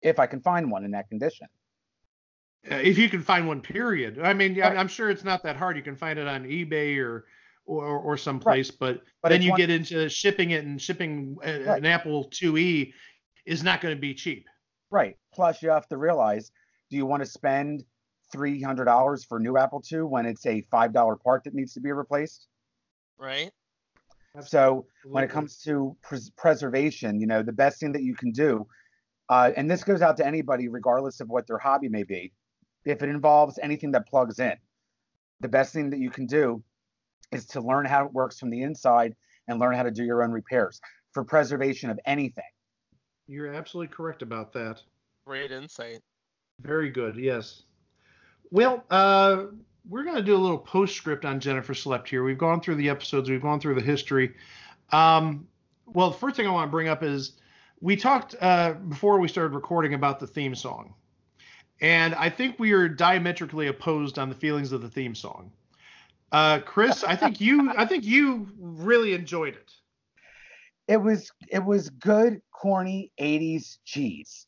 If 0.00 0.18
I 0.18 0.26
can 0.26 0.40
find 0.40 0.70
one 0.70 0.84
in 0.84 0.92
that 0.92 1.08
condition. 1.08 1.48
Uh, 2.70 2.76
if 2.76 2.96
you 2.98 3.08
can 3.10 3.20
find 3.22 3.46
one, 3.46 3.60
period. 3.60 4.18
I 4.22 4.32
mean, 4.32 4.58
Right. 4.58 4.76
I'm 4.76 4.88
sure 4.88 5.10
it's 5.10 5.24
not 5.24 5.42
that 5.42 5.56
hard. 5.56 5.76
You 5.76 5.82
can 5.82 5.96
find 5.96 6.18
it 6.18 6.26
on 6.26 6.44
eBay 6.44 6.98
or 6.98 7.26
or, 7.68 7.98
or 7.98 8.16
someplace, 8.16 8.70
but, 8.70 9.02
But 9.22 9.30
then 9.30 9.42
you 9.42 9.50
one- 9.50 9.58
get 9.58 9.70
into 9.70 10.08
shipping 10.08 10.52
it 10.52 10.64
and 10.64 10.80
shipping 10.80 11.34
Right. 11.36 11.66
an 11.78 11.84
Apple 11.84 12.28
IIe 12.30 12.92
is 13.44 13.64
not 13.64 13.80
going 13.80 13.92
to 13.92 14.00
be 14.00 14.14
cheap. 14.14 14.46
Right. 14.90 15.16
Plus, 15.34 15.62
you 15.62 15.70
have 15.70 15.88
to 15.88 15.96
realize, 15.96 16.50
do 16.90 16.96
you 16.96 17.06
want 17.06 17.22
to 17.22 17.28
spend 17.28 17.84
three 18.32 18.60
hundred 18.60 18.84
dollars 18.84 19.24
for 19.24 19.38
a 19.38 19.40
new 19.40 19.56
Apple 19.56 19.82
II 19.90 20.02
when 20.02 20.26
it's 20.26 20.46
a 20.46 20.62
five 20.70 20.92
dollar 20.92 21.16
part 21.16 21.44
that 21.44 21.54
needs 21.54 21.74
to 21.74 21.80
be 21.80 21.92
replaced? 21.92 22.48
Right? 23.18 23.50
So 24.42 24.86
when 25.04 25.24
it 25.24 25.30
comes 25.30 25.58
to 25.62 25.96
pres- 26.02 26.30
preservation, 26.30 27.20
you 27.20 27.26
know, 27.26 27.42
the 27.42 27.52
best 27.52 27.80
thing 27.80 27.92
that 27.92 28.02
you 28.02 28.14
can 28.14 28.32
do, 28.32 28.66
uh, 29.28 29.50
and 29.56 29.70
this 29.70 29.82
goes 29.82 30.02
out 30.02 30.18
to 30.18 30.26
anybody, 30.26 30.68
regardless 30.68 31.20
of 31.20 31.28
what 31.28 31.46
their 31.46 31.58
hobby 31.58 31.88
may 31.88 32.02
be, 32.02 32.32
if 32.84 33.02
it 33.02 33.08
involves 33.08 33.58
anything 33.62 33.92
that 33.92 34.06
plugs 34.06 34.38
in, 34.38 34.54
the 35.40 35.48
best 35.48 35.72
thing 35.72 35.90
that 35.90 35.98
you 35.98 36.10
can 36.10 36.26
do 36.26 36.62
is 37.32 37.46
to 37.46 37.60
learn 37.60 37.86
how 37.86 38.04
it 38.04 38.12
works 38.12 38.38
from 38.38 38.50
the 38.50 38.62
inside 38.62 39.14
and 39.48 39.58
learn 39.58 39.74
how 39.74 39.82
to 39.82 39.90
do 39.90 40.04
your 40.04 40.22
own 40.22 40.32
repairs 40.32 40.80
for 41.12 41.24
preservation 41.24 41.90
of 41.90 41.98
anything. 42.04 42.44
You're 43.28 43.52
absolutely 43.52 43.94
correct 43.94 44.22
about 44.22 44.52
that. 44.52 44.82
Great 45.26 45.50
insight. 45.50 46.00
Very 46.60 46.90
good. 46.90 47.16
Yes. 47.16 47.62
Well, 48.50 48.84
uh, 48.90 49.46
we're 49.88 50.04
going 50.04 50.16
to 50.16 50.22
do 50.22 50.36
a 50.36 50.38
little 50.38 50.58
postscript 50.58 51.24
on 51.24 51.40
Jennifer 51.40 51.74
Slept 51.74 52.08
here. 52.08 52.24
We've 52.24 52.38
gone 52.38 52.60
through 52.60 52.76
the 52.76 52.88
episodes, 52.88 53.28
we've 53.28 53.42
gone 53.42 53.60
through 53.60 53.74
the 53.74 53.82
history. 53.82 54.34
Um, 54.92 55.46
well, 55.86 56.10
the 56.10 56.16
first 56.16 56.36
thing 56.36 56.46
I 56.46 56.50
want 56.50 56.68
to 56.68 56.70
bring 56.70 56.88
up 56.88 57.02
is 57.02 57.32
we 57.80 57.96
talked 57.96 58.34
uh, 58.40 58.74
before 58.74 59.20
we 59.20 59.28
started 59.28 59.54
recording 59.54 59.94
about 59.94 60.18
the 60.18 60.26
theme 60.26 60.54
song. 60.54 60.94
And 61.80 62.14
I 62.14 62.30
think 62.30 62.58
we 62.58 62.72
are 62.72 62.88
diametrically 62.88 63.66
opposed 63.66 64.18
on 64.18 64.28
the 64.28 64.34
feelings 64.34 64.72
of 64.72 64.80
the 64.80 64.88
theme 64.88 65.14
song. 65.14 65.52
Uh, 66.32 66.60
Chris, 66.60 67.04
I 67.04 67.14
think 67.16 67.40
you 67.40 67.70
I 67.76 67.84
think 67.84 68.04
you 68.04 68.48
really 68.58 69.12
enjoyed 69.12 69.54
it. 69.54 69.72
It 70.88 70.98
was 70.98 71.30
it 71.50 71.64
was 71.64 71.90
good, 71.90 72.40
corny 72.52 73.12
'80s 73.20 73.78
cheese. 73.84 74.46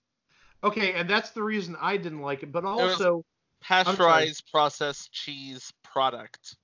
Okay, 0.62 0.94
and 0.94 1.09
that's 1.09 1.31
the 1.31 1.43
reason 1.43 1.77
I 1.81 1.97
didn't 1.97 2.20
like 2.20 2.43
it, 2.43 2.52
but 2.52 2.65
was- 2.65 2.93
also 2.93 3.24
Pasteurized 3.60 4.48
processed 4.52 5.12
cheese 5.12 5.73
product. 5.82 6.56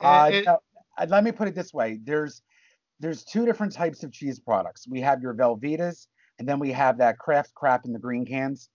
Uh, 0.00 0.30
and- 0.32 0.46
no, 0.46 0.58
uh, 0.98 1.06
let 1.08 1.24
me 1.24 1.32
put 1.32 1.48
it 1.48 1.54
this 1.54 1.72
way: 1.72 1.98
there's 2.02 2.42
there's 3.00 3.24
two 3.24 3.46
different 3.46 3.72
types 3.72 4.02
of 4.02 4.12
cheese 4.12 4.38
products. 4.38 4.86
We 4.86 5.00
have 5.00 5.22
your 5.22 5.34
Velveetas, 5.34 6.06
and 6.38 6.48
then 6.48 6.58
we 6.58 6.72
have 6.72 6.98
that 6.98 7.18
Kraft 7.18 7.54
crap 7.54 7.86
in 7.86 7.92
the 7.92 7.98
green 7.98 8.26
cans. 8.26 8.68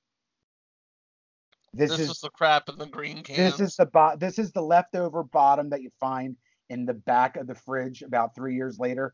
This, 1.73 1.91
This, 1.91 1.99
is 2.01 2.07
was 2.09 2.19
the 2.19 2.29
crap 2.29 2.69
in 2.69 2.77
the 2.77 2.85
green 2.85 3.23
can. 3.23 3.35
this 3.35 3.59
is 3.59 3.75
the 3.75 3.85
bo- 3.85 4.15
this 4.17 4.37
is 4.39 4.51
the 4.51 4.61
leftover 4.61 5.23
bottom 5.23 5.69
that 5.69 5.81
you 5.81 5.89
find 5.99 6.35
in 6.69 6.85
the 6.85 6.93
back 6.93 7.37
of 7.37 7.47
the 7.47 7.55
fridge 7.55 8.01
about 8.01 8.35
three 8.35 8.55
years 8.55 8.77
later 8.77 9.13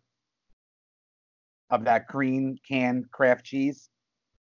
of 1.69 1.85
that 1.85 2.07
green 2.07 2.57
canned 2.68 3.11
Kraft 3.11 3.45
cheese. 3.45 3.89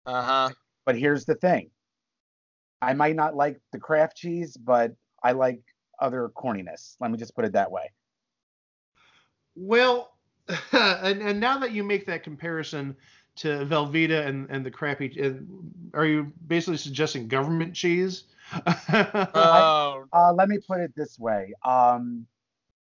Uh 0.06 0.22
huh. 0.22 0.50
But 0.86 0.98
here's 0.98 1.26
the 1.26 1.36
thing: 1.36 1.70
I 2.82 2.94
might 2.94 3.16
not 3.16 3.36
like 3.36 3.60
the 3.72 3.80
Kraft 3.80 4.18
cheese, 4.18 4.58
but 4.58 4.94
I 5.24 5.34
like 5.34 5.62
other 6.00 6.32
corniness. 6.36 6.96
Let 7.00 7.12
me 7.12 7.18
just 7.18 7.36
put 7.36 7.46
it 7.46 7.54
that 7.54 7.72
way. 7.72 7.92
Well, 9.56 10.14
and, 10.72 11.22
and 11.22 11.40
now 11.40 11.60
that 11.60 11.72
you 11.72 11.84
make 11.84 12.06
that 12.08 12.24
comparison 12.24 12.96
to 13.38 13.66
Velveeta 13.66 14.26
and, 14.26 14.50
and 14.50 14.66
the 14.66 14.72
crappy, 14.72 15.22
uh, 15.24 15.98
are 15.98 16.06
you 16.06 16.32
basically 16.48 16.78
suggesting 16.78 17.28
government 17.28 17.74
cheese? 17.74 18.24
Oh, 18.94 20.04
Uh, 20.12 20.34
let 20.34 20.50
me 20.50 20.58
put 20.58 20.82
it 20.82 20.92
this 20.96 21.18
way. 21.18 21.54
Um, 21.64 22.26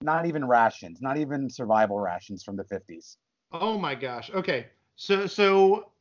not 0.01 0.25
even 0.25 0.47
rations, 0.47 1.01
not 1.01 1.17
even 1.17 1.49
survival 1.49 1.99
rations 1.99 2.43
from 2.43 2.55
the 2.55 2.63
50s. 2.63 3.17
Oh 3.51 3.77
my 3.77 3.95
gosh. 3.95 4.29
Okay. 4.31 4.67
So 4.95 5.27
so 5.27 5.91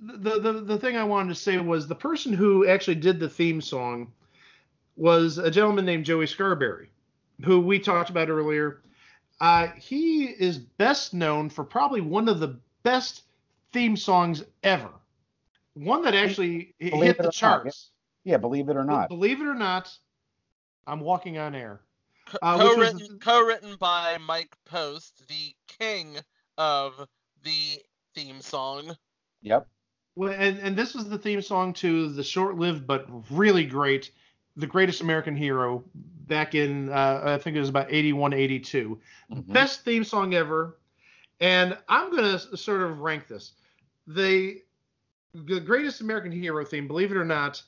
the, 0.00 0.38
the 0.38 0.52
the 0.52 0.78
thing 0.78 0.96
I 0.96 1.04
wanted 1.04 1.30
to 1.30 1.34
say 1.34 1.58
was 1.58 1.86
the 1.86 1.94
person 1.94 2.32
who 2.32 2.66
actually 2.66 2.96
did 2.96 3.18
the 3.18 3.28
theme 3.28 3.60
song 3.60 4.12
was 4.96 5.38
a 5.38 5.50
gentleman 5.50 5.84
named 5.84 6.04
Joey 6.04 6.26
Scarbury, 6.26 6.88
who 7.44 7.60
we 7.60 7.78
talked 7.78 8.10
about 8.10 8.28
earlier. 8.28 8.82
Uh, 9.40 9.68
he 9.76 10.24
is 10.24 10.58
best 10.58 11.14
known 11.14 11.48
for 11.48 11.64
probably 11.64 12.00
one 12.00 12.28
of 12.28 12.40
the 12.40 12.58
best 12.82 13.22
theme 13.72 13.96
songs 13.96 14.44
ever. 14.64 14.90
One 15.74 16.02
that 16.02 16.14
actually 16.14 16.74
Believe 16.80 16.92
hit 16.92 17.10
it 17.10 17.18
or 17.20 17.22
the 17.22 17.28
not, 17.28 17.32
charts. 17.32 17.90
Yeah, 18.24 18.38
believe 18.38 18.68
it 18.68 18.76
or 18.76 18.84
not. 18.84 19.08
Believe 19.08 19.40
it 19.40 19.46
or 19.46 19.54
not, 19.54 19.96
I'm 20.86 21.00
walking 21.00 21.38
on 21.38 21.54
air. 21.54 21.80
Uh, 22.42 22.58
co-written, 22.58 23.18
co-written 23.20 23.76
by 23.76 24.18
Mike 24.18 24.56
Post, 24.64 25.28
the 25.28 25.54
king 25.80 26.16
of 26.56 27.06
the 27.42 27.80
theme 28.14 28.40
song. 28.40 28.96
Yep. 29.42 29.66
Well, 30.16 30.32
and, 30.32 30.58
and 30.58 30.76
this 30.76 30.94
was 30.94 31.08
the 31.08 31.18
theme 31.18 31.42
song 31.42 31.72
to 31.74 32.08
the 32.08 32.24
short-lived 32.24 32.86
but 32.86 33.06
really 33.30 33.64
great 33.64 34.10
"The 34.56 34.66
Greatest 34.66 35.00
American 35.00 35.36
Hero" 35.36 35.84
back 35.94 36.54
in 36.54 36.88
uh, 36.90 37.22
I 37.24 37.38
think 37.38 37.56
it 37.56 37.60
was 37.60 37.68
about 37.68 37.92
81, 37.92 38.32
82. 38.32 39.00
Mhm. 39.30 39.52
Best 39.52 39.84
theme 39.84 40.04
song 40.04 40.34
ever. 40.34 40.78
And 41.40 41.78
I'm 41.88 42.10
gonna 42.14 42.38
sort 42.38 42.82
of 42.82 43.00
rank 43.00 43.28
this. 43.28 43.52
The 44.08 44.62
the 45.34 45.60
Greatest 45.60 46.00
American 46.00 46.32
Hero 46.32 46.64
theme, 46.64 46.88
believe 46.88 47.12
it 47.12 47.16
or 47.16 47.24
not, 47.24 47.62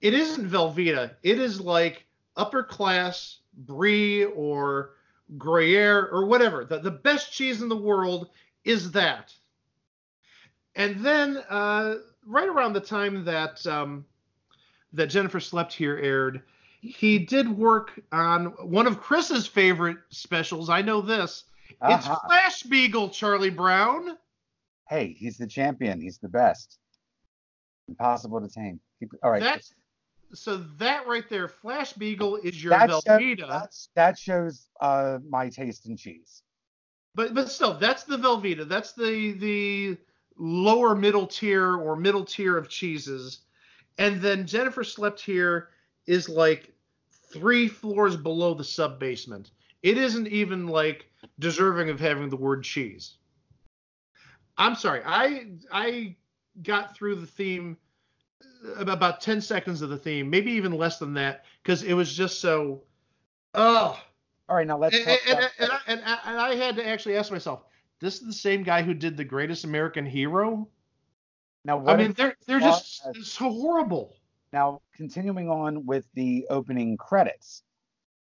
it 0.00 0.12
isn't 0.14 0.48
Velveeta. 0.48 1.14
It 1.22 1.38
is 1.38 1.60
like 1.60 2.06
upper 2.36 2.64
class 2.64 3.38
brie 3.56 4.24
or 4.24 4.94
Gruyere 5.38 6.08
or 6.10 6.26
whatever. 6.26 6.64
The, 6.64 6.78
the 6.78 6.90
best 6.90 7.32
cheese 7.32 7.62
in 7.62 7.68
the 7.68 7.76
world 7.76 8.28
is 8.64 8.90
that. 8.92 9.32
And 10.76 11.04
then 11.04 11.38
uh, 11.48 11.96
right 12.26 12.48
around 12.48 12.72
the 12.72 12.80
time 12.80 13.24
that 13.24 13.66
um, 13.66 14.04
that 14.92 15.06
Jennifer 15.06 15.40
Slept 15.40 15.72
Here 15.72 15.98
aired, 15.98 16.42
he 16.80 17.18
did 17.18 17.48
work 17.48 17.98
on 18.12 18.46
one 18.68 18.86
of 18.86 19.00
Chris's 19.00 19.46
favorite 19.46 19.98
specials. 20.10 20.68
I 20.68 20.82
know 20.82 21.00
this. 21.00 21.44
It's 21.70 22.06
Aha. 22.06 22.20
Flashbeagle, 22.28 23.12
Charlie 23.12 23.50
Brown. 23.50 24.16
Hey, 24.88 25.16
he's 25.18 25.38
the 25.38 25.46
champion. 25.46 26.00
He's 26.00 26.18
the 26.18 26.28
best. 26.28 26.78
Impossible 27.88 28.40
to 28.40 28.48
tame. 28.48 28.80
All 29.22 29.30
right. 29.30 29.40
That 29.42 29.62
so 30.34 30.58
that 30.78 31.06
right 31.06 31.28
there, 31.28 31.48
Flashbeagle 31.48 32.44
is 32.44 32.62
your 32.62 32.70
That 32.70 32.90
Velveeta. 32.90 33.86
that 33.94 34.18
shows 34.18 34.68
uh, 34.80 35.18
my 35.28 35.48
taste 35.48 35.86
in 35.86 35.96
cheese. 35.96 36.42
But 37.14 37.34
but 37.34 37.48
still, 37.48 37.74
that's 37.74 38.04
the 38.04 38.16
Velveeta. 38.16 38.68
That's 38.68 38.92
the 38.92 39.32
the 39.32 39.96
lower 40.36 40.94
middle 40.94 41.26
tier 41.26 41.76
or 41.76 41.96
middle 41.96 42.24
tier 42.24 42.56
of 42.56 42.68
cheeses. 42.68 43.40
And 43.98 44.20
then 44.20 44.46
Jennifer 44.46 44.82
Slept 44.82 45.20
Here 45.20 45.68
is 46.06 46.28
like 46.28 46.72
three 47.32 47.68
floors 47.68 48.16
below 48.16 48.54
the 48.54 48.64
sub 48.64 48.98
basement. 48.98 49.52
It 49.82 49.96
isn't 49.96 50.26
even 50.28 50.66
like 50.66 51.08
deserving 51.38 51.90
of 51.90 52.00
having 52.00 52.28
the 52.28 52.36
word 52.36 52.64
cheese. 52.64 53.14
I'm 54.56 54.74
sorry. 54.74 55.02
I 55.04 55.46
I 55.70 56.16
got 56.62 56.96
through 56.96 57.16
the 57.16 57.26
theme 57.26 57.76
about 58.76 59.20
10 59.20 59.40
seconds 59.40 59.82
of 59.82 59.90
the 59.90 59.98
theme, 59.98 60.30
maybe 60.30 60.52
even 60.52 60.72
less 60.72 60.98
than 60.98 61.14
that, 61.14 61.44
because 61.62 61.82
it 61.82 61.94
was 61.94 62.14
just 62.14 62.40
so 62.40 62.82
oh 63.54 64.00
All 64.48 64.56
right, 64.56 64.66
now 64.66 64.78
let's 64.78 64.96
and, 64.96 65.04
talk 65.04 65.20
and, 65.26 65.38
about 65.38 65.50
and, 65.58 65.70
I, 65.70 65.78
and, 65.86 66.02
I, 66.04 66.18
and 66.26 66.38
I 66.38 66.54
had 66.54 66.76
to 66.76 66.86
actually 66.86 67.16
ask 67.16 67.30
myself, 67.30 67.64
this 68.00 68.20
is 68.20 68.26
the 68.26 68.32
same 68.32 68.62
guy 68.62 68.82
who 68.82 68.94
did 68.94 69.16
the 69.16 69.24
Greatest 69.24 69.64
American 69.64 70.06
Hero? 70.06 70.68
now. 71.64 71.86
I 71.86 71.96
mean, 71.96 72.12
they're 72.12 72.36
they're 72.46 72.60
just 72.60 73.06
uh, 73.06 73.12
so 73.22 73.50
horrible. 73.50 74.14
now 74.52 74.80
continuing 74.94 75.48
on 75.48 75.86
with 75.86 76.06
the 76.14 76.46
opening 76.50 76.96
credits. 76.96 77.62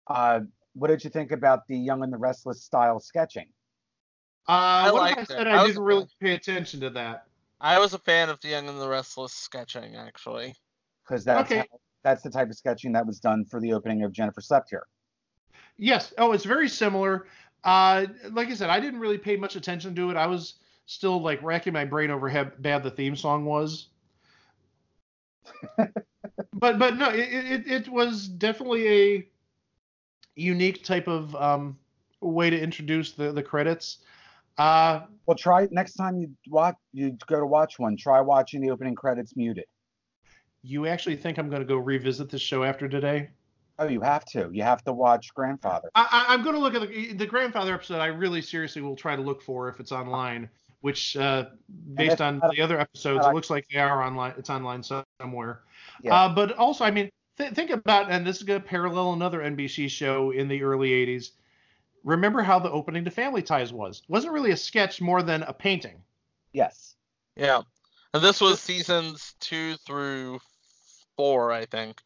Uh, 0.06 0.40
what 0.74 0.88
did 0.88 1.02
you 1.02 1.10
think 1.10 1.32
about 1.32 1.66
the 1.66 1.76
Young 1.76 2.02
and 2.02 2.12
the 2.12 2.18
Restless 2.18 2.62
style 2.62 3.00
sketching? 3.00 3.48
Uh, 4.46 4.90
what 4.90 5.10
if 5.10 5.16
I 5.16 5.20
liked 5.20 5.20
it. 5.22 5.28
said 5.28 5.48
I 5.48 5.58
I, 5.58 5.62
was 5.62 5.72
didn't 5.72 5.84
really 5.84 6.06
pay 6.20 6.34
attention 6.34 6.80
to 6.80 6.90
that? 6.90 7.26
I 7.60 7.78
was 7.78 7.92
a 7.94 7.98
fan 7.98 8.28
of 8.30 8.40
the 8.40 8.48
Young 8.48 8.68
and 8.68 8.80
the 8.80 8.88
Restless 8.88 9.32
sketching, 9.32 9.96
actually. 9.96 10.54
Because 11.04 11.24
that's 11.24 11.50
Okay. 11.50 11.58
how, 11.58 11.78
that's 12.02 12.22
the 12.22 12.30
type 12.30 12.48
of 12.48 12.56
sketching 12.56 12.92
that 12.92 13.06
was 13.06 13.20
done 13.20 13.44
for 13.44 13.60
the 13.60 13.72
opening 13.72 14.02
of 14.02 14.12
Jennifer 14.12 14.40
Slept 14.40 14.70
Here. 14.70 14.86
Yes. 15.76 16.12
Oh, 16.18 16.32
it's 16.32 16.44
very 16.44 16.68
similar. 16.68 17.26
Uh, 17.64 18.06
like 18.32 18.48
I 18.48 18.54
said, 18.54 18.70
I 18.70 18.80
didn't 18.80 19.00
really 19.00 19.18
pay 19.18 19.36
much 19.36 19.56
attention 19.56 19.94
to 19.96 20.10
it. 20.10 20.16
I 20.16 20.26
was 20.26 20.54
still 20.86 21.20
like 21.20 21.42
racking 21.42 21.72
my 21.72 21.84
brain 21.84 22.10
over 22.10 22.28
how 22.28 22.44
bad 22.44 22.82
the 22.82 22.90
theme 22.90 23.16
song 23.16 23.44
was. 23.44 23.88
but 26.54 26.78
but 26.78 26.96
no, 26.96 27.10
it, 27.10 27.28
it 27.28 27.66
it 27.66 27.88
was 27.88 28.28
definitely 28.28 28.88
a 28.88 29.28
unique 30.36 30.82
type 30.84 31.08
of 31.08 31.34
um, 31.36 31.78
way 32.20 32.50
to 32.50 32.60
introduce 32.60 33.12
the 33.12 33.32
the 33.32 33.42
credits. 33.42 33.98
Uh, 34.60 35.06
Well, 35.26 35.36
try 35.36 35.68
next 35.70 35.94
time 35.94 36.18
you 36.18 36.30
watch 36.48 36.74
you 36.92 37.16
go 37.26 37.40
to 37.40 37.46
watch 37.46 37.78
one. 37.78 37.96
Try 37.96 38.20
watching 38.20 38.60
the 38.60 38.70
opening 38.70 38.94
credits 38.94 39.34
muted. 39.36 39.64
you 40.62 40.86
actually 40.86 41.16
think 41.16 41.38
I'm 41.38 41.48
going 41.48 41.62
to 41.62 41.66
go 41.66 41.76
revisit 41.78 42.28
this 42.28 42.42
show 42.42 42.62
after 42.64 42.86
today? 42.88 43.30
Oh, 43.78 43.86
you 43.88 44.02
have 44.02 44.26
to. 44.26 44.50
You 44.52 44.62
have 44.62 44.84
to 44.84 44.92
watch 44.92 45.32
Grandfather. 45.32 45.88
I, 45.94 46.26
I, 46.28 46.34
I'm 46.34 46.42
going 46.42 46.54
to 46.54 46.60
look 46.60 46.74
at 46.74 46.86
the, 46.86 47.14
the 47.14 47.24
grandfather 47.24 47.72
episode. 47.72 48.00
I 48.00 48.06
really 48.08 48.42
seriously 48.42 48.82
will 48.82 48.96
try 48.96 49.16
to 49.16 49.22
look 49.22 49.40
for 49.40 49.70
if 49.70 49.80
it's 49.80 49.92
online. 49.92 50.50
Which, 50.82 51.16
uh, 51.16 51.46
based 51.94 52.20
on 52.20 52.40
the 52.54 52.60
other 52.60 52.78
episodes, 52.78 53.24
it 53.26 53.34
looks 53.34 53.48
like 53.50 53.66
they 53.72 53.78
are 53.78 54.02
online. 54.02 54.34
It's 54.36 54.50
online 54.50 54.82
somewhere. 54.82 55.60
Yeah. 56.02 56.14
Uh, 56.14 56.34
but 56.34 56.52
also, 56.52 56.84
I 56.84 56.90
mean, 56.90 57.10
th- 57.38 57.52
think 57.52 57.70
about, 57.70 58.10
and 58.10 58.26
this 58.26 58.36
is 58.38 58.42
going 58.42 58.60
to 58.60 58.66
parallel 58.66 59.12
another 59.14 59.40
NBC 59.40 59.88
show 59.90 60.30
in 60.30 60.48
the 60.48 60.62
early 60.62 60.90
'80s. 60.90 61.30
Remember 62.04 62.42
how 62.42 62.58
the 62.58 62.70
opening 62.70 63.04
to 63.04 63.10
Family 63.10 63.42
Ties 63.42 63.72
was? 63.72 63.98
It 63.98 64.10
wasn't 64.10 64.32
really 64.32 64.52
a 64.52 64.56
sketch 64.56 65.00
more 65.00 65.22
than 65.22 65.42
a 65.42 65.52
painting. 65.52 66.02
Yes. 66.52 66.96
Yeah. 67.36 67.62
And 68.14 68.22
this 68.22 68.40
was 68.40 68.60
seasons 68.60 69.34
two 69.40 69.76
through 69.86 70.40
four, 71.16 71.52
I 71.52 71.66
think. 71.66 72.00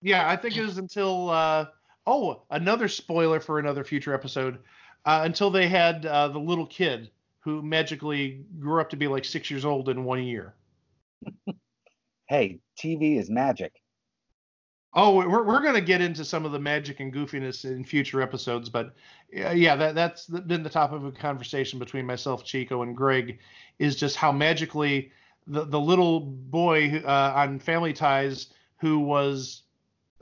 Yeah, 0.00 0.28
I 0.28 0.36
think 0.36 0.56
it 0.56 0.62
was 0.62 0.78
until 0.78 1.30
uh, 1.30 1.66
oh, 2.06 2.42
another 2.50 2.88
spoiler 2.88 3.38
for 3.38 3.58
another 3.58 3.84
future 3.84 4.14
episode. 4.14 4.58
Uh, 5.04 5.22
until 5.24 5.50
they 5.50 5.68
had 5.68 6.06
uh, 6.06 6.28
the 6.28 6.38
little 6.38 6.66
kid 6.66 7.10
who 7.40 7.60
magically 7.60 8.44
grew 8.58 8.80
up 8.80 8.90
to 8.90 8.96
be 8.96 9.08
like 9.08 9.24
six 9.24 9.50
years 9.50 9.64
old 9.64 9.88
in 9.88 10.04
one 10.04 10.22
year. 10.22 10.54
Hey, 12.28 12.60
TV 12.78 13.18
is 13.18 13.28
magic. 13.28 13.81
Oh, 14.94 15.16
we're 15.16 15.44
we're 15.44 15.62
gonna 15.62 15.80
get 15.80 16.00
into 16.02 16.24
some 16.24 16.44
of 16.44 16.52
the 16.52 16.58
magic 16.58 17.00
and 17.00 17.12
goofiness 17.12 17.64
in 17.64 17.82
future 17.82 18.20
episodes, 18.20 18.68
but 18.68 18.94
uh, 19.36 19.50
yeah, 19.50 19.74
that 19.74 19.94
that's 19.94 20.26
been 20.26 20.62
the 20.62 20.68
topic 20.68 20.96
of 20.96 21.04
a 21.06 21.12
conversation 21.12 21.78
between 21.78 22.04
myself, 22.04 22.44
Chico, 22.44 22.82
and 22.82 22.94
Greg, 22.94 23.38
is 23.78 23.96
just 23.96 24.16
how 24.16 24.30
magically 24.32 25.10
the 25.46 25.64
the 25.64 25.80
little 25.80 26.20
boy 26.20 27.02
uh, 27.04 27.32
on 27.34 27.58
Family 27.58 27.94
Ties 27.94 28.48
who 28.76 28.98
was 28.98 29.62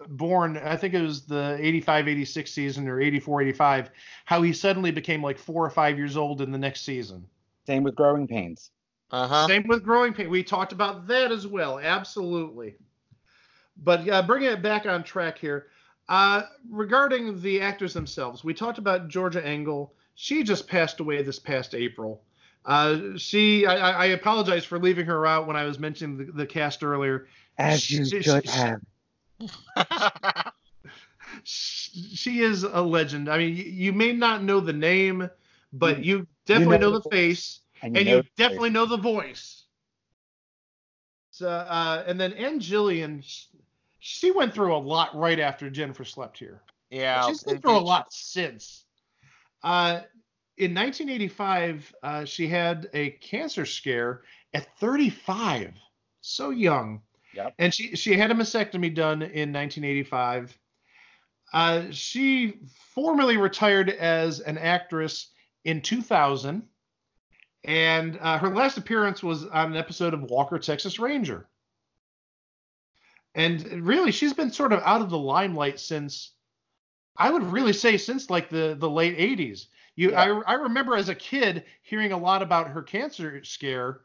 born, 0.08 0.56
I 0.58 0.76
think 0.76 0.94
it 0.94 1.02
was 1.02 1.26
the 1.26 1.56
85 1.60 2.08
86 2.08 2.52
season 2.52 2.88
or 2.88 3.00
84 3.00 3.42
85, 3.42 3.90
how 4.24 4.42
he 4.42 4.52
suddenly 4.52 4.90
became 4.90 5.22
like 5.22 5.38
four 5.38 5.64
or 5.64 5.70
five 5.70 5.98
years 5.98 6.16
old 6.16 6.40
in 6.40 6.52
the 6.52 6.58
next 6.58 6.82
season. 6.82 7.26
Same 7.66 7.82
with 7.82 7.94
Growing 7.94 8.26
Pains. 8.26 8.70
Uh 9.10 9.26
huh. 9.26 9.46
Same 9.46 9.64
with 9.66 9.82
growing 9.82 10.12
pain. 10.12 10.30
We 10.30 10.44
talked 10.44 10.72
about 10.72 11.08
that 11.08 11.32
as 11.32 11.46
well. 11.46 11.80
Absolutely. 11.80 12.76
But 13.82 14.08
uh, 14.08 14.22
bringing 14.22 14.50
it 14.50 14.62
back 14.62 14.86
on 14.86 15.02
track 15.02 15.38
here, 15.38 15.68
uh, 16.08 16.42
regarding 16.70 17.40
the 17.40 17.60
actors 17.60 17.94
themselves, 17.94 18.44
we 18.44 18.52
talked 18.54 18.78
about 18.78 19.08
Georgia 19.08 19.44
Engel. 19.44 19.94
She 20.14 20.42
just 20.42 20.68
passed 20.68 21.00
away 21.00 21.22
this 21.22 21.38
past 21.38 21.74
April. 21.74 22.22
Uh, 22.66 23.16
she, 23.16 23.64
I, 23.64 23.74
I 23.76 23.90
I 23.90 24.04
apologize 24.06 24.64
for 24.66 24.78
leaving 24.78 25.06
her 25.06 25.26
out 25.26 25.46
when 25.46 25.56
I 25.56 25.64
was 25.64 25.78
mentioning 25.78 26.18
the, 26.18 26.32
the 26.32 26.46
cast 26.46 26.82
earlier. 26.84 27.26
As 27.56 27.90
you 27.90 28.04
She- 28.04 28.22
should 28.22 28.48
she- 28.48 28.50
have. 28.50 28.80
She 31.44 32.40
is 32.40 32.64
a 32.64 32.82
legend. 32.82 33.28
I 33.30 33.38
mean, 33.38 33.56
you, 33.56 33.64
you 33.64 33.92
may 33.92 34.12
not 34.12 34.42
know 34.42 34.60
the 34.60 34.72
name, 34.72 35.30
but 35.72 36.04
you 36.04 36.26
definitely 36.44 36.78
know 36.78 36.90
know, 36.90 36.98
the 36.98 37.08
face. 37.10 37.60
And 37.82 37.96
and 37.96 38.06
know 38.06 38.16
you 38.16 38.22
definitely 38.36 38.68
face. 38.70 38.74
know 38.74 38.86
the 38.86 38.96
voice. 38.98 39.64
So, 41.30 41.48
uh, 41.48 42.04
and 42.06 42.20
then 42.20 42.32
Ann 42.34 42.58
Jillian, 42.60 43.22
sh- 43.24 43.46
she 44.00 44.30
went 44.30 44.52
through 44.52 44.74
a 44.74 44.78
lot 44.78 45.14
right 45.14 45.38
after 45.38 45.70
Jennifer 45.70 46.04
slept 46.04 46.38
here. 46.38 46.62
yeah. 46.90 47.26
She's 47.28 47.42
been 47.42 47.60
through 47.60 47.78
a 47.78 47.78
lot 47.78 48.12
since. 48.12 48.84
Uh, 49.62 50.00
in 50.56 50.74
1985, 50.74 51.94
uh, 52.02 52.24
she 52.24 52.48
had 52.48 52.88
a 52.92 53.10
cancer 53.10 53.64
scare 53.64 54.22
at 54.52 54.66
35, 54.78 55.72
so 56.22 56.50
young. 56.50 57.02
Yep. 57.34 57.54
And 57.58 57.72
she 57.72 57.94
she 57.94 58.16
had 58.16 58.30
a 58.30 58.34
mastectomy 58.34 58.92
done 58.92 59.22
in 59.22 59.52
1985. 59.52 60.58
Uh, 61.52 61.84
she 61.90 62.60
formally 62.94 63.36
retired 63.36 63.90
as 63.90 64.40
an 64.40 64.58
actress 64.58 65.28
in 65.64 65.80
2000, 65.80 66.62
and 67.64 68.18
uh, 68.20 68.38
her 68.38 68.54
last 68.54 68.78
appearance 68.78 69.22
was 69.22 69.46
on 69.46 69.72
an 69.72 69.76
episode 69.76 70.14
of 70.14 70.22
Walker 70.22 70.58
Texas 70.58 70.98
Ranger. 70.98 71.48
And 73.34 73.86
really, 73.86 74.10
she's 74.10 74.32
been 74.32 74.50
sort 74.50 74.72
of 74.72 74.82
out 74.84 75.00
of 75.00 75.10
the 75.10 75.18
limelight 75.18 75.78
since 75.78 76.32
I 77.16 77.30
would 77.30 77.44
really 77.44 77.72
say 77.72 77.96
since 77.96 78.30
like 78.30 78.48
the 78.48 78.76
the 78.78 78.90
late 78.90 79.16
80s. 79.18 79.66
You 79.96 80.10
Yeah. 80.10 80.40
I 80.46 80.52
I 80.52 80.54
remember 80.54 80.96
as 80.96 81.08
a 81.08 81.14
kid 81.14 81.64
hearing 81.82 82.12
a 82.12 82.18
lot 82.18 82.42
about 82.42 82.68
her 82.68 82.82
cancer 82.82 83.42
scare 83.44 84.00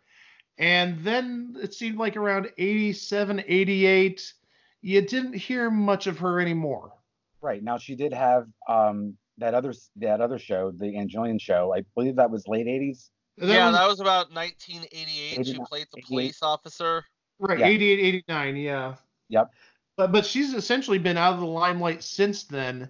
and 0.57 0.99
then 1.03 1.55
it 1.61 1.73
seemed 1.73 1.97
like 1.97 2.15
around 2.15 2.49
87 2.57 3.43
88 3.47 4.33
you 4.81 5.01
didn't 5.01 5.33
hear 5.33 5.71
much 5.71 6.05
of 6.05 6.19
her 6.19 6.39
anymore. 6.39 6.93
Right 7.41 7.63
now, 7.63 7.77
she 7.79 7.95
did 7.95 8.13
have 8.13 8.47
um, 8.69 9.17
that 9.39 9.55
other 9.55 9.73
that 9.95 10.21
other 10.21 10.37
show, 10.37 10.71
the 10.71 10.95
Ann 10.97 11.09
Jillian 11.09 11.41
show. 11.41 11.73
I 11.73 11.83
believe 11.95 12.15
that 12.17 12.29
was 12.29 12.47
late 12.47 12.67
'80s. 12.67 13.09
yeah, 13.37 13.67
was- 13.67 13.75
that 13.75 13.87
was 13.87 13.99
about 13.99 14.31
1988. 14.31 15.45
She 15.47 15.59
played 15.67 15.87
the 15.93 16.01
police 16.03 16.43
officer. 16.43 17.03
Right, 17.39 17.59
Yeah. 17.59 17.67
88, 17.67 17.99
89, 17.99 18.55
yeah. 18.57 18.95
Yep. 19.29 19.51
But 19.97 20.11
but 20.11 20.25
she's 20.25 20.53
essentially 20.53 20.97
been 20.97 21.17
out 21.17 21.33
of 21.33 21.39
the 21.39 21.45
limelight 21.45 22.03
since 22.03 22.43
then, 22.43 22.89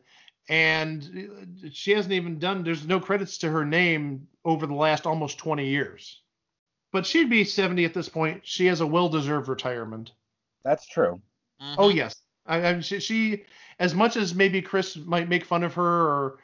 and 0.49 1.29
uh, 1.63 1.69
she 1.71 1.91
hasn't 1.91 2.13
even 2.13 2.39
done. 2.39 2.63
There's 2.63 2.87
no 2.87 2.99
credits 2.99 3.37
to 3.39 3.49
her 3.49 3.65
name 3.65 4.27
over 4.43 4.65
the 4.65 4.73
last 4.73 5.05
almost 5.05 5.37
20 5.37 5.67
years. 5.67 6.21
But 6.91 7.05
she'd 7.05 7.29
be 7.29 7.43
70 7.43 7.83
at 7.85 7.93
this 7.93 8.09
point. 8.09 8.41
She 8.45 8.67
has 8.67 8.79
a 8.79 8.87
well-deserved 8.87 9.49
retirement. 9.49 10.13
That's 10.63 10.87
true. 10.87 11.21
Mhm. 11.61 11.75
Oh 11.77 11.89
yes, 11.89 12.15
I, 12.45 12.67
I 12.67 12.79
she, 12.79 12.99
she 12.99 13.43
as 13.79 13.93
much 13.93 14.17
as 14.17 14.33
maybe 14.33 14.61
Chris 14.61 14.95
might 14.95 15.29
make 15.29 15.45
fun 15.45 15.63
of 15.63 15.73
her, 15.75 15.83
or 15.83 16.39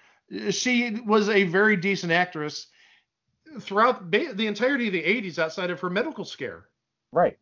she 0.51 0.99
was 1.05 1.29
a 1.29 1.43
very 1.43 1.75
decent 1.75 2.11
actress 2.11 2.67
throughout 3.59 4.11
ba- 4.11 4.33
the 4.33 4.47
entirety 4.47 4.87
of 4.87 4.93
the 4.93 5.03
80s 5.03 5.39
outside 5.39 5.69
of 5.69 5.79
her 5.79 5.89
medical 5.89 6.23
scare. 6.23 6.65
Right. 7.11 7.37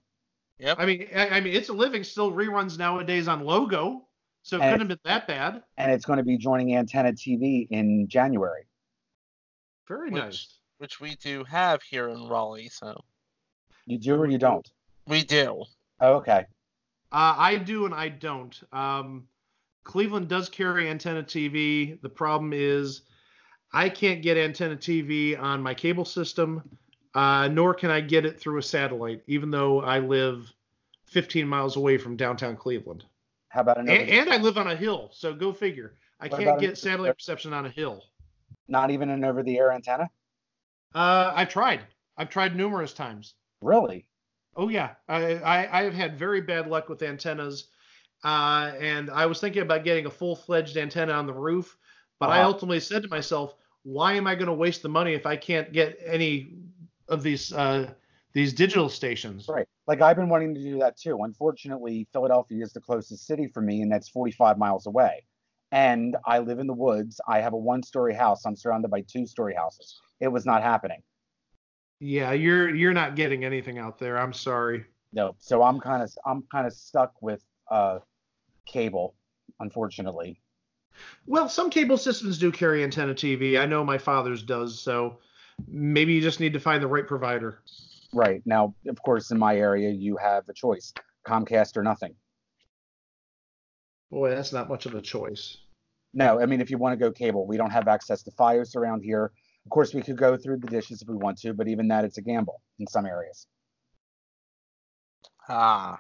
I 0.66 0.86
mean, 0.86 1.08
I, 1.16 1.30
I 1.30 1.40
mean, 1.42 1.54
It's 1.54 1.70
a 1.70 1.74
Living 1.74 2.04
still 2.04 2.32
reruns 2.32 2.78
nowadays 2.78 3.28
on 3.28 3.44
Logo, 3.46 4.06
so 4.44 4.58
it 4.58 4.62
And- 4.62 4.72
couldn't 4.74 4.90
have 4.90 5.02
been 5.04 5.12
that 5.12 5.28
bad. 5.28 5.64
And 5.78 5.92
it's 5.92 6.06
going 6.06 6.18
to 6.18 6.24
be 6.24 6.38
joining 6.38 6.76
Antenna 6.76 7.14
TV 7.14 7.68
in 7.72 8.08
January. 8.08 8.64
Very 9.88 10.10
Which- 10.12 10.22
nice. 10.24 10.56
Which 10.78 11.02
we 11.02 11.16
do 11.16 11.44
have 11.44 11.82
here 11.84 12.08
in 12.08 12.28
Raleigh, 12.30 12.70
so 12.70 13.04
You 13.86 13.98
do 13.98 14.16
or 14.16 14.28
you 14.28 14.38
don't? 14.38 14.66
we 15.08 15.24
do. 15.24 15.66
Oh, 16.00 16.14
okay. 16.16 16.46
Uh, 17.12 17.36
I 17.38 17.58
do 17.58 17.86
and 17.86 17.94
I 17.94 18.08
don't. 18.08 18.58
Um, 18.72 19.28
Cleveland 19.84 20.30
does 20.30 20.48
carry 20.48 20.88
Antenna 20.90 21.24
TV. 21.24 22.00
The 22.02 22.08
problem 22.10 22.54
is 22.54 23.02
I 23.74 23.90
can't 23.90 24.22
get 24.22 24.38
Antenna 24.38 24.78
TV 24.78 25.38
on 25.38 25.62
my 25.62 25.74
cable 25.74 26.06
system, 26.06 26.62
uh, 27.16 27.48
nor 27.48 27.74
can 27.74 27.90
I 27.92 28.02
get 28.02 28.26
it 28.26 28.40
through 28.40 28.60
a 28.60 28.64
satellite, 28.64 29.24
even 29.28 29.50
though 29.52 29.82
I 29.82 30.00
live 30.00 30.52
15 31.08 31.48
miles 31.48 31.76
away 31.76 31.98
from 31.98 32.16
downtown 32.16 32.56
Cleveland. 32.56 33.04
How 33.50 33.62
about 33.62 33.80
And, 33.80 33.90
another? 33.90 34.12
and 34.12 34.30
I 34.30 34.38
live 34.38 34.58
on 34.58 34.68
a 34.68 34.76
hill, 34.76 35.10
so 35.12 35.34
go 35.34 35.52
figure. 35.52 35.96
I 36.20 36.28
What 36.28 36.40
can't 36.40 36.60
get 36.60 36.78
satellite 36.78 37.16
reception 37.16 37.54
on 37.54 37.66
a 37.66 37.70
hill. 37.70 38.04
Not 38.68 38.92
even 38.92 39.10
an 39.10 39.24
over-the-air 39.24 39.72
antenna? 39.72 40.10
Uh, 40.94 41.32
I've 41.36 41.50
tried. 41.50 41.82
I've 42.18 42.30
tried 42.30 42.56
numerous 42.56 42.94
times. 42.94 43.36
Really? 43.62 44.06
Oh 44.56 44.70
yeah, 44.70 44.96
I, 45.08 45.36
I 45.36 45.82
I've 45.82 45.94
had 45.94 46.18
very 46.18 46.42
bad 46.42 46.68
luck 46.68 46.90
with 46.90 47.02
antennas, 47.02 47.70
uh, 48.24 48.74
and 48.80 49.10
I 49.10 49.26
was 49.26 49.40
thinking 49.40 49.62
about 49.62 49.84
getting 49.84 50.06
a 50.06 50.10
full-fledged 50.10 50.76
antenna 50.78 51.14
on 51.14 51.26
the 51.26 51.34
roof, 51.34 51.78
but 52.20 52.30
I 52.30 52.40
Uh-huh. 52.40 52.48
ultimately 52.48 52.80
said 52.80 53.04
to 53.04 53.08
myself, 53.10 53.56
why 53.84 54.14
am 54.14 54.28
I 54.28 54.36
going 54.36 54.48
to 54.48 54.54
waste 54.54 54.82
the 54.82 54.90
money 54.90 55.14
if 55.14 55.26
I 55.26 55.38
can't 55.38 55.72
get 55.72 55.98
any 56.06 56.54
of 57.10 57.24
these 57.24 57.54
uh, 57.54 57.92
these 58.34 58.54
digital 58.54 58.90
stations? 58.90 59.48
Right. 59.48 59.68
Like 59.88 60.02
I've 60.02 60.16
been 60.16 60.30
wanting 60.30 60.56
to 60.56 60.62
do 60.62 60.80
that 60.80 60.98
too. 60.98 61.20
Unfortunately, 61.24 62.08
Philadelphia 62.14 62.64
is 62.64 62.74
the 62.74 62.82
closest 62.82 63.26
city 63.26 63.48
for 63.48 63.62
me, 63.62 63.82
and 63.82 63.92
that's 63.92 64.10
45 64.10 64.58
miles 64.58 64.88
away. 64.88 65.26
And 65.72 66.18
I 66.26 66.40
live 66.40 66.60
in 66.60 66.68
the 66.68 66.74
woods. 66.74 67.22
I 67.28 67.42
have 67.42 67.54
a 67.54 67.58
one-story 67.58 68.16
house. 68.16 68.46
I'm 68.46 68.56
surrounded 68.56 68.90
by 68.90 69.02
two-story 69.02 69.54
houses. 69.54 70.00
It 70.20 70.28
was 70.28 70.46
not 70.46 70.64
happening. 70.64 71.04
Yeah, 72.00 72.32
you're 72.32 72.74
you're 72.74 72.94
not 72.94 73.16
getting 73.16 73.44
anything 73.44 73.78
out 73.78 74.00
there. 74.00 74.18
I'm 74.18 74.34
sorry. 74.34 74.86
No. 75.12 75.36
So 75.40 75.64
I'm 75.64 75.80
kind 75.80 76.02
of 76.02 76.12
I'm 76.26 76.44
kind 76.52 76.66
of 76.66 76.74
stuck 76.74 77.22
with 77.22 77.44
uh, 77.70 78.00
cable, 78.66 79.16
unfortunately. 79.60 80.42
Well, 81.26 81.50
some 81.50 81.70
cable 81.70 81.98
systems 81.98 82.38
do 82.38 82.52
carry 82.52 82.84
antenna 82.84 83.14
TV. 83.14 83.60
I 83.60 83.66
know 83.66 83.84
my 83.84 83.98
father's 83.98 84.44
does, 84.44 84.80
so 84.80 85.20
maybe 85.68 86.14
you 86.14 86.22
just 86.22 86.40
need 86.40 86.54
to 86.54 86.60
find 86.60 86.82
the 86.82 86.88
right 86.88 87.08
provider. 87.08 87.62
Right. 88.14 88.42
Now, 88.46 88.74
of 88.88 89.02
course, 89.02 89.32
in 89.32 89.38
my 89.38 89.56
area, 89.58 89.90
you 89.90 90.18
have 90.18 90.48
a 90.50 90.54
choice: 90.54 90.94
Comcast 91.28 91.78
or 91.78 91.84
nothing. 91.84 92.16
Boy, 94.12 94.30
that's 94.30 94.52
not 94.52 94.70
much 94.70 94.86
of 94.86 94.96
a 94.96 95.02
choice. 95.02 95.58
No, 96.14 96.42
I 96.42 96.48
mean, 96.48 96.62
if 96.62 96.72
you 96.72 96.78
want 96.78 96.94
to 96.94 96.98
go 96.98 97.12
cable, 97.12 97.46
we 97.46 97.58
don't 97.58 97.70
have 97.70 97.88
access 97.88 98.24
to 98.24 98.32
FiOS 98.32 98.76
around 98.76 99.04
here. 99.04 99.32
Of 99.66 99.70
course, 99.70 99.94
we 99.94 100.02
could 100.02 100.18
go 100.18 100.36
through 100.36 100.58
the 100.58 100.68
dishes 100.68 101.02
if 101.02 101.08
we 101.08 101.16
want 101.16 101.38
to, 101.42 101.54
but 101.54 101.68
even 101.68 101.88
that, 101.90 102.06
it's 102.06 102.18
a 102.18 102.22
gamble 102.22 102.62
in 102.80 102.88
some 102.88 103.06
areas. 103.06 103.46
Ah. 105.48 106.00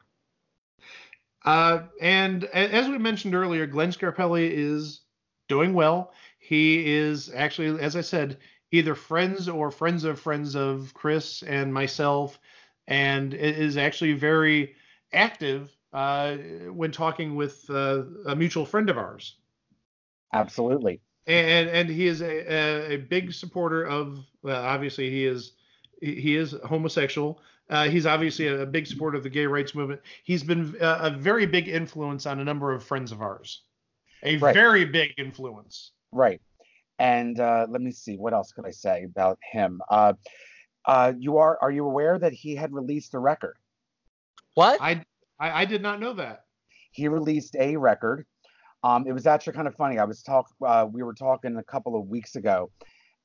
Uh, 1.45 1.83
and 2.01 2.45
as 2.45 2.87
we 2.87 2.97
mentioned 2.97 3.35
earlier, 3.35 3.67
Glenn 3.67 3.91
Scarpelli 3.91 4.49
is 4.51 5.01
doing 5.47 5.73
well. 5.73 6.13
He 6.39 6.95
is 6.95 7.31
actually, 7.33 7.79
as 7.81 7.95
I 7.95 8.01
said, 8.01 8.37
either 8.71 8.95
friends 8.95 9.49
or 9.49 9.71
friends 9.71 10.03
of 10.03 10.19
friends 10.19 10.55
of 10.55 10.93
Chris 10.93 11.43
and 11.43 11.73
myself, 11.73 12.39
and 12.87 13.33
is 13.33 13.77
actually 13.77 14.13
very 14.13 14.75
active 15.13 15.75
uh, 15.93 16.35
when 16.71 16.91
talking 16.91 17.35
with 17.35 17.65
uh, 17.69 18.03
a 18.27 18.35
mutual 18.35 18.65
friend 18.65 18.89
of 18.89 18.97
ours. 18.97 19.35
Absolutely. 20.33 21.01
and 21.27 21.69
and 21.69 21.89
he 21.89 22.07
is 22.07 22.21
a, 22.21 22.93
a, 22.93 22.97
big 22.97 23.33
supporter 23.33 23.83
of 23.83 24.19
well, 24.41 24.63
obviously 24.63 25.09
he 25.09 25.25
is 25.25 25.53
he 26.01 26.35
is 26.35 26.55
homosexual 26.65 27.41
uh, 27.69 27.87
he's 27.87 28.05
obviously 28.05 28.47
a, 28.47 28.61
a 28.61 28.65
big 28.65 28.87
supporter 28.87 29.17
of 29.17 29.23
the 29.23 29.29
gay 29.29 29.45
rights 29.45 29.75
movement 29.75 30.01
he's 30.23 30.43
been 30.43 30.75
a, 30.79 30.97
a 31.01 31.09
very 31.09 31.45
big 31.45 31.67
influence 31.67 32.25
on 32.25 32.39
a 32.39 32.43
number 32.43 32.71
of 32.71 32.83
friends 32.83 33.11
of 33.11 33.21
ours 33.21 33.63
a 34.23 34.37
Right. 34.37 34.53
very 34.53 34.85
big 34.85 35.13
influence 35.17 35.91
Right. 36.11 36.41
And 36.99 37.39
uh, 37.39 37.65
let 37.69 37.81
me 37.81 37.91
see, 37.91 38.17
what 38.17 38.33
else 38.33 38.51
could 38.51 38.65
I 38.65 38.71
say 38.71 39.05
about 39.05 39.39
him? 39.51 39.81
Uh, 39.89 40.13
uh, 40.85 41.13
you 41.17 41.37
are 41.37 41.57
are 41.61 41.71
you 41.71 41.85
aware 41.85 42.19
that 42.19 42.33
he 42.33 42.55
had 42.55 42.73
released 42.73 43.13
a 43.13 43.19
record? 43.19 43.55
What? 44.55 44.81
I, 44.81 45.03
I 45.39 45.61
i 45.61 45.65
did 45.65 45.81
not 45.81 45.99
know 45.99 46.13
that 46.13 46.45
He 46.91 47.07
released 47.07 47.55
a 47.57 47.77
record. 47.77 48.25
Um, 48.83 49.05
it 49.07 49.11
was 49.13 49.27
actually 49.27 49.53
kind 49.53 49.67
of 49.67 49.75
funny. 49.75 49.99
I 49.99 50.05
was 50.05 50.21
talk 50.21 50.47
uh, 50.65 50.87
we 50.91 51.03
were 51.03 51.13
talking 51.13 51.57
a 51.57 51.63
couple 51.63 51.99
of 51.99 52.07
weeks 52.07 52.35
ago, 52.35 52.71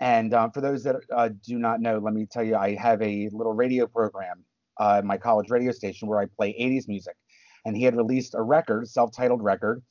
and 0.01 0.35
uh, 0.35 0.51
for 0.51 0.61
those 0.61 0.85
that 0.85 0.97
uh, 1.15 1.31
do 1.45 1.59
not 1.59 1.81
know, 1.81 1.99
let 1.99 2.15
me 2.15 2.27
tell 2.27 2.45
you, 2.45 2.57
I 2.57 2.75
have 2.75 3.01
a 3.03 3.29
little 3.33 3.55
radio 3.55 3.87
program 3.87 4.45
uh, 4.81 4.97
at 4.99 5.05
my 5.05 5.17
college 5.17 5.51
radio 5.51 5.73
station 5.73 6.09
where 6.09 6.21
I 6.21 6.27
play 6.27 6.53
80s 6.61 6.89
music, 6.89 7.17
and 7.65 7.77
he 7.77 7.85
had 7.85 7.97
released 7.97 8.35
a 8.35 8.43
record, 8.43 8.89
self-titled 8.89 9.43
record, 9.43 9.83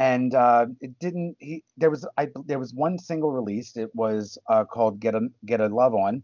and 0.00 0.34
uh, 0.34 0.66
it 0.80 0.98
didn't. 0.98 1.36
He 1.38 1.62
there 1.76 1.90
was 1.90 2.08
I 2.16 2.28
there 2.46 2.58
was 2.58 2.72
one 2.72 2.98
single 2.98 3.30
released. 3.32 3.76
It 3.76 3.94
was 3.94 4.38
uh, 4.48 4.64
called 4.64 4.98
"Get 4.98 5.14
a 5.14 5.28
Get 5.44 5.60
a 5.60 5.68
Love 5.68 5.94
On," 5.94 6.22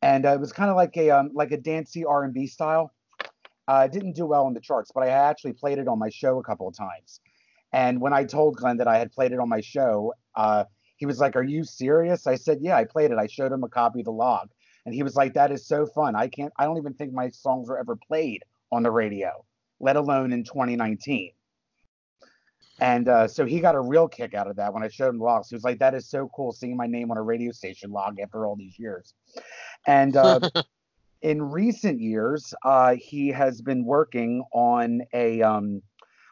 and 0.00 0.24
uh, 0.24 0.32
it 0.32 0.40
was 0.40 0.52
kind 0.52 0.70
of 0.70 0.76
like 0.76 0.96
a 0.96 1.10
um, 1.10 1.30
like 1.34 1.52
a 1.52 1.58
dancey 1.58 2.04
R&B 2.06 2.46
style. 2.46 2.92
Uh, 3.68 3.82
it 3.84 3.92
didn't 3.92 4.16
do 4.16 4.24
well 4.24 4.48
in 4.48 4.54
the 4.54 4.60
charts, 4.60 4.90
but 4.94 5.04
I 5.04 5.08
actually 5.08 5.52
played 5.52 5.78
it 5.78 5.86
on 5.86 5.98
my 5.98 6.08
show 6.08 6.38
a 6.38 6.42
couple 6.42 6.66
of 6.66 6.76
times. 6.76 7.20
And 7.72 8.00
when 8.00 8.14
I 8.14 8.24
told 8.24 8.56
Glenn 8.56 8.78
that 8.78 8.88
I 8.88 8.98
had 8.98 9.12
played 9.12 9.32
it 9.32 9.38
on 9.38 9.48
my 9.50 9.60
show, 9.60 10.14
uh, 10.34 10.64
he 10.96 11.04
was 11.04 11.20
like, 11.20 11.36
"Are 11.36 11.44
you 11.44 11.62
serious?" 11.62 12.26
I 12.26 12.36
said, 12.36 12.58
"Yeah, 12.62 12.76
I 12.76 12.84
played 12.84 13.10
it. 13.10 13.18
I 13.18 13.26
showed 13.26 13.52
him 13.52 13.64
a 13.64 13.68
copy 13.68 14.00
of 14.00 14.06
the 14.06 14.12
log." 14.12 14.48
And 14.86 14.94
he 14.94 15.02
was 15.02 15.14
like, 15.14 15.34
"That 15.34 15.52
is 15.52 15.66
so 15.66 15.84
fun. 15.84 16.16
I 16.16 16.28
can't. 16.28 16.54
I 16.58 16.64
don't 16.64 16.78
even 16.78 16.94
think 16.94 17.12
my 17.12 17.28
songs 17.28 17.68
were 17.68 17.78
ever 17.78 17.96
played 17.96 18.44
on 18.72 18.82
the 18.82 18.90
radio, 18.90 19.44
let 19.78 19.96
alone 19.96 20.32
in 20.32 20.42
2019." 20.42 21.32
And 22.84 23.08
uh, 23.08 23.28
so 23.28 23.46
he 23.46 23.60
got 23.60 23.74
a 23.74 23.80
real 23.80 24.06
kick 24.06 24.34
out 24.34 24.46
of 24.46 24.56
that 24.56 24.74
when 24.74 24.82
I 24.82 24.88
showed 24.88 25.08
him 25.08 25.16
the 25.16 25.24
logs. 25.24 25.48
He 25.48 25.54
was 25.54 25.64
like, 25.64 25.78
"That 25.78 25.94
is 25.94 26.06
so 26.06 26.28
cool, 26.36 26.52
seeing 26.52 26.76
my 26.76 26.86
name 26.86 27.10
on 27.10 27.16
a 27.16 27.22
radio 27.22 27.50
station 27.50 27.90
log 27.90 28.20
after 28.20 28.44
all 28.44 28.56
these 28.56 28.78
years." 28.78 29.14
And 29.86 30.14
uh, 30.14 30.40
in 31.22 31.40
recent 31.40 31.98
years, 31.98 32.52
uh, 32.62 32.96
he 32.96 33.28
has 33.28 33.62
been 33.62 33.86
working 33.86 34.44
on 34.52 35.00
a 35.14 35.40
um, 35.40 35.80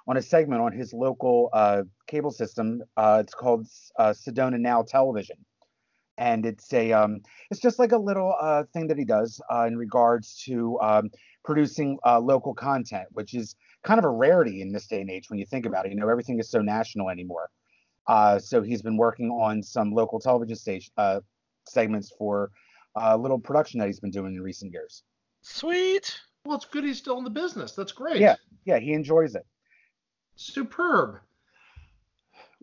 on 0.06 0.18
a 0.18 0.22
segment 0.22 0.60
on 0.60 0.72
his 0.72 0.92
local 0.92 1.48
uh, 1.54 1.84
cable 2.06 2.30
system. 2.30 2.82
Uh, 2.98 3.22
it's 3.24 3.32
called 3.32 3.66
uh, 3.98 4.10
Sedona 4.10 4.60
Now 4.60 4.82
Television, 4.82 5.38
and 6.18 6.44
it's 6.44 6.70
a 6.74 6.92
um, 6.92 7.22
it's 7.50 7.60
just 7.60 7.78
like 7.78 7.92
a 7.92 7.98
little 7.98 8.36
uh, 8.38 8.64
thing 8.74 8.88
that 8.88 8.98
he 8.98 9.06
does 9.06 9.40
uh, 9.50 9.64
in 9.64 9.78
regards 9.78 10.42
to 10.44 10.78
um, 10.82 11.10
producing 11.46 11.98
uh, 12.04 12.20
local 12.20 12.52
content, 12.52 13.08
which 13.12 13.32
is 13.32 13.56
kind 13.82 13.98
of 13.98 14.04
a 14.04 14.10
rarity 14.10 14.62
in 14.62 14.72
this 14.72 14.86
day 14.86 15.00
and 15.00 15.10
age 15.10 15.28
when 15.28 15.38
you 15.38 15.46
think 15.46 15.66
about 15.66 15.86
it. 15.86 15.92
You 15.92 15.98
know, 15.98 16.08
everything 16.08 16.38
is 16.38 16.50
so 16.50 16.60
national 16.60 17.10
anymore. 17.10 17.50
Uh, 18.06 18.38
so 18.38 18.62
he's 18.62 18.82
been 18.82 18.96
working 18.96 19.30
on 19.30 19.62
some 19.62 19.92
local 19.92 20.18
television 20.18 20.56
station 20.56 20.92
uh, 20.96 21.20
segments 21.68 22.12
for 22.18 22.50
a 22.96 23.16
little 23.16 23.38
production 23.38 23.78
that 23.80 23.86
he's 23.86 24.00
been 24.00 24.10
doing 24.10 24.34
in 24.34 24.42
recent 24.42 24.72
years. 24.72 25.02
Sweet. 25.42 26.20
well 26.44 26.56
it's 26.56 26.64
good 26.64 26.84
he's 26.84 26.98
still 26.98 27.18
in 27.18 27.24
the 27.24 27.30
business 27.30 27.72
that's 27.72 27.92
great 27.92 28.20
Yeah. 28.20 28.36
Yeah, 28.64 28.78
he 28.78 28.92
enjoys 28.92 29.34
it. 29.34 29.44
Superb. 30.36 31.18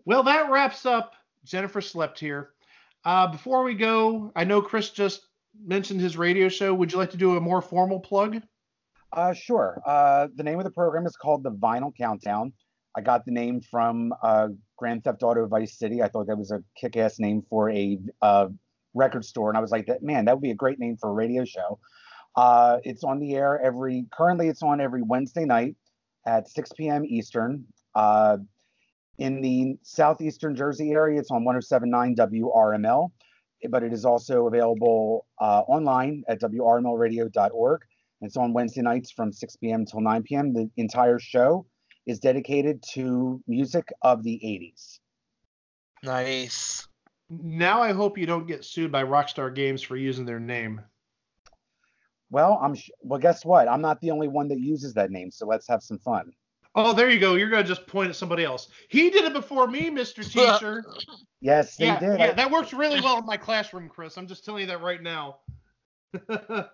Well, 0.06 0.22
that 0.22 0.50
wraps 0.50 0.86
up 0.86 1.12
Jennifer 1.44 1.80
Slept 1.80 2.18
Here. 2.18 2.50
Uh, 3.04 3.26
before 3.26 3.62
we 3.62 3.74
go, 3.74 4.32
I 4.34 4.44
know 4.44 4.60
Chris 4.62 4.90
just 4.90 5.26
mentioned 5.62 6.00
his 6.00 6.16
radio 6.16 6.48
show. 6.48 6.74
Would 6.74 6.92
you 6.92 6.98
like 6.98 7.10
to 7.10 7.16
do 7.16 7.36
a 7.36 7.40
more 7.40 7.60
formal 7.60 8.00
plug? 8.00 8.42
Uh, 9.12 9.32
sure. 9.32 9.82
Uh, 9.84 10.28
the 10.36 10.42
name 10.42 10.58
of 10.58 10.64
the 10.64 10.70
program 10.70 11.06
is 11.06 11.16
called 11.16 11.42
the 11.42 11.50
Vinyl 11.50 11.92
Countdown. 11.96 12.52
I 12.96 13.00
got 13.00 13.24
the 13.24 13.32
name 13.32 13.60
from 13.60 14.12
uh, 14.22 14.48
Grand 14.76 15.04
Theft 15.04 15.22
Auto 15.22 15.46
Vice 15.46 15.78
City. 15.78 16.02
I 16.02 16.08
thought 16.08 16.26
that 16.26 16.36
was 16.36 16.50
a 16.50 16.62
kick-ass 16.80 17.18
name 17.18 17.42
for 17.48 17.70
a 17.70 17.98
uh, 18.22 18.48
record 18.94 19.24
store, 19.24 19.48
and 19.48 19.56
I 19.56 19.60
was 19.60 19.70
like, 19.70 19.86
that 19.86 20.02
man, 20.02 20.24
that 20.24 20.34
would 20.34 20.42
be 20.42 20.50
a 20.50 20.56
great 20.56 20.78
name 20.78 20.96
for 21.00 21.10
a 21.10 21.12
radio 21.12 21.44
show. 21.44 21.78
Uh, 22.36 22.78
it's 22.84 23.04
on 23.04 23.18
the 23.18 23.34
air 23.34 23.60
every. 23.60 24.06
Currently, 24.12 24.48
it's 24.48 24.62
on 24.62 24.80
every 24.80 25.02
Wednesday 25.02 25.44
night 25.44 25.76
at 26.26 26.48
6 26.48 26.70
p.m. 26.76 27.04
Eastern. 27.04 27.64
Uh, 27.94 28.38
in 29.18 29.40
the 29.40 29.76
southeastern 29.82 30.54
Jersey 30.54 30.92
area, 30.92 31.20
it's 31.20 31.30
on 31.30 31.44
107.9 31.44 32.16
WRML, 32.16 33.10
but 33.68 33.82
it 33.82 33.92
is 33.92 34.04
also 34.04 34.46
available 34.46 35.26
uh, 35.40 35.62
online 35.66 36.22
at 36.28 36.40
WRMLradio.org. 36.40 37.80
It's 38.20 38.36
on 38.36 38.52
Wednesday 38.52 38.82
nights 38.82 39.10
from 39.10 39.32
6 39.32 39.56
p.m. 39.56 39.86
till 39.86 40.00
9 40.00 40.22
p.m. 40.22 40.52
The 40.52 40.70
entire 40.76 41.18
show 41.18 41.66
is 42.06 42.18
dedicated 42.18 42.82
to 42.92 43.42
music 43.46 43.88
of 44.02 44.22
the 44.22 44.40
80s. 44.44 44.98
Nice. 46.02 46.86
Now 47.30 47.82
I 47.82 47.92
hope 47.92 48.18
you 48.18 48.26
don't 48.26 48.46
get 48.46 48.64
sued 48.64 48.90
by 48.90 49.04
Rockstar 49.04 49.54
Games 49.54 49.82
for 49.82 49.96
using 49.96 50.24
their 50.24 50.40
name. 50.40 50.80
Well, 52.30 52.58
I'm 52.62 52.74
sh- 52.74 52.90
well. 53.00 53.18
Guess 53.18 53.44
what? 53.44 53.68
I'm 53.68 53.80
not 53.80 54.00
the 54.00 54.10
only 54.10 54.28
one 54.28 54.48
that 54.48 54.58
uses 54.58 54.94
that 54.94 55.10
name, 55.10 55.30
so 55.30 55.46
let's 55.46 55.66
have 55.68 55.82
some 55.82 55.98
fun. 55.98 56.32
Oh, 56.74 56.92
there 56.92 57.10
you 57.10 57.18
go. 57.18 57.34
You're 57.34 57.50
gonna 57.50 57.64
just 57.64 57.86
point 57.86 58.10
at 58.10 58.16
somebody 58.16 58.44
else. 58.44 58.68
He 58.88 59.10
did 59.10 59.24
it 59.24 59.32
before 59.32 59.66
me, 59.66 59.90
Mr. 59.90 60.24
Teacher. 60.30 60.84
Yes, 61.40 61.76
they 61.76 61.86
yeah, 61.86 61.98
did. 61.98 62.18
yeah, 62.18 62.32
that 62.32 62.50
works 62.50 62.72
really 62.72 63.00
well 63.00 63.18
in 63.18 63.26
my 63.26 63.36
classroom, 63.36 63.88
Chris. 63.88 64.16
I'm 64.16 64.28
just 64.28 64.44
telling 64.44 64.62
you 64.62 64.66
that 64.68 64.80
right 64.80 65.02
now. 65.02 65.38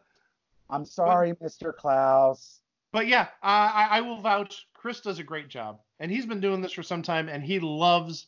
I'm 0.69 0.85
sorry, 0.85 1.33
Mr. 1.35 1.75
Klaus. 1.75 2.61
But 2.93 3.07
yeah, 3.07 3.29
I, 3.43 3.89
I 3.91 4.01
will 4.01 4.21
vouch. 4.21 4.67
Chris 4.75 5.01
does 5.01 5.19
a 5.19 5.25
great 5.25 5.49
job, 5.49 5.81
and 6.01 6.11
he's 6.11 6.27
been 6.27 6.41
doing 6.41 6.61
this 6.61 6.73
for 6.73 6.83
some 6.83 7.03
time, 7.03 7.29
and 7.29 7.43
he 7.43 7.59
loves. 7.61 8.27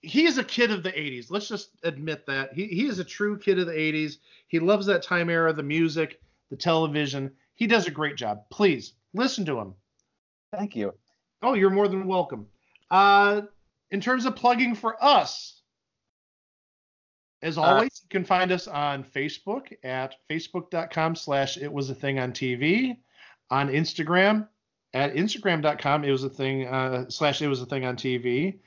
He 0.00 0.26
is 0.26 0.38
a 0.38 0.44
kid 0.44 0.70
of 0.70 0.82
the 0.82 0.92
'80s. 0.92 1.30
Let's 1.30 1.48
just 1.48 1.70
admit 1.82 2.26
that 2.26 2.52
he 2.52 2.66
he 2.66 2.86
is 2.86 2.98
a 2.98 3.04
true 3.04 3.38
kid 3.38 3.58
of 3.58 3.66
the 3.66 3.72
'80s. 3.72 4.18
He 4.48 4.60
loves 4.60 4.86
that 4.86 5.02
time 5.02 5.30
era, 5.30 5.52
the 5.52 5.62
music, 5.62 6.20
the 6.50 6.56
television. 6.56 7.32
He 7.54 7.66
does 7.66 7.86
a 7.86 7.90
great 7.90 8.16
job. 8.16 8.42
Please 8.50 8.94
listen 9.14 9.44
to 9.46 9.58
him. 9.58 9.74
Thank 10.52 10.76
you. 10.76 10.94
Oh, 11.42 11.54
you're 11.54 11.70
more 11.70 11.88
than 11.88 12.06
welcome. 12.06 12.46
Uh, 12.90 13.42
in 13.90 14.00
terms 14.00 14.26
of 14.26 14.36
plugging 14.36 14.74
for 14.74 15.02
us, 15.02 15.62
as 17.44 17.58
always, 17.58 18.00
you 18.02 18.08
can 18.08 18.24
find 18.24 18.50
us 18.50 18.66
on 18.66 19.04
Facebook 19.04 19.72
at 19.84 20.16
facebook.com 20.30 21.14
slash 21.14 21.56
it 21.58 21.72
was 21.72 21.90
a 21.90 21.94
thing 21.94 22.18
on 22.18 22.32
TV, 22.32 22.96
on 23.50 23.68
Instagram 23.68 24.48
at 24.94 25.14
instagram.com 25.14 26.04
it 26.04 26.10
was 26.10 26.24
a 26.24 26.30
thing 26.30 26.66
uh, 26.66 27.04
slash 27.10 27.42
it 27.42 27.48
was 27.48 27.60
a 27.60 27.66
thing 27.66 27.84
on 27.84 27.96
TV, 27.96 28.58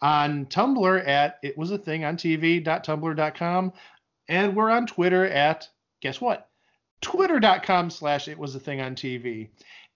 on 0.00 0.46
Tumblr 0.46 1.08
at 1.08 1.38
it 1.42 1.58
was 1.58 1.70
a 1.72 1.78
thing 1.78 2.04
on 2.04 2.16
TV.tumblr.com, 2.16 3.72
and 4.28 4.54
we're 4.54 4.70
on 4.70 4.86
Twitter 4.86 5.26
at 5.26 5.68
guess 6.00 6.20
what? 6.20 6.48
Twitter.com 7.00 7.90
slash 7.90 8.28
it 8.28 8.38
was 8.38 8.54
a 8.54 8.60
thing 8.60 8.80
on 8.80 8.94
TV. 8.94 9.48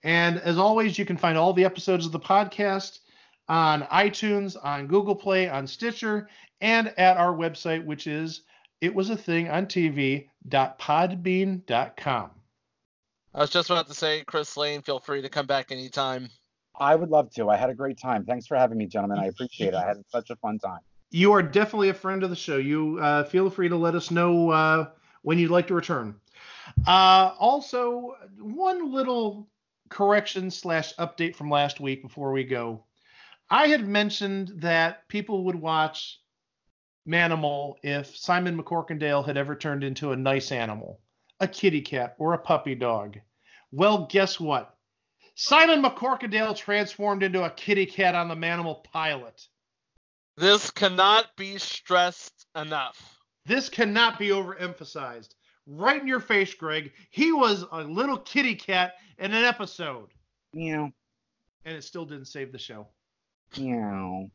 And 0.03 0.39
as 0.39 0.59
always, 0.59 0.99
you 0.99 1.05
can 1.05 1.17
find 1.17 1.39
all 1.39 1.53
the 1.53 1.65
episodes 1.65 2.05
of 2.05 2.13
the 2.13 2.21
podcast 2.21 2.99
on 3.49 3.85
iTunes, 3.85 4.57
on 4.63 4.87
Google 4.87 5.15
Play, 5.15 5.49
on 5.49 5.67
Stitcher, 5.67 6.29
and 6.61 6.93
at 6.99 7.17
our 7.17 7.35
website, 7.35 7.83
which 7.85 8.07
is 8.07 8.43
it 8.81 8.95
was 8.95 9.11
a 9.11 9.17
thing 9.17 9.49
on 9.49 9.67
TV.podbean.com. 9.67 12.31
I 13.35 13.41
was 13.41 13.51
just 13.51 13.71
about 13.71 13.89
to 13.89 13.95
say, 13.95 14.23
Chris 14.25 14.57
Lane, 14.57 14.83
feel 14.83 15.01
free 15.01 15.23
to 15.23 15.29
come 15.29 15.47
back 15.47 15.73
anytime. 15.73 16.31
I 16.79 16.95
would 16.95 17.11
love 17.11 17.31
to. 17.35 17.49
I 17.49 17.57
had 17.57 17.71
a 17.71 17.75
great 17.75 17.99
time. 17.99 18.25
Thanks 18.25 18.47
for 18.47 18.57
having 18.57 18.79
me, 18.79 18.87
gentlemen. 18.87 19.19
I 19.19 19.27
appreciate 19.27 19.69
it. 19.69 19.75
I 19.75 19.87
had 19.87 19.97
such 20.09 20.31
a 20.31 20.37
fun 20.37 20.59
time. 20.59 20.81
You 21.11 21.33
are 21.33 21.43
definitely 21.43 21.91
a 21.91 21.95
friend 21.95 22.23
of 22.23 22.31
the 22.31 22.37
show. 22.37 22.57
You 22.57 22.99
uh, 23.01 23.25
feel 23.25 23.51
free 23.51 23.69
to 23.69 23.77
let 23.77 23.95
us 23.95 24.11
know 24.11 24.51
uh, 24.51 24.89
when 25.23 25.39
you'd 25.39 25.51
like 25.51 25.69
to 25.69 25.75
return. 25.75 26.17
Uh, 26.87 27.33
also, 27.39 28.17
one 28.39 28.93
little 28.93 29.49
correction 29.89 30.51
slash 30.51 30.95
update 30.97 31.37
from 31.37 31.51
last 31.51 31.81
week 31.81 32.03
before 32.03 32.33
we 32.33 32.45
go. 32.45 32.85
I 33.55 33.69
had 33.69 33.87
mentioned 33.87 34.49
that 34.63 35.07
people 35.07 35.45
would 35.45 35.55
watch 35.55 36.19
Manimal 37.09 37.77
if 37.85 38.17
Simon 38.17 38.61
MacCorkindale 38.61 39.25
had 39.25 39.37
ever 39.37 39.55
turned 39.55 39.85
into 39.85 40.11
a 40.11 40.17
nice 40.17 40.51
animal, 40.51 41.01
a 41.39 41.47
kitty 41.47 41.81
cat 41.81 42.17
or 42.19 42.33
a 42.33 42.39
puppy 42.39 42.75
dog. 42.75 43.17
Well, 43.71 44.09
guess 44.11 44.41
what? 44.41 44.77
Simon 45.37 45.85
MacCorkindale 45.85 46.57
transformed 46.57 47.23
into 47.23 47.45
a 47.45 47.51
kitty 47.51 47.87
cat 47.87 48.17
on 48.17 48.27
the 48.27 48.35
Manimal 48.35 48.83
pilot. 48.83 49.47
This 50.37 50.73
cannot 50.73 51.37
be 51.37 51.57
stressed 51.59 52.47
enough. 52.57 53.21
This 53.47 53.69
cannot 53.69 54.19
be 54.19 54.31
overemphasized. 54.31 55.37
Right 55.69 56.01
in 56.01 56.09
your 56.09 56.19
face, 56.19 56.55
Greg. 56.55 56.91
He 57.11 57.31
was 57.31 57.65
a 57.71 57.85
little 57.85 58.19
kitty 58.19 58.57
cat 58.57 58.95
in 59.17 59.33
an 59.33 59.45
episode, 59.45 60.09
Meow, 60.55 60.91
and 61.65 61.77
it 61.77 61.85
still 61.85 62.05
didn't 62.05 62.27
save 62.27 62.51
the 62.51 62.59
show. 62.59 62.89
Meow. 63.59 64.31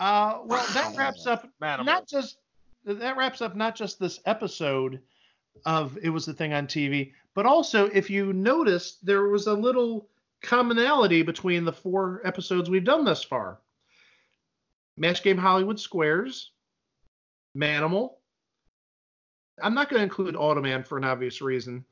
Uh, 0.00 0.40
well, 0.44 0.66
that 0.74 0.96
wraps 0.96 1.26
up 1.26 1.48
Manimal. 1.62 1.84
not 1.84 2.08
just 2.08 2.38
that 2.84 3.16
wraps 3.16 3.40
up 3.40 3.56
not 3.56 3.74
just 3.76 3.98
this 3.98 4.20
episode 4.26 5.00
of 5.64 5.96
it 6.02 6.10
was 6.10 6.26
the 6.26 6.34
thing 6.34 6.52
on 6.52 6.66
TV, 6.66 7.12
but 7.34 7.46
also 7.46 7.86
if 7.86 8.10
you 8.10 8.32
noticed 8.32 9.04
there 9.04 9.28
was 9.28 9.46
a 9.46 9.54
little 9.54 10.08
commonality 10.42 11.22
between 11.22 11.64
the 11.64 11.72
four 11.72 12.20
episodes 12.24 12.68
we've 12.68 12.84
done 12.84 13.04
thus 13.04 13.22
far. 13.22 13.60
Match 14.96 15.22
Game 15.22 15.38
Hollywood 15.38 15.80
Squares, 15.80 16.52
Manimal. 17.56 18.14
I'm 19.62 19.74
not 19.74 19.88
going 19.88 20.00
to 20.00 20.04
include 20.04 20.34
Automan 20.34 20.86
for 20.86 20.98
an 20.98 21.04
obvious 21.04 21.40
reason. 21.40 21.84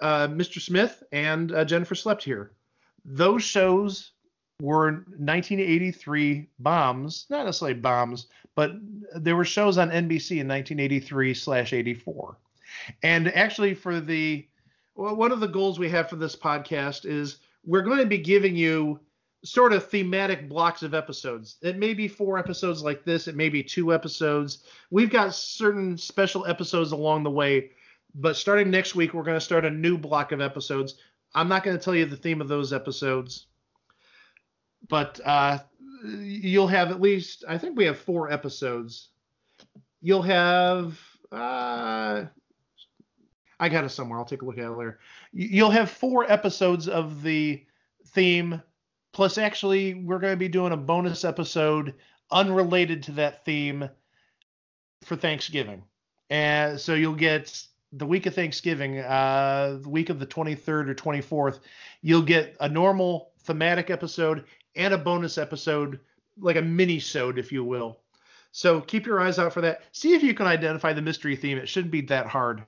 Uh, 0.00 0.28
Mr. 0.28 0.60
Smith 0.60 1.02
and 1.12 1.52
uh, 1.52 1.64
Jennifer 1.64 1.94
Slept 1.94 2.22
Here. 2.22 2.52
Those 3.04 3.42
shows 3.42 4.12
were 4.60 5.04
1983 5.18 6.48
bombs, 6.58 7.26
not 7.28 7.44
necessarily 7.44 7.78
bombs, 7.78 8.28
but 8.54 8.72
there 9.14 9.36
were 9.36 9.44
shows 9.44 9.76
on 9.76 9.90
NBC 9.90 10.38
in 10.40 10.48
1983 10.48 11.34
slash 11.34 11.72
84. 11.72 12.38
And 13.02 13.34
actually, 13.34 13.74
for 13.74 14.00
the 14.00 14.46
one 14.94 15.30
of 15.30 15.40
the 15.40 15.46
goals 15.46 15.78
we 15.78 15.90
have 15.90 16.08
for 16.08 16.16
this 16.16 16.34
podcast 16.34 17.04
is 17.04 17.40
we're 17.66 17.82
going 17.82 17.98
to 17.98 18.06
be 18.06 18.16
giving 18.16 18.56
you 18.56 18.98
sort 19.44 19.74
of 19.74 19.86
thematic 19.86 20.48
blocks 20.48 20.82
of 20.82 20.94
episodes. 20.94 21.56
It 21.60 21.76
may 21.76 21.92
be 21.92 22.08
four 22.08 22.38
episodes 22.38 22.82
like 22.82 23.04
this, 23.04 23.28
it 23.28 23.36
may 23.36 23.50
be 23.50 23.62
two 23.62 23.92
episodes. 23.92 24.64
We've 24.90 25.10
got 25.10 25.34
certain 25.34 25.98
special 25.98 26.46
episodes 26.46 26.92
along 26.92 27.24
the 27.24 27.30
way, 27.30 27.72
but 28.14 28.36
starting 28.36 28.70
next 28.70 28.94
week, 28.94 29.12
we're 29.12 29.22
going 29.22 29.36
to 29.36 29.44
start 29.44 29.66
a 29.66 29.70
new 29.70 29.98
block 29.98 30.32
of 30.32 30.40
episodes. 30.40 30.94
I'm 31.34 31.48
not 31.48 31.62
going 31.62 31.76
to 31.76 31.84
tell 31.84 31.94
you 31.94 32.06
the 32.06 32.16
theme 32.16 32.40
of 32.40 32.48
those 32.48 32.72
episodes 32.72 33.46
but 34.88 35.20
uh, 35.24 35.58
you'll 36.04 36.66
have 36.68 36.90
at 36.90 37.00
least 37.00 37.44
I 37.48 37.58
think 37.58 37.76
we 37.76 37.84
have 37.84 37.98
four 37.98 38.30
episodes. 38.30 39.08
You'll 40.00 40.22
have 40.22 40.98
uh, 41.32 42.24
I 43.58 43.68
got 43.68 43.84
it 43.84 43.90
somewhere. 43.90 44.18
I'll 44.18 44.24
take 44.24 44.42
a 44.42 44.44
look 44.44 44.58
at 44.58 44.64
it 44.64 44.70
later. 44.70 44.98
You'll 45.32 45.70
have 45.70 45.90
four 45.90 46.30
episodes 46.30 46.88
of 46.88 47.22
the 47.22 47.64
theme. 48.08 48.62
Plus, 49.12 49.38
actually, 49.38 49.94
we're 49.94 50.18
going 50.18 50.34
to 50.34 50.38
be 50.38 50.48
doing 50.48 50.72
a 50.72 50.76
bonus 50.76 51.24
episode 51.24 51.94
unrelated 52.30 53.02
to 53.04 53.12
that 53.12 53.44
theme 53.44 53.88
for 55.04 55.16
Thanksgiving. 55.16 55.82
And 56.28 56.78
so 56.78 56.94
you'll 56.94 57.14
get 57.14 57.62
the 57.92 58.06
week 58.06 58.26
of 58.26 58.34
Thanksgiving, 58.34 58.98
uh, 58.98 59.78
the 59.80 59.88
week 59.88 60.10
of 60.10 60.18
the 60.18 60.26
23rd 60.26 60.88
or 60.88 60.94
24th, 60.94 61.60
you'll 62.02 62.22
get 62.22 62.56
a 62.60 62.68
normal 62.68 63.30
thematic 63.44 63.90
episode 63.90 64.44
and 64.76 64.94
a 64.94 64.98
bonus 64.98 65.38
episode, 65.38 66.00
like 66.38 66.56
a 66.56 66.62
mini-sode, 66.62 67.38
if 67.38 67.50
you 67.50 67.64
will. 67.64 67.98
So 68.52 68.80
keep 68.80 69.06
your 69.06 69.20
eyes 69.20 69.38
out 69.38 69.52
for 69.52 69.60
that. 69.60 69.82
See 69.92 70.14
if 70.14 70.22
you 70.22 70.34
can 70.34 70.46
identify 70.46 70.92
the 70.92 71.02
mystery 71.02 71.36
theme. 71.36 71.58
It 71.58 71.68
shouldn't 71.68 71.92
be 71.92 72.02
that 72.02 72.26
hard. 72.26 72.64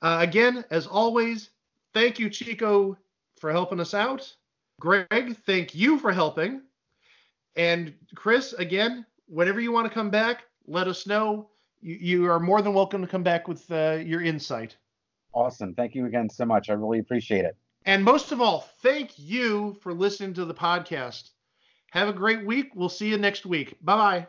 Uh, 0.00 0.18
again, 0.20 0.64
as 0.70 0.86
always, 0.86 1.50
thank 1.94 2.18
you, 2.18 2.30
Chico, 2.30 2.96
for 3.38 3.52
helping 3.52 3.80
us 3.80 3.94
out. 3.94 4.34
Greg, 4.80 5.36
thank 5.46 5.74
you 5.74 5.98
for 5.98 6.12
helping. 6.12 6.62
And 7.54 7.94
Chris, 8.14 8.52
again, 8.54 9.04
whenever 9.26 9.60
you 9.60 9.72
want 9.72 9.86
to 9.86 9.94
come 9.94 10.10
back, 10.10 10.44
let 10.66 10.88
us 10.88 11.06
know. 11.06 11.50
You, 11.80 11.96
you 12.00 12.30
are 12.30 12.40
more 12.40 12.62
than 12.62 12.74
welcome 12.74 13.02
to 13.02 13.06
come 13.06 13.22
back 13.22 13.48
with 13.48 13.70
uh, 13.70 13.98
your 14.04 14.22
insight. 14.22 14.76
Awesome. 15.34 15.74
Thank 15.74 15.94
you 15.94 16.06
again 16.06 16.28
so 16.28 16.44
much. 16.44 16.70
I 16.70 16.74
really 16.74 16.98
appreciate 16.98 17.44
it. 17.44 17.56
And 17.84 18.04
most 18.04 18.32
of 18.32 18.40
all, 18.40 18.60
thank 18.82 19.18
you 19.18 19.74
for 19.80 19.92
listening 19.92 20.34
to 20.34 20.44
the 20.44 20.54
podcast. 20.54 21.30
Have 21.90 22.08
a 22.08 22.12
great 22.12 22.44
week. 22.44 22.74
We'll 22.74 22.88
see 22.88 23.08
you 23.08 23.18
next 23.18 23.44
week. 23.44 23.76
Bye 23.82 23.96
bye. 23.96 24.26